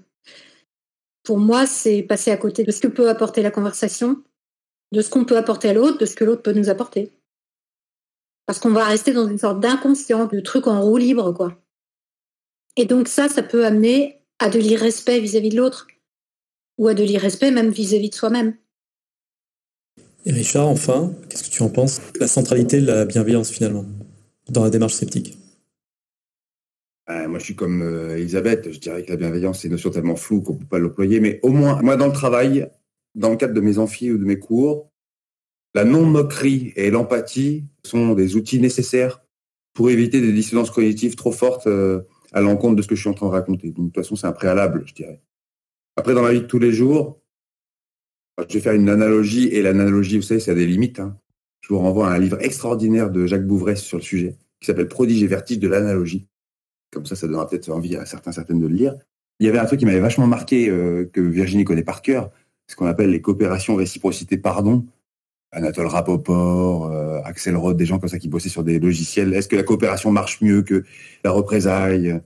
pour 1.30 1.38
moi, 1.38 1.67
c'est 1.67 2.01
passer 2.01 2.32
à 2.32 2.38
côté 2.38 2.63
de 2.63 2.71
ce 2.71 2.80
que 2.80 2.88
peut 2.88 3.07
apporter 3.07 3.43
la 3.43 3.51
conversation, 3.51 4.23
de 4.91 4.99
ce 4.99 5.11
qu'on 5.11 5.25
peut 5.25 5.38
apporter 5.38 5.69
à 5.69 5.73
l'autre, 5.73 5.99
de 5.99 6.07
ce 6.07 6.15
que 6.15 6.23
l'autre 6.23 6.41
peut 6.41 6.53
nous 6.53 6.69
apporter. 6.69 7.11
Parce 8.47 8.57
qu'on 8.57 8.71
va 8.71 8.84
rester 8.84 9.13
dans 9.13 9.27
une 9.27 9.38
sorte 9.38 9.59
d'inconscient, 9.59 10.25
de 10.25 10.39
truc 10.39 10.65
en 10.65 10.82
roue 10.82 10.97
libre, 10.97 11.32
quoi. 11.32 11.55
Et 12.77 12.86
donc 12.86 13.07
ça, 13.07 13.30
ça 13.30 13.43
peut 13.43 13.63
amener 13.63 14.23
à 14.39 14.49
de 14.49 14.57
l'irrespect 14.57 15.19
vis-à-vis 15.19 15.49
de 15.49 15.57
l'autre, 15.57 15.86
ou 16.80 16.88
à 16.88 16.95
de 16.95 17.03
l'irrespect 17.03 17.51
même 17.51 17.69
vis-à-vis 17.69 18.09
de 18.09 18.15
soi-même. 18.15 18.55
Et 20.25 20.32
Richard, 20.32 20.67
enfin, 20.67 21.13
qu'est-ce 21.30 21.43
que 21.43 21.53
tu 21.53 21.61
en 21.61 21.69
penses? 21.69 22.01
La 22.19 22.27
centralité 22.27 22.82
de 22.82 22.88
la 22.88 23.05
bienveillance 23.05 23.51
finalement, 23.51 23.86
dans 24.49 24.63
la 24.63 24.71
démarche 24.71 24.95
sceptique? 24.95 25.38
Euh, 27.10 27.28
moi, 27.28 27.39
je 27.39 27.45
suis 27.45 27.55
comme 27.55 27.82
euh, 27.82 28.18
Elisabeth. 28.18 28.72
Je 28.72 28.80
dirais 28.80 29.03
que 29.03 29.10
la 29.10 29.18
bienveillance, 29.18 29.62
c'est 29.62 29.68
une 29.68 29.74
notion 29.74 29.89
tellement 29.89 30.16
floue 30.16 30.41
qu'on 30.41 30.53
ne 30.53 30.60
peut 30.60 30.66
pas 30.66 30.80
l'employer. 30.80 31.20
Mais 31.20 31.39
au 31.41 31.49
moins, 31.49 31.82
moi, 31.82 31.95
dans 31.95 32.07
le 32.07 32.14
travail, 32.14 32.70
dans 33.16 33.30
le 33.32 33.38
cadre 33.38 33.53
de 33.53 33.62
mes 33.62 33.80
amphis 33.80 34.12
ou 34.12 34.18
de 34.18 34.26
mes 34.26 34.38
cours, 34.38 34.91
la 35.74 35.84
non-moquerie 35.84 36.74
et 36.76 36.91
l'empathie 36.91 37.66
sont 37.86 38.14
des 38.14 38.36
outils 38.36 38.60
nécessaires 38.60 39.22
pour 39.74 39.89
éviter 39.89 40.22
des 40.22 40.32
dissonances 40.32 40.72
cognitives 40.72 41.16
trop 41.16 41.32
fortes 41.32 41.68
euh, 41.68 42.01
à 42.32 42.41
l'encontre 42.41 42.76
de 42.76 42.82
ce 42.82 42.88
que 42.88 42.95
je 42.95 43.01
suis 43.01 43.10
en 43.10 43.14
train 43.14 43.28
de 43.28 43.32
raconter. 43.32 43.68
Donc, 43.72 43.88
de 43.88 43.91
toute 43.91 44.03
façon, 44.03 44.16
c'est 44.16 44.28
un 44.28 44.32
préalable, 44.32 44.84
je 44.86 44.93
dirais. 44.93 45.22
Après, 45.95 46.14
dans 46.14 46.22
la 46.22 46.34
vie 46.34 46.41
de 46.41 46.45
tous 46.45 46.60
les 46.60 46.72
jours, 46.72 47.22
je 48.47 48.53
vais 48.53 48.60
faire 48.60 48.74
une 48.74 48.89
analogie, 48.89 49.47
et 49.47 49.62
l'analogie, 49.62 50.18
vous 50.18 50.24
savez, 50.24 50.39
ça 50.39 50.51
a 50.51 50.55
des 50.55 50.66
limites. 50.66 50.99
Hein. 50.99 51.18
Je 51.62 51.74
vous 51.74 51.80
renvoie 51.80 52.10
à 52.10 52.14
un 52.14 52.20
livre 52.20 52.38
extraordinaire 52.41 53.10
de 53.10 53.26
Jacques 53.26 53.45
Bouvresse 53.45 53.82
sur 53.82 53.97
le 53.97 54.03
sujet, 54.03 54.38
qui 54.60 54.68
s'appelle 54.68 54.88
Prodige 54.88 55.24
et 55.24 55.28
vertige 55.28 55.60
de 55.60 55.68
l'analogie. 55.68 56.28
Comme 56.91 57.05
ça, 57.05 57.15
ça 57.15 57.27
donnera 57.27 57.47
peut-être 57.47 57.69
envie 57.69 57.95
à 57.95 58.05
certains, 58.05 58.31
certaines 58.31 58.59
de 58.59 58.67
le 58.67 58.75
lire. 58.75 58.95
Il 59.39 59.45
y 59.45 59.49
avait 59.49 59.59
un 59.59 59.65
truc 59.65 59.79
qui 59.79 59.85
m'avait 59.85 59.99
vachement 59.99 60.27
marqué, 60.27 60.69
euh, 60.69 61.09
que 61.11 61.21
Virginie 61.21 61.63
connaît 61.63 61.83
par 61.83 62.01
cœur, 62.01 62.31
ce 62.67 62.75
qu'on 62.75 62.87
appelle 62.87 63.11
les 63.11 63.21
coopérations 63.21 63.75
réciprocité 63.75 64.37
pardon. 64.37 64.85
Anatole 65.51 65.87
Rapoport, 65.87 66.91
euh, 66.91 67.21
Axel 67.23 67.55
Roth, 67.55 67.75
des 67.75 67.85
gens 67.85 67.97
comme 67.97 68.09
ça 68.09 68.19
qui 68.19 68.27
bossaient 68.27 68.49
sur 68.49 68.63
des 68.63 68.79
logiciels. 68.79 69.33
Est-ce 69.33 69.47
que 69.47 69.55
la 69.55 69.63
coopération 69.63 70.11
marche 70.11 70.41
mieux 70.41 70.61
que 70.61 70.83
la 71.23 71.31
représaille 71.31 72.21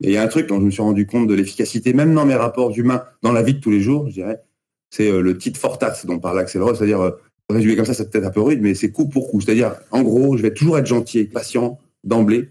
Et 0.00 0.08
il 0.08 0.10
y 0.10 0.16
a 0.16 0.22
un 0.22 0.28
truc 0.28 0.48
dont 0.48 0.58
je 0.58 0.64
me 0.64 0.70
suis 0.70 0.82
rendu 0.82 1.06
compte 1.06 1.28
de 1.28 1.34
l'efficacité, 1.34 1.92
même 1.92 2.14
dans 2.14 2.26
mes 2.26 2.34
rapports 2.34 2.76
humains, 2.76 3.04
dans 3.22 3.30
la 3.30 3.42
vie 3.42 3.54
de 3.54 3.60
tous 3.60 3.70
les 3.70 3.80
jours, 3.80 4.08
je 4.08 4.14
dirais, 4.14 4.42
c'est 4.90 5.08
euh, 5.08 5.20
le 5.20 5.38
titre 5.38 5.60
fortat 5.60 5.94
dont 6.04 6.18
parle 6.18 6.40
Axel 6.40 6.62
Roth, 6.62 6.76
c'est-à-dire, 6.76 7.12
résumé 7.48 7.76
comme 7.76 7.84
ça, 7.84 7.94
c'est 7.94 8.10
peut-être 8.10 8.26
un 8.26 8.30
peu 8.30 8.40
rude, 8.40 8.60
mais 8.62 8.74
c'est 8.74 8.90
coup 8.90 9.08
pour 9.08 9.30
coup. 9.30 9.40
C'est-à-dire, 9.40 9.76
en 9.90 10.02
gros, 10.02 10.36
je 10.36 10.42
vais 10.42 10.52
toujours 10.52 10.78
être 10.78 10.86
gentil 10.86 11.24
patient 11.24 11.78
d'emblée. 12.02 12.50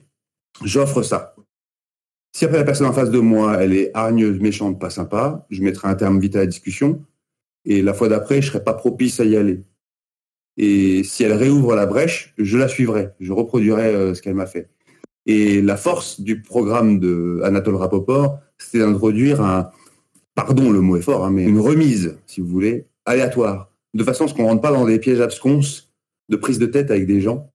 J'offre 0.64 1.01
ça. 1.01 1.33
Si 2.36 2.46
après 2.46 2.58
la 2.58 2.64
personne 2.64 2.88
en 2.88 2.94
face 2.94 3.12
de 3.12 3.20
moi, 3.20 3.62
elle 3.62 3.74
est 3.74 3.92
hargneuse, 3.94 4.40
méchante, 4.40 4.80
pas 4.80 4.90
sympa, 4.90 5.46
je 5.52 5.62
mettrai 5.62 5.88
un 5.88 5.96
terme 5.96 6.20
vite 6.20 6.36
à 6.36 6.40
la 6.40 6.48
discussion. 6.48 7.04
Et 7.66 7.82
la 7.82 7.94
fois 7.94 8.10
d'après, 8.10 8.42
je 8.42 8.48
serai 8.48 8.64
pas 8.64 8.74
propice 8.74 9.20
à 9.20 9.26
y 9.26 9.38
aller. 9.38 9.62
Et 10.58 11.04
si 11.04 11.24
elle 11.24 11.34
réouvre 11.34 11.76
la 11.76 11.86
brèche, 11.86 12.34
je 12.38 12.58
la 12.58 12.68
suivrai. 12.68 13.10
Je 13.20 13.32
reproduirai 13.32 13.94
euh, 13.94 14.14
ce 14.14 14.22
qu'elle 14.22 14.34
m'a 14.34 14.48
fait. 14.48 14.70
Et 15.26 15.62
la 15.62 15.78
force 15.78 16.22
du 16.22 16.42
programme 16.42 17.00
de 17.00 17.40
Anatole 17.44 17.76
Rapoport, 17.76 18.40
c'était 18.58 18.80
d'introduire 18.80 19.42
un, 19.42 19.72
pardon, 20.36 20.72
le 20.72 20.82
mot 20.82 20.98
est 20.98 21.02
fort, 21.02 21.26
hein, 21.26 21.32
mais 21.32 21.44
une 21.44 21.60
remise, 21.60 22.18
si 22.26 22.42
vous 22.42 22.48
voulez, 22.48 22.88
aléatoire, 23.06 23.72
de 23.94 24.04
façon 24.04 24.26
à 24.26 24.28
ce 24.28 24.34
qu'on 24.34 24.46
rentre 24.46 24.62
pas 24.62 24.72
dans 24.72 24.86
des 24.86 25.00
pièges 25.00 25.22
absconces 25.22 25.94
de 26.30 26.36
prise 26.36 26.60
de 26.60 26.66
tête 26.66 26.92
avec 26.92 27.06
des 27.06 27.22
gens. 27.22 27.52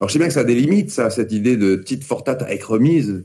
Alors 0.00 0.08
je 0.08 0.14
sais 0.14 0.18
bien 0.18 0.28
que 0.28 0.34
ça 0.34 0.40
a 0.40 0.44
des 0.44 0.54
limites, 0.54 0.90
ça, 0.90 1.10
cette 1.10 1.32
idée 1.32 1.56
de 1.56 1.76
petite 1.76 2.04
fortate 2.04 2.42
avec 2.42 2.62
remise. 2.64 3.24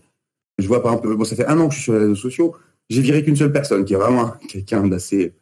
Je 0.57 0.67
vois 0.67 0.81
par 0.81 0.93
exemple, 0.93 1.15
bon, 1.15 1.23
ça 1.23 1.35
fait 1.35 1.45
un 1.45 1.59
an 1.59 1.67
que 1.67 1.73
je 1.73 1.79
suis 1.79 1.83
sur 1.85 1.93
les 1.93 1.99
réseaux 1.99 2.15
sociaux, 2.15 2.55
j'ai 2.89 3.01
viré 3.01 3.23
qu'une 3.23 3.35
seule 3.35 3.51
personne, 3.51 3.85
qui 3.85 3.93
est 3.93 3.97
vraiment 3.97 4.33
quelqu'un 4.49 4.87
d'assez 4.87 5.33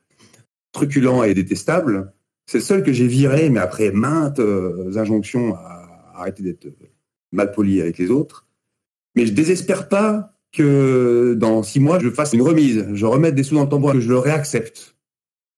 truculent 0.72 1.26
et 1.26 1.34
détestable. 1.34 2.12
C'est 2.48 2.60
le 2.60 2.64
seul 2.64 2.84
que 2.84 2.92
j'ai 2.92 3.08
viré, 3.08 3.50
mais 3.50 3.60
après 3.60 3.92
maintes 3.92 4.40
euh, 4.40 4.98
injonctions 4.98 5.56
à 5.56 6.14
arrêter 6.16 6.44
d'être 6.44 6.68
mal 7.32 7.52
poli 7.52 7.82
avec 7.82 7.98
les 7.98 8.12
autres. 8.12 8.48
Mais 9.16 9.26
je 9.26 9.34
désespère 9.34 9.88
pas 9.90 10.34
que 10.52 11.36
dans 11.38 11.64
six 11.64 11.80
mois, 11.80 12.00
je 12.00 12.10
fasse 12.10 12.34
une 12.34 12.42
remise, 12.42 12.86
je 12.94 13.06
remette 13.06 13.36
des 13.36 13.44
sous 13.44 13.56
dans 13.56 13.64
le 13.64 13.70
tambour, 13.70 13.94
que 13.94 14.00
je 14.00 14.10
le 14.10 14.18
réaccepte. 14.18 14.96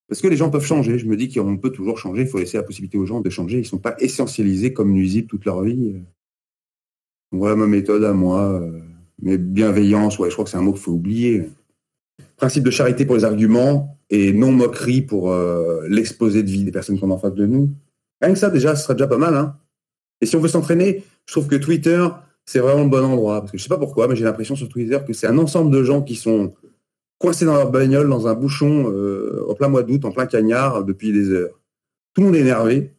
Parce 0.07 0.21
que 0.21 0.27
les 0.27 0.37
gens 0.37 0.49
peuvent 0.49 0.65
changer. 0.65 0.97
Je 0.97 1.05
me 1.05 1.17
dis 1.17 1.29
qu'on 1.29 1.57
peut 1.57 1.71
toujours 1.71 1.97
changer. 1.97 2.21
Il 2.21 2.27
faut 2.27 2.39
laisser 2.39 2.57
la 2.57 2.63
possibilité 2.63 2.97
aux 2.97 3.05
gens 3.05 3.19
de 3.19 3.29
changer. 3.29 3.57
Ils 3.57 3.61
ne 3.61 3.65
sont 3.65 3.77
pas 3.77 3.95
essentialisés 3.99 4.71
comme 4.71 4.93
nuisibles 4.93 5.27
toute 5.27 5.43
leur 5.43 5.61
vie. 5.63 5.97
Voilà 7.31 7.57
ma 7.57 7.67
méthode 7.67 8.05
à 8.05 8.13
moi. 8.13 8.61
Mais 9.21 9.37
bienveillance, 9.37 10.19
ouais, 10.19 10.29
je 10.29 10.35
crois 10.35 10.45
que 10.45 10.51
c'est 10.51 10.57
un 10.57 10.61
mot 10.61 10.73
qu'il 10.73 10.81
faut 10.81 10.91
oublier. 10.91 11.49
Principe 12.37 12.63
de 12.63 12.71
charité 12.71 13.05
pour 13.05 13.15
les 13.15 13.23
arguments 13.23 13.97
et 14.09 14.31
non 14.31 14.51
moquerie 14.51 15.01
pour 15.01 15.31
euh, 15.31 15.85
l'exposé 15.89 16.43
de 16.43 16.49
vie 16.49 16.63
des 16.63 16.71
personnes 16.71 16.99
qu'on 16.99 17.09
en 17.11 17.17
face 17.17 17.33
de 17.33 17.45
nous. 17.45 17.71
Rien 18.21 18.33
que 18.33 18.39
ça, 18.39 18.49
déjà, 18.49 18.75
ce 18.75 18.83
serait 18.83 18.93
déjà 18.93 19.07
pas 19.07 19.17
mal. 19.17 19.35
Hein. 19.35 19.57
Et 20.21 20.25
si 20.25 20.35
on 20.35 20.39
veut 20.39 20.47
s'entraîner, 20.47 21.03
je 21.25 21.33
trouve 21.33 21.47
que 21.47 21.55
Twitter, 21.55 22.07
c'est 22.45 22.59
vraiment 22.59 22.83
le 22.83 22.89
bon 22.89 23.03
endroit. 23.03 23.41
Parce 23.41 23.51
que 23.51 23.57
je 23.57 23.63
sais 23.63 23.69
pas 23.69 23.77
pourquoi, 23.77 24.07
mais 24.07 24.15
j'ai 24.15 24.23
l'impression 24.23 24.55
sur 24.55 24.69
Twitter 24.69 24.99
que 25.05 25.13
c'est 25.13 25.27
un 25.27 25.37
ensemble 25.37 25.71
de 25.71 25.83
gens 25.83 26.01
qui 26.01 26.15
sont 26.15 26.53
coincés 27.19 27.45
dans 27.45 27.55
leur 27.55 27.71
bagnole, 27.71 28.09
dans 28.09 28.27
un 28.27 28.33
bouchon, 28.33 28.91
euh, 28.91 29.45
en 29.49 29.55
plein 29.55 29.67
mois 29.67 29.83
d'août, 29.83 30.05
en 30.05 30.11
plein 30.11 30.27
cagnard, 30.27 30.83
depuis 30.83 31.11
des 31.11 31.31
heures. 31.31 31.59
Tout 32.13 32.21
le 32.21 32.27
monde 32.27 32.35
est 32.35 32.41
énervé. 32.41 32.96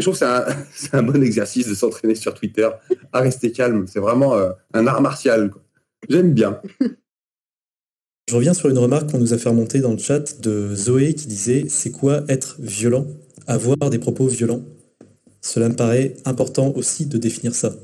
Je 0.00 0.06
trouve 0.06 0.18
que 0.18 0.24
c'est 0.74 0.94
un, 0.94 1.02
bon 1.02 1.22
exercice 1.22 1.68
de 1.68 1.74
s'entraîner 1.74 2.14
sur 2.14 2.34
Twitter 2.34 2.68
à 3.12 3.20
rester 3.20 3.52
calme. 3.52 3.86
C'est 3.86 4.00
vraiment 4.00 4.34
euh, 4.34 4.50
un 4.72 4.86
art 4.86 5.00
martial. 5.00 5.50
J'aime 6.08 6.32
bien. 6.32 6.60
Je 8.28 8.36
reviens 8.36 8.54
sur 8.54 8.68
une 8.68 8.78
remarque 8.78 9.10
qu'on 9.10 9.18
nous 9.18 9.34
a 9.34 9.38
fait 9.38 9.48
remonter 9.48 9.80
dans 9.80 9.90
le 9.90 9.98
chat 9.98 10.40
de 10.40 10.74
Zoé 10.74 11.14
qui 11.14 11.26
disait 11.26 11.64
C'est 11.68 11.90
quoi 11.90 12.22
être 12.28 12.56
violent? 12.60 13.06
Avoir 13.46 13.90
des 13.90 13.98
propos 13.98 14.28
violents? 14.28 14.62
Cela 15.40 15.68
me 15.68 15.74
paraît 15.74 16.14
important 16.24 16.72
aussi 16.76 17.06
de 17.06 17.18
définir 17.18 17.54
ça. 17.54 17.74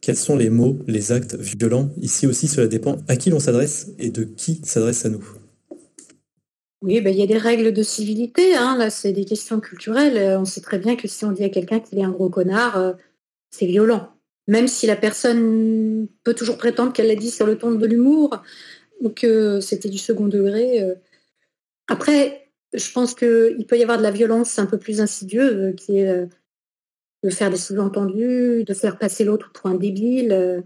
Quels 0.00 0.16
sont 0.16 0.36
les 0.36 0.48
mots, 0.48 0.78
les 0.86 1.12
actes 1.12 1.34
violents? 1.34 1.90
Ici 2.00 2.26
aussi, 2.26 2.46
cela 2.46 2.68
dépend 2.68 2.98
à 3.08 3.16
qui 3.16 3.30
l'on 3.30 3.40
s'adresse 3.40 3.88
et 3.98 4.10
de 4.10 4.22
qui 4.22 4.60
s'adresse 4.64 5.04
à 5.04 5.08
nous. 5.08 5.24
Oui, 6.82 7.02
ben, 7.02 7.12
il 7.12 7.18
y 7.18 7.22
a 7.22 7.26
des 7.26 7.36
règles 7.36 7.72
de 7.72 7.82
civilité. 7.82 8.56
Hein. 8.56 8.76
Là, 8.78 8.88
c'est 8.88 9.12
des 9.12 9.26
questions 9.26 9.60
culturelles. 9.60 10.16
Euh, 10.16 10.40
on 10.40 10.46
sait 10.46 10.62
très 10.62 10.78
bien 10.78 10.96
que 10.96 11.08
si 11.08 11.24
on 11.24 11.32
dit 11.32 11.44
à 11.44 11.50
quelqu'un 11.50 11.80
qu'il 11.80 11.98
est 11.98 12.04
un 12.04 12.10
gros 12.10 12.30
connard, 12.30 12.78
euh, 12.78 12.92
c'est 13.50 13.66
violent. 13.66 14.14
Même 14.48 14.66
si 14.66 14.86
la 14.86 14.96
personne 14.96 16.08
peut 16.24 16.34
toujours 16.34 16.56
prétendre 16.56 16.92
qu'elle 16.92 17.08
l'a 17.08 17.16
dit 17.16 17.30
sur 17.30 17.46
le 17.46 17.58
ton 17.58 17.72
de 17.72 17.86
l'humour 17.86 18.42
ou 19.00 19.10
que 19.10 19.60
c'était 19.60 19.90
du 19.90 19.98
second 19.98 20.26
degré. 20.26 20.82
Euh. 20.82 20.94
Après, 21.88 22.50
je 22.72 22.90
pense 22.92 23.14
qu'il 23.14 23.66
peut 23.68 23.78
y 23.78 23.82
avoir 23.82 23.98
de 23.98 24.02
la 24.02 24.10
violence 24.10 24.58
un 24.58 24.66
peu 24.66 24.78
plus 24.78 25.00
insidieuse, 25.00 25.74
qui 25.76 25.98
est 25.98 26.28
de 27.24 27.30
faire 27.30 27.50
des 27.50 27.56
sous-entendus, 27.56 28.64
de 28.64 28.74
faire 28.74 28.96
passer 28.98 29.24
l'autre 29.24 29.50
pour 29.52 29.68
un 29.68 29.74
débile. 29.74 30.64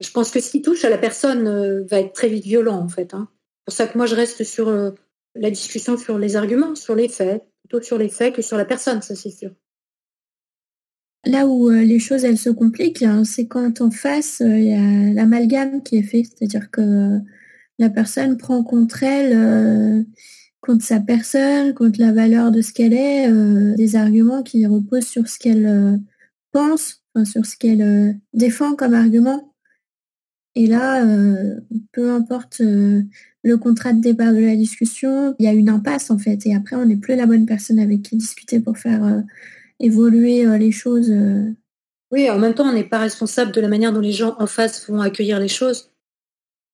Je 0.00 0.10
pense 0.10 0.32
que 0.32 0.40
ce 0.40 0.50
qui 0.50 0.60
touche 0.60 0.84
à 0.84 0.90
la 0.90 0.98
personne 0.98 1.84
va 1.84 2.00
être 2.00 2.12
très 2.14 2.28
vite 2.28 2.44
violent, 2.44 2.78
en 2.78 2.88
fait. 2.88 3.14
Hein. 3.14 3.28
C'est 3.30 3.64
pour 3.64 3.74
ça 3.74 3.86
que 3.86 3.96
moi, 3.96 4.06
je 4.06 4.16
reste 4.16 4.42
sur 4.42 4.92
la 5.34 5.50
discussion 5.50 5.96
sur 5.96 6.18
les 6.18 6.36
arguments, 6.36 6.74
sur 6.74 6.94
les 6.94 7.08
faits, 7.08 7.42
plutôt 7.62 7.82
sur 7.82 7.98
les 7.98 8.08
faits 8.08 8.34
que 8.34 8.42
sur 8.42 8.56
la 8.56 8.64
personne, 8.64 9.02
ça 9.02 9.14
c'est 9.14 9.30
sûr. 9.30 9.50
Là 11.26 11.46
où 11.46 11.70
euh, 11.70 11.82
les 11.82 11.98
choses 11.98 12.24
elles 12.24 12.38
se 12.38 12.50
compliquent, 12.50 13.02
hein, 13.02 13.24
c'est 13.24 13.46
quand 13.46 13.80
en 13.80 13.90
face 13.90 14.42
euh, 14.42 14.58
il 14.58 14.64
y 14.64 14.74
a 14.74 15.14
l'amalgame 15.14 15.82
qui 15.82 15.96
est 15.96 16.02
fait, 16.02 16.22
c'est-à-dire 16.22 16.70
que 16.70 17.18
la 17.78 17.90
personne 17.90 18.36
prend 18.36 18.62
contre 18.62 19.02
elle, 19.02 19.32
euh, 19.34 20.02
contre 20.60 20.84
sa 20.84 21.00
personne, 21.00 21.72
contre 21.74 22.00
la 22.00 22.12
valeur 22.12 22.50
de 22.50 22.60
ce 22.60 22.72
qu'elle 22.72 22.94
est, 22.94 23.30
des 23.76 23.96
arguments 23.96 24.42
qui 24.42 24.64
reposent 24.66 25.06
sur 25.06 25.28
ce 25.28 25.38
qu'elle 25.38 26.00
pense, 26.52 27.02
sur 27.24 27.44
ce 27.44 27.56
qu'elle 27.58 28.18
défend 28.32 28.74
comme 28.74 28.94
argument. 28.94 29.53
Et 30.56 30.66
là, 30.66 31.04
peu 31.92 32.10
importe 32.10 32.60
le 32.60 33.56
contrat 33.56 33.92
de 33.92 34.00
départ 34.00 34.32
de 34.32 34.38
la 34.38 34.54
discussion, 34.54 35.34
il 35.38 35.44
y 35.44 35.48
a 35.48 35.52
une 35.52 35.68
impasse 35.68 36.10
en 36.10 36.18
fait. 36.18 36.46
Et 36.46 36.54
après, 36.54 36.76
on 36.76 36.86
n'est 36.86 36.96
plus 36.96 37.16
la 37.16 37.26
bonne 37.26 37.44
personne 37.44 37.80
avec 37.80 38.02
qui 38.02 38.16
discuter 38.16 38.60
pour 38.60 38.78
faire 38.78 39.24
évoluer 39.80 40.46
euh, 40.46 40.58
les 40.58 40.72
choses. 40.72 41.10
Euh. 41.10 41.52
Oui, 42.10 42.30
en 42.30 42.38
même 42.38 42.54
temps, 42.54 42.68
on 42.68 42.72
n'est 42.72 42.84
pas 42.84 42.98
responsable 42.98 43.52
de 43.52 43.60
la 43.60 43.68
manière 43.68 43.92
dont 43.92 44.00
les 44.00 44.12
gens 44.12 44.36
en 44.38 44.46
face 44.46 44.88
vont 44.88 45.00
accueillir 45.00 45.40
les 45.40 45.48
choses. 45.48 45.90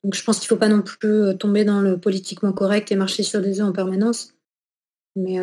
Donc 0.02 0.14
je 0.14 0.24
pense 0.24 0.38
qu'il 0.38 0.46
ne 0.46 0.48
faut 0.48 0.60
pas 0.60 0.68
non 0.68 0.82
plus 0.82 1.08
euh, 1.08 1.34
tomber 1.34 1.64
dans 1.64 1.80
le 1.80 1.98
politiquement 1.98 2.52
correct 2.52 2.90
et 2.90 2.96
marcher 2.96 3.22
sur 3.22 3.40
des 3.40 3.60
œufs 3.60 3.66
en 3.66 3.72
permanence. 3.72 4.34
Mais 5.16 5.38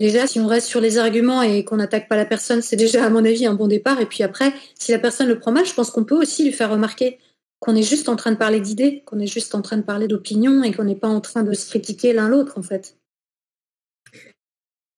déjà, 0.00 0.26
si 0.26 0.40
on 0.40 0.46
reste 0.46 0.66
sur 0.66 0.80
les 0.80 0.98
arguments 0.98 1.42
et 1.42 1.64
qu'on 1.64 1.76
n'attaque 1.76 2.08
pas 2.08 2.16
la 2.16 2.24
personne, 2.24 2.62
c'est 2.62 2.76
déjà, 2.76 3.04
à 3.04 3.10
mon 3.10 3.24
avis, 3.24 3.46
un 3.46 3.54
bon 3.54 3.68
départ. 3.68 4.00
Et 4.00 4.06
puis 4.06 4.22
après, 4.22 4.52
si 4.78 4.92
la 4.92 4.98
personne 4.98 5.28
le 5.28 5.38
prend 5.38 5.52
mal, 5.52 5.66
je 5.66 5.74
pense 5.74 5.90
qu'on 5.90 6.04
peut 6.04 6.16
aussi 6.16 6.44
lui 6.44 6.52
faire 6.52 6.70
remarquer 6.70 7.18
qu'on 7.58 7.74
est 7.74 7.82
juste 7.82 8.08
en 8.08 8.16
train 8.16 8.32
de 8.32 8.36
parler 8.36 8.60
d'idées, 8.60 9.02
qu'on 9.06 9.18
est 9.18 9.26
juste 9.26 9.54
en 9.54 9.62
train 9.62 9.76
de 9.78 9.82
parler 9.82 10.08
d'opinion 10.08 10.62
et 10.62 10.72
qu'on 10.72 10.84
n'est 10.84 10.94
pas 10.94 11.08
en 11.08 11.20
train 11.20 11.42
de 11.42 11.52
se 11.54 11.68
critiquer 11.68 12.12
l'un 12.12 12.28
l'autre, 12.28 12.58
en 12.58 12.62
fait. 12.62 12.98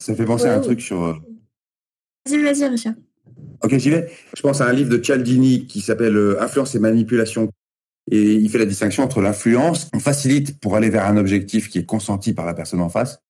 Ça 0.00 0.14
fait 0.14 0.24
penser 0.24 0.46
à 0.46 0.54
un 0.54 0.60
truc 0.60 0.80
sur. 0.80 1.04
Euh, 1.04 1.14
vas-y, 2.26 2.42
vas-y, 2.42 2.68
Richard. 2.68 2.94
Ok, 3.62 3.76
j'y 3.78 3.90
vais. 3.90 4.10
Je 4.36 4.42
pense 4.42 4.60
à 4.60 4.66
un 4.66 4.72
livre 4.72 4.90
de 4.90 5.02
Cialdini 5.02 5.66
qui 5.66 5.80
s'appelle 5.80 6.16
euh, 6.16 6.42
Influence 6.42 6.74
et 6.74 6.78
manipulation. 6.78 7.50
Et 8.10 8.34
il 8.34 8.48
fait 8.48 8.58
la 8.58 8.64
distinction 8.64 9.02
entre 9.02 9.20
l'influence, 9.20 9.90
on 9.92 9.98
facilite 9.98 10.58
pour 10.60 10.76
aller 10.76 10.88
vers 10.88 11.04
un 11.06 11.18
objectif 11.18 11.68
qui 11.68 11.78
est 11.78 11.84
consenti 11.84 12.32
par 12.32 12.46
la 12.46 12.54
personne 12.54 12.80
en 12.80 12.88
face, 12.88 13.20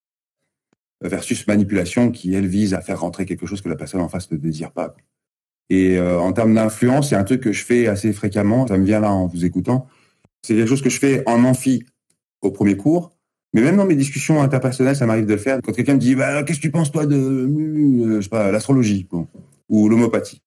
versus 1.03 1.47
manipulation 1.47 2.11
qui, 2.11 2.35
elle, 2.35 2.47
vise 2.47 2.75
à 2.75 2.81
faire 2.81 3.01
rentrer 3.01 3.25
quelque 3.27 3.47
chose 3.47 3.61
que 3.61 3.69
la 3.69 3.77
personne 3.77 4.01
en 4.01 4.09
face 4.09 4.31
ne 4.31 4.37
désire 4.37 4.73
pas. 4.73 4.95
Et 5.71 5.99
euh, 5.99 6.19
en 6.19 6.33
termes 6.33 6.55
d'influence, 6.55 7.11
il 7.11 7.15
y 7.15 7.17
a 7.17 7.21
un 7.21 7.25
truc 7.25 7.43
que 7.43 7.53
je 7.53 7.65
fais 7.65 7.87
assez 7.87 8.13
fréquemment, 8.13 8.67
ça 8.67 8.79
me 8.79 8.85
vient 8.85 9.01
là 9.01 9.13
en 9.13 9.27
vous 9.27 9.45
écoutant, 9.45 9.87
c'est 10.43 10.55
quelque 10.55 10.69
chose 10.69 10.83
que 10.83 10.91
je 10.91 10.99
fais 10.99 11.23
en 11.27 11.45
amphi 11.45 11.85
au 12.41 12.51
premier 12.51 12.77
cours, 12.77 13.19
mais 13.55 13.63
même 13.63 13.77
dans 13.77 13.87
mes 13.87 13.97
discussions 13.97 14.43
interpersonnelles, 14.43 14.97
ça 14.97 15.07
m'arrive 15.07 15.27
de 15.27 15.33
le 15.33 15.39
faire. 15.39 15.61
Quand 15.63 15.73
quelqu'un 15.73 15.95
me 15.95 15.99
dit 15.99 16.15
bah, 16.15 16.43
Qu'est-ce 16.43 16.59
que 16.59 16.63
tu 16.63 16.71
penses, 16.71 16.93
toi, 16.93 17.07
de 17.07 17.17
euh, 17.17 18.51
l'astrologie 18.53 19.09
ou 19.69 19.89
l'homopathie 19.89 20.43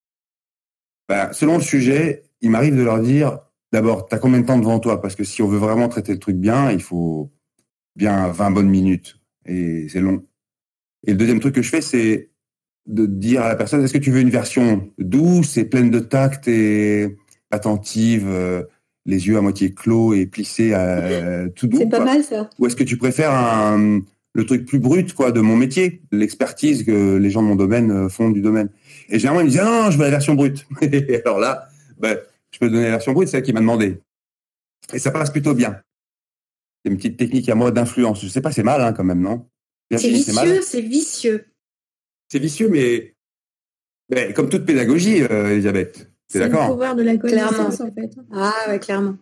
bah, 1.10 1.34
Selon 1.34 1.58
le 1.58 1.64
sujet, 1.64 2.24
il 2.42 2.52
m'arrive 2.52 2.76
de 2.76 2.84
leur 2.84 3.00
dire 3.00 3.40
D'abord, 3.72 4.08
tu 4.08 4.16
as 4.16 4.20
combien 4.20 4.40
de 4.42 4.46
temps 4.46 4.60
devant 4.60 4.80
toi? 4.80 5.02
Parce 5.02 5.16
que 5.16 5.24
si 5.24 5.42
on 5.42 5.48
veut 5.48 5.58
vraiment 5.58 5.88
traiter 5.88 6.12
le 6.12 6.20
truc 6.20 6.36
bien, 6.36 6.72
il 6.72 6.82
faut 6.82 7.32
bien 7.96 8.28
20 8.28 8.52
bonnes 8.52 8.70
minutes. 8.70 9.20
Et 9.46 9.88
c'est 9.90 10.02
long. 10.02 10.24
Et 11.06 11.12
le 11.12 11.18
deuxième 11.18 11.40
truc 11.40 11.56
que 11.56 11.62
je 11.62 11.70
fais, 11.70 11.82
c'est 11.82 12.30
de 12.88 13.06
dire 13.06 13.44
à 13.44 13.50
la 13.50 13.56
personne 13.56 13.84
Est-ce 13.84 13.94
que 13.94 13.98
tu 13.98 14.12
veux 14.12 14.22
une 14.22 14.30
version 14.30 14.92
douce 14.98 15.58
et 15.58 15.66
pleine 15.66 15.92
de 15.92 16.00
tact 16.00 16.48
et 16.48 17.18
attentive 17.52 18.28
euh, 18.28 18.64
les 19.06 19.28
yeux 19.28 19.38
à 19.38 19.42
moitié 19.42 19.74
clos 19.74 20.14
et 20.14 20.26
plissés 20.26 20.74
à 20.74 21.48
tout 21.50 21.68
doux. 21.68 21.78
C'est 21.78 21.90
pas 21.90 22.04
mal 22.04 22.24
ça. 22.24 22.50
Ou 22.60 22.68
est-ce 22.68 22.76
que 22.76 22.84
tu 22.84 22.98
préfères 22.98 23.34
un, 23.34 24.02
le 24.34 24.46
truc 24.46 24.66
plus 24.66 24.80
brut 24.80 25.14
quoi 25.14 25.32
de 25.32 25.42
mon 25.42 25.56
métier, 25.56 26.02
l'expertise 26.12 26.84
que 26.84 27.18
les 27.18 27.30
gens 27.30 27.42
de 27.42 27.48
mon 27.48 27.56
domaine 27.56 27.92
euh, 27.92 28.10
font 28.10 28.30
du 28.30 28.42
domaine? 28.42 28.70
Et 29.10 29.20
généralement 29.20 29.42
ils 29.42 29.46
me 29.46 29.50
disent 29.50 29.62
ah 29.62 29.86
non, 29.86 29.92
je 29.92 29.98
veux 29.98 30.04
la 30.04 30.10
version 30.10 30.36
brute. 30.36 30.66
et 30.82 31.22
alors 31.26 31.40
là, 31.40 31.68
ben, 32.00 32.18
je 32.52 32.60
peux 32.60 32.70
donner 32.70 32.86
la 32.86 32.92
version 32.92 33.14
brute, 33.14 33.28
c'est 33.28 33.38
elle 33.38 33.44
qui 33.44 33.54
m'a 33.54 33.60
demandé. 33.60 34.00
Et 34.94 35.00
ça 35.00 35.12
passe 35.12 35.32
plutôt 35.32 35.54
bien. 35.54 35.78
C'est 36.84 36.92
une 36.92 36.98
petite 36.98 37.18
technique 37.18 37.48
à 37.50 37.56
moi 37.56 37.72
d'influence. 37.72 38.22
Je 38.24 38.28
sais 38.28 38.42
pas, 38.42 38.52
c'est 38.52 38.64
mal 38.64 38.82
hein, 38.82 38.94
quand 38.94 39.04
même, 39.04 39.22
non? 39.22 39.46
C'est 39.98 40.10
vicieux, 40.10 40.62
c'est 40.62 40.82
vicieux. 40.82 41.46
C'est 42.30 42.40
vicieux, 42.40 42.70
mais, 42.70 43.16
mais 44.10 44.34
comme 44.34 44.50
toute 44.50 44.66
pédagogie, 44.66 45.24
euh, 45.24 45.52
Elisabeth. 45.52 46.10
C'est 46.30 46.40
le 46.40 46.50
pouvoir 46.50 46.96
de 46.96 47.04
la 47.04 47.18
connaissance, 47.18 47.82
en 47.82 47.92
fait. 47.92 48.16
Ah 48.32 48.54
ouais, 48.70 48.80
clairement. 48.80 49.18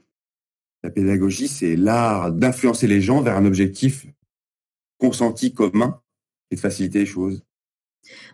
La 0.83 0.91
pédagogie, 0.91 1.47
c'est 1.47 1.75
l'art 1.75 2.31
d'influencer 2.31 2.85
les 2.85 3.01
gens 3.01 3.21
vers 3.21 3.35
un 3.35 3.45
objectif 3.45 4.05
consenti 4.99 5.53
commun 5.53 6.01
et 6.51 6.55
de 6.55 6.59
faciliter 6.59 6.99
les 6.99 7.05
choses. 7.05 7.43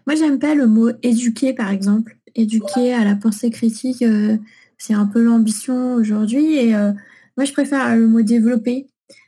Moi, 0.06 0.16
j'aime 0.16 0.40
pas 0.40 0.56
le 0.56 0.68
mot 0.68 0.90
éduquer, 1.04 1.54
par 1.54 1.72
exemple. 1.72 2.18
Éduquer 2.36 2.94
à 2.94 3.06
la 3.06 3.16
pensée 3.16 3.50
critique, 3.50 4.02
euh, 4.02 4.38
c'est 4.78 4.94
un 4.94 5.06
peu 5.06 5.24
l'ambition 5.24 5.96
aujourd'hui. 5.96 6.58
Et 6.58 6.76
euh, 6.76 6.92
moi, 7.38 7.46
je 7.46 7.54
préfère 7.54 7.96
le 7.96 8.08
mot 8.08 8.22
développer 8.22 8.88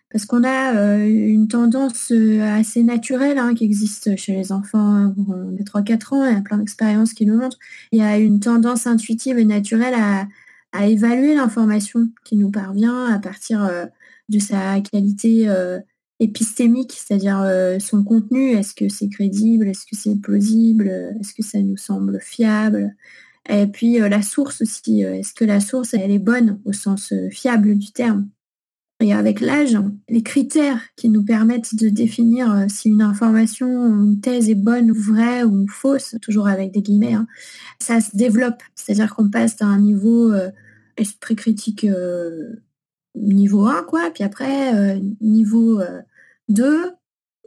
parce 0.10 0.26
qu'on 0.26 0.44
a 0.44 0.76
euh, 0.76 1.06
une 1.06 1.48
tendance 1.48 2.12
euh, 2.12 2.42
assez 2.42 2.84
naturelle 2.84 3.38
hein, 3.38 3.54
qui 3.54 3.66
existe 3.66 4.16
chez 4.16 4.34
les 4.34 4.52
enfants 4.52 5.14
des 5.52 5.64
3-4 5.64 6.16
ans, 6.16 6.26
il 6.26 6.34
y 6.34 6.38
a 6.38 6.42
plein 6.42 6.58
d'expériences 6.58 7.14
qui 7.14 7.26
nous 7.26 7.38
montrent. 7.38 7.60
Il 7.92 8.00
y 8.00 8.02
a 8.02 8.18
une 8.18 8.40
tendance 8.40 8.88
intuitive 8.88 9.38
et 9.38 9.46
naturelle 9.46 9.96
à, 9.96 10.28
évaluer 10.80 11.34
l'information 11.34 12.08
qui 12.24 12.38
nous 12.38 12.52
parvient 12.52 13.08
à 13.12 13.18
partir 13.18 13.64
euh, 13.64 13.88
de 14.30 14.38
sa 14.38 14.80
qualité 14.82 15.50
épistémique, 16.20 16.94
c'est-à-dire 16.94 17.44
son 17.80 18.04
contenu, 18.04 18.52
est-ce 18.52 18.76
que 18.76 18.88
c'est 18.90 19.10
crédible, 19.10 19.68
est-ce 19.68 19.86
que 19.86 19.96
c'est 19.96 20.20
plausible, 20.22 20.88
est-ce 21.20 21.34
que 21.34 21.42
ça 21.42 21.60
nous 21.60 21.78
semble 21.78 22.20
fiable? 22.22 22.94
Et 23.50 23.66
puis 23.66 23.98
la 23.98 24.22
source 24.22 24.62
aussi, 24.62 25.02
est-ce 25.02 25.34
que 25.34 25.46
la 25.46 25.62
source, 25.62 25.94
elle 25.94 26.12
est 26.12 26.20
bonne 26.20 26.60
au 26.66 26.74
sens 26.74 27.14
fiable 27.32 27.76
du 27.76 27.92
terme? 27.92 28.30
Et 29.00 29.14
avec 29.14 29.42
l'âge, 29.42 29.78
les 30.10 30.24
critères 30.24 30.82
qui 30.96 31.10
nous 31.10 31.24
permettent 31.24 31.76
de 31.76 31.90
définir 31.90 32.52
euh, 32.52 32.66
si 32.68 32.90
une 32.90 33.04
information 33.04 33.68
une 33.68 34.20
thèse 34.22 34.50
est 34.50 34.56
bonne 34.56 34.92
vraie 34.92 35.44
ou 35.44 35.68
fausse, 35.68 36.16
toujours 36.22 36.48
avec 36.48 36.72
des 36.72 36.82
guillemets, 36.82 37.14
hein, 37.14 37.28
ça 37.80 38.02
se 38.02 38.18
développe. 38.18 38.64
C'est-à-dire 38.74 39.16
qu'on 39.16 39.30
passe 39.30 39.58
d'un 39.58 39.78
niveau 39.78 40.32
euh, 40.32 40.50
esprit 40.98 41.36
critique 41.36 41.84
euh, 41.84 42.56
niveau 43.16 43.68
1, 43.68 43.84
quoi, 43.84 44.10
puis 44.12 44.24
après 44.24 45.00
niveau 45.22 45.82
2, 46.50 46.92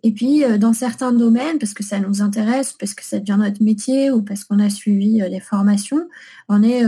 et 0.02 0.12
puis 0.12 0.42
dans 0.58 0.72
certains 0.72 1.12
domaines, 1.12 1.60
parce 1.60 1.74
que 1.74 1.84
ça 1.84 2.00
nous 2.00 2.22
intéresse, 2.22 2.72
parce 2.72 2.92
que 2.92 3.04
ça 3.04 3.20
devient 3.20 3.36
notre 3.38 3.62
métier 3.62 4.10
ou 4.10 4.20
parce 4.22 4.42
qu'on 4.42 4.58
a 4.58 4.68
suivi 4.68 5.20
des 5.30 5.38
formations, 5.38 6.08
on 6.48 6.64
est 6.64 6.82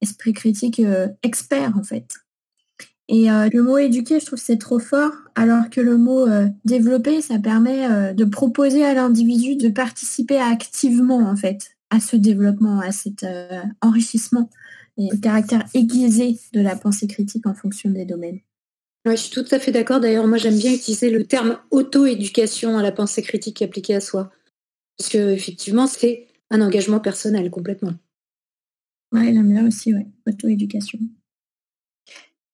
esprit 0.00 0.32
critique 0.32 0.80
expert 1.24 1.76
en 1.76 1.82
fait. 1.82 2.23
Et 3.08 3.30
euh, 3.30 3.48
le 3.52 3.62
mot 3.62 3.76
éduquer, 3.76 4.18
je 4.18 4.26
trouve 4.26 4.38
c'est 4.38 4.56
trop 4.56 4.78
fort, 4.78 5.12
alors 5.34 5.68
que 5.68 5.80
le 5.80 5.98
mot 5.98 6.26
euh, 6.26 6.48
développer, 6.64 7.20
ça 7.20 7.38
permet 7.38 7.90
euh, 7.90 8.14
de 8.14 8.24
proposer 8.24 8.84
à 8.84 8.94
l'individu 8.94 9.56
de 9.56 9.68
participer 9.68 10.38
activement 10.38 11.18
en 11.18 11.36
fait 11.36 11.76
à 11.90 12.00
ce 12.00 12.16
développement, 12.16 12.80
à 12.80 12.92
cet 12.92 13.24
enrichissement 13.80 14.50
et 14.96 15.10
le 15.12 15.18
caractère 15.18 15.64
aiguisé 15.74 16.38
de 16.52 16.60
la 16.60 16.76
pensée 16.76 17.06
critique 17.06 17.46
en 17.46 17.54
fonction 17.54 17.90
des 17.90 18.04
domaines. 18.04 18.40
Je 19.04 19.14
suis 19.14 19.30
tout 19.30 19.44
à 19.50 19.58
fait 19.58 19.70
d'accord. 19.70 20.00
D'ailleurs, 20.00 20.26
moi 20.26 20.38
j'aime 20.38 20.56
bien 20.56 20.72
utiliser 20.72 21.10
le 21.10 21.24
terme 21.24 21.58
auto-éducation 21.70 22.78
à 22.78 22.82
la 22.82 22.90
pensée 22.90 23.22
critique 23.22 23.62
appliquée 23.62 23.94
à 23.94 24.00
soi, 24.00 24.30
parce 24.96 25.10
que 25.10 25.30
effectivement 25.30 25.86
c'est 25.86 26.26
un 26.50 26.62
engagement 26.62 27.00
personnel 27.00 27.50
complètement. 27.50 27.94
Oui, 29.12 29.32
j'aime 29.32 29.52
bien 29.52 29.66
aussi, 29.66 29.94
ouais, 29.94 30.06
auto-éducation 30.26 30.98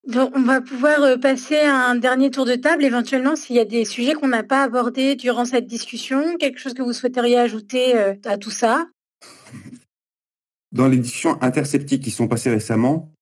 on 0.08 0.42
va 0.42 0.60
pouvoir 0.60 1.02
euh, 1.02 1.16
passer 1.16 1.58
à 1.58 1.88
un 1.88 1.94
dernier 1.94 2.30
tour 2.30 2.44
de 2.44 2.54
table, 2.54 2.84
éventuellement, 2.84 3.36
s'il 3.36 3.56
y 3.56 3.60
a 3.60 3.64
des 3.64 3.84
sujets 3.84 4.14
qu'on 4.14 4.28
n'a 4.28 4.42
pas 4.42 4.62
abordés 4.62 5.16
durant 5.16 5.44
cette 5.44 5.66
discussion, 5.66 6.36
quelque 6.38 6.58
chose 6.58 6.74
que 6.74 6.82
vous 6.82 6.92
souhaiteriez 6.92 7.38
ajouter 7.38 7.96
euh, 7.96 8.14
à 8.24 8.38
tout 8.38 8.50
ça? 8.50 8.88
Dans 10.72 10.88
les 10.88 10.98
discussions 10.98 11.40
intersceptiques 11.42 12.02
qui 12.02 12.10
sont 12.10 12.28
passées 12.28 12.50
récemment, 12.50 13.12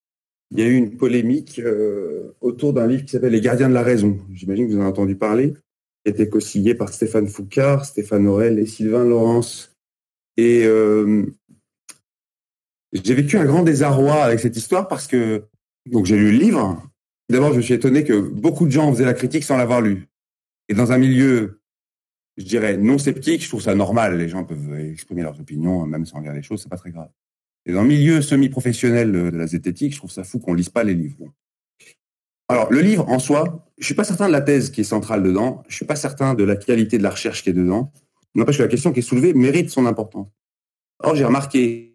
il 0.51 0.61
y 0.61 0.63
a 0.63 0.67
eu 0.67 0.77
une 0.77 0.97
polémique 0.97 1.59
euh, 1.59 2.35
autour 2.41 2.73
d'un 2.73 2.87
livre 2.87 3.05
qui 3.05 3.13
s'appelle 3.13 3.33
Les 3.33 3.41
gardiens 3.41 3.69
de 3.69 3.75
la 3.75 3.83
raison. 3.83 4.19
J'imagine 4.33 4.67
que 4.67 4.73
vous 4.73 4.79
en 4.79 4.83
avez 4.83 4.91
entendu 4.91 5.17
parler, 5.17 5.55
qui 6.05 6.11
été 6.11 6.29
co-signé 6.29 6.75
par 6.75 6.93
Stéphane 6.93 7.29
Foucard, 7.29 7.85
Stéphane 7.85 8.27
Aurel 8.27 8.59
et 8.59 8.67
Sylvain 8.67 9.05
Laurence. 9.05 9.75
Et 10.37 10.63
j'ai 12.93 13.15
vécu 13.15 13.37
un 13.37 13.45
grand 13.45 13.63
désarroi 13.63 14.23
avec 14.23 14.41
cette 14.41 14.57
histoire 14.57 14.89
parce 14.89 15.07
que 15.07 15.43
donc 15.91 16.07
j'ai 16.07 16.17
lu 16.17 16.33
le 16.33 16.39
livre. 16.39 16.83
D'abord, 17.29 17.53
je 17.53 17.61
suis 17.61 17.75
étonné 17.75 18.05
que 18.05 18.19
beaucoup 18.19 18.67
de 18.67 18.71
gens 18.71 18.91
faisaient 18.93 19.05
la 19.05 19.15
critique 19.15 19.45
sans 19.45 19.57
l'avoir 19.57 19.81
lu. 19.81 20.09
Et 20.69 20.75
dans 20.75 20.93
un 20.93 20.99
milieu, 20.99 21.61
je 22.37 22.45
dirais, 22.45 22.77
non 22.77 22.99
sceptique, 22.99 23.43
je 23.43 23.49
trouve 23.49 23.63
ça 23.63 23.75
normal. 23.75 24.17
Les 24.17 24.29
gens 24.29 24.45
peuvent 24.45 24.79
exprimer 24.79 25.23
leurs 25.23 25.39
opinions, 25.39 25.85
même 25.87 26.07
sans 26.07 26.21
lire 26.21 26.33
les 26.33 26.43
choses, 26.43 26.63
c'est 26.63 26.69
pas 26.69 26.77
très 26.77 26.91
grave. 26.91 27.11
Et 27.67 27.73
dans 27.73 27.81
un 27.81 27.85
milieu 27.85 28.23
semi-professionnel 28.23 29.13
de 29.13 29.37
la 29.37 29.47
zététique, 29.47 29.93
je 29.93 29.99
trouve 29.99 30.11
ça 30.11 30.25
fou 30.25 30.39
qu'on 30.39 30.55
lise 30.55 30.71
pas 30.71 30.85
les 30.85 30.95
livres. 30.95 31.33
Alors, 32.49 32.73
le 32.73 32.81
livre 32.81 33.07
en 33.09 33.19
soi, 33.19 33.67
je 33.77 33.85
suis 33.85 33.95
pas 33.95 34.05
certain 34.05 34.27
de 34.27 34.33
la 34.33 34.41
thèse 34.41 34.71
qui 34.71 34.81
est 34.81 34.85
centrale 34.85 35.23
dedans. 35.23 35.63
Je 35.69 35.77
suis 35.77 35.85
pas 35.85 35.97
certain 35.97 36.33
de 36.33 36.45
la 36.45 36.57
qualité 36.57 36.97
de 36.97 37.03
la 37.03 37.11
recherche 37.11 37.43
qui 37.43 37.51
est 37.51 37.55
dedans. 37.55 37.93
N'empêche 38.35 38.57
que 38.57 38.63
la 38.63 38.69
question 38.69 38.93
qui 38.93 39.01
est 39.01 39.03
soulevée 39.03 39.35
mérite 39.35 39.69
son 39.69 39.85
importance. 39.85 40.29
Or, 41.01 41.15
j'ai 41.15 41.25
remarqué 41.25 41.95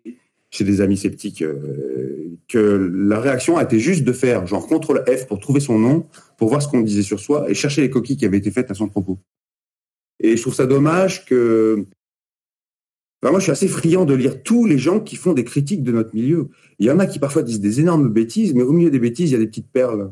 chez 0.53 0.63
des 0.63 0.81
amis 0.81 0.97
sceptiques 0.97 1.41
euh, 1.41 2.37
que 2.47 2.91
la 2.93 3.19
réaction 3.19 3.57
a 3.57 3.63
été 3.63 3.79
juste 3.79 4.03
de 4.03 4.13
faire 4.13 4.45
genre 4.45 4.67
contrôle 4.67 5.03
F 5.07 5.25
pour 5.25 5.39
trouver 5.39 5.59
son 5.59 5.79
nom, 5.79 6.07
pour 6.37 6.49
voir 6.49 6.61
ce 6.61 6.67
qu'on 6.67 6.81
disait 6.81 7.01
sur 7.01 7.19
soi 7.19 7.49
et 7.49 7.55
chercher 7.55 7.81
les 7.81 7.89
coquilles 7.89 8.17
qui 8.17 8.25
avaient 8.25 8.37
été 8.37 8.51
faites 8.51 8.69
à 8.69 8.75
son 8.75 8.87
propos. 8.87 9.17
Et 10.19 10.37
je 10.37 10.41
trouve 10.41 10.53
ça 10.53 10.67
dommage 10.67 11.25
que 11.25 11.87
moi, 13.23 13.39
je 13.39 13.43
suis 13.43 13.51
assez 13.51 13.69
friand 13.69 14.05
de 14.05 14.13
lire 14.13 14.43
tous 14.43 14.65
les 14.65 14.77
gens 14.77 14.99
qui 14.99 15.15
font 15.15 15.33
des 15.33 15.45
critiques 15.45 15.81
de 15.81 15.93
notre 15.93 16.13
milieu. 16.13 16.49
Il 16.77 16.85
y 16.85 16.91
en 16.91 16.99
a 16.99 17.05
qui 17.05 17.19
parfois 17.19 17.41
disent 17.41 17.61
des 17.61 17.79
énormes 17.79 18.09
bêtises, 18.09 18.53
mais 18.53 18.63
au 18.63 18.73
milieu 18.73 18.91
des 18.91 18.99
bêtises, 18.99 19.31
il 19.31 19.33
y 19.33 19.37
a 19.37 19.39
des 19.39 19.47
petites 19.47 19.71
perles. 19.71 20.11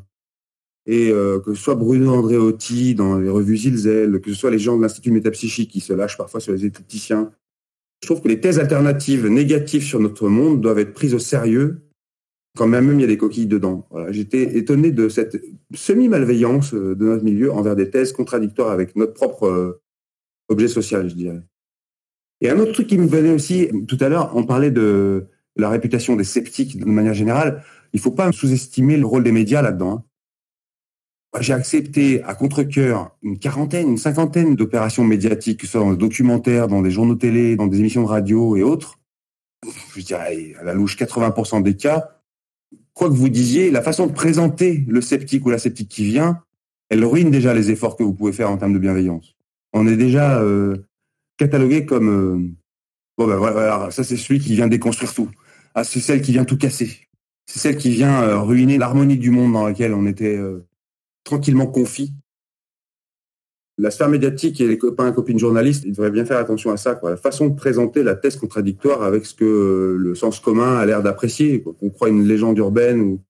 Et 0.85 1.11
euh, 1.11 1.39
que 1.39 1.53
ce 1.53 1.61
soit 1.61 1.75
Bruno 1.75 2.13
Andréotti 2.13 2.95
dans 2.95 3.19
les 3.19 3.29
revues 3.29 3.57
Zilzel, 3.57 4.21
que 4.21 4.31
ce 4.31 4.39
soit 4.39 4.49
les 4.49 4.59
gens 4.59 4.77
de 4.77 4.81
l'Institut 4.81 5.11
métapsychique 5.11 5.69
qui 5.69 5.81
se 5.81 5.93
lâchent 5.93 6.17
parfois 6.17 6.39
sur 6.39 6.53
les 6.53 6.65
esthéticiens, 6.65 7.31
je 8.01 8.07
trouve 8.07 8.21
que 8.21 8.27
les 8.27 8.39
thèses 8.39 8.59
alternatives 8.59 9.27
négatives 9.27 9.83
sur 9.83 9.99
notre 9.99 10.27
monde 10.27 10.59
doivent 10.59 10.79
être 10.79 10.93
prises 10.93 11.13
au 11.13 11.19
sérieux, 11.19 11.81
quand 12.57 12.67
même 12.67 12.91
il 12.93 13.01
y 13.01 13.03
a 13.03 13.07
des 13.07 13.17
coquilles 13.17 13.47
dedans. 13.47 13.87
J'étais 14.09 14.57
étonné 14.57 14.91
de 14.91 15.07
cette 15.07 15.41
semi-malveillance 15.73 16.73
euh, 16.73 16.95
de 16.95 17.05
notre 17.05 17.23
milieu 17.23 17.51
envers 17.51 17.75
des 17.75 17.89
thèses 17.89 18.11
contradictoires 18.11 18.71
avec 18.71 18.95
notre 18.95 19.13
propre 19.13 19.47
euh, 19.47 19.81
objet 20.49 20.67
social, 20.67 21.09
je 21.09 21.15
dirais. 21.15 21.41
Et 22.41 22.49
un 22.49 22.59
autre 22.59 22.73
truc 22.73 22.87
qui 22.87 22.97
me 22.97 23.07
venait 23.07 23.31
aussi, 23.31 23.69
tout 23.87 23.97
à 24.01 24.09
l'heure, 24.09 24.31
on 24.35 24.43
parlait 24.43 24.71
de 24.71 25.27
la 25.55 25.69
réputation 25.69 26.15
des 26.15 26.23
sceptiques 26.23 26.79
de 26.79 26.85
manière 26.85 27.13
générale. 27.13 27.63
Il 27.93 27.97
ne 27.97 28.01
faut 28.01 28.11
pas 28.11 28.31
sous-estimer 28.31 28.97
le 28.97 29.05
rôle 29.05 29.23
des 29.23 29.31
médias 29.31 29.61
là-dedans. 29.61 30.03
J'ai 31.39 31.53
accepté 31.53 32.21
à 32.23 32.35
contre-cœur 32.35 33.15
une 33.23 33.39
quarantaine, 33.39 33.87
une 33.87 33.97
cinquantaine 33.97 34.55
d'opérations 34.55 35.05
médiatiques, 35.05 35.61
que 35.61 35.65
ce 35.65 35.73
soit 35.73 35.81
dans 35.81 35.91
les 35.91 35.97
documentaires, 35.97 36.67
dans 36.67 36.81
des 36.81 36.91
journaux 36.91 37.15
télé, 37.15 37.55
dans 37.55 37.67
des 37.67 37.79
émissions 37.79 38.03
de 38.03 38.07
radio 38.07 38.57
et 38.57 38.63
autres. 38.63 38.99
Je 39.95 40.01
dirais, 40.01 40.53
à 40.59 40.63
la 40.63 40.73
louche, 40.73 40.97
80% 40.97 41.63
des 41.63 41.77
cas, 41.77 42.21
quoi 42.93 43.07
que 43.07 43.13
vous 43.13 43.29
disiez, 43.29 43.71
la 43.71 43.81
façon 43.81 44.07
de 44.07 44.11
présenter 44.11 44.83
le 44.87 44.99
sceptique 44.99 45.45
ou 45.45 45.49
la 45.49 45.57
sceptique 45.57 45.89
qui 45.89 46.05
vient, 46.05 46.43
elle 46.89 47.05
ruine 47.05 47.31
déjà 47.31 47.53
les 47.53 47.71
efforts 47.71 47.95
que 47.95 48.03
vous 48.03 48.13
pouvez 48.13 48.33
faire 48.33 48.51
en 48.51 48.57
termes 48.57 48.73
de 48.73 48.79
bienveillance. 48.79 49.35
On 49.71 49.87
est 49.87 49.95
déjà 49.95 50.41
euh, 50.41 50.75
catalogué 51.37 51.85
comme 51.85 52.09
euh, 52.09 52.37
bon 53.17 53.27
ben 53.27 53.37
voilà, 53.37 53.89
ça 53.91 54.03
c'est 54.03 54.17
celui 54.17 54.41
qui 54.41 54.55
vient 54.55 54.67
déconstruire 54.67 55.13
tout. 55.13 55.29
Ah, 55.73 55.85
c'est 55.85 56.01
celle 56.01 56.21
qui 56.21 56.33
vient 56.33 56.43
tout 56.43 56.57
casser. 56.57 57.07
C'est 57.45 57.59
celle 57.59 57.77
qui 57.77 57.91
vient 57.91 58.21
euh, 58.23 58.39
ruiner 58.39 58.77
l'harmonie 58.77 59.17
du 59.17 59.31
monde 59.31 59.53
dans 59.53 59.67
lequel 59.67 59.93
on 59.93 60.05
était 60.05 60.37
tranquillement 61.23 61.67
confit. 61.67 62.13
La 63.77 63.89
sphère 63.89 64.09
médiatique 64.09 64.61
et 64.61 64.67
les 64.67 64.77
copains 64.77 65.11
copines 65.11 65.39
journalistes, 65.39 65.83
ils 65.85 65.93
devraient 65.93 66.11
bien 66.11 66.25
faire 66.25 66.37
attention 66.37 66.71
à 66.71 66.77
ça. 66.77 66.99
La 67.03 67.17
façon 67.17 67.47
de 67.47 67.55
présenter 67.55 68.03
la 68.03 68.15
thèse 68.15 68.35
contradictoire 68.35 69.01
avec 69.01 69.25
ce 69.25 69.33
que 69.33 69.97
le 69.97 70.13
sens 70.13 70.39
commun 70.39 70.77
a 70.77 70.85
l'air 70.85 71.01
d'apprécier. 71.01 71.63
On 71.81 71.89
croit 71.89 72.09
une 72.09 72.27
légende 72.27 72.57
urbaine 72.57 73.01
ou 73.01 73.21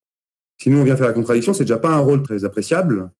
sinon 0.58 0.80
on 0.80 0.84
vient 0.84 0.96
faire 0.96 1.06
la 1.06 1.12
contradiction, 1.12 1.54
c'est 1.54 1.64
déjà 1.64 1.78
pas 1.78 1.94
un 1.94 2.00
rôle 2.00 2.22
très 2.22 2.44
appréciable, 2.44 3.10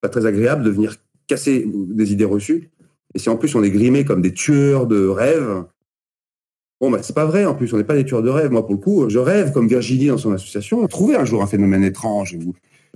pas 0.00 0.08
très 0.08 0.26
agréable 0.26 0.64
de 0.64 0.70
venir 0.70 0.96
casser 1.26 1.66
des 1.66 2.12
idées 2.12 2.24
reçues. 2.24 2.70
Et 3.14 3.18
si 3.18 3.28
en 3.28 3.36
plus 3.36 3.54
on 3.54 3.62
est 3.62 3.70
grimé 3.70 4.04
comme 4.04 4.20
des 4.20 4.34
tueurs 4.34 4.86
de 4.86 5.06
rêves, 5.06 5.64
bon 6.80 6.90
bah 6.90 6.98
c'est 7.02 7.14
pas 7.14 7.26
vrai 7.26 7.44
en 7.44 7.54
plus, 7.54 7.72
on 7.72 7.78
n'est 7.78 7.84
pas 7.84 7.96
des 7.96 8.04
tueurs 8.04 8.22
de 8.22 8.28
rêves. 8.28 8.50
Moi 8.50 8.66
pour 8.66 8.74
le 8.74 8.80
coup, 8.80 9.08
je 9.08 9.18
rêve 9.18 9.52
comme 9.52 9.68
Virginie 9.68 10.08
dans 10.08 10.18
son 10.18 10.32
association, 10.32 10.86
trouver 10.88 11.16
un 11.16 11.24
jour 11.24 11.42
un 11.42 11.46
phénomène 11.46 11.84
étrange 11.84 12.36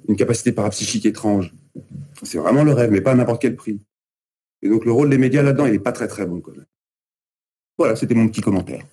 une 0.08 0.16
capacité 0.16 0.52
parapsychique 0.52 1.06
étrange. 1.06 1.54
C'est 2.22 2.38
vraiment 2.38 2.64
le 2.64 2.72
rêve, 2.72 2.90
mais 2.90 3.00
pas 3.00 3.12
à 3.12 3.14
n'importe 3.14 3.42
quel 3.42 3.56
prix. 3.56 3.80
Et 4.62 4.68
donc 4.68 4.84
le 4.84 4.92
rôle 4.92 5.10
des 5.10 5.18
médias 5.18 5.42
là-dedans, 5.42 5.66
il 5.66 5.72
n'est 5.72 5.78
pas 5.78 5.92
très 5.92 6.08
très 6.08 6.26
bon 6.26 6.40
quand 6.40 6.52
même. 6.52 6.66
Voilà, 7.78 7.94
c'était 7.96 8.14
mon 8.14 8.28
petit 8.28 8.40
commentaire. 8.40 8.84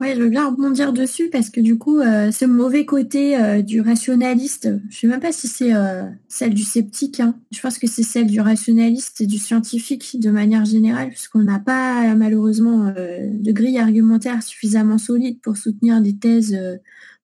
Oui, 0.00 0.14
je 0.14 0.22
veux 0.22 0.28
bien 0.28 0.48
rebondir 0.48 0.92
dessus 0.92 1.28
parce 1.28 1.50
que 1.50 1.60
du 1.60 1.76
coup, 1.76 1.98
euh, 1.98 2.30
ce 2.30 2.44
mauvais 2.44 2.84
côté 2.84 3.36
euh, 3.36 3.62
du 3.62 3.80
rationaliste, 3.80 4.68
je 4.90 4.96
ne 4.96 5.00
sais 5.00 5.06
même 5.08 5.18
pas 5.18 5.32
si 5.32 5.48
c'est 5.48 5.74
euh, 5.74 6.04
celle 6.28 6.54
du 6.54 6.62
sceptique, 6.62 7.18
hein. 7.18 7.34
je 7.50 7.60
pense 7.60 7.78
que 7.78 7.88
c'est 7.88 8.04
celle 8.04 8.28
du 8.28 8.40
rationaliste 8.40 9.20
et 9.20 9.26
du 9.26 9.38
scientifique 9.38 10.20
de 10.20 10.30
manière 10.30 10.64
générale, 10.64 11.08
puisqu'on 11.08 11.42
n'a 11.42 11.58
pas 11.58 12.14
malheureusement 12.14 12.92
de 12.94 13.52
grille 13.52 13.80
argumentaire 13.80 14.40
suffisamment 14.44 14.98
solide 14.98 15.40
pour 15.40 15.56
soutenir 15.56 16.00
des 16.00 16.16
thèses 16.16 16.56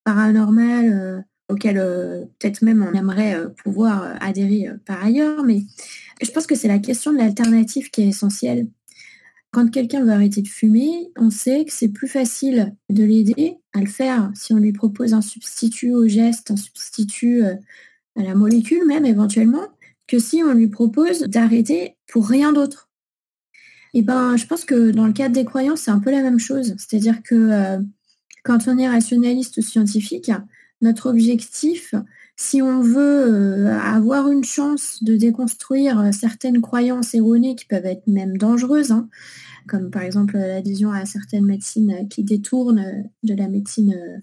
paranormales 0.02 1.24
auquel 1.48 1.78
euh, 1.78 2.24
peut-être 2.38 2.62
même 2.62 2.82
on 2.82 2.96
aimerait 2.96 3.34
euh, 3.34 3.48
pouvoir 3.48 4.02
euh, 4.02 4.14
adhérer 4.20 4.68
par 4.86 5.04
ailleurs. 5.04 5.44
Mais 5.44 5.62
je 6.22 6.30
pense 6.30 6.46
que 6.46 6.54
c'est 6.54 6.68
la 6.68 6.78
question 6.78 7.12
de 7.12 7.18
l'alternative 7.18 7.90
qui 7.90 8.02
est 8.02 8.08
essentielle. 8.08 8.68
Quand 9.52 9.70
quelqu'un 9.70 10.04
veut 10.04 10.10
arrêter 10.10 10.42
de 10.42 10.48
fumer, 10.48 11.12
on 11.16 11.30
sait 11.30 11.64
que 11.64 11.72
c'est 11.72 11.88
plus 11.88 12.08
facile 12.08 12.74
de 12.90 13.04
l'aider 13.04 13.58
à 13.72 13.80
le 13.80 13.86
faire 13.86 14.30
si 14.34 14.52
on 14.52 14.58
lui 14.58 14.72
propose 14.72 15.14
un 15.14 15.20
substitut 15.20 15.94
au 15.94 16.08
geste, 16.08 16.50
un 16.50 16.56
substitut 16.56 17.44
à 17.44 18.22
la 18.22 18.34
molécule 18.34 18.84
même 18.84 19.06
éventuellement, 19.06 19.68
que 20.08 20.18
si 20.18 20.42
on 20.42 20.54
lui 20.54 20.66
propose 20.66 21.20
d'arrêter 21.20 21.96
pour 22.08 22.26
rien 22.26 22.52
d'autre. 22.52 22.90
Et 23.92 24.02
ben, 24.02 24.36
je 24.36 24.44
pense 24.46 24.64
que 24.64 24.90
dans 24.90 25.06
le 25.06 25.12
cadre 25.12 25.36
des 25.36 25.44
croyances, 25.44 25.82
c'est 25.82 25.92
un 25.92 26.00
peu 26.00 26.10
la 26.10 26.22
même 26.22 26.40
chose. 26.40 26.74
C'est-à-dire 26.76 27.22
que 27.22 27.78
quand 28.42 28.66
on 28.66 28.76
est 28.76 28.88
rationaliste 28.88 29.58
ou 29.58 29.62
scientifique, 29.62 30.32
notre 30.84 31.08
objectif, 31.08 31.94
si 32.36 32.62
on 32.62 32.80
veut 32.80 33.66
euh, 33.66 33.78
avoir 33.78 34.30
une 34.30 34.44
chance 34.44 35.02
de 35.02 35.16
déconstruire 35.16 35.98
euh, 35.98 36.12
certaines 36.12 36.60
croyances 36.60 37.14
erronées 37.14 37.56
qui 37.56 37.64
peuvent 37.64 37.86
être 37.86 38.06
même 38.06 38.36
dangereuses, 38.36 38.92
hein, 38.92 39.08
comme 39.66 39.90
par 39.90 40.02
exemple 40.02 40.36
l'adhésion 40.36 40.92
à 40.92 41.06
certaines 41.06 41.46
médecines 41.46 42.06
qui 42.08 42.22
détournent 42.22 43.08
de 43.22 43.34
la 43.34 43.48
médecine 43.48 43.94
euh, 43.94 44.18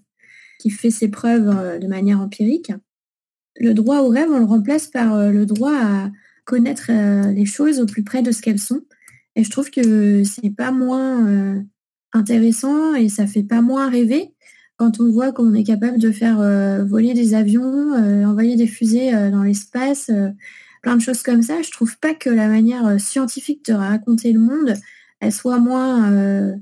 qui 0.60 0.70
fait 0.70 0.90
ses 0.90 1.08
preuves 1.08 1.80
de 1.80 1.86
manière 1.88 2.20
empirique, 2.20 2.72
le 3.58 3.74
droit 3.74 4.00
au 4.00 4.08
rêve, 4.08 4.28
on 4.30 4.38
le 4.38 4.44
remplace 4.44 4.86
par 4.86 5.30
le 5.30 5.44
droit 5.44 5.74
à 5.74 6.10
connaître 6.44 6.92
les 7.32 7.44
choses 7.44 7.80
au 7.80 7.86
plus 7.86 8.04
près 8.04 8.22
de 8.22 8.30
ce 8.30 8.40
qu'elles 8.40 8.60
sont. 8.60 8.82
Et 9.34 9.42
je 9.42 9.50
trouve 9.50 9.70
que 9.70 10.22
c'est 10.22 10.54
pas 10.54 10.70
moins 10.70 11.60
intéressant 12.12 12.94
et 12.94 13.08
ça 13.08 13.26
fait 13.26 13.42
pas 13.42 13.60
moins 13.60 13.90
rêver 13.90 14.32
quand 14.82 14.98
on 14.98 15.12
voit 15.12 15.30
qu'on 15.30 15.54
est 15.54 15.62
capable 15.62 15.98
de 15.98 16.10
faire 16.10 16.40
euh, 16.40 16.82
voler 16.82 17.14
des 17.14 17.34
avions, 17.34 17.94
euh, 17.94 18.24
envoyer 18.24 18.56
des 18.56 18.66
fusées 18.66 19.14
euh, 19.14 19.30
dans 19.30 19.44
l'espace, 19.44 20.10
plein 20.82 20.96
de 20.96 21.00
choses 21.00 21.22
comme 21.22 21.40
ça, 21.40 21.62
je 21.62 21.70
trouve 21.70 21.96
pas 21.98 22.14
que 22.14 22.28
la 22.28 22.48
manière 22.48 23.00
scientifique 23.00 23.64
de 23.66 23.74
raconter 23.74 24.32
le 24.32 24.40
monde, 24.40 24.74
elle 25.20 25.32
soit 25.32 25.60
moins 25.60 26.52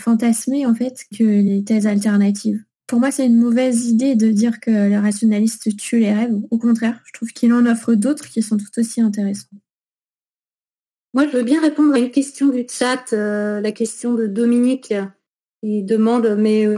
fantasmée 0.00 0.64
en 0.64 0.76
fait 0.76 1.06
que 1.18 1.24
les 1.24 1.64
thèses 1.64 1.88
alternatives. 1.88 2.62
Pour 2.86 3.00
moi, 3.00 3.10
c'est 3.10 3.26
une 3.26 3.36
mauvaise 3.36 3.86
idée 3.86 4.14
de 4.14 4.30
dire 4.30 4.60
que 4.60 4.70
le 4.70 5.00
rationaliste 5.00 5.76
tue 5.76 5.98
les 5.98 6.14
rêves. 6.14 6.38
Au 6.52 6.58
contraire, 6.58 7.02
je 7.06 7.14
trouve 7.14 7.30
qu'il 7.30 7.52
en 7.52 7.66
offre 7.66 7.94
d'autres 7.94 8.28
qui 8.28 8.42
sont 8.42 8.58
tout 8.58 8.78
aussi 8.78 9.00
intéressants. 9.00 9.48
Moi, 11.14 11.26
je 11.26 11.36
veux 11.36 11.42
bien 11.42 11.60
répondre 11.60 11.94
à 11.94 11.98
une 11.98 12.12
question 12.12 12.46
du 12.46 12.64
chat, 12.70 13.10
la 13.10 13.72
question 13.72 14.14
de 14.14 14.28
Dominique. 14.28 14.94
Il 15.64 15.84
demande, 15.84 16.36
mais 16.38 16.68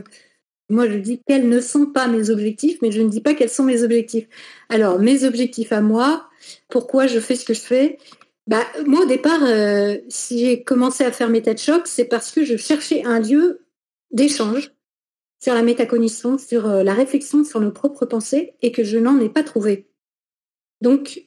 moi, 0.69 0.89
je 0.89 0.97
dis 0.97 1.23
quels 1.27 1.49
ne 1.49 1.61
sont 1.61 1.87
pas 1.87 2.09
mes 2.09 2.31
objectifs, 2.31 2.79
mais 2.83 2.93
je 2.93 3.01
ne 3.01 3.09
dis 3.09 3.21
pas 3.21 3.35
quels 3.35 3.51
sont 3.51 3.65
mes 3.65 3.83
objectifs. 3.83 4.29
Alors, 4.69 4.99
mes 4.99 5.25
objectifs 5.25 5.73
à 5.73 5.81
moi, 5.81 6.29
pourquoi 6.69 7.07
je 7.07 7.21
fais 7.21 7.37
ce 7.37 7.45
que 7.45 7.55
je 7.55 7.61
fais? 7.61 7.99
Bah, 8.47 8.65
Moi, 8.87 9.03
au 9.03 9.07
départ, 9.07 9.43
euh, 9.45 9.97
si 10.09 10.41
j'ai 10.41 10.63
commencé 10.63 11.05
à 11.05 11.13
faire 11.13 11.31
mes 11.31 11.41
de 11.41 11.57
choc, 11.57 11.87
c'est 11.87 12.05
parce 12.05 12.31
que 12.31 12.45
je 12.45 12.57
cherchais 12.57 13.05
un 13.05 13.21
lieu 13.21 13.65
d'échange 14.11 14.73
sur 15.43 15.55
la 15.55 15.63
métacognition, 15.63 16.37
sur 16.37 16.67
euh, 16.67 16.83
la 16.83 16.95
réflexion 16.95 17.45
sur 17.45 17.61
nos 17.61 17.73
propres 17.73 18.07
pensées, 18.07 18.55
et 18.61 18.73
que 18.73 18.85
je 18.85 18.99
n'en 18.99 19.21
ai 19.21 19.29
pas 19.29 19.43
trouvé. 19.43 19.89
Donc, 20.81 21.23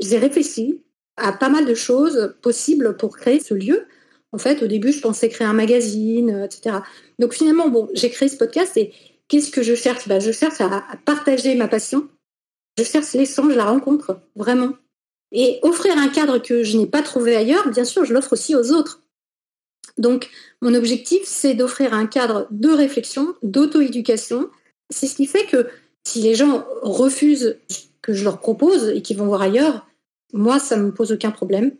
j'ai 0.00 0.18
réfléchi 0.18 0.82
à 1.16 1.32
pas 1.32 1.48
mal 1.50 1.66
de 1.66 1.74
choses 1.74 2.36
possibles 2.40 2.96
pour 2.96 3.16
créer 3.16 3.40
ce 3.40 3.54
lieu. 3.54 3.86
En 4.32 4.38
fait, 4.38 4.62
au 4.62 4.66
début, 4.66 4.92
je 4.92 5.00
pensais 5.00 5.28
créer 5.28 5.46
un 5.46 5.52
magazine, 5.52 6.30
euh, 6.30 6.44
etc. 6.44 6.78
Donc 7.18 7.34
finalement, 7.34 7.68
bon, 7.68 7.88
j'ai 7.92 8.10
créé 8.10 8.28
ce 8.28 8.36
podcast 8.36 8.76
et 8.76 8.92
qu'est-ce 9.28 9.50
que 9.50 9.62
je 9.62 9.74
cherche? 9.74 10.08
Ben, 10.08 10.20
Je 10.20 10.32
cherche 10.32 10.60
à, 10.60 10.84
partager 11.04 11.54
ma 11.54 11.68
passion. 11.68 12.08
Je 12.78 12.84
cherche 12.84 13.12
l'échange, 13.12 13.54
la 13.54 13.66
rencontre, 13.66 14.20
vraiment. 14.34 14.72
Et 15.32 15.58
offrir 15.62 15.96
un 15.98 16.08
cadre 16.08 16.38
que 16.38 16.62
je 16.62 16.76
n'ai 16.78 16.86
pas 16.86 17.02
trouvé 17.02 17.36
ailleurs, 17.36 17.68
bien 17.70 17.84
sûr, 17.84 18.04
je 18.04 18.14
l'offre 18.14 18.32
aussi 18.32 18.54
aux 18.56 18.72
autres. 18.72 19.02
Donc, 19.98 20.30
mon 20.62 20.74
objectif, 20.74 21.22
c'est 21.24 21.54
d'offrir 21.54 21.92
un 21.92 22.06
cadre 22.06 22.46
de 22.50 22.70
réflexion, 22.70 23.34
d'auto-éducation. 23.42 24.48
C'est 24.90 25.06
ce 25.06 25.16
qui 25.16 25.26
fait 25.26 25.46
que 25.46 25.68
si 26.06 26.20
les 26.22 26.34
gens 26.34 26.64
refusent 26.82 27.58
ce 27.68 27.80
que 28.00 28.14
je 28.14 28.24
leur 28.24 28.40
propose 28.40 28.88
et 28.88 29.02
qu'ils 29.02 29.18
vont 29.18 29.26
voir 29.26 29.42
ailleurs, 29.42 29.86
moi, 30.32 30.58
ça 30.58 30.76
ne 30.76 30.84
me 30.84 30.94
pose 30.94 31.12
aucun 31.12 31.30
problème. 31.30 31.72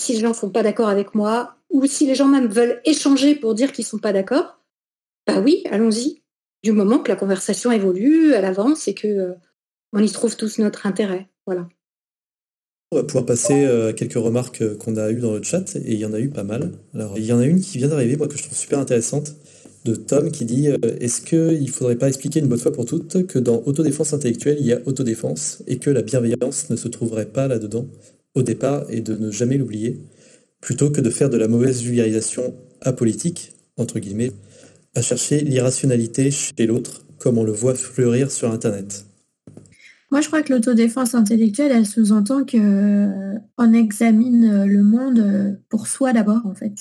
Si 0.00 0.12
les 0.12 0.20
gens 0.20 0.28
ne 0.28 0.34
sont 0.34 0.50
pas 0.50 0.62
d'accord 0.62 0.88
avec 0.88 1.14
moi, 1.14 1.57
ou 1.70 1.86
si 1.86 2.06
les 2.06 2.14
gens 2.14 2.28
même 2.28 2.48
veulent 2.48 2.80
échanger 2.84 3.34
pour 3.34 3.54
dire 3.54 3.72
qu'ils 3.72 3.84
ne 3.84 3.88
sont 3.88 3.98
pas 3.98 4.12
d'accord, 4.12 4.58
bah 5.26 5.40
oui, 5.40 5.62
allons-y. 5.70 6.22
Du 6.62 6.72
moment 6.72 6.98
que 6.98 7.08
la 7.08 7.16
conversation 7.16 7.70
évolue, 7.70 8.32
elle 8.32 8.44
avance 8.44 8.88
et 8.88 8.94
que 8.94 9.06
euh, 9.06 9.34
on 9.92 10.02
y 10.02 10.10
trouve 10.10 10.36
tous 10.36 10.58
notre 10.58 10.86
intérêt. 10.86 11.28
Voilà. 11.46 11.68
On 12.90 12.96
va 12.96 13.04
pouvoir 13.04 13.26
passer 13.26 13.66
à 13.66 13.92
quelques 13.92 14.14
remarques 14.14 14.76
qu'on 14.78 14.96
a 14.96 15.10
eues 15.10 15.20
dans 15.20 15.34
le 15.34 15.42
chat, 15.42 15.76
et 15.76 15.92
il 15.92 15.98
y 15.98 16.06
en 16.06 16.14
a 16.14 16.20
eu 16.20 16.30
pas 16.30 16.42
mal. 16.42 16.72
Il 17.16 17.24
y 17.24 17.34
en 17.34 17.38
a 17.38 17.44
une 17.44 17.60
qui 17.60 17.76
vient 17.76 17.88
d'arriver, 17.88 18.16
moi, 18.16 18.28
que 18.28 18.38
je 18.38 18.42
trouve 18.42 18.56
super 18.56 18.78
intéressante, 18.78 19.34
de 19.84 19.94
Tom, 19.94 20.30
qui 20.30 20.46
dit 20.46 20.68
Est-ce 20.98 21.20
qu'il 21.20 21.62
ne 21.62 21.70
faudrait 21.70 21.96
pas 21.96 22.08
expliquer 22.08 22.40
une 22.40 22.48
bonne 22.48 22.58
fois 22.58 22.72
pour 22.72 22.86
toutes 22.86 23.26
que 23.26 23.38
dans 23.38 23.62
autodéfense 23.66 24.14
intellectuelle, 24.14 24.56
il 24.58 24.66
y 24.66 24.72
a 24.72 24.80
autodéfense, 24.86 25.62
et 25.66 25.78
que 25.78 25.90
la 25.90 26.00
bienveillance 26.00 26.70
ne 26.70 26.76
se 26.76 26.88
trouverait 26.88 27.26
pas 27.26 27.46
là-dedans 27.46 27.86
au 28.34 28.42
départ, 28.42 28.86
et 28.88 29.02
de 29.02 29.14
ne 29.14 29.30
jamais 29.30 29.58
l'oublier, 29.58 30.00
plutôt 30.60 30.90
que 30.90 31.00
de 31.00 31.10
faire 31.10 31.30
de 31.30 31.36
la 31.36 31.48
mauvaise 31.48 31.82
vulgarisation 31.82 32.54
apolitique, 32.80 33.52
entre 33.76 33.98
guillemets, 33.98 34.32
à 34.94 35.02
chercher 35.02 35.40
l'irrationalité 35.40 36.30
chez 36.30 36.66
l'autre, 36.66 37.04
comme 37.18 37.38
on 37.38 37.44
le 37.44 37.52
voit 37.52 37.74
fleurir 37.74 38.30
sur 38.30 38.50
Internet. 38.50 39.04
Moi, 40.10 40.22
je 40.22 40.28
crois 40.28 40.42
que 40.42 40.52
l'autodéfense 40.52 41.14
intellectuelle, 41.14 41.70
elle 41.70 41.86
sous-entend 41.86 42.44
qu'on 42.46 42.58
euh, 42.58 43.72
examine 43.72 44.64
le 44.64 44.82
monde 44.82 45.60
pour 45.68 45.86
soi 45.86 46.12
d'abord, 46.12 46.46
en 46.46 46.54
fait. 46.54 46.74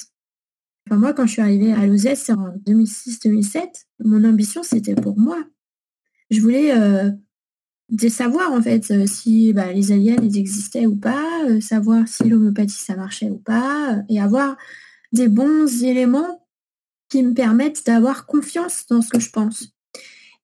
Enfin, 0.88 0.98
moi, 0.98 1.14
quand 1.14 1.26
je 1.26 1.34
suis 1.34 1.42
arrivée 1.42 1.74
à 1.74 1.86
l'OSS 1.86 2.30
en 2.30 2.54
2006-2007, 2.66 3.62
mon 4.06 4.24
ambition, 4.24 4.64
c'était 4.64 4.96
pour 4.96 5.20
moi. 5.20 5.44
Je 6.30 6.40
voulais 6.40 6.72
euh, 6.78 7.12
des 7.90 8.10
savoirs, 8.10 8.52
en 8.52 8.62
fait, 8.62 8.92
euh, 8.92 9.06
si 9.06 9.54
bah, 9.54 9.72
les 9.72 9.92
aliens, 9.92 10.18
existaient 10.18 10.86
ou 10.86 10.96
pas, 10.96 11.24
savoir 11.62 12.08
si 12.08 12.28
l'homéopathie, 12.28 12.78
ça 12.78 12.96
marchait 12.96 13.30
ou 13.30 13.38
pas, 13.38 13.98
et 14.10 14.20
avoir 14.20 14.58
des 15.14 15.28
bons 15.28 15.84
éléments 15.84 16.46
qui 17.10 17.24
me 17.24 17.34
permettent 17.34 17.86
d'avoir 17.86 18.26
confiance 18.26 18.86
dans 18.90 19.02
ce 19.02 19.10
que 19.10 19.20
je 19.20 19.30
pense. 19.30 19.74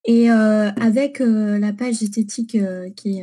Et 0.06 0.30
euh, 0.30 0.70
avec 0.72 1.22
euh, 1.22 1.58
la 1.60 1.72
page 1.72 2.04
esthétique 2.04 2.56
euh, 2.56 2.90
qui 2.90 3.22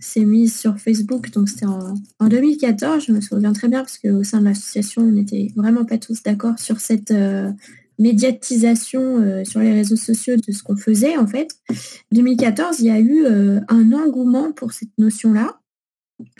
s'est 0.00 0.24
mise 0.24 0.58
sur 0.58 0.78
Facebook, 0.78 1.30
donc 1.30 1.48
c'était 1.48 1.66
en, 1.66 1.94
2014, 2.20 3.04
je 3.06 3.12
me 3.12 3.20
souviens 3.20 3.52
très 3.52 3.68
bien 3.68 3.80
parce 3.80 3.98
qu'au 3.98 4.22
sein 4.22 4.40
de 4.40 4.44
l'association, 4.44 5.02
on 5.02 5.12
n'était 5.12 5.52
vraiment 5.56 5.84
pas 5.84 5.98
tous 5.98 6.22
d'accord 6.22 6.58
sur 6.58 6.80
cette 6.80 7.14
médiatisation 7.98 9.44
sur 9.44 9.60
les 9.60 9.72
réseaux 9.72 9.96
sociaux 9.96 10.36
de 10.36 10.52
ce 10.52 10.62
qu'on 10.62 10.76
faisait 10.76 11.16
en 11.16 11.26
fait. 11.26 11.48
2014, 12.12 12.80
il 12.80 12.86
y 12.86 12.90
a 12.90 13.00
eu 13.00 13.26
un 13.26 13.92
engouement 13.92 14.52
pour 14.52 14.72
cette 14.72 14.96
notion-là. 14.98 15.60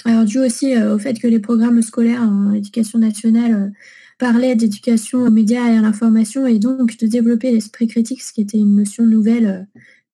Alors 0.04 0.24
dû 0.24 0.38
aussi 0.38 0.76
au 0.76 0.98
fait 0.98 1.18
que 1.18 1.26
les 1.26 1.40
programmes 1.40 1.82
scolaires 1.82 2.22
en 2.22 2.52
éducation 2.52 2.98
nationale 2.98 3.72
parlait 4.18 4.54
d'éducation 4.56 5.20
aux 5.20 5.30
médias 5.30 5.68
et 5.68 5.76
à 5.76 5.80
l'information 5.80 6.46
et 6.46 6.58
donc 6.58 6.96
de 6.98 7.06
développer 7.06 7.50
l'esprit 7.50 7.86
critique, 7.86 8.22
ce 8.22 8.32
qui 8.32 8.42
était 8.42 8.58
une 8.58 8.76
notion 8.76 9.04
nouvelle. 9.04 9.66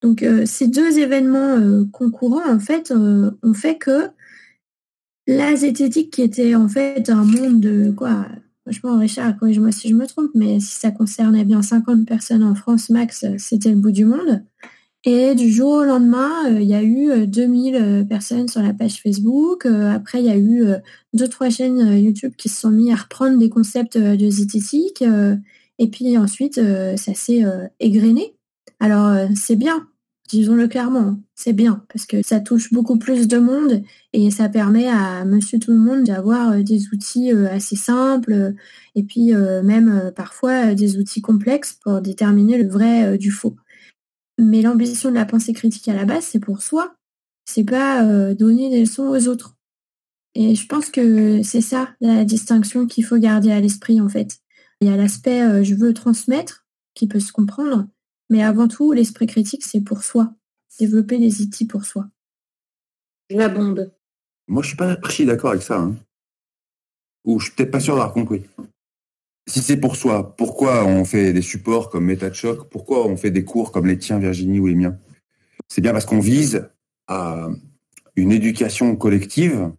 Donc 0.02 0.22
euh, 0.22 0.46
ces 0.46 0.68
deux 0.68 0.98
événements 0.98 1.56
euh, 1.58 1.84
concurrents, 1.92 2.48
en 2.48 2.58
fait, 2.58 2.90
euh, 2.90 3.30
ont 3.42 3.54
fait 3.54 3.76
que 3.76 4.08
la 5.26 5.54
zététique, 5.54 6.12
qui 6.12 6.22
était 6.22 6.54
en 6.54 6.68
fait 6.68 7.10
un 7.10 7.24
monde 7.24 7.60
de 7.60 7.90
quoi 7.90 8.26
Franchement, 8.62 8.98
Richard, 8.98 9.36
corrige-moi 9.38 9.72
si 9.72 9.88
je 9.88 9.94
me 9.94 10.06
trompe, 10.06 10.30
mais 10.34 10.60
si 10.60 10.78
ça 10.78 10.90
concernait 10.90 11.44
bien 11.44 11.62
50 11.62 12.06
personnes 12.06 12.44
en 12.44 12.54
France 12.54 12.90
max, 12.90 13.24
c'était 13.38 13.70
le 13.70 13.76
bout 13.76 13.90
du 13.90 14.04
monde. 14.04 14.44
Et 15.04 15.34
du 15.34 15.50
jour 15.50 15.72
au 15.72 15.84
lendemain, 15.84 16.52
euh, 16.52 16.60
il 16.60 16.68
y 16.68 16.74
a 16.74 16.82
eu 16.82 17.26
2000 17.26 17.74
euh, 17.74 17.80
euh, 17.80 18.04
personnes 18.04 18.48
sur 18.48 18.60
la 18.60 18.74
page 18.74 19.00
Facebook. 19.00 19.64
après, 19.64 20.20
il 20.20 20.26
y 20.26 20.30
a 20.30 20.36
eu 20.36 20.64
deux, 21.14 21.28
trois 21.28 21.48
chaînes 21.48 21.98
YouTube 21.98 22.34
qui 22.36 22.50
se 22.50 22.60
sont 22.60 22.70
mis 22.70 22.92
à 22.92 22.96
reprendre 22.96 23.38
des 23.38 23.48
concepts 23.48 23.96
de 23.96 24.30
zététique. 24.30 25.02
et 25.78 25.88
puis 25.88 26.18
ensuite, 26.18 26.60
ça 26.96 27.14
s'est 27.14 27.44
égrené. 27.80 28.34
Alors, 28.78 29.28
c'est 29.34 29.56
bien, 29.56 29.86
disons-le 30.30 30.68
clairement, 30.68 31.18
c'est 31.34 31.52
bien, 31.52 31.84
parce 31.92 32.06
que 32.06 32.22
ça 32.22 32.40
touche 32.40 32.72
beaucoup 32.72 32.98
plus 32.98 33.28
de 33.28 33.38
monde 33.38 33.82
et 34.12 34.30
ça 34.30 34.48
permet 34.48 34.88
à 34.88 35.24
monsieur 35.24 35.58
tout 35.58 35.72
le 35.72 35.78
monde 35.78 36.04
d'avoir 36.04 36.56
des 36.62 36.88
outils 36.88 37.30
assez 37.32 37.76
simples 37.76 38.54
et 38.94 39.02
puis 39.02 39.32
même 39.32 40.12
parfois 40.14 40.74
des 40.74 40.98
outils 40.98 41.20
complexes 41.20 41.78
pour 41.82 42.00
déterminer 42.00 42.62
le 42.62 42.68
vrai 42.68 43.18
du 43.18 43.30
faux. 43.30 43.56
Mais 44.40 44.62
l'ambition 44.62 45.10
de 45.10 45.14
la 45.14 45.26
pensée 45.26 45.52
critique 45.52 45.88
à 45.88 45.94
la 45.94 46.06
base, 46.06 46.24
c'est 46.24 46.40
pour 46.40 46.62
soi. 46.62 46.94
C'est 47.44 47.64
pas 47.64 48.04
euh, 48.04 48.34
donner 48.34 48.70
des 48.70 48.80
leçons 48.80 49.08
aux 49.08 49.28
autres. 49.28 49.56
Et 50.34 50.54
je 50.54 50.66
pense 50.66 50.88
que 50.88 51.42
c'est 51.42 51.60
ça 51.60 51.90
la 52.00 52.24
distinction 52.24 52.86
qu'il 52.86 53.04
faut 53.04 53.18
garder 53.18 53.50
à 53.50 53.60
l'esprit 53.60 54.00
en 54.00 54.08
fait. 54.08 54.38
Il 54.80 54.88
y 54.88 54.90
a 54.90 54.96
l'aspect 54.96 55.42
euh, 55.42 55.62
je 55.62 55.74
veux 55.74 55.92
transmettre 55.92 56.64
qui 56.94 57.06
peut 57.06 57.20
se 57.20 57.32
comprendre, 57.32 57.86
mais 58.30 58.42
avant 58.42 58.68
tout 58.68 58.92
l'esprit 58.92 59.26
critique 59.26 59.64
c'est 59.64 59.82
pour 59.82 60.02
soi, 60.02 60.32
développer 60.78 61.18
des 61.18 61.42
outils 61.42 61.66
pour 61.66 61.84
soi. 61.84 62.08
La 63.28 63.48
bombe. 63.48 63.92
Moi 64.48 64.62
je 64.62 64.68
suis 64.68 64.76
pas 64.76 64.92
archi 64.92 65.26
d'accord 65.26 65.50
avec 65.50 65.62
ça. 65.62 65.78
Hein. 65.78 65.96
Ou 67.24 67.38
je 67.38 67.46
suis 67.46 67.54
peut-être 67.54 67.70
pas 67.70 67.80
sûr 67.80 67.94
d'avoir 67.94 68.14
compris 68.14 68.42
si 69.50 69.60
c'est 69.60 69.76
pour 69.76 69.96
soi, 69.96 70.36
pourquoi 70.36 70.84
on 70.84 71.04
fait 71.04 71.32
des 71.32 71.42
supports 71.42 71.90
comme 71.90 72.04
Méta 72.04 72.30
de 72.30 72.34
choc? 72.34 72.68
Pourquoi 72.70 73.06
on 73.06 73.16
fait 73.16 73.32
des 73.32 73.44
cours 73.44 73.72
comme 73.72 73.86
les 73.86 73.98
tiens, 73.98 74.18
Virginie, 74.18 74.60
ou 74.60 74.68
les 74.68 74.76
miens? 74.76 74.96
C'est 75.68 75.80
bien 75.80 75.92
parce 75.92 76.06
qu'on 76.06 76.20
vise 76.20 76.68
à 77.08 77.48
une 78.14 78.30
éducation 78.30 78.94
collective, 78.94 79.72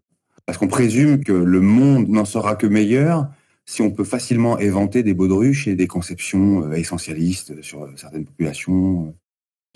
parce 0.46 0.58
qu'on 0.58 0.68
présume 0.68 1.24
que 1.24 1.32
le 1.32 1.62
monde 1.62 2.10
n'en 2.10 2.26
sera 2.26 2.56
que 2.56 2.68
meilleur 2.68 3.30
si 3.72 3.82
on 3.82 3.92
peut 3.92 4.04
facilement 4.04 4.60
éventer 4.60 5.02
des 5.02 5.14
baudruches 5.14 5.68
et 5.68 5.76
des 5.76 5.88
conceptions 5.88 6.66
euh, 6.66 6.74
essentialistes 6.74 7.62
sur 7.62 7.88
certaines 7.96 8.26
populations, 8.26 9.08
euh, 9.08 9.12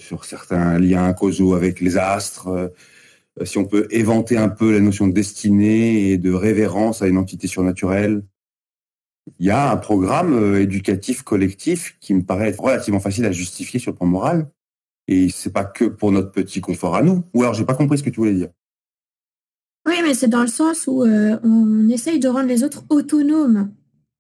sur 0.02 0.26
certains 0.26 0.78
liens 0.80 1.14
causaux 1.14 1.54
avec 1.54 1.80
les 1.80 1.98
astres, 1.98 2.48
euh, 2.48 3.46
si 3.46 3.58
on 3.58 3.66
peut 3.66 3.88
éventer 3.92 4.38
un 4.38 4.50
peu 4.50 4.74
la 4.74 4.80
notion 4.80 5.08
de 5.08 5.14
destinée 5.14 6.10
et 6.10 6.18
de 6.18 6.34
révérence 6.34 7.02
à 7.02 7.08
une 7.08 7.18
entité 7.18 7.48
surnaturelle, 7.48 8.24
il 9.40 9.46
y 9.46 9.50
a 9.50 9.72
un 9.72 9.78
programme 9.78 10.34
euh, 10.34 10.62
éducatif 10.62 11.24
collectif 11.24 11.98
qui 12.00 12.14
me 12.14 12.24
paraît 12.24 12.54
relativement 12.58 13.00
facile 13.00 13.26
à 13.26 13.32
justifier 13.32 13.80
sur 13.80 13.92
le 13.92 13.98
plan 13.98 14.08
moral. 14.08 14.50
Et 15.08 15.30
c'est 15.30 15.54
pas 15.54 15.64
que 15.64 15.86
pour 15.86 16.12
notre 16.12 16.32
petit 16.32 16.62
confort 16.62 16.96
à 16.96 17.02
nous. 17.02 17.24
Ou 17.34 17.44
alors 17.44 17.54
j'ai 17.54 17.66
pas 17.66 17.76
compris 17.76 17.98
ce 17.98 18.04
que 18.04 18.10
tu 18.10 18.20
voulais 18.20 18.34
dire. 18.34 18.50
Oui, 19.88 19.96
mais 20.04 20.14
c'est 20.16 20.28
dans 20.28 20.42
le 20.42 20.48
sens 20.48 20.88
où 20.88 21.04
euh, 21.04 21.38
on 21.44 21.90
essaye 21.90 22.20
de 22.20 22.28
rendre 22.28 22.48
les 22.48 22.64
autres 22.64 22.84
autonomes. 22.90 23.72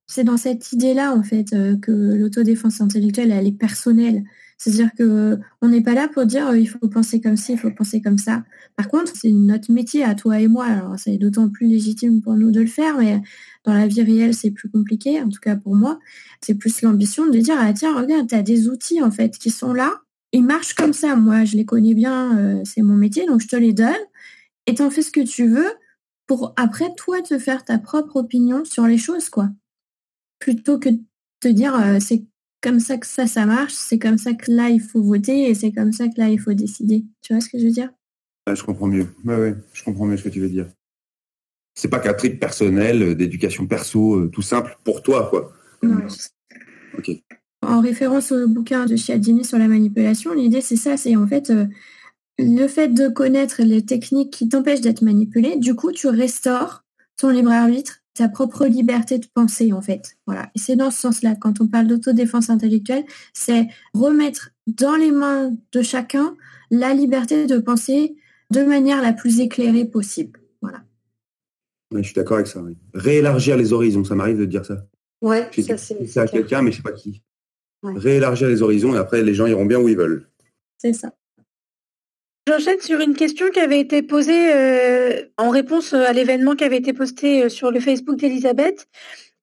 C'est 0.07 0.23
dans 0.23 0.37
cette 0.37 0.71
idée-là, 0.71 1.13
en 1.13 1.23
fait, 1.23 1.53
euh, 1.53 1.77
que 1.77 1.91
l'autodéfense 1.91 2.81
intellectuelle, 2.81 3.31
elle 3.31 3.47
est 3.47 3.51
personnelle. 3.51 4.23
C'est-à-dire 4.57 4.91
que 4.97 5.37
on 5.61 5.67
n'est 5.67 5.81
pas 5.81 5.93
là 5.93 6.07
pour 6.07 6.25
dire 6.25 6.55
il 6.55 6.67
faut 6.67 6.87
penser 6.87 7.19
comme 7.19 7.35
ci, 7.35 7.53
il 7.53 7.59
faut 7.59 7.71
penser 7.71 8.01
comme 8.01 8.17
ça. 8.17 8.43
Par 8.77 8.87
contre, 8.87 9.11
c'est 9.15 9.31
notre 9.31 9.71
métier 9.71 10.03
à 10.03 10.15
toi 10.15 10.39
et 10.39 10.47
moi. 10.47 10.65
Alors, 10.65 10.97
c'est 10.97 11.17
d'autant 11.17 11.49
plus 11.49 11.67
légitime 11.67 12.21
pour 12.21 12.35
nous 12.35 12.51
de 12.51 12.61
le 12.61 12.67
faire, 12.67 12.97
mais 12.97 13.21
dans 13.65 13.73
la 13.73 13.87
vie 13.87 14.01
réelle, 14.01 14.33
c'est 14.33 14.51
plus 14.51 14.69
compliqué, 14.69 15.21
en 15.21 15.29
tout 15.29 15.41
cas 15.41 15.55
pour 15.55 15.75
moi. 15.75 15.99
C'est 16.41 16.55
plus 16.55 16.81
l'ambition 16.81 17.27
de 17.27 17.37
dire, 17.39 17.55
ah 17.59 17.73
tiens, 17.73 17.99
regarde, 17.99 18.27
tu 18.27 18.35
as 18.35 18.43
des 18.43 18.69
outils 18.69 19.01
en 19.01 19.11
fait 19.11 19.37
qui 19.37 19.49
sont 19.49 19.73
là. 19.73 20.01
Ils 20.31 20.43
marchent 20.43 20.73
comme 20.73 20.93
ça. 20.93 21.15
Moi, 21.15 21.45
je 21.45 21.57
les 21.57 21.65
connais 21.65 21.93
bien, 21.93 22.37
euh, 22.37 22.61
c'est 22.65 22.81
mon 22.81 22.95
métier, 22.95 23.25
donc 23.25 23.41
je 23.41 23.47
te 23.47 23.55
les 23.55 23.73
donne. 23.73 23.93
Et 24.67 24.75
t'en 24.75 24.89
fais 24.89 25.01
ce 25.01 25.11
que 25.11 25.21
tu 25.21 25.47
veux 25.47 25.71
pour 26.27 26.53
après, 26.57 26.93
toi, 26.95 27.21
te 27.21 27.37
faire 27.39 27.63
ta 27.65 27.77
propre 27.77 28.17
opinion 28.17 28.65
sur 28.65 28.87
les 28.87 28.97
choses, 28.97 29.29
quoi. 29.29 29.49
Plutôt 30.45 30.77
que 30.77 30.89
de 30.89 30.99
te 31.39 31.47
dire, 31.47 31.73
euh, 31.75 31.97
c'est 31.99 32.23
comme 32.61 32.79
ça 32.79 32.97
que 32.97 33.07
ça, 33.07 33.25
ça 33.25 33.47
marche, 33.47 33.73
c'est 33.73 33.97
comme 33.97 34.19
ça 34.19 34.35
que 34.35 34.51
là, 34.51 34.69
il 34.69 34.79
faut 34.79 35.01
voter 35.01 35.49
et 35.49 35.55
c'est 35.55 35.71
comme 35.71 35.91
ça 35.91 36.07
que 36.07 36.13
là, 36.19 36.29
il 36.29 36.39
faut 36.39 36.53
décider. 36.53 37.03
Tu 37.23 37.33
vois 37.33 37.41
ce 37.41 37.49
que 37.49 37.57
je 37.57 37.65
veux 37.65 37.71
dire? 37.71 37.89
Je 38.47 38.61
comprends 38.61 38.85
mieux. 38.85 39.07
Ouais, 39.23 39.37
ouais, 39.37 39.55
je 39.73 39.83
comprends 39.83 40.05
mieux 40.05 40.17
ce 40.17 40.23
que 40.23 40.29
tu 40.29 40.39
veux 40.39 40.49
dire. 40.49 40.67
C'est 41.73 41.87
pas 41.87 41.97
qu'un 41.97 42.13
truc 42.13 42.39
personnel, 42.39 43.01
euh, 43.01 43.15
d'éducation 43.15 43.65
perso, 43.65 44.17
euh, 44.17 44.29
tout 44.29 44.43
simple 44.43 44.77
pour 44.83 45.01
toi, 45.01 45.29
quoi. 45.31 45.51
En 47.63 47.81
référence 47.81 48.31
au 48.31 48.47
bouquin 48.47 48.85
de 48.85 48.95
Chialdini 48.95 49.43
sur 49.43 49.57
la 49.57 49.67
manipulation, 49.67 50.33
l'idée 50.33 50.61
c'est 50.61 50.75
ça, 50.75 50.95
c'est 50.95 51.15
en 51.15 51.25
fait 51.25 51.49
euh, 51.49 51.65
le 52.37 52.67
fait 52.67 52.89
de 52.89 53.07
connaître 53.09 53.63
les 53.63 53.83
techniques 53.83 54.31
qui 54.31 54.47
t'empêchent 54.47 54.81
d'être 54.81 55.01
manipulé, 55.01 55.57
du 55.57 55.75
coup 55.75 55.91
tu 55.91 56.07
restaures 56.07 56.83
ton 57.17 57.29
libre 57.29 57.51
arbitre, 57.51 58.03
ta 58.15 58.29
propre 58.29 58.65
liberté 58.65 59.19
de 59.19 59.27
penser 59.33 59.71
en 59.73 59.81
fait. 59.81 60.17
Voilà. 60.25 60.49
Et 60.55 60.59
c'est 60.59 60.75
dans 60.75 60.89
ce 60.89 61.01
sens-là, 61.01 61.35
quand 61.35 61.61
on 61.61 61.67
parle 61.67 61.87
d'autodéfense 61.87 62.49
intellectuelle, 62.49 63.03
c'est 63.33 63.67
remettre 63.93 64.49
dans 64.67 64.95
les 64.95 65.11
mains 65.11 65.53
de 65.71 65.81
chacun 65.81 66.35
la 66.71 66.93
liberté 66.93 67.45
de 67.45 67.59
penser 67.59 68.15
de 68.51 68.63
manière 68.63 69.01
la 69.01 69.13
plus 69.13 69.39
éclairée 69.39 69.85
possible. 69.85 70.39
Voilà 70.61 70.81
je 72.01 72.07
suis 72.07 72.13
d'accord 72.13 72.37
avec 72.37 72.47
ça. 72.47 72.61
Réélargir 72.93 73.57
les 73.57 73.73
horizons, 73.73 74.03
ça 74.03 74.15
m'arrive 74.15 74.37
de 74.37 74.45
dire 74.45 74.65
ça. 74.65 74.85
Ouais, 75.21 75.49
ça 75.61 75.77
c'est. 75.77 76.05
C'est 76.05 76.19
à 76.19 76.27
quelqu'un, 76.27 76.61
mais 76.61 76.71
je 76.71 76.77
sais 76.77 76.83
pas 76.83 76.91
qui. 76.91 77.21
Réélargir 77.83 78.47
les 78.47 78.61
horizons 78.61 78.95
et 78.95 78.97
après 78.97 79.21
les 79.21 79.33
gens 79.33 79.45
iront 79.45 79.65
bien 79.65 79.79
où 79.79 79.87
ils 79.87 79.97
veulent. 79.97 80.27
C'est 80.77 80.93
ça. 80.93 81.13
J'enchaîne 82.47 82.79
sur 82.79 82.99
une 82.99 83.15
question 83.15 83.49
qui 83.49 83.59
avait 83.59 83.79
été 83.79 84.03
posée 84.03 84.53
euh, 84.53 85.23
en 85.37 85.49
réponse 85.49 85.93
à 85.93 86.13
l'événement 86.13 86.55
qui 86.55 86.63
avait 86.63 86.77
été 86.77 86.93
posté 86.93 87.45
euh, 87.45 87.49
sur 87.49 87.71
le 87.71 87.79
Facebook 87.79 88.17
d'Elisabeth, 88.17 88.87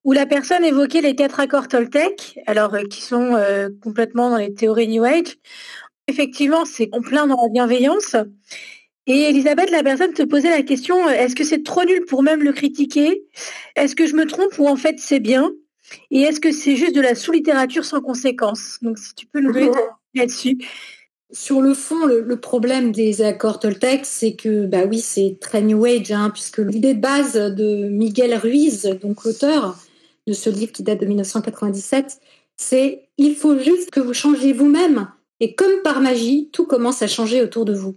où 0.05 0.13
la 0.13 0.25
personne 0.25 0.63
évoquait 0.63 1.01
les 1.01 1.13
quatre 1.13 1.41
accords 1.41 1.67
Toltec, 1.67 2.39
alors 2.47 2.73
euh, 2.75 2.83
qui 2.83 3.01
sont 3.01 3.37
complètement 3.81 4.29
dans 4.29 4.37
les 4.37 4.53
théories 4.53 4.87
New 4.87 5.03
Age. 5.03 5.35
Effectivement, 6.07 6.63
c'est 6.63 6.87
en 6.93 7.01
plein 7.01 7.27
dans 7.27 7.41
la 7.41 7.49
bienveillance. 7.49 8.15
Et 9.05 9.23
Elisabeth, 9.23 9.69
la 9.69 9.83
personne 9.83 10.13
te 10.13 10.23
posait 10.23 10.49
la 10.49 10.63
question, 10.63 11.09
est-ce 11.09 11.35
que 11.35 11.43
c'est 11.43 11.63
trop 11.63 11.83
nul 11.83 12.05
pour 12.05 12.23
même 12.23 12.41
le 12.41 12.53
critiquer? 12.53 13.25
Est-ce 13.75 13.97
que 13.97 14.07
je 14.07 14.15
me 14.15 14.25
trompe 14.25 14.57
ou 14.59 14.67
en 14.69 14.77
fait 14.77 14.95
c'est 14.99 15.19
bien? 15.19 15.51
Et 16.09 16.21
est-ce 16.21 16.39
que 16.39 16.53
c'est 16.53 16.77
juste 16.77 16.95
de 16.95 17.01
la 17.01 17.15
sous-littérature 17.15 17.83
sans 17.83 17.99
conséquence? 17.99 18.77
Donc 18.81 18.97
si 18.97 19.13
tu 19.13 19.25
peux 19.25 19.41
nous 19.41 19.51
donner 19.51 19.71
là-dessus. 20.13 20.57
Sur 21.31 21.61
le 21.61 21.73
fond, 21.73 22.05
le, 22.05 22.35
problème 22.39 22.91
des 22.91 23.21
accords 23.21 23.59
Toltec, 23.59 24.05
c'est 24.05 24.33
que, 24.35 24.65
bah 24.65 24.83
oui, 24.87 24.99
c'est 24.99 25.37
très 25.41 25.61
New 25.61 25.83
Age, 25.85 26.11
hein, 26.11 26.29
puisque 26.29 26.59
l'idée 26.59 26.93
de 26.93 27.01
base 27.01 27.33
de 27.33 27.87
Miguel 27.89 28.35
Ruiz, 28.35 28.83
donc 29.01 29.23
l'auteur 29.23 29.75
de 30.27 30.33
ce 30.33 30.49
livre 30.49 30.71
qui 30.71 30.83
date 30.83 31.01
de 31.01 31.05
1997, 31.05 32.19
c'est 32.55 33.07
il 33.17 33.35
faut 33.35 33.57
juste 33.57 33.89
que 33.89 33.99
vous 33.99 34.13
changiez 34.13 34.53
vous-même. 34.53 35.07
Et 35.39 35.55
comme 35.55 35.81
par 35.83 36.01
magie, 36.01 36.49
tout 36.51 36.65
commence 36.65 37.01
à 37.01 37.07
changer 37.07 37.41
autour 37.41 37.65
de 37.65 37.73
vous. 37.73 37.95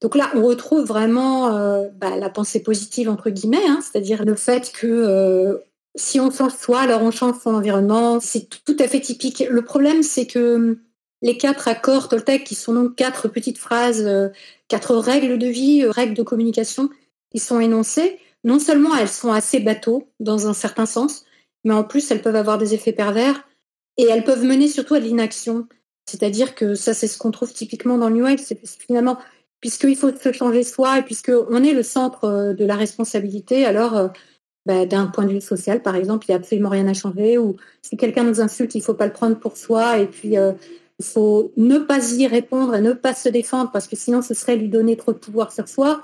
Donc 0.00 0.14
là, 0.14 0.30
on 0.34 0.42
retrouve 0.42 0.86
vraiment 0.86 1.54
euh, 1.54 1.88
bah, 1.94 2.16
la 2.16 2.30
pensée 2.30 2.62
positive, 2.62 3.08
entre 3.08 3.30
guillemets, 3.30 3.66
hein, 3.66 3.80
c'est-à-dire 3.82 4.24
le 4.24 4.34
fait 4.34 4.72
que 4.72 4.86
euh, 4.86 5.58
si 5.96 6.20
on 6.20 6.30
change 6.30 6.54
soi, 6.54 6.80
alors 6.80 7.02
on 7.02 7.10
change 7.10 7.36
son 7.42 7.54
environnement. 7.54 8.20
C'est 8.20 8.48
tout 8.64 8.76
à 8.78 8.88
fait 8.88 9.00
typique. 9.00 9.44
Le 9.48 9.62
problème, 9.62 10.02
c'est 10.02 10.26
que 10.26 10.78
les 11.22 11.36
quatre 11.36 11.68
accords 11.68 12.08
Toltec, 12.08 12.44
qui 12.44 12.54
sont 12.54 12.74
donc 12.74 12.96
quatre 12.96 13.28
petites 13.28 13.58
phrases, 13.58 14.04
euh, 14.06 14.28
quatre 14.68 14.96
règles 14.96 15.38
de 15.38 15.46
vie, 15.46 15.82
euh, 15.82 15.90
règles 15.90 16.14
de 16.14 16.22
communication, 16.22 16.90
qui 17.32 17.38
sont 17.38 17.60
énoncées, 17.60 18.18
non 18.44 18.58
seulement 18.58 18.96
elles 18.96 19.08
sont 19.08 19.32
assez 19.32 19.60
bateaux 19.60 20.08
dans 20.20 20.46
un 20.46 20.54
certain 20.54 20.86
sens, 20.86 21.24
mais 21.64 21.74
en 21.74 21.84
plus 21.84 22.10
elles 22.10 22.22
peuvent 22.22 22.36
avoir 22.36 22.58
des 22.58 22.74
effets 22.74 22.92
pervers 22.92 23.46
et 23.96 24.04
elles 24.04 24.24
peuvent 24.24 24.44
mener 24.44 24.68
surtout 24.68 24.94
à 24.94 25.00
l'inaction. 25.00 25.66
C'est-à-dire 26.08 26.54
que 26.54 26.74
ça, 26.74 26.94
c'est 26.94 27.08
ce 27.08 27.18
qu'on 27.18 27.32
trouve 27.32 27.52
typiquement 27.52 27.98
dans 27.98 28.10
New 28.10 28.24
Age, 28.24 28.38
c'est 28.38 28.58
finalement, 28.78 29.18
puisqu'il 29.60 29.96
faut 29.96 30.14
se 30.16 30.32
changer 30.32 30.62
soi 30.62 31.00
et 31.00 31.02
puisqu'on 31.02 31.62
est 31.64 31.74
le 31.74 31.82
centre 31.82 32.24
euh, 32.24 32.54
de 32.54 32.64
la 32.64 32.76
responsabilité, 32.76 33.66
alors 33.66 34.10
bah, 34.64 34.86
d'un 34.86 35.06
point 35.06 35.24
de 35.24 35.32
vue 35.32 35.40
social, 35.40 35.82
par 35.82 35.96
exemple, 35.96 36.26
il 36.28 36.30
n'y 36.30 36.36
a 36.36 36.38
absolument 36.38 36.68
rien 36.68 36.86
à 36.86 36.94
changer, 36.94 37.38
ou 37.38 37.56
si 37.82 37.96
quelqu'un 37.96 38.22
nous 38.22 38.40
insulte, 38.40 38.74
il 38.76 38.78
ne 38.78 38.84
faut 38.84 38.94
pas 38.94 39.06
le 39.06 39.12
prendre 39.12 39.38
pour 39.38 39.56
soi, 39.56 39.98
et 39.98 40.06
puis 40.06 40.36
il 40.98 41.04
faut 41.04 41.52
ne 41.56 41.78
pas 41.78 42.12
y 42.12 42.26
répondre 42.26 42.74
et 42.74 42.80
ne 42.80 42.92
pas 42.92 43.14
se 43.14 43.28
défendre 43.28 43.70
parce 43.72 43.86
que 43.86 43.96
sinon 43.96 44.22
ce 44.22 44.34
serait 44.34 44.56
lui 44.56 44.68
donner 44.68 44.96
trop 44.96 45.12
de 45.12 45.18
pouvoir 45.18 45.52
sur 45.52 45.68
soi. 45.68 46.02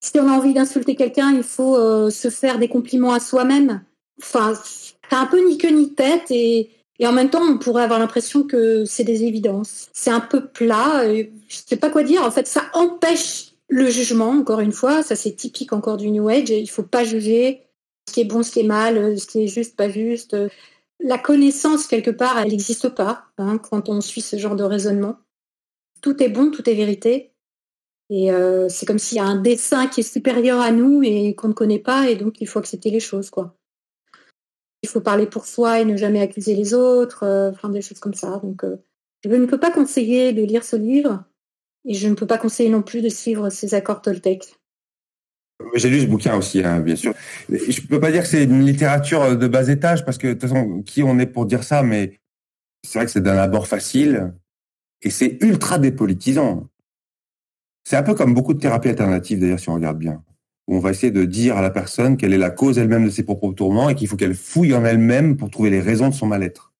si 0.00 0.18
on 0.20 0.28
a 0.28 0.32
envie 0.32 0.54
d'insulter 0.54 0.94
quelqu'un, 0.94 1.32
il 1.32 1.42
faut 1.42 1.76
euh, 1.76 2.10
se 2.10 2.30
faire 2.30 2.58
des 2.58 2.68
compliments 2.68 3.12
à 3.12 3.20
soi-même. 3.20 3.82
Enfin, 4.20 4.54
c'est 4.54 5.16
un 5.16 5.26
peu 5.26 5.44
ni 5.46 5.58
queue 5.58 5.70
ni 5.70 5.94
tête 5.94 6.30
et, 6.30 6.70
en 7.02 7.12
même 7.12 7.30
temps, 7.30 7.42
on 7.42 7.58
pourrait 7.58 7.84
avoir 7.84 8.00
l'impression 8.00 8.42
que 8.42 8.84
c'est 8.84 9.04
des 9.04 9.22
évidences. 9.22 9.88
C'est 9.92 10.10
un 10.10 10.20
peu 10.20 10.46
plat. 10.46 11.04
je 11.04 11.20
ne 11.20 11.26
sais 11.48 11.76
pas 11.76 11.90
quoi 11.90 12.02
dire. 12.02 12.24
En 12.24 12.30
fait, 12.32 12.48
ça 12.48 12.64
empêche 12.72 13.52
le 13.68 13.88
jugement, 13.88 14.30
encore 14.30 14.58
une 14.58 14.72
fois. 14.72 15.04
Ça, 15.04 15.14
c'est 15.14 15.32
typique 15.32 15.72
encore 15.72 15.96
du 15.96 16.10
New 16.10 16.28
Age. 16.28 16.50
Il 16.50 16.62
ne 16.62 16.68
faut 16.68 16.82
pas 16.82 17.04
juger 17.04 17.62
ce 18.08 18.14
qui 18.14 18.22
est 18.22 18.24
bon, 18.24 18.42
ce 18.42 18.50
qui 18.50 18.60
est 18.60 18.64
mal, 18.64 19.16
ce 19.16 19.26
qui 19.26 19.44
est 19.44 19.46
juste, 19.46 19.76
pas 19.76 19.88
juste 19.88 20.34
la 21.00 21.18
connaissance, 21.18 21.86
quelque 21.86 22.10
part, 22.10 22.38
elle 22.38 22.48
n'existe 22.48 22.88
pas 22.88 23.26
hein, 23.38 23.58
quand 23.58 23.88
on 23.88 24.00
suit 24.00 24.20
ce 24.20 24.36
genre 24.36 24.56
de 24.56 24.64
raisonnement. 24.64 25.16
Tout 26.00 26.22
est 26.22 26.28
bon, 26.28 26.50
tout 26.50 26.68
est 26.68 26.74
vérité. 26.74 27.32
Et 28.10 28.32
euh, 28.32 28.68
c'est 28.68 28.86
comme 28.86 28.98
s'il 28.98 29.18
y 29.18 29.20
a 29.20 29.24
un 29.24 29.40
dessin 29.40 29.86
qui 29.86 30.00
est 30.00 30.12
supérieur 30.12 30.60
à 30.60 30.72
nous 30.72 31.02
et 31.02 31.34
qu'on 31.34 31.48
ne 31.48 31.52
connaît 31.52 31.78
pas, 31.78 32.08
et 32.08 32.16
donc 32.16 32.40
il 32.40 32.48
faut 32.48 32.58
accepter 32.58 32.90
les 32.90 33.00
choses. 33.00 33.30
quoi. 33.30 33.56
Il 34.82 34.88
faut 34.88 35.00
parler 35.00 35.26
pour 35.26 35.44
soi 35.44 35.80
et 35.80 35.84
ne 35.84 35.96
jamais 35.96 36.20
accuser 36.20 36.54
les 36.54 36.72
autres, 36.72 37.24
euh, 37.24 37.50
enfin 37.50 37.68
des 37.68 37.82
choses 37.82 38.00
comme 38.00 38.14
ça. 38.14 38.38
Donc 38.38 38.64
euh, 38.64 38.76
je 39.24 39.28
ne 39.28 39.46
peux 39.46 39.58
pas 39.58 39.70
conseiller 39.70 40.32
de 40.32 40.42
lire 40.42 40.64
ce 40.64 40.76
livre, 40.76 41.24
et 41.84 41.94
je 41.94 42.08
ne 42.08 42.14
peux 42.14 42.26
pas 42.26 42.38
conseiller 42.38 42.70
non 42.70 42.82
plus 42.82 43.02
de 43.02 43.08
suivre 43.08 43.50
ces 43.50 43.74
accords 43.74 44.02
Toltec. 44.02 44.57
J'ai 45.74 45.90
lu 45.90 46.00
ce 46.00 46.06
bouquin 46.06 46.36
aussi, 46.36 46.62
hein, 46.62 46.80
bien 46.80 46.96
sûr. 46.96 47.14
Je 47.48 47.80
peux 47.82 48.00
pas 48.00 48.12
dire 48.12 48.22
que 48.22 48.28
c'est 48.28 48.44
une 48.44 48.64
littérature 48.64 49.36
de 49.36 49.48
bas 49.48 49.68
étage, 49.68 50.04
parce 50.04 50.18
que 50.18 50.28
de 50.28 50.32
toute 50.34 50.42
façon, 50.42 50.82
qui 50.82 51.02
on 51.02 51.18
est 51.18 51.26
pour 51.26 51.46
dire 51.46 51.64
ça, 51.64 51.82
mais 51.82 52.20
c'est 52.84 52.98
vrai 52.98 53.06
que 53.06 53.12
c'est 53.12 53.22
d'un 53.22 53.36
abord 53.36 53.66
facile 53.66 54.32
et 55.02 55.10
c'est 55.10 55.38
ultra 55.42 55.78
dépolitisant. 55.78 56.68
C'est 57.84 57.96
un 57.96 58.02
peu 58.02 58.14
comme 58.14 58.34
beaucoup 58.34 58.54
de 58.54 58.60
thérapies 58.60 58.90
alternatives, 58.90 59.40
d'ailleurs, 59.40 59.60
si 59.60 59.68
on 59.68 59.74
regarde 59.74 59.98
bien. 59.98 60.22
Où 60.68 60.76
on 60.76 60.80
va 60.80 60.90
essayer 60.90 61.10
de 61.10 61.24
dire 61.24 61.56
à 61.56 61.62
la 61.62 61.70
personne 61.70 62.16
quelle 62.16 62.34
est 62.34 62.38
la 62.38 62.50
cause 62.50 62.78
elle-même 62.78 63.04
de 63.04 63.10
ses 63.10 63.22
propres 63.22 63.52
tourments 63.52 63.88
et 63.88 63.94
qu'il 63.94 64.06
faut 64.06 64.16
qu'elle 64.16 64.34
fouille 64.34 64.74
en 64.74 64.84
elle-même 64.84 65.36
pour 65.36 65.50
trouver 65.50 65.70
les 65.70 65.80
raisons 65.80 66.08
de 66.08 66.14
son 66.14 66.26
mal-être. 66.26 66.72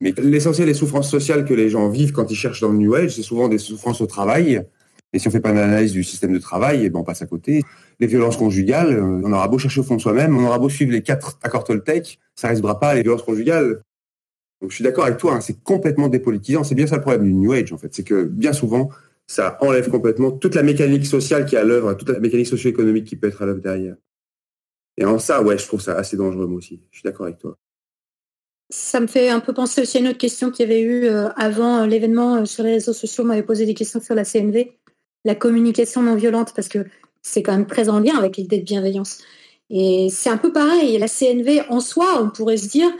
Mais 0.00 0.12
l'essentiel 0.18 0.66
des 0.66 0.74
souffrances 0.74 1.10
sociales 1.10 1.44
que 1.44 1.54
les 1.54 1.70
gens 1.70 1.88
vivent 1.88 2.12
quand 2.12 2.30
ils 2.30 2.36
cherchent 2.36 2.60
dans 2.60 2.70
le 2.70 2.78
New 2.78 2.94
Age, 2.94 3.14
c'est 3.14 3.22
souvent 3.22 3.48
des 3.48 3.58
souffrances 3.58 4.00
au 4.00 4.06
travail, 4.06 4.64
et 5.12 5.18
si 5.18 5.28
on 5.28 5.30
fait 5.30 5.40
pas 5.40 5.52
d'analyse 5.52 5.92
du 5.92 6.04
système 6.04 6.32
de 6.32 6.38
travail, 6.38 6.84
eh 6.84 6.90
ben 6.90 7.00
on 7.00 7.04
passe 7.04 7.22
à 7.22 7.26
côté. 7.26 7.62
Les 7.98 8.06
violences 8.06 8.36
conjugales, 8.36 8.94
euh, 8.94 9.22
on 9.24 9.32
aura 9.32 9.48
beau 9.48 9.58
chercher 9.58 9.80
au 9.80 9.84
fond 9.84 9.96
de 9.96 10.00
soi-même, 10.00 10.36
on 10.36 10.44
aura 10.44 10.58
beau 10.58 10.68
suivre 10.68 10.92
les 10.92 11.02
quatre 11.02 11.38
accords 11.42 11.64
Toltec, 11.64 12.18
ça 12.34 12.48
résoudra 12.48 12.78
pas 12.78 12.94
les 12.94 13.02
violences 13.02 13.22
conjugales. 13.22 13.80
Donc 14.60 14.70
je 14.70 14.74
suis 14.74 14.84
d'accord 14.84 15.04
avec 15.04 15.18
toi, 15.18 15.34
hein, 15.34 15.40
c'est 15.40 15.62
complètement 15.62 16.08
dépolitisant. 16.08 16.64
C'est 16.64 16.74
bien 16.74 16.86
ça 16.86 16.96
le 16.96 17.02
problème 17.02 17.24
du 17.24 17.32
New 17.32 17.52
Age 17.52 17.72
en 17.72 17.78
fait, 17.78 17.94
c'est 17.94 18.02
que 18.02 18.24
bien 18.24 18.52
souvent 18.52 18.90
ça 19.26 19.58
enlève 19.60 19.90
complètement 19.90 20.30
toute 20.30 20.54
la 20.54 20.62
mécanique 20.62 21.06
sociale 21.06 21.44
qui 21.46 21.54
est 21.54 21.58
à 21.58 21.64
l'œuvre, 21.64 21.94
toute 21.94 22.08
la 22.08 22.18
mécanique 22.18 22.46
socio-économique 22.46 23.04
qui 23.04 23.16
peut 23.16 23.28
être 23.28 23.42
à 23.42 23.46
l'œuvre 23.46 23.60
derrière. 23.60 23.94
Et 24.96 25.04
en 25.04 25.18
ça, 25.18 25.42
ouais, 25.42 25.58
je 25.58 25.66
trouve 25.66 25.80
ça 25.80 25.94
assez 25.94 26.16
dangereux 26.16 26.46
moi 26.46 26.58
aussi. 26.58 26.80
Je 26.90 26.98
suis 26.98 27.04
d'accord 27.04 27.26
avec 27.26 27.38
toi. 27.38 27.56
Ça 28.70 29.00
me 29.00 29.06
fait 29.06 29.30
un 29.30 29.40
peu 29.40 29.54
penser 29.54 29.80
aussi 29.80 29.96
à 29.96 30.00
une 30.00 30.08
autre 30.08 30.18
question 30.18 30.50
qu'il 30.50 30.68
y 30.68 30.70
avait 30.70 30.82
eu 30.82 31.04
euh, 31.04 31.28
avant 31.36 31.82
euh, 31.82 31.86
l'événement 31.86 32.44
sur 32.44 32.64
les 32.64 32.72
réseaux 32.72 32.92
sociaux. 32.92 33.24
On 33.24 33.26
m'avait 33.28 33.42
posé 33.42 33.64
des 33.64 33.74
questions 33.74 34.00
sur 34.00 34.14
la 34.14 34.24
CNV 34.24 34.76
la 35.24 35.34
communication 35.34 36.02
non 36.02 36.14
violente, 36.14 36.52
parce 36.54 36.68
que 36.68 36.86
c'est 37.22 37.42
quand 37.42 37.52
même 37.52 37.66
très 37.66 37.88
en 37.88 38.00
lien 38.00 38.16
avec 38.16 38.36
l'idée 38.36 38.58
de 38.58 38.64
bienveillance. 38.64 39.18
Et 39.70 40.08
c'est 40.10 40.30
un 40.30 40.38
peu 40.38 40.52
pareil. 40.52 40.96
La 40.98 41.08
CNV 41.08 41.62
en 41.68 41.80
soi, 41.80 42.22
on 42.22 42.30
pourrait 42.30 42.56
se 42.56 42.68
dire, 42.68 42.90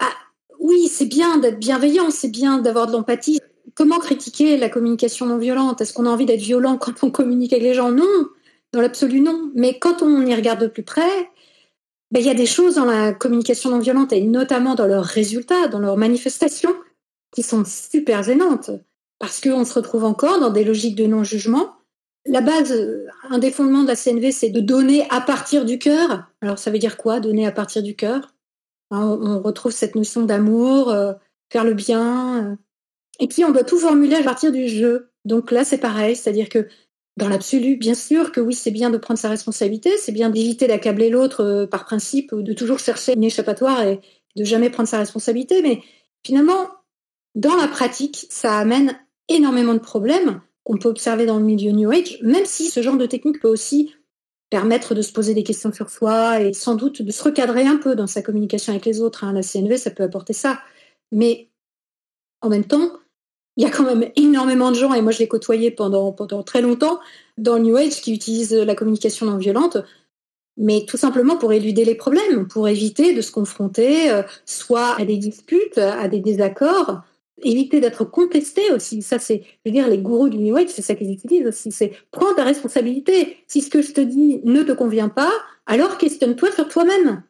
ah, 0.00 0.12
oui, 0.60 0.88
c'est 0.88 1.06
bien 1.06 1.38
d'être 1.38 1.58
bienveillant, 1.58 2.10
c'est 2.10 2.30
bien 2.30 2.58
d'avoir 2.58 2.86
de 2.86 2.92
l'empathie. 2.92 3.40
Comment 3.74 3.98
critiquer 3.98 4.56
la 4.56 4.68
communication 4.68 5.26
non 5.26 5.38
violente? 5.38 5.80
Est-ce 5.80 5.92
qu'on 5.92 6.06
a 6.06 6.10
envie 6.10 6.26
d'être 6.26 6.40
violent 6.40 6.76
quand 6.80 7.02
on 7.02 7.10
communique 7.10 7.52
avec 7.52 7.62
les 7.62 7.74
gens? 7.74 7.90
Non, 7.90 8.28
dans 8.72 8.80
l'absolu 8.80 9.20
non. 9.20 9.50
Mais 9.54 9.78
quand 9.78 10.02
on 10.02 10.26
y 10.26 10.34
regarde 10.34 10.60
de 10.60 10.66
plus 10.66 10.82
près, 10.82 11.30
ben, 12.10 12.20
il 12.20 12.26
y 12.26 12.30
a 12.30 12.34
des 12.34 12.46
choses 12.46 12.76
dans 12.76 12.84
la 12.84 13.12
communication 13.12 13.70
non 13.70 13.78
violente 13.78 14.12
et 14.12 14.22
notamment 14.22 14.74
dans 14.74 14.86
leurs 14.86 15.04
résultats, 15.04 15.68
dans 15.68 15.78
leurs 15.78 15.96
manifestations, 15.96 16.74
qui 17.32 17.42
sont 17.42 17.64
super 17.64 18.22
gênantes 18.22 18.70
parce 19.18 19.40
qu'on 19.40 19.64
se 19.64 19.74
retrouve 19.74 20.04
encore 20.04 20.40
dans 20.40 20.50
des 20.50 20.64
logiques 20.64 20.96
de 20.96 21.06
non-jugement. 21.06 21.74
La 22.26 22.40
base, 22.40 22.74
un 23.30 23.38
des 23.38 23.50
fondements 23.50 23.82
de 23.82 23.88
la 23.88 23.96
CNV, 23.96 24.32
c'est 24.32 24.50
de 24.50 24.60
donner 24.60 25.06
à 25.10 25.20
partir 25.20 25.64
du 25.64 25.78
cœur. 25.78 26.24
Alors 26.40 26.58
ça 26.58 26.70
veut 26.70 26.78
dire 26.78 26.96
quoi, 26.96 27.20
donner 27.20 27.46
à 27.46 27.52
partir 27.52 27.82
du 27.82 27.96
cœur? 27.96 28.34
Hein, 28.90 29.18
on, 29.20 29.40
retrouve 29.40 29.72
cette 29.72 29.94
notion 29.94 30.24
d'amour, 30.24 30.90
euh, 30.90 31.12
faire 31.50 31.64
le 31.64 31.74
bien. 31.74 32.44
Euh. 32.44 32.56
Et 33.20 33.28
puis 33.28 33.44
on 33.44 33.50
doit 33.50 33.64
tout 33.64 33.78
formuler 33.78 34.16
à 34.16 34.22
partir 34.22 34.52
du 34.52 34.68
jeu. 34.68 35.10
Donc 35.24 35.50
là, 35.50 35.64
c'est 35.64 35.78
pareil, 35.78 36.16
c'est-à-dire 36.16 36.48
que 36.48 36.68
dans 37.16 37.28
l'absolu, 37.28 37.76
bien 37.76 37.94
sûr 37.94 38.30
que 38.30 38.40
oui, 38.40 38.54
c'est 38.54 38.70
bien 38.70 38.90
de 38.90 38.96
prendre 38.96 39.18
sa 39.18 39.28
responsabilité, 39.28 39.96
c'est 39.98 40.12
bien 40.12 40.30
d'éviter 40.30 40.68
d'accabler 40.68 41.10
l'autre 41.10 41.42
euh, 41.42 41.66
par 41.66 41.84
principe 41.84 42.32
ou 42.32 42.42
de 42.42 42.52
toujours 42.52 42.78
chercher 42.78 43.14
une 43.14 43.24
échappatoire 43.24 43.82
et 43.82 44.00
de 44.36 44.44
jamais 44.44 44.70
prendre 44.70 44.88
sa 44.88 44.98
responsabilité. 44.98 45.60
Mais 45.62 45.82
finalement, 46.24 46.68
dans 47.34 47.56
la 47.56 47.68
pratique, 47.68 48.26
ça 48.30 48.56
amène 48.56 48.96
énormément 49.28 49.74
de 49.74 49.78
problèmes 49.78 50.40
qu'on 50.64 50.76
peut 50.76 50.88
observer 50.88 51.26
dans 51.26 51.38
le 51.38 51.44
milieu 51.44 51.72
New 51.72 51.90
Age, 51.90 52.18
même 52.22 52.44
si 52.44 52.68
ce 52.68 52.82
genre 52.82 52.96
de 52.96 53.06
technique 53.06 53.40
peut 53.40 53.48
aussi 53.48 53.94
permettre 54.50 54.94
de 54.94 55.02
se 55.02 55.12
poser 55.12 55.34
des 55.34 55.42
questions 55.42 55.72
sur 55.72 55.90
soi 55.90 56.40
et 56.40 56.52
sans 56.52 56.74
doute 56.74 57.02
de 57.02 57.10
se 57.10 57.22
recadrer 57.22 57.66
un 57.66 57.76
peu 57.76 57.94
dans 57.94 58.06
sa 58.06 58.22
communication 58.22 58.72
avec 58.72 58.86
les 58.86 59.00
autres. 59.00 59.24
Hein. 59.24 59.32
La 59.32 59.42
CNV, 59.42 59.76
ça 59.76 59.90
peut 59.90 60.02
apporter 60.02 60.32
ça. 60.32 60.60
Mais 61.12 61.48
en 62.40 62.48
même 62.48 62.64
temps, 62.64 62.92
il 63.56 63.64
y 63.64 63.66
a 63.66 63.70
quand 63.70 63.84
même 63.84 64.10
énormément 64.16 64.70
de 64.70 64.76
gens, 64.76 64.94
et 64.94 65.02
moi 65.02 65.10
je 65.10 65.18
l'ai 65.18 65.28
côtoyé 65.28 65.70
pendant, 65.70 66.12
pendant 66.12 66.42
très 66.42 66.62
longtemps, 66.62 67.00
dans 67.38 67.56
le 67.56 67.62
New 67.62 67.76
Age 67.76 68.00
qui 68.00 68.14
utilisent 68.14 68.54
la 68.54 68.74
communication 68.74 69.26
non 69.26 69.36
violente, 69.36 69.78
mais 70.56 70.84
tout 70.86 70.96
simplement 70.96 71.36
pour 71.36 71.52
éluder 71.52 71.84
les 71.84 71.94
problèmes, 71.94 72.46
pour 72.46 72.68
éviter 72.68 73.14
de 73.14 73.20
se 73.20 73.32
confronter 73.32 74.10
euh, 74.10 74.22
soit 74.46 74.94
à 74.98 75.04
des 75.04 75.16
disputes, 75.16 75.78
à 75.78 76.08
des 76.08 76.20
désaccords, 76.20 77.02
éviter 77.42 77.80
d'être 77.80 78.04
contesté 78.04 78.70
aussi. 78.72 79.02
Ça, 79.02 79.18
c'est, 79.18 79.42
je 79.42 79.70
veux 79.70 79.72
dire, 79.72 79.88
les 79.88 79.98
gourous 79.98 80.28
du 80.28 80.38
New 80.38 80.56
Age, 80.56 80.68
c'est 80.68 80.82
ça 80.82 80.94
qu'ils 80.94 81.12
utilisent 81.12 81.46
aussi. 81.46 81.72
C'est 81.72 81.92
prendre 82.10 82.34
ta 82.34 82.44
responsabilité. 82.44 83.38
Si 83.46 83.60
ce 83.60 83.70
que 83.70 83.82
je 83.82 83.92
te 83.92 84.00
dis 84.00 84.40
ne 84.44 84.62
te 84.62 84.72
convient 84.72 85.08
pas, 85.08 85.30
alors 85.66 85.98
questionne-toi 85.98 86.52
sur 86.52 86.68
toi-même. 86.68 87.22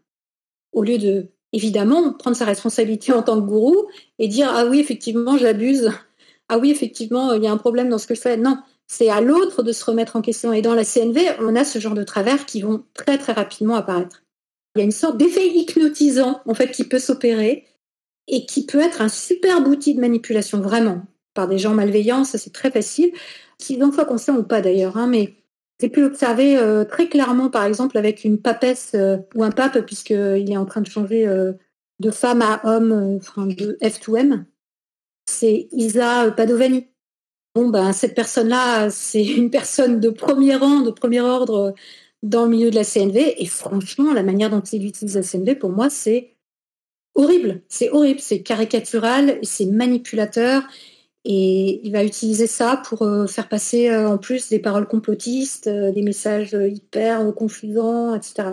Au 0.73 0.83
lieu 0.83 0.99
de, 0.99 1.29
évidemment, 1.53 2.13
prendre 2.13 2.37
sa 2.37 2.45
responsabilité 2.45 3.13
en 3.13 3.23
tant 3.23 3.41
que 3.41 3.47
gourou 3.47 3.89
et 4.19 4.29
dire, 4.29 4.51
ah 4.53 4.67
oui, 4.67 4.81
effectivement, 4.81 5.37
j'abuse. 5.37 5.91
Ah 6.49 6.59
oui, 6.59 6.71
effectivement, 6.71 7.33
il 7.35 7.43
y 7.43 7.47
a 7.47 7.53
un 7.53 7.59
problème 7.59 7.89
dans 7.89 7.99
ce 7.99 8.07
que 8.07 8.15
je 8.15 8.21
fais. 8.21 8.37
Non. 8.37 8.59
C'est 8.87 9.11
à 9.11 9.21
l'autre 9.21 9.63
de 9.63 9.73
se 9.73 9.85
remettre 9.85 10.17
en 10.17 10.23
question. 10.23 10.53
Et 10.53 10.63
dans 10.63 10.75
la 10.75 10.85
CNV, 10.85 11.21
on 11.41 11.55
a 11.57 11.65
ce 11.65 11.79
genre 11.79 11.95
de 11.95 12.05
travers 12.05 12.47
qui 12.47 12.63
vont 12.63 12.85
très, 12.95 13.19
très 13.19 13.33
rapidement 13.33 13.75
apparaître. 13.75 14.25
Il 14.75 14.79
y 14.79 14.83
a 14.83 14.85
une 14.85 14.93
sorte 14.93 15.19
d'effet 15.19 15.47
hypnotisant, 15.47 16.41
en 16.47 16.55
fait, 16.55 16.71
qui 16.71 16.85
peut 16.85 16.99
s'opérer 16.99 17.67
et 18.29 18.47
qui 18.47 18.67
peut 18.67 18.81
être 18.81 19.03
un 19.03 19.09
super 19.09 19.67
outil 19.67 19.95
de 19.95 20.01
manipulation, 20.01 20.61
vraiment, 20.61 21.03
par 21.35 21.49
des 21.49 21.59
gens 21.59 21.75
malveillants, 21.75 22.25
ça 22.25 22.39
c'est 22.39 22.53
très 22.53 22.71
facile. 22.71 23.13
qu'ils 23.59 23.83
en 23.83 23.93
soient 23.93 24.05
conscients 24.05 24.37
ou 24.37 24.45
pas 24.45 24.61
d'ailleurs, 24.61 24.97
hein, 24.97 25.07
mais 25.09 25.37
j'ai 25.81 25.89
pu 25.89 26.05
observer 26.05 26.57
euh, 26.59 26.85
très 26.85 27.09
clairement, 27.09 27.51
par 27.51 27.65
exemple, 27.65 27.99
avec 27.99 28.25
une 28.25 28.41
papesse 28.41 28.93
euh, 28.95 29.19
ou 29.35 29.45
un 29.45 29.51
pape, 29.51 29.81
puisqu'il 29.87 30.51
est 30.51 30.57
en 30.57 30.67
train 30.67 30.81
de 30.81 30.89
changer 30.89 31.27
de 32.01 32.11
femme 32.11 32.43
à 32.43 32.61
homme, 32.65 33.19
de 33.19 33.79
F2M, 33.83 34.45
c'est 35.29 35.69
Isa 35.73 36.31
Padovani. 36.33 36.89
Bon, 37.55 37.69
ben, 37.69 37.93
cette 37.93 38.15
personne-là, 38.15 38.91
c'est 38.91 39.25
une 39.37 39.51
personne 39.51 40.01
de 40.01 40.11
premier 40.11 40.57
rang, 40.57 40.81
de 40.81 40.91
premier 40.91 41.21
ordre 41.21 41.75
dans 42.23 42.45
le 42.45 42.51
milieu 42.51 42.71
de 42.71 42.77
la 42.77 42.85
CNV. 42.85 43.43
Et 43.43 43.47
franchement, 43.47 44.13
la 44.13 44.23
manière 44.23 44.51
dont 44.51 44.61
il 44.61 44.87
utilise 44.87 45.17
la 45.17 45.23
CNV, 45.23 45.57
pour 45.57 45.71
moi, 45.71 45.91
c'est 45.91 46.37
horrible. 47.19 47.61
C'est 47.69 47.91
horrible. 47.91 48.21
C'est 48.21 48.41
caricatural, 48.43 49.39
c'est 49.43 49.67
manipulateur. 49.67 50.63
Et 51.25 51.81
il 51.85 51.93
va 51.93 52.05
utiliser 52.05 52.47
ça 52.47 52.81
pour 52.89 53.03
euh, 53.03 53.27
faire 53.27 53.49
passer 53.49 53.91
euh, 53.91 54.09
en 54.09 54.19
plus 54.19 54.49
des 54.49 54.61
paroles 54.61 54.87
complotistes, 54.87 55.67
euh, 55.67 55.93
des 55.93 56.03
messages 56.03 56.57
hyper 56.59 57.35
confusants, 57.35 58.15
etc. 58.15 58.49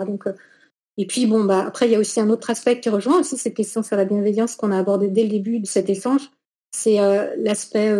Et 0.98 1.06
puis, 1.06 1.26
bon, 1.26 1.44
bah, 1.44 1.64
après, 1.66 1.86
il 1.86 1.92
y 1.92 1.94
a 1.94 1.98
aussi 1.98 2.20
un 2.20 2.28
autre 2.28 2.50
aspect 2.50 2.80
qui 2.80 2.88
rejoint 2.88 3.20
aussi 3.20 3.38
cette 3.38 3.54
question 3.54 3.82
sur 3.82 3.96
la 3.96 4.04
bienveillance 4.04 4.56
qu'on 4.56 4.72
a 4.72 4.78
abordé 4.78 5.08
dès 5.08 5.22
le 5.22 5.30
début 5.30 5.60
de 5.60 5.66
cet 5.66 5.88
échange. 5.88 6.30
C'est 6.72 6.96
l'aspect 7.38 7.90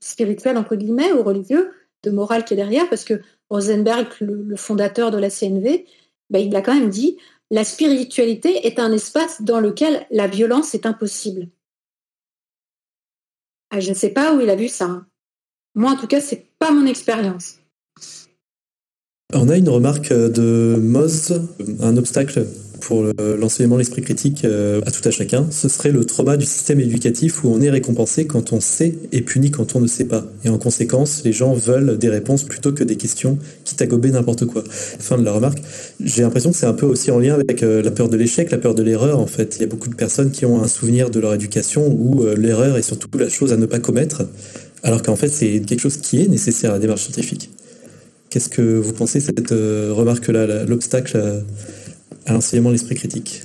spirituel, 0.00 0.56
entre 0.56 0.76
guillemets, 0.76 1.12
ou 1.12 1.22
religieux, 1.22 1.72
de 2.04 2.10
morale 2.10 2.44
qui 2.44 2.54
est 2.54 2.56
derrière, 2.56 2.88
parce 2.88 3.04
que 3.04 3.20
Rosenberg, 3.50 4.06
le, 4.20 4.56
fondateur 4.56 5.10
de 5.10 5.18
la 5.18 5.28
CNV, 5.28 5.84
bah, 6.30 6.38
il 6.38 6.54
a 6.56 6.62
quand 6.62 6.74
même 6.74 6.88
dit 6.88 7.18
la 7.50 7.64
spiritualité 7.64 8.66
est 8.66 8.78
un 8.78 8.92
espace 8.92 9.42
dans 9.42 9.60
lequel 9.60 10.06
la 10.10 10.26
violence 10.26 10.74
est 10.74 10.86
impossible. 10.86 11.48
Ah, 13.70 13.80
je 13.80 13.90
ne 13.90 13.94
sais 13.94 14.10
pas 14.10 14.34
où 14.34 14.40
il 14.40 14.50
a 14.50 14.56
vu 14.56 14.68
ça. 14.68 14.86
Hein. 14.86 15.06
Moi, 15.74 15.92
en 15.92 15.96
tout 15.96 16.06
cas, 16.06 16.20
c'est 16.20 16.46
pas 16.58 16.70
mon 16.70 16.86
expérience. 16.86 17.56
On 19.34 19.48
a 19.48 19.56
une 19.56 19.68
remarque 19.68 20.12
de 20.12 20.76
Moz, 20.80 21.38
un 21.80 21.96
obstacle 21.98 22.46
pour 22.80 23.04
l'enseignement 23.38 23.76
de 23.76 23.80
l'esprit 23.80 24.02
critique 24.02 24.44
euh, 24.44 24.80
à 24.86 24.90
tout 24.90 25.06
à 25.06 25.10
chacun, 25.10 25.46
ce 25.50 25.68
serait 25.68 25.90
le 25.90 26.04
trauma 26.04 26.36
du 26.36 26.46
système 26.46 26.80
éducatif 26.80 27.44
où 27.44 27.48
on 27.48 27.60
est 27.60 27.70
récompensé 27.70 28.26
quand 28.26 28.52
on 28.52 28.60
sait 28.60 28.94
et 29.12 29.22
puni 29.22 29.50
quand 29.50 29.76
on 29.76 29.80
ne 29.80 29.86
sait 29.86 30.04
pas. 30.04 30.26
Et 30.44 30.48
en 30.48 30.58
conséquence, 30.58 31.22
les 31.24 31.32
gens 31.32 31.52
veulent 31.52 31.98
des 31.98 32.08
réponses 32.08 32.44
plutôt 32.44 32.72
que 32.72 32.84
des 32.84 32.96
questions, 32.96 33.38
quitte 33.64 33.82
à 33.82 33.86
gober 33.86 34.10
n'importe 34.10 34.46
quoi. 34.46 34.64
Fin 34.68 35.18
de 35.18 35.24
la 35.24 35.32
remarque. 35.32 35.58
J'ai 36.02 36.22
l'impression 36.22 36.50
que 36.50 36.56
c'est 36.56 36.66
un 36.66 36.72
peu 36.72 36.86
aussi 36.86 37.10
en 37.10 37.18
lien 37.18 37.34
avec 37.34 37.62
euh, 37.62 37.82
la 37.82 37.90
peur 37.90 38.08
de 38.08 38.16
l'échec, 38.16 38.50
la 38.50 38.58
peur 38.58 38.74
de 38.74 38.82
l'erreur 38.82 39.18
en 39.18 39.26
fait. 39.26 39.56
Il 39.56 39.62
y 39.62 39.64
a 39.64 39.68
beaucoup 39.68 39.88
de 39.88 39.94
personnes 39.94 40.30
qui 40.30 40.46
ont 40.46 40.62
un 40.62 40.68
souvenir 40.68 41.10
de 41.10 41.20
leur 41.20 41.34
éducation 41.34 41.86
où 41.88 42.24
euh, 42.24 42.36
l'erreur 42.36 42.76
est 42.76 42.82
surtout 42.82 43.08
la 43.18 43.28
chose 43.28 43.52
à 43.52 43.56
ne 43.56 43.66
pas 43.66 43.78
commettre, 43.78 44.22
alors 44.82 45.02
qu'en 45.02 45.16
fait 45.16 45.28
c'est 45.28 45.60
quelque 45.60 45.80
chose 45.80 45.96
qui 45.96 46.22
est 46.22 46.28
nécessaire 46.28 46.70
à 46.70 46.74
la 46.74 46.78
démarche 46.78 47.02
scientifique. 47.02 47.50
Qu'est-ce 48.30 48.50
que 48.50 48.78
vous 48.78 48.92
pensez 48.92 49.20
de 49.20 49.24
cette 49.24 49.50
remarque-là, 49.50 50.64
l'obstacle 50.64 51.42
à 52.26 52.32
l'enseignement 52.32 52.70
de 52.70 52.74
l'esprit 52.74 52.94
critique 52.94 53.42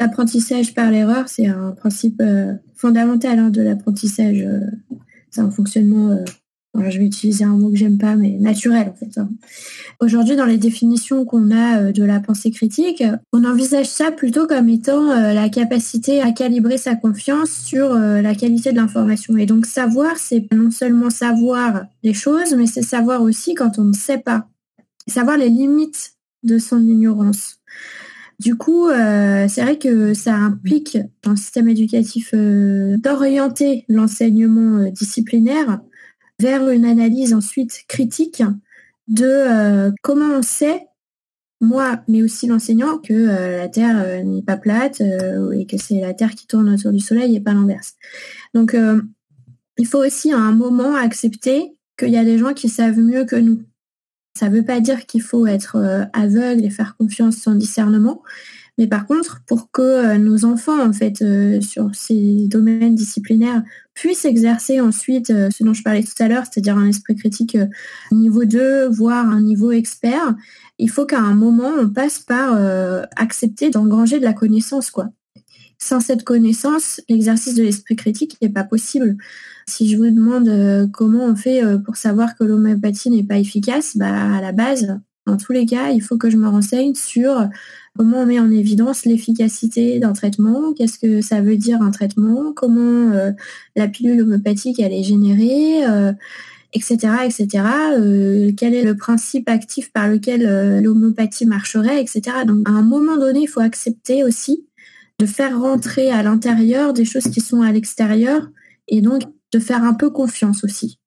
L'apprentissage 0.00 0.74
par 0.74 0.90
l'erreur, 0.90 1.28
c'est 1.28 1.46
un 1.46 1.70
principe 1.70 2.20
euh, 2.20 2.54
fondamental 2.74 3.38
hein, 3.38 3.50
de 3.50 3.62
l'apprentissage. 3.62 4.40
Euh, 4.40 4.60
c'est 5.30 5.40
un 5.40 5.50
fonctionnement, 5.50 6.10
euh, 6.10 6.90
je 6.90 6.98
vais 6.98 7.06
utiliser 7.06 7.44
un 7.44 7.56
mot 7.56 7.70
que 7.70 7.76
j'aime 7.76 7.96
pas, 7.96 8.16
mais 8.16 8.30
naturel 8.40 8.88
en 8.88 8.94
fait. 8.94 9.18
Hein. 9.18 9.28
Aujourd'hui, 10.00 10.34
dans 10.34 10.46
les 10.46 10.58
définitions 10.58 11.24
qu'on 11.24 11.52
a 11.52 11.92
de 11.92 12.02
la 12.02 12.18
pensée 12.18 12.50
critique, 12.50 13.04
on 13.32 13.44
envisage 13.44 13.86
ça 13.86 14.10
plutôt 14.10 14.48
comme 14.48 14.68
étant 14.68 15.14
la 15.14 15.48
capacité 15.48 16.20
à 16.20 16.32
calibrer 16.32 16.76
sa 16.76 16.96
confiance 16.96 17.50
sur 17.50 17.94
la 17.94 18.34
qualité 18.34 18.72
de 18.72 18.76
l'information. 18.76 19.36
Et 19.36 19.46
donc 19.46 19.66
savoir, 19.66 20.16
c'est 20.16 20.52
non 20.52 20.72
seulement 20.72 21.10
savoir 21.10 21.84
les 22.02 22.14
choses, 22.14 22.54
mais 22.56 22.66
c'est 22.66 22.82
savoir 22.82 23.22
aussi 23.22 23.54
quand 23.54 23.78
on 23.78 23.84
ne 23.84 23.92
sait 23.92 24.18
pas. 24.18 24.48
Savoir 25.06 25.36
les 25.36 25.48
limites 25.48 26.13
de 26.44 26.58
son 26.58 26.80
ignorance. 26.82 27.58
Du 28.40 28.56
coup, 28.56 28.88
euh, 28.88 29.46
c'est 29.48 29.62
vrai 29.62 29.78
que 29.78 30.12
ça 30.12 30.34
implique 30.34 30.98
dans 31.22 31.30
le 31.30 31.36
système 31.36 31.68
éducatif 31.68 32.30
euh, 32.34 32.96
d'orienter 32.98 33.84
l'enseignement 33.88 34.78
euh, 34.78 34.90
disciplinaire 34.90 35.80
vers 36.40 36.68
une 36.68 36.84
analyse 36.84 37.32
ensuite 37.32 37.84
critique 37.86 38.42
de 39.06 39.92
comment 40.02 40.38
on 40.38 40.42
sait, 40.42 40.88
moi, 41.60 42.02
mais 42.08 42.22
aussi 42.22 42.48
l'enseignant, 42.48 42.98
que 42.98 43.12
la 43.12 43.68
Terre 43.68 44.24
n'est 44.24 44.42
pas 44.42 44.56
plate 44.56 45.00
et 45.00 45.66
que 45.66 45.76
c'est 45.76 46.00
la 46.00 46.12
Terre 46.12 46.34
qui 46.34 46.48
tourne 46.48 46.70
autour 46.70 46.90
du 46.90 46.98
Soleil 46.98 47.36
et 47.36 47.40
pas 47.40 47.52
l'inverse. 47.52 47.94
Donc, 48.52 48.74
il 49.78 49.86
faut 49.86 50.04
aussi 50.04 50.32
à 50.32 50.38
un 50.38 50.52
moment 50.52 50.96
accepter 50.96 51.78
qu'il 51.96 52.08
y 52.08 52.16
a 52.16 52.24
des 52.24 52.38
gens 52.38 52.52
qui 52.52 52.68
savent 52.68 52.98
mieux 52.98 53.24
que 53.26 53.36
nous. 53.36 53.62
Ça 54.36 54.48
ne 54.48 54.56
veut 54.56 54.64
pas 54.64 54.80
dire 54.80 55.06
qu'il 55.06 55.22
faut 55.22 55.46
être 55.46 55.76
euh, 55.76 56.04
aveugle 56.12 56.64
et 56.64 56.70
faire 56.70 56.96
confiance 56.96 57.36
sans 57.36 57.54
discernement. 57.54 58.20
Mais 58.78 58.88
par 58.88 59.06
contre, 59.06 59.42
pour 59.46 59.70
que 59.70 59.82
euh, 59.82 60.18
nos 60.18 60.44
enfants, 60.44 60.84
en 60.84 60.92
fait, 60.92 61.22
euh, 61.22 61.60
sur 61.60 61.94
ces 61.94 62.48
domaines 62.48 62.96
disciplinaires, 62.96 63.62
puissent 63.94 64.24
exercer 64.24 64.80
ensuite 64.80 65.28
ce 65.28 65.62
dont 65.62 65.72
je 65.72 65.84
parlais 65.84 66.02
tout 66.02 66.20
à 66.20 66.26
l'heure, 66.26 66.42
c'est-à-dire 66.50 66.76
un 66.76 66.88
esprit 66.88 67.14
critique 67.14 67.56
niveau 68.10 68.44
2, 68.44 68.88
voire 68.88 69.28
un 69.28 69.40
niveau 69.40 69.70
expert, 69.70 70.34
il 70.78 70.90
faut 70.90 71.06
qu'à 71.06 71.20
un 71.20 71.36
moment, 71.36 71.70
on 71.78 71.88
passe 71.88 72.18
par 72.18 72.58
accepter 73.14 73.70
d'engranger 73.70 74.18
de 74.18 74.24
la 74.24 74.32
connaissance, 74.32 74.90
quoi. 74.90 75.10
Sans 75.84 76.00
cette 76.00 76.24
connaissance, 76.24 77.02
l'exercice 77.10 77.54
de 77.54 77.62
l'esprit 77.62 77.94
critique 77.94 78.38
n'est 78.40 78.48
pas 78.48 78.64
possible. 78.64 79.18
Si 79.66 79.86
je 79.86 79.98
vous 79.98 80.08
demande 80.08 80.48
euh, 80.48 80.86
comment 80.90 81.26
on 81.26 81.36
fait 81.36 81.62
euh, 81.62 81.76
pour 81.76 81.96
savoir 81.96 82.36
que 82.36 82.44
l'homéopathie 82.44 83.10
n'est 83.10 83.22
pas 83.22 83.36
efficace, 83.36 83.94
bah, 83.94 84.34
à 84.34 84.40
la 84.40 84.52
base, 84.52 84.98
dans 85.26 85.36
tous 85.36 85.52
les 85.52 85.66
cas, 85.66 85.90
il 85.90 86.00
faut 86.00 86.16
que 86.16 86.30
je 86.30 86.38
me 86.38 86.48
renseigne 86.48 86.94
sur 86.94 87.50
comment 87.98 88.20
on 88.20 88.24
met 88.24 88.40
en 88.40 88.50
évidence 88.50 89.04
l'efficacité 89.04 89.98
d'un 89.98 90.14
traitement, 90.14 90.72
qu'est-ce 90.72 90.98
que 90.98 91.20
ça 91.20 91.42
veut 91.42 91.58
dire 91.58 91.82
un 91.82 91.90
traitement, 91.90 92.54
comment 92.54 93.12
euh, 93.12 93.32
la 93.76 93.86
pilule 93.86 94.22
homéopathique 94.22 94.80
elle 94.80 94.94
est 94.94 95.02
générée, 95.02 95.82
etc., 96.72 96.96
etc. 97.26 97.62
quel 98.56 98.72
est 98.72 98.84
le 98.84 98.96
principe 98.96 99.50
actif 99.50 99.92
par 99.92 100.08
lequel 100.08 100.80
l'homéopathie 100.82 101.44
marcherait, 101.44 102.00
etc. 102.00 102.22
Donc 102.46 102.66
à 102.66 102.72
un 102.72 102.82
moment 102.82 103.18
donné, 103.18 103.40
il 103.42 103.48
faut 103.48 103.60
accepter 103.60 104.24
aussi 104.24 104.64
de 105.18 105.26
faire 105.26 105.60
rentrer 105.60 106.10
à 106.10 106.22
l'intérieur 106.22 106.92
des 106.92 107.04
choses 107.04 107.28
qui 107.28 107.40
sont 107.40 107.62
à 107.62 107.72
l'extérieur 107.72 108.48
et 108.88 109.00
donc 109.00 109.22
de 109.52 109.58
faire 109.58 109.84
un 109.84 109.94
peu 109.94 110.10
confiance 110.10 110.64
aussi. 110.64 110.98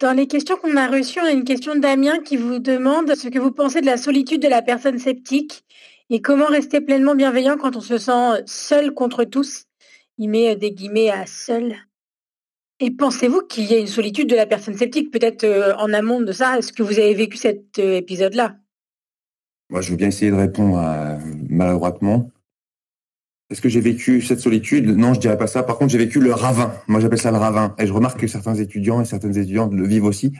Dans 0.00 0.12
les 0.12 0.28
questions 0.28 0.56
qu'on 0.56 0.76
a 0.76 0.86
reçues, 0.86 1.18
on 1.20 1.26
a 1.26 1.32
une 1.32 1.44
question 1.44 1.74
Damien 1.74 2.20
qui 2.20 2.36
vous 2.36 2.58
demande 2.58 3.14
ce 3.14 3.28
que 3.28 3.38
vous 3.38 3.50
pensez 3.50 3.80
de 3.80 3.86
la 3.86 3.96
solitude 3.96 4.40
de 4.40 4.48
la 4.48 4.62
personne 4.62 4.98
sceptique 4.98 5.64
et 6.10 6.20
comment 6.20 6.46
rester 6.46 6.80
pleinement 6.80 7.14
bienveillant 7.14 7.56
quand 7.56 7.74
on 7.74 7.80
se 7.80 7.98
sent 7.98 8.42
seul 8.46 8.92
contre 8.92 9.24
tous. 9.24 9.64
Il 10.18 10.28
met 10.28 10.54
des 10.54 10.70
guillemets 10.70 11.10
à 11.10 11.26
seul. 11.26 11.74
Et 12.80 12.92
pensez-vous 12.92 13.42
qu'il 13.42 13.64
y 13.64 13.74
ait 13.74 13.80
une 13.80 13.88
solitude 13.88 14.28
de 14.28 14.36
la 14.36 14.46
personne 14.46 14.76
sceptique, 14.76 15.10
peut-être 15.10 15.42
euh, 15.42 15.74
en 15.78 15.92
amont 15.92 16.20
de 16.20 16.30
ça? 16.30 16.58
Est-ce 16.58 16.72
que 16.72 16.84
vous 16.84 16.98
avez 17.00 17.12
vécu 17.14 17.36
cet 17.36 17.80
euh, 17.80 17.96
épisode-là? 17.96 18.56
Moi, 19.68 19.80
je 19.80 19.90
veux 19.90 19.96
bien 19.96 20.08
essayer 20.08 20.30
de 20.30 20.36
répondre 20.36 20.78
maladroitement. 21.50 22.30
Est-ce 23.50 23.62
que 23.62 23.68
j'ai 23.68 23.80
vécu 23.80 24.20
cette 24.20 24.40
solitude? 24.40 24.86
Non, 24.88 25.14
je 25.14 25.20
dirais 25.20 25.38
pas 25.38 25.46
ça. 25.46 25.62
Par 25.62 25.78
contre, 25.78 25.90
j'ai 25.90 25.98
vécu 25.98 26.20
le 26.20 26.32
ravin. 26.32 26.74
Moi, 26.86 27.00
j'appelle 27.00 27.20
ça 27.20 27.30
le 27.30 27.38
ravin. 27.38 27.74
Et 27.78 27.86
je 27.86 27.92
remarque 27.92 28.20
que 28.20 28.26
certains 28.26 28.54
étudiants 28.54 29.00
et 29.00 29.06
certaines 29.06 29.36
étudiantes 29.36 29.72
le 29.72 29.86
vivent 29.86 30.04
aussi. 30.04 30.34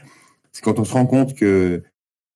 C'est 0.51 0.63
quand 0.63 0.77
on 0.77 0.83
se 0.83 0.93
rend 0.93 1.07
compte 1.07 1.35
que 1.35 1.83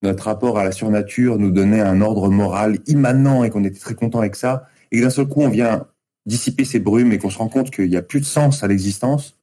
notre 0.02 0.26
rapport 0.26 0.58
à 0.58 0.64
la 0.64 0.72
surnature 0.72 1.38
nous 1.38 1.52
donnait 1.52 1.80
un 1.80 2.02
ordre 2.02 2.30
moral 2.30 2.80
immanent 2.88 3.44
et 3.44 3.50
qu'on 3.50 3.64
était 3.64 3.80
très 3.80 3.96
content 3.96 4.20
avec 4.20 4.36
ça, 4.36 4.68
et 4.92 4.98
que 4.98 5.04
d'un 5.04 5.10
seul 5.10 5.28
coup, 5.28 5.42
on 5.42 5.50
vient 5.50 5.88
dissiper 6.26 6.66
ces 6.66 6.80
brumes 6.80 7.12
et 7.12 7.18
qu'on 7.20 7.30
se 7.30 7.38
rend 7.38 7.50
compte 7.50 7.72
qu'il 7.72 7.90
n'y 7.90 7.98
a 7.98 8.02
plus 8.02 8.20
de 8.20 8.26
sens 8.26 8.64
à 8.64 8.68
l'existence. 8.68 9.40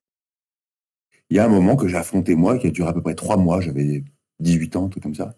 Il 1.31 1.37
y 1.37 1.41
a 1.41 1.45
un 1.45 1.49
moment 1.49 1.77
que 1.77 1.89
j'ai 1.89 1.97
affronté 1.97 2.35
moi, 2.35 2.59
qui 2.59 2.67
a 2.67 2.71
duré 2.71 2.91
à 2.91 2.93
peu 2.93 3.03
près 3.03 3.15
trois 3.15 3.37
mois, 3.37 3.61
j'avais 3.61 4.05
18 4.41 4.77
ans, 4.77 4.89
tout 4.89 5.01
comme 5.01 5.15
ça, 5.15 5.35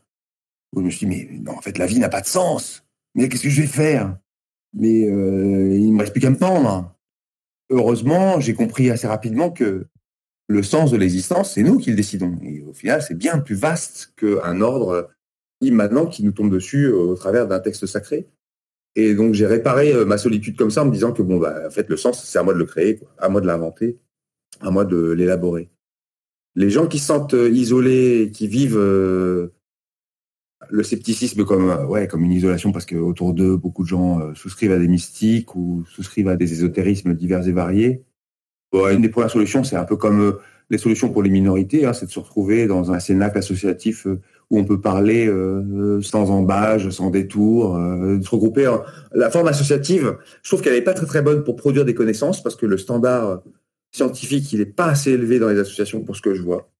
où 0.74 0.80
je 0.80 0.86
me 0.86 0.90
suis 0.90 1.06
dit, 1.06 1.14
mais 1.14 1.38
non, 1.38 1.52
en 1.52 1.60
fait, 1.60 1.78
la 1.78 1.86
vie 1.86 1.98
n'a 1.98 2.08
pas 2.08 2.20
de 2.20 2.26
sens. 2.26 2.84
Mais 3.14 3.28
qu'est-ce 3.28 3.42
que 3.42 3.50
je 3.50 3.60
vais 3.60 3.68
faire? 3.68 4.16
Mais 4.74 5.08
euh, 5.08 5.74
il 5.74 5.88
ne 5.88 5.92
me 5.92 6.00
reste 6.00 6.12
plus 6.12 6.20
qu'à 6.20 6.30
me 6.30 6.38
pendre. 6.38 6.94
Heureusement, 7.70 8.40
j'ai 8.40 8.54
compris 8.54 8.90
assez 8.90 9.06
rapidement 9.06 9.50
que 9.50 9.86
le 10.48 10.62
sens 10.62 10.90
de 10.90 10.96
l'existence, 10.96 11.54
c'est 11.54 11.62
nous 11.62 11.78
qui 11.78 11.90
le 11.90 11.96
décidons. 11.96 12.38
Et 12.42 12.60
au 12.62 12.72
final, 12.72 13.02
c'est 13.02 13.16
bien 13.16 13.38
plus 13.38 13.54
vaste 13.54 14.12
qu'un 14.16 14.60
ordre 14.60 15.10
immanent 15.60 16.06
qui 16.06 16.24
nous 16.24 16.32
tombe 16.32 16.50
dessus 16.50 16.88
au 16.88 17.14
travers 17.14 17.46
d'un 17.46 17.60
texte 17.60 17.86
sacré. 17.86 18.28
Et 18.94 19.14
donc, 19.14 19.32
j'ai 19.34 19.46
réparé 19.46 19.92
euh, 19.92 20.04
ma 20.04 20.18
solitude 20.18 20.56
comme 20.56 20.70
ça 20.70 20.82
en 20.82 20.86
me 20.86 20.92
disant 20.92 21.12
que, 21.12 21.22
bon, 21.22 21.38
bah, 21.38 21.62
en 21.66 21.70
fait, 21.70 21.88
le 21.88 21.96
sens, 21.96 22.22
c'est 22.22 22.38
à 22.38 22.42
moi 22.42 22.52
de 22.52 22.58
le 22.58 22.66
créer, 22.66 23.00
à 23.18 23.28
moi 23.28 23.40
de 23.40 23.46
l'inventer, 23.46 23.98
à 24.60 24.70
moi 24.70 24.84
de 24.84 25.12
l'élaborer. 25.12 25.70
Les 26.54 26.68
gens 26.68 26.86
qui 26.86 26.98
se 26.98 27.06
sentent 27.06 27.34
euh, 27.34 27.48
isolés, 27.48 28.30
qui 28.34 28.48
vivent 28.48 28.76
le 30.72 30.82
scepticisme 30.82 31.44
comme 31.44 31.70
euh, 31.70 31.84
ouais 31.84 32.08
comme 32.08 32.24
une 32.24 32.32
isolation 32.32 32.72
parce 32.72 32.86
que 32.86 32.96
autour 32.96 33.34
d'eux 33.34 33.56
beaucoup 33.56 33.82
de 33.82 33.88
gens 33.88 34.20
euh, 34.20 34.34
souscrivent 34.34 34.72
à 34.72 34.78
des 34.78 34.88
mystiques 34.88 35.54
ou 35.54 35.84
souscrivent 35.86 36.28
à 36.28 36.36
des 36.36 36.50
ésotérismes 36.52 37.14
divers 37.14 37.46
et 37.46 37.52
variés. 37.52 38.02
une 38.72 39.02
des 39.02 39.10
premières 39.10 39.30
solutions 39.30 39.62
c'est 39.64 39.76
un 39.76 39.84
peu 39.84 39.96
comme 39.96 40.20
euh, 40.20 40.32
les 40.70 40.78
solutions 40.78 41.10
pour 41.10 41.22
les 41.22 41.28
minorités, 41.28 41.84
hein, 41.84 41.92
c'est 41.92 42.06
de 42.06 42.10
se 42.10 42.18
retrouver 42.18 42.66
dans 42.66 42.92
un 42.92 42.98
cénacle 42.98 43.36
associatif 43.36 44.06
où 44.48 44.58
on 44.58 44.64
peut 44.64 44.80
parler 44.80 45.30
sans 46.00 46.30
embâge, 46.30 46.88
sans 46.88 47.10
détour, 47.10 47.76
de 47.76 48.22
se 48.22 48.30
regrouper. 48.30 48.74
La 49.12 49.30
forme 49.30 49.48
associative, 49.48 50.16
je 50.42 50.48
trouve 50.48 50.62
qu'elle 50.62 50.72
n'est 50.72 50.80
pas 50.80 50.94
très 50.94 51.04
très 51.04 51.20
bonne 51.20 51.44
pour 51.44 51.56
produire 51.56 51.84
des 51.84 51.92
connaissances 51.92 52.42
parce 52.42 52.56
que 52.56 52.64
le 52.64 52.78
standard 52.78 53.42
scientifique, 53.90 54.50
il 54.54 54.60
n'est 54.60 54.64
pas 54.64 54.86
assez 54.86 55.10
élevé 55.10 55.38
dans 55.38 55.48
les 55.48 55.58
associations 55.58 56.00
pour 56.04 56.16
ce 56.16 56.22
que 56.22 56.32
je 56.32 56.40
vois. 56.40 56.70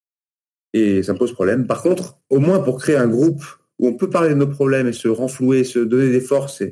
Et 0.73 1.03
ça 1.03 1.13
me 1.13 1.19
pose 1.19 1.33
problème. 1.33 1.67
Par 1.67 1.83
contre, 1.83 2.17
au 2.31 2.39
moins 2.39 2.61
pour 2.61 2.79
créer 2.79 2.95
un 2.95 3.07
groupe 3.07 3.43
où 3.79 3.87
on 3.87 3.93
peut 3.93 4.09
parler 4.09 4.29
de 4.29 4.35
nos 4.35 4.47
problèmes 4.47 4.87
et 4.87 4.93
se 4.93 5.07
renflouer, 5.07 5.63
se 5.63 5.79
donner 5.79 6.11
des 6.11 6.21
forces 6.21 6.63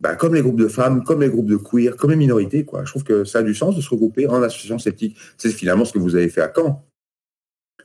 bah, 0.00 0.14
comme 0.14 0.34
les 0.34 0.42
groupes 0.42 0.60
de 0.60 0.68
femmes, 0.68 1.02
comme 1.02 1.22
les 1.22 1.28
groupes 1.28 1.48
de 1.48 1.56
queer, 1.56 1.96
comme 1.96 2.10
les 2.10 2.16
minorités. 2.16 2.64
Je 2.70 2.90
trouve 2.90 3.04
que 3.04 3.24
ça 3.24 3.40
a 3.40 3.42
du 3.42 3.54
sens 3.54 3.74
de 3.76 3.80
se 3.80 3.90
regrouper 3.90 4.26
en 4.28 4.42
association 4.42 4.78
sceptique. 4.78 5.16
C'est 5.36 5.50
finalement 5.50 5.84
ce 5.84 5.92
que 5.92 5.98
vous 5.98 6.14
avez 6.14 6.28
fait 6.28 6.40
à 6.40 6.52
Caen. 6.54 6.84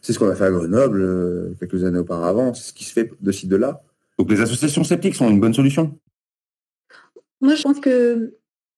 C'est 0.01 0.14
ce 0.14 0.19
qu'on 0.19 0.30
a 0.30 0.35
fait 0.35 0.45
à 0.45 0.51
Grenoble 0.51 1.01
euh, 1.01 1.55
quelques 1.60 1.84
années 1.85 1.99
auparavant. 1.99 2.53
C'est 2.53 2.69
ce 2.69 2.73
qui 2.73 2.84
se 2.84 2.93
fait 2.93 3.11
de 3.19 3.31
ci, 3.31 3.47
de 3.47 3.55
là. 3.55 3.81
Donc 4.19 4.30
les 4.30 4.41
associations 4.41 4.84
sceptiques 4.84 5.15
sont 5.15 5.30
une 5.30 5.39
bonne 5.39 5.53
solution. 5.53 5.97
Moi, 7.41 7.55
je 7.55 7.64
pense 7.64 7.80
que 7.80 8.35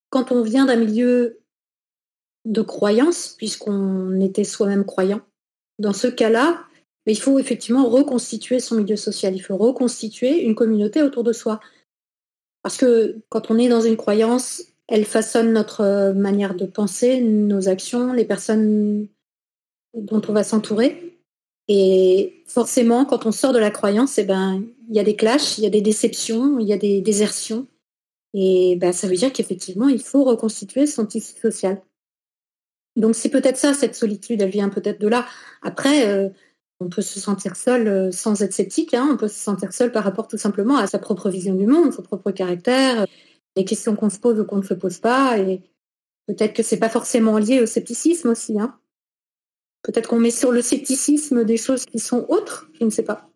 quand 0.10 0.32
on 0.32 0.41
vient 0.41 0.65
d'un 0.65 0.77
milieu 0.77 1.40
de 2.45 2.61
croyance, 2.61 3.36
puisqu'on 3.38 4.19
était 4.22 4.44
soi-même 4.44 4.86
croyant, 4.86 5.22
dans 5.77 5.94
ce 5.94 6.07
cas-là, 6.07 6.65
il 7.11 7.19
faut 7.19 7.40
effectivement 7.40 7.88
reconstituer 7.88 8.60
son 8.60 8.76
milieu 8.76 8.95
social. 8.95 9.36
Il 9.36 9.40
faut 9.40 9.57
reconstituer 9.57 10.44
une 10.44 10.56
communauté 10.56 11.02
autour 11.03 11.23
de 11.23 11.34
soi. 11.34 11.60
Parce 12.64 12.77
que 12.77 13.19
quand 13.30 13.52
on 13.52 13.60
est 13.60 13.69
dans 13.69 13.82
une 13.82 13.98
croyance, 13.98 14.64
elle 14.88 15.06
façonne 15.06 15.53
notre 15.53 15.82
euh, 15.82 16.14
manière 16.14 16.56
de 16.56 16.65
penser, 16.65 17.22
nos 17.22 17.69
actions, 17.69 18.14
les 18.14 18.26
personnes 18.26 19.07
dont 19.94 20.22
on 20.27 20.34
va 20.34 20.44
s'entourer. 20.44 21.19
Et 21.68 22.44
forcément, 22.45 23.06
quand 23.06 23.26
on 23.26 23.32
sort 23.32 23.53
de 23.53 23.60
la 23.60 23.72
croyance, 23.72 24.18
eh 24.18 24.23
ben, 24.23 24.64
il 24.90 24.95
y 24.95 24.99
a 24.99 25.03
des 25.03 25.15
clashs, 25.15 25.57
il 25.57 25.64
y 25.64 25.68
a 25.68 25.72
des 25.72 25.82
déceptions, 25.82 26.60
il 26.60 26.68
y 26.68 26.73
a 26.73 26.77
des 26.77 27.02
désertions. 27.02 27.68
Et 28.34 28.76
ben, 28.76 28.91
ça 28.91 29.07
veut 29.07 29.15
dire 29.15 29.32
qu'effectivement, 29.32 29.88
il 29.88 30.02
faut 30.02 30.23
reconstituer 30.23 30.86
son 30.86 31.06
tissu 31.06 31.40
social. 31.40 31.82
Donc 32.95 33.15
c'est 33.15 33.30
peut-être 33.30 33.57
ça, 33.57 33.73
cette 33.73 33.95
solitude, 33.95 34.41
elle 34.41 34.49
vient 34.49 34.69
peut-être 34.69 35.02
de 35.02 35.07
là. 35.07 35.26
Après, 35.61 36.07
euh, 36.07 36.30
on 36.80 36.89
peut 36.89 37.02
se 37.02 37.19
sentir 37.19 37.56
seul 37.56 37.88
euh, 37.88 38.11
sans 38.11 38.41
être 38.41 38.53
sceptique, 38.53 38.93
hein. 38.93 39.10
on 39.11 39.18
peut 39.18 39.27
se 39.27 39.39
sentir 39.39 39.73
seul 39.73 39.91
par 39.91 40.03
rapport 40.03 40.27
tout 40.27 40.38
simplement 40.38 40.77
à 40.77 40.88
sa 40.88 40.99
propre 40.99 41.30
vision 41.30 41.56
du 41.56 41.65
monde, 41.65 41.93
son 41.93 42.02
propre 42.02 42.31
caractère, 42.31 43.06
les 43.56 43.65
questions 43.65 43.95
qu'on 43.95 44.10
se 44.10 44.19
pose 44.19 44.39
ou 44.39 44.45
qu'on 44.45 44.57
ne 44.57 44.64
se 44.64 44.73
pose 44.73 44.99
pas, 44.99 45.38
et 45.38 45.61
peut-être 46.27 46.53
que 46.53 46.64
c'est 46.64 46.80
pas 46.80 46.89
forcément 46.89 47.38
lié 47.38 47.61
au 47.61 47.65
scepticisme 47.65 48.30
aussi. 48.30 48.60
Hein. 48.60 48.76
Peut-être 49.84 50.10
qu'on 50.10 50.19
met 50.19 50.31
sur 50.31 50.52
le 50.52 50.61
scepticisme 50.61 51.45
des 51.45 51.57
choses 51.57 51.85
qui 51.85 51.99
sont 51.99 52.26
autres, 52.30 52.69
je 52.80 52.85
ne 52.85 52.89
sais 52.89 53.03
pas. 53.03 53.30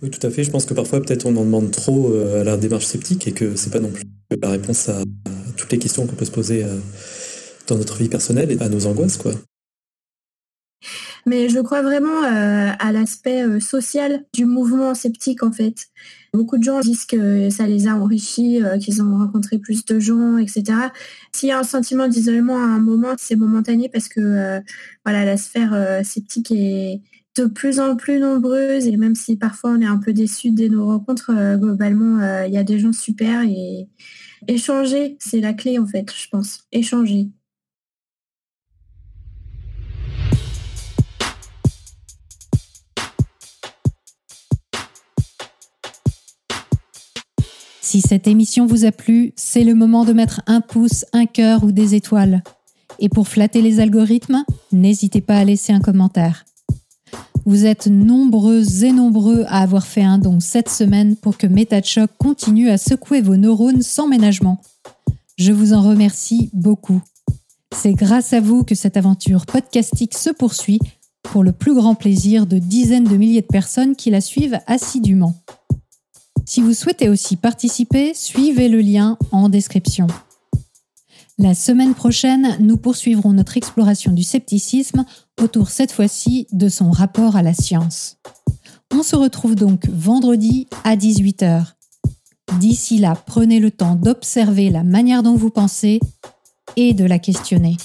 Oui, 0.00 0.10
tout 0.10 0.24
à 0.24 0.30
fait. 0.30 0.44
Je 0.44 0.50
pense 0.50 0.64
que 0.64 0.74
parfois, 0.74 1.00
peut-être, 1.00 1.26
on 1.26 1.36
en 1.36 1.44
demande 1.44 1.72
trop 1.72 2.12
euh, 2.12 2.42
à 2.42 2.44
la 2.44 2.56
démarche 2.56 2.86
sceptique 2.86 3.26
et 3.26 3.32
que 3.32 3.56
c'est 3.56 3.70
pas 3.70 3.80
non 3.80 3.90
plus 3.90 4.04
la 4.40 4.50
réponse 4.50 4.88
à, 4.88 5.02
toutes 5.56 5.72
les 5.72 5.78
questions 5.78 6.06
qu'on 6.06 6.14
peut 6.14 6.24
se 6.24 6.30
poser 6.30 6.62
euh, 6.64 6.78
dans 7.66 7.76
notre 7.76 7.96
vie 7.96 8.08
personnelle 8.08 8.52
et 8.52 8.62
à 8.62 8.68
nos 8.68 8.86
angoisses. 8.86 9.18
Mais 11.26 11.48
je 11.48 11.60
crois 11.60 11.82
vraiment 11.82 12.22
euh, 12.24 12.70
à 12.78 12.92
l'aspect 12.92 13.42
euh, 13.42 13.60
social 13.60 14.24
du 14.34 14.44
mouvement 14.44 14.94
sceptique 14.94 15.42
en 15.42 15.52
fait. 15.52 15.86
Beaucoup 16.32 16.58
de 16.58 16.62
gens 16.64 16.80
disent 16.80 17.06
que 17.06 17.50
ça 17.50 17.66
les 17.66 17.88
a 17.88 17.94
enrichis, 17.94 18.62
euh, 18.62 18.78
qu'ils 18.78 19.02
ont 19.02 19.16
rencontré 19.16 19.58
plus 19.58 19.84
de 19.84 19.98
gens, 19.98 20.38
etc. 20.38 20.64
S'il 21.32 21.48
y 21.48 21.52
a 21.52 21.58
un 21.58 21.64
sentiment 21.64 22.08
d'isolement 22.08 22.58
à 22.58 22.66
un 22.66 22.80
moment, 22.80 23.14
c'est 23.18 23.36
momentané 23.36 23.88
parce 23.88 24.08
que 24.08 24.60
voilà, 25.04 25.24
la 25.24 25.36
sphère 25.36 26.04
sceptique 26.04 26.50
est 26.52 27.00
de 27.36 27.46
plus 27.46 27.80
en 27.80 27.96
plus 27.96 28.18
nombreuse 28.18 28.86
et 28.86 28.96
même 28.96 29.14
si 29.14 29.36
parfois 29.36 29.70
on 29.70 29.80
est 29.80 29.86
un 29.86 29.98
peu 29.98 30.12
déçu 30.12 30.50
dès 30.50 30.68
nos 30.68 30.86
rencontres, 30.86 31.32
globalement, 31.56 32.44
il 32.44 32.52
y 32.52 32.58
a 32.58 32.64
des 32.64 32.78
gens 32.78 32.92
super 32.92 33.42
et 33.42 33.88
échanger, 34.46 35.16
c'est 35.18 35.40
la 35.40 35.54
clé 35.54 35.78
en 35.78 35.86
fait, 35.86 36.12
je 36.14 36.28
pense. 36.28 36.60
Échanger. 36.72 37.28
Si 47.90 48.02
cette 48.02 48.26
émission 48.26 48.66
vous 48.66 48.84
a 48.84 48.92
plu, 48.92 49.32
c'est 49.34 49.64
le 49.64 49.74
moment 49.74 50.04
de 50.04 50.12
mettre 50.12 50.42
un 50.46 50.60
pouce, 50.60 51.06
un 51.14 51.24
cœur 51.24 51.64
ou 51.64 51.72
des 51.72 51.94
étoiles. 51.94 52.42
Et 52.98 53.08
pour 53.08 53.28
flatter 53.28 53.62
les 53.62 53.80
algorithmes, 53.80 54.44
n'hésitez 54.72 55.22
pas 55.22 55.38
à 55.38 55.44
laisser 55.44 55.72
un 55.72 55.80
commentaire. 55.80 56.44
Vous 57.46 57.64
êtes 57.64 57.86
nombreux 57.86 58.84
et 58.84 58.92
nombreux 58.92 59.46
à 59.48 59.62
avoir 59.62 59.86
fait 59.86 60.02
un 60.02 60.18
don 60.18 60.38
cette 60.38 60.68
semaine 60.68 61.16
pour 61.16 61.38
que 61.38 61.46
MetaChoc 61.46 62.10
continue 62.18 62.68
à 62.68 62.76
secouer 62.76 63.22
vos 63.22 63.38
neurones 63.38 63.80
sans 63.80 64.06
ménagement. 64.06 64.60
Je 65.38 65.52
vous 65.52 65.72
en 65.72 65.80
remercie 65.80 66.50
beaucoup. 66.52 67.00
C'est 67.74 67.94
grâce 67.94 68.34
à 68.34 68.40
vous 68.40 68.64
que 68.64 68.74
cette 68.74 68.98
aventure 68.98 69.46
podcastique 69.46 70.14
se 70.14 70.28
poursuit 70.28 70.80
pour 71.22 71.42
le 71.42 71.52
plus 71.52 71.72
grand 71.72 71.94
plaisir 71.94 72.44
de 72.44 72.58
dizaines 72.58 73.04
de 73.04 73.16
milliers 73.16 73.40
de 73.40 73.46
personnes 73.46 73.96
qui 73.96 74.10
la 74.10 74.20
suivent 74.20 74.60
assidûment. 74.66 75.32
Si 76.48 76.62
vous 76.62 76.72
souhaitez 76.72 77.10
aussi 77.10 77.36
participer, 77.36 78.14
suivez 78.14 78.70
le 78.70 78.80
lien 78.80 79.18
en 79.32 79.50
description. 79.50 80.06
La 81.36 81.52
semaine 81.52 81.94
prochaine, 81.94 82.56
nous 82.58 82.78
poursuivrons 82.78 83.34
notre 83.34 83.58
exploration 83.58 84.12
du 84.12 84.22
scepticisme 84.22 85.04
autour 85.38 85.68
cette 85.68 85.92
fois-ci 85.92 86.46
de 86.50 86.70
son 86.70 86.90
rapport 86.90 87.36
à 87.36 87.42
la 87.42 87.52
science. 87.52 88.16
On 88.90 89.02
se 89.02 89.14
retrouve 89.14 89.56
donc 89.56 89.90
vendredi 89.90 90.66
à 90.84 90.96
18h. 90.96 91.74
D'ici 92.58 92.96
là, 92.96 93.14
prenez 93.26 93.60
le 93.60 93.70
temps 93.70 93.96
d'observer 93.96 94.70
la 94.70 94.84
manière 94.84 95.22
dont 95.22 95.36
vous 95.36 95.50
pensez 95.50 96.00
et 96.76 96.94
de 96.94 97.04
la 97.04 97.18
questionner. 97.18 97.76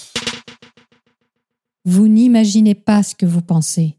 Vous 1.83 2.07
n'imaginez 2.07 2.75
pas 2.75 3.03
ce 3.03 3.13
que 3.13 3.25
vous 3.25 3.41
pensez. 3.41 3.97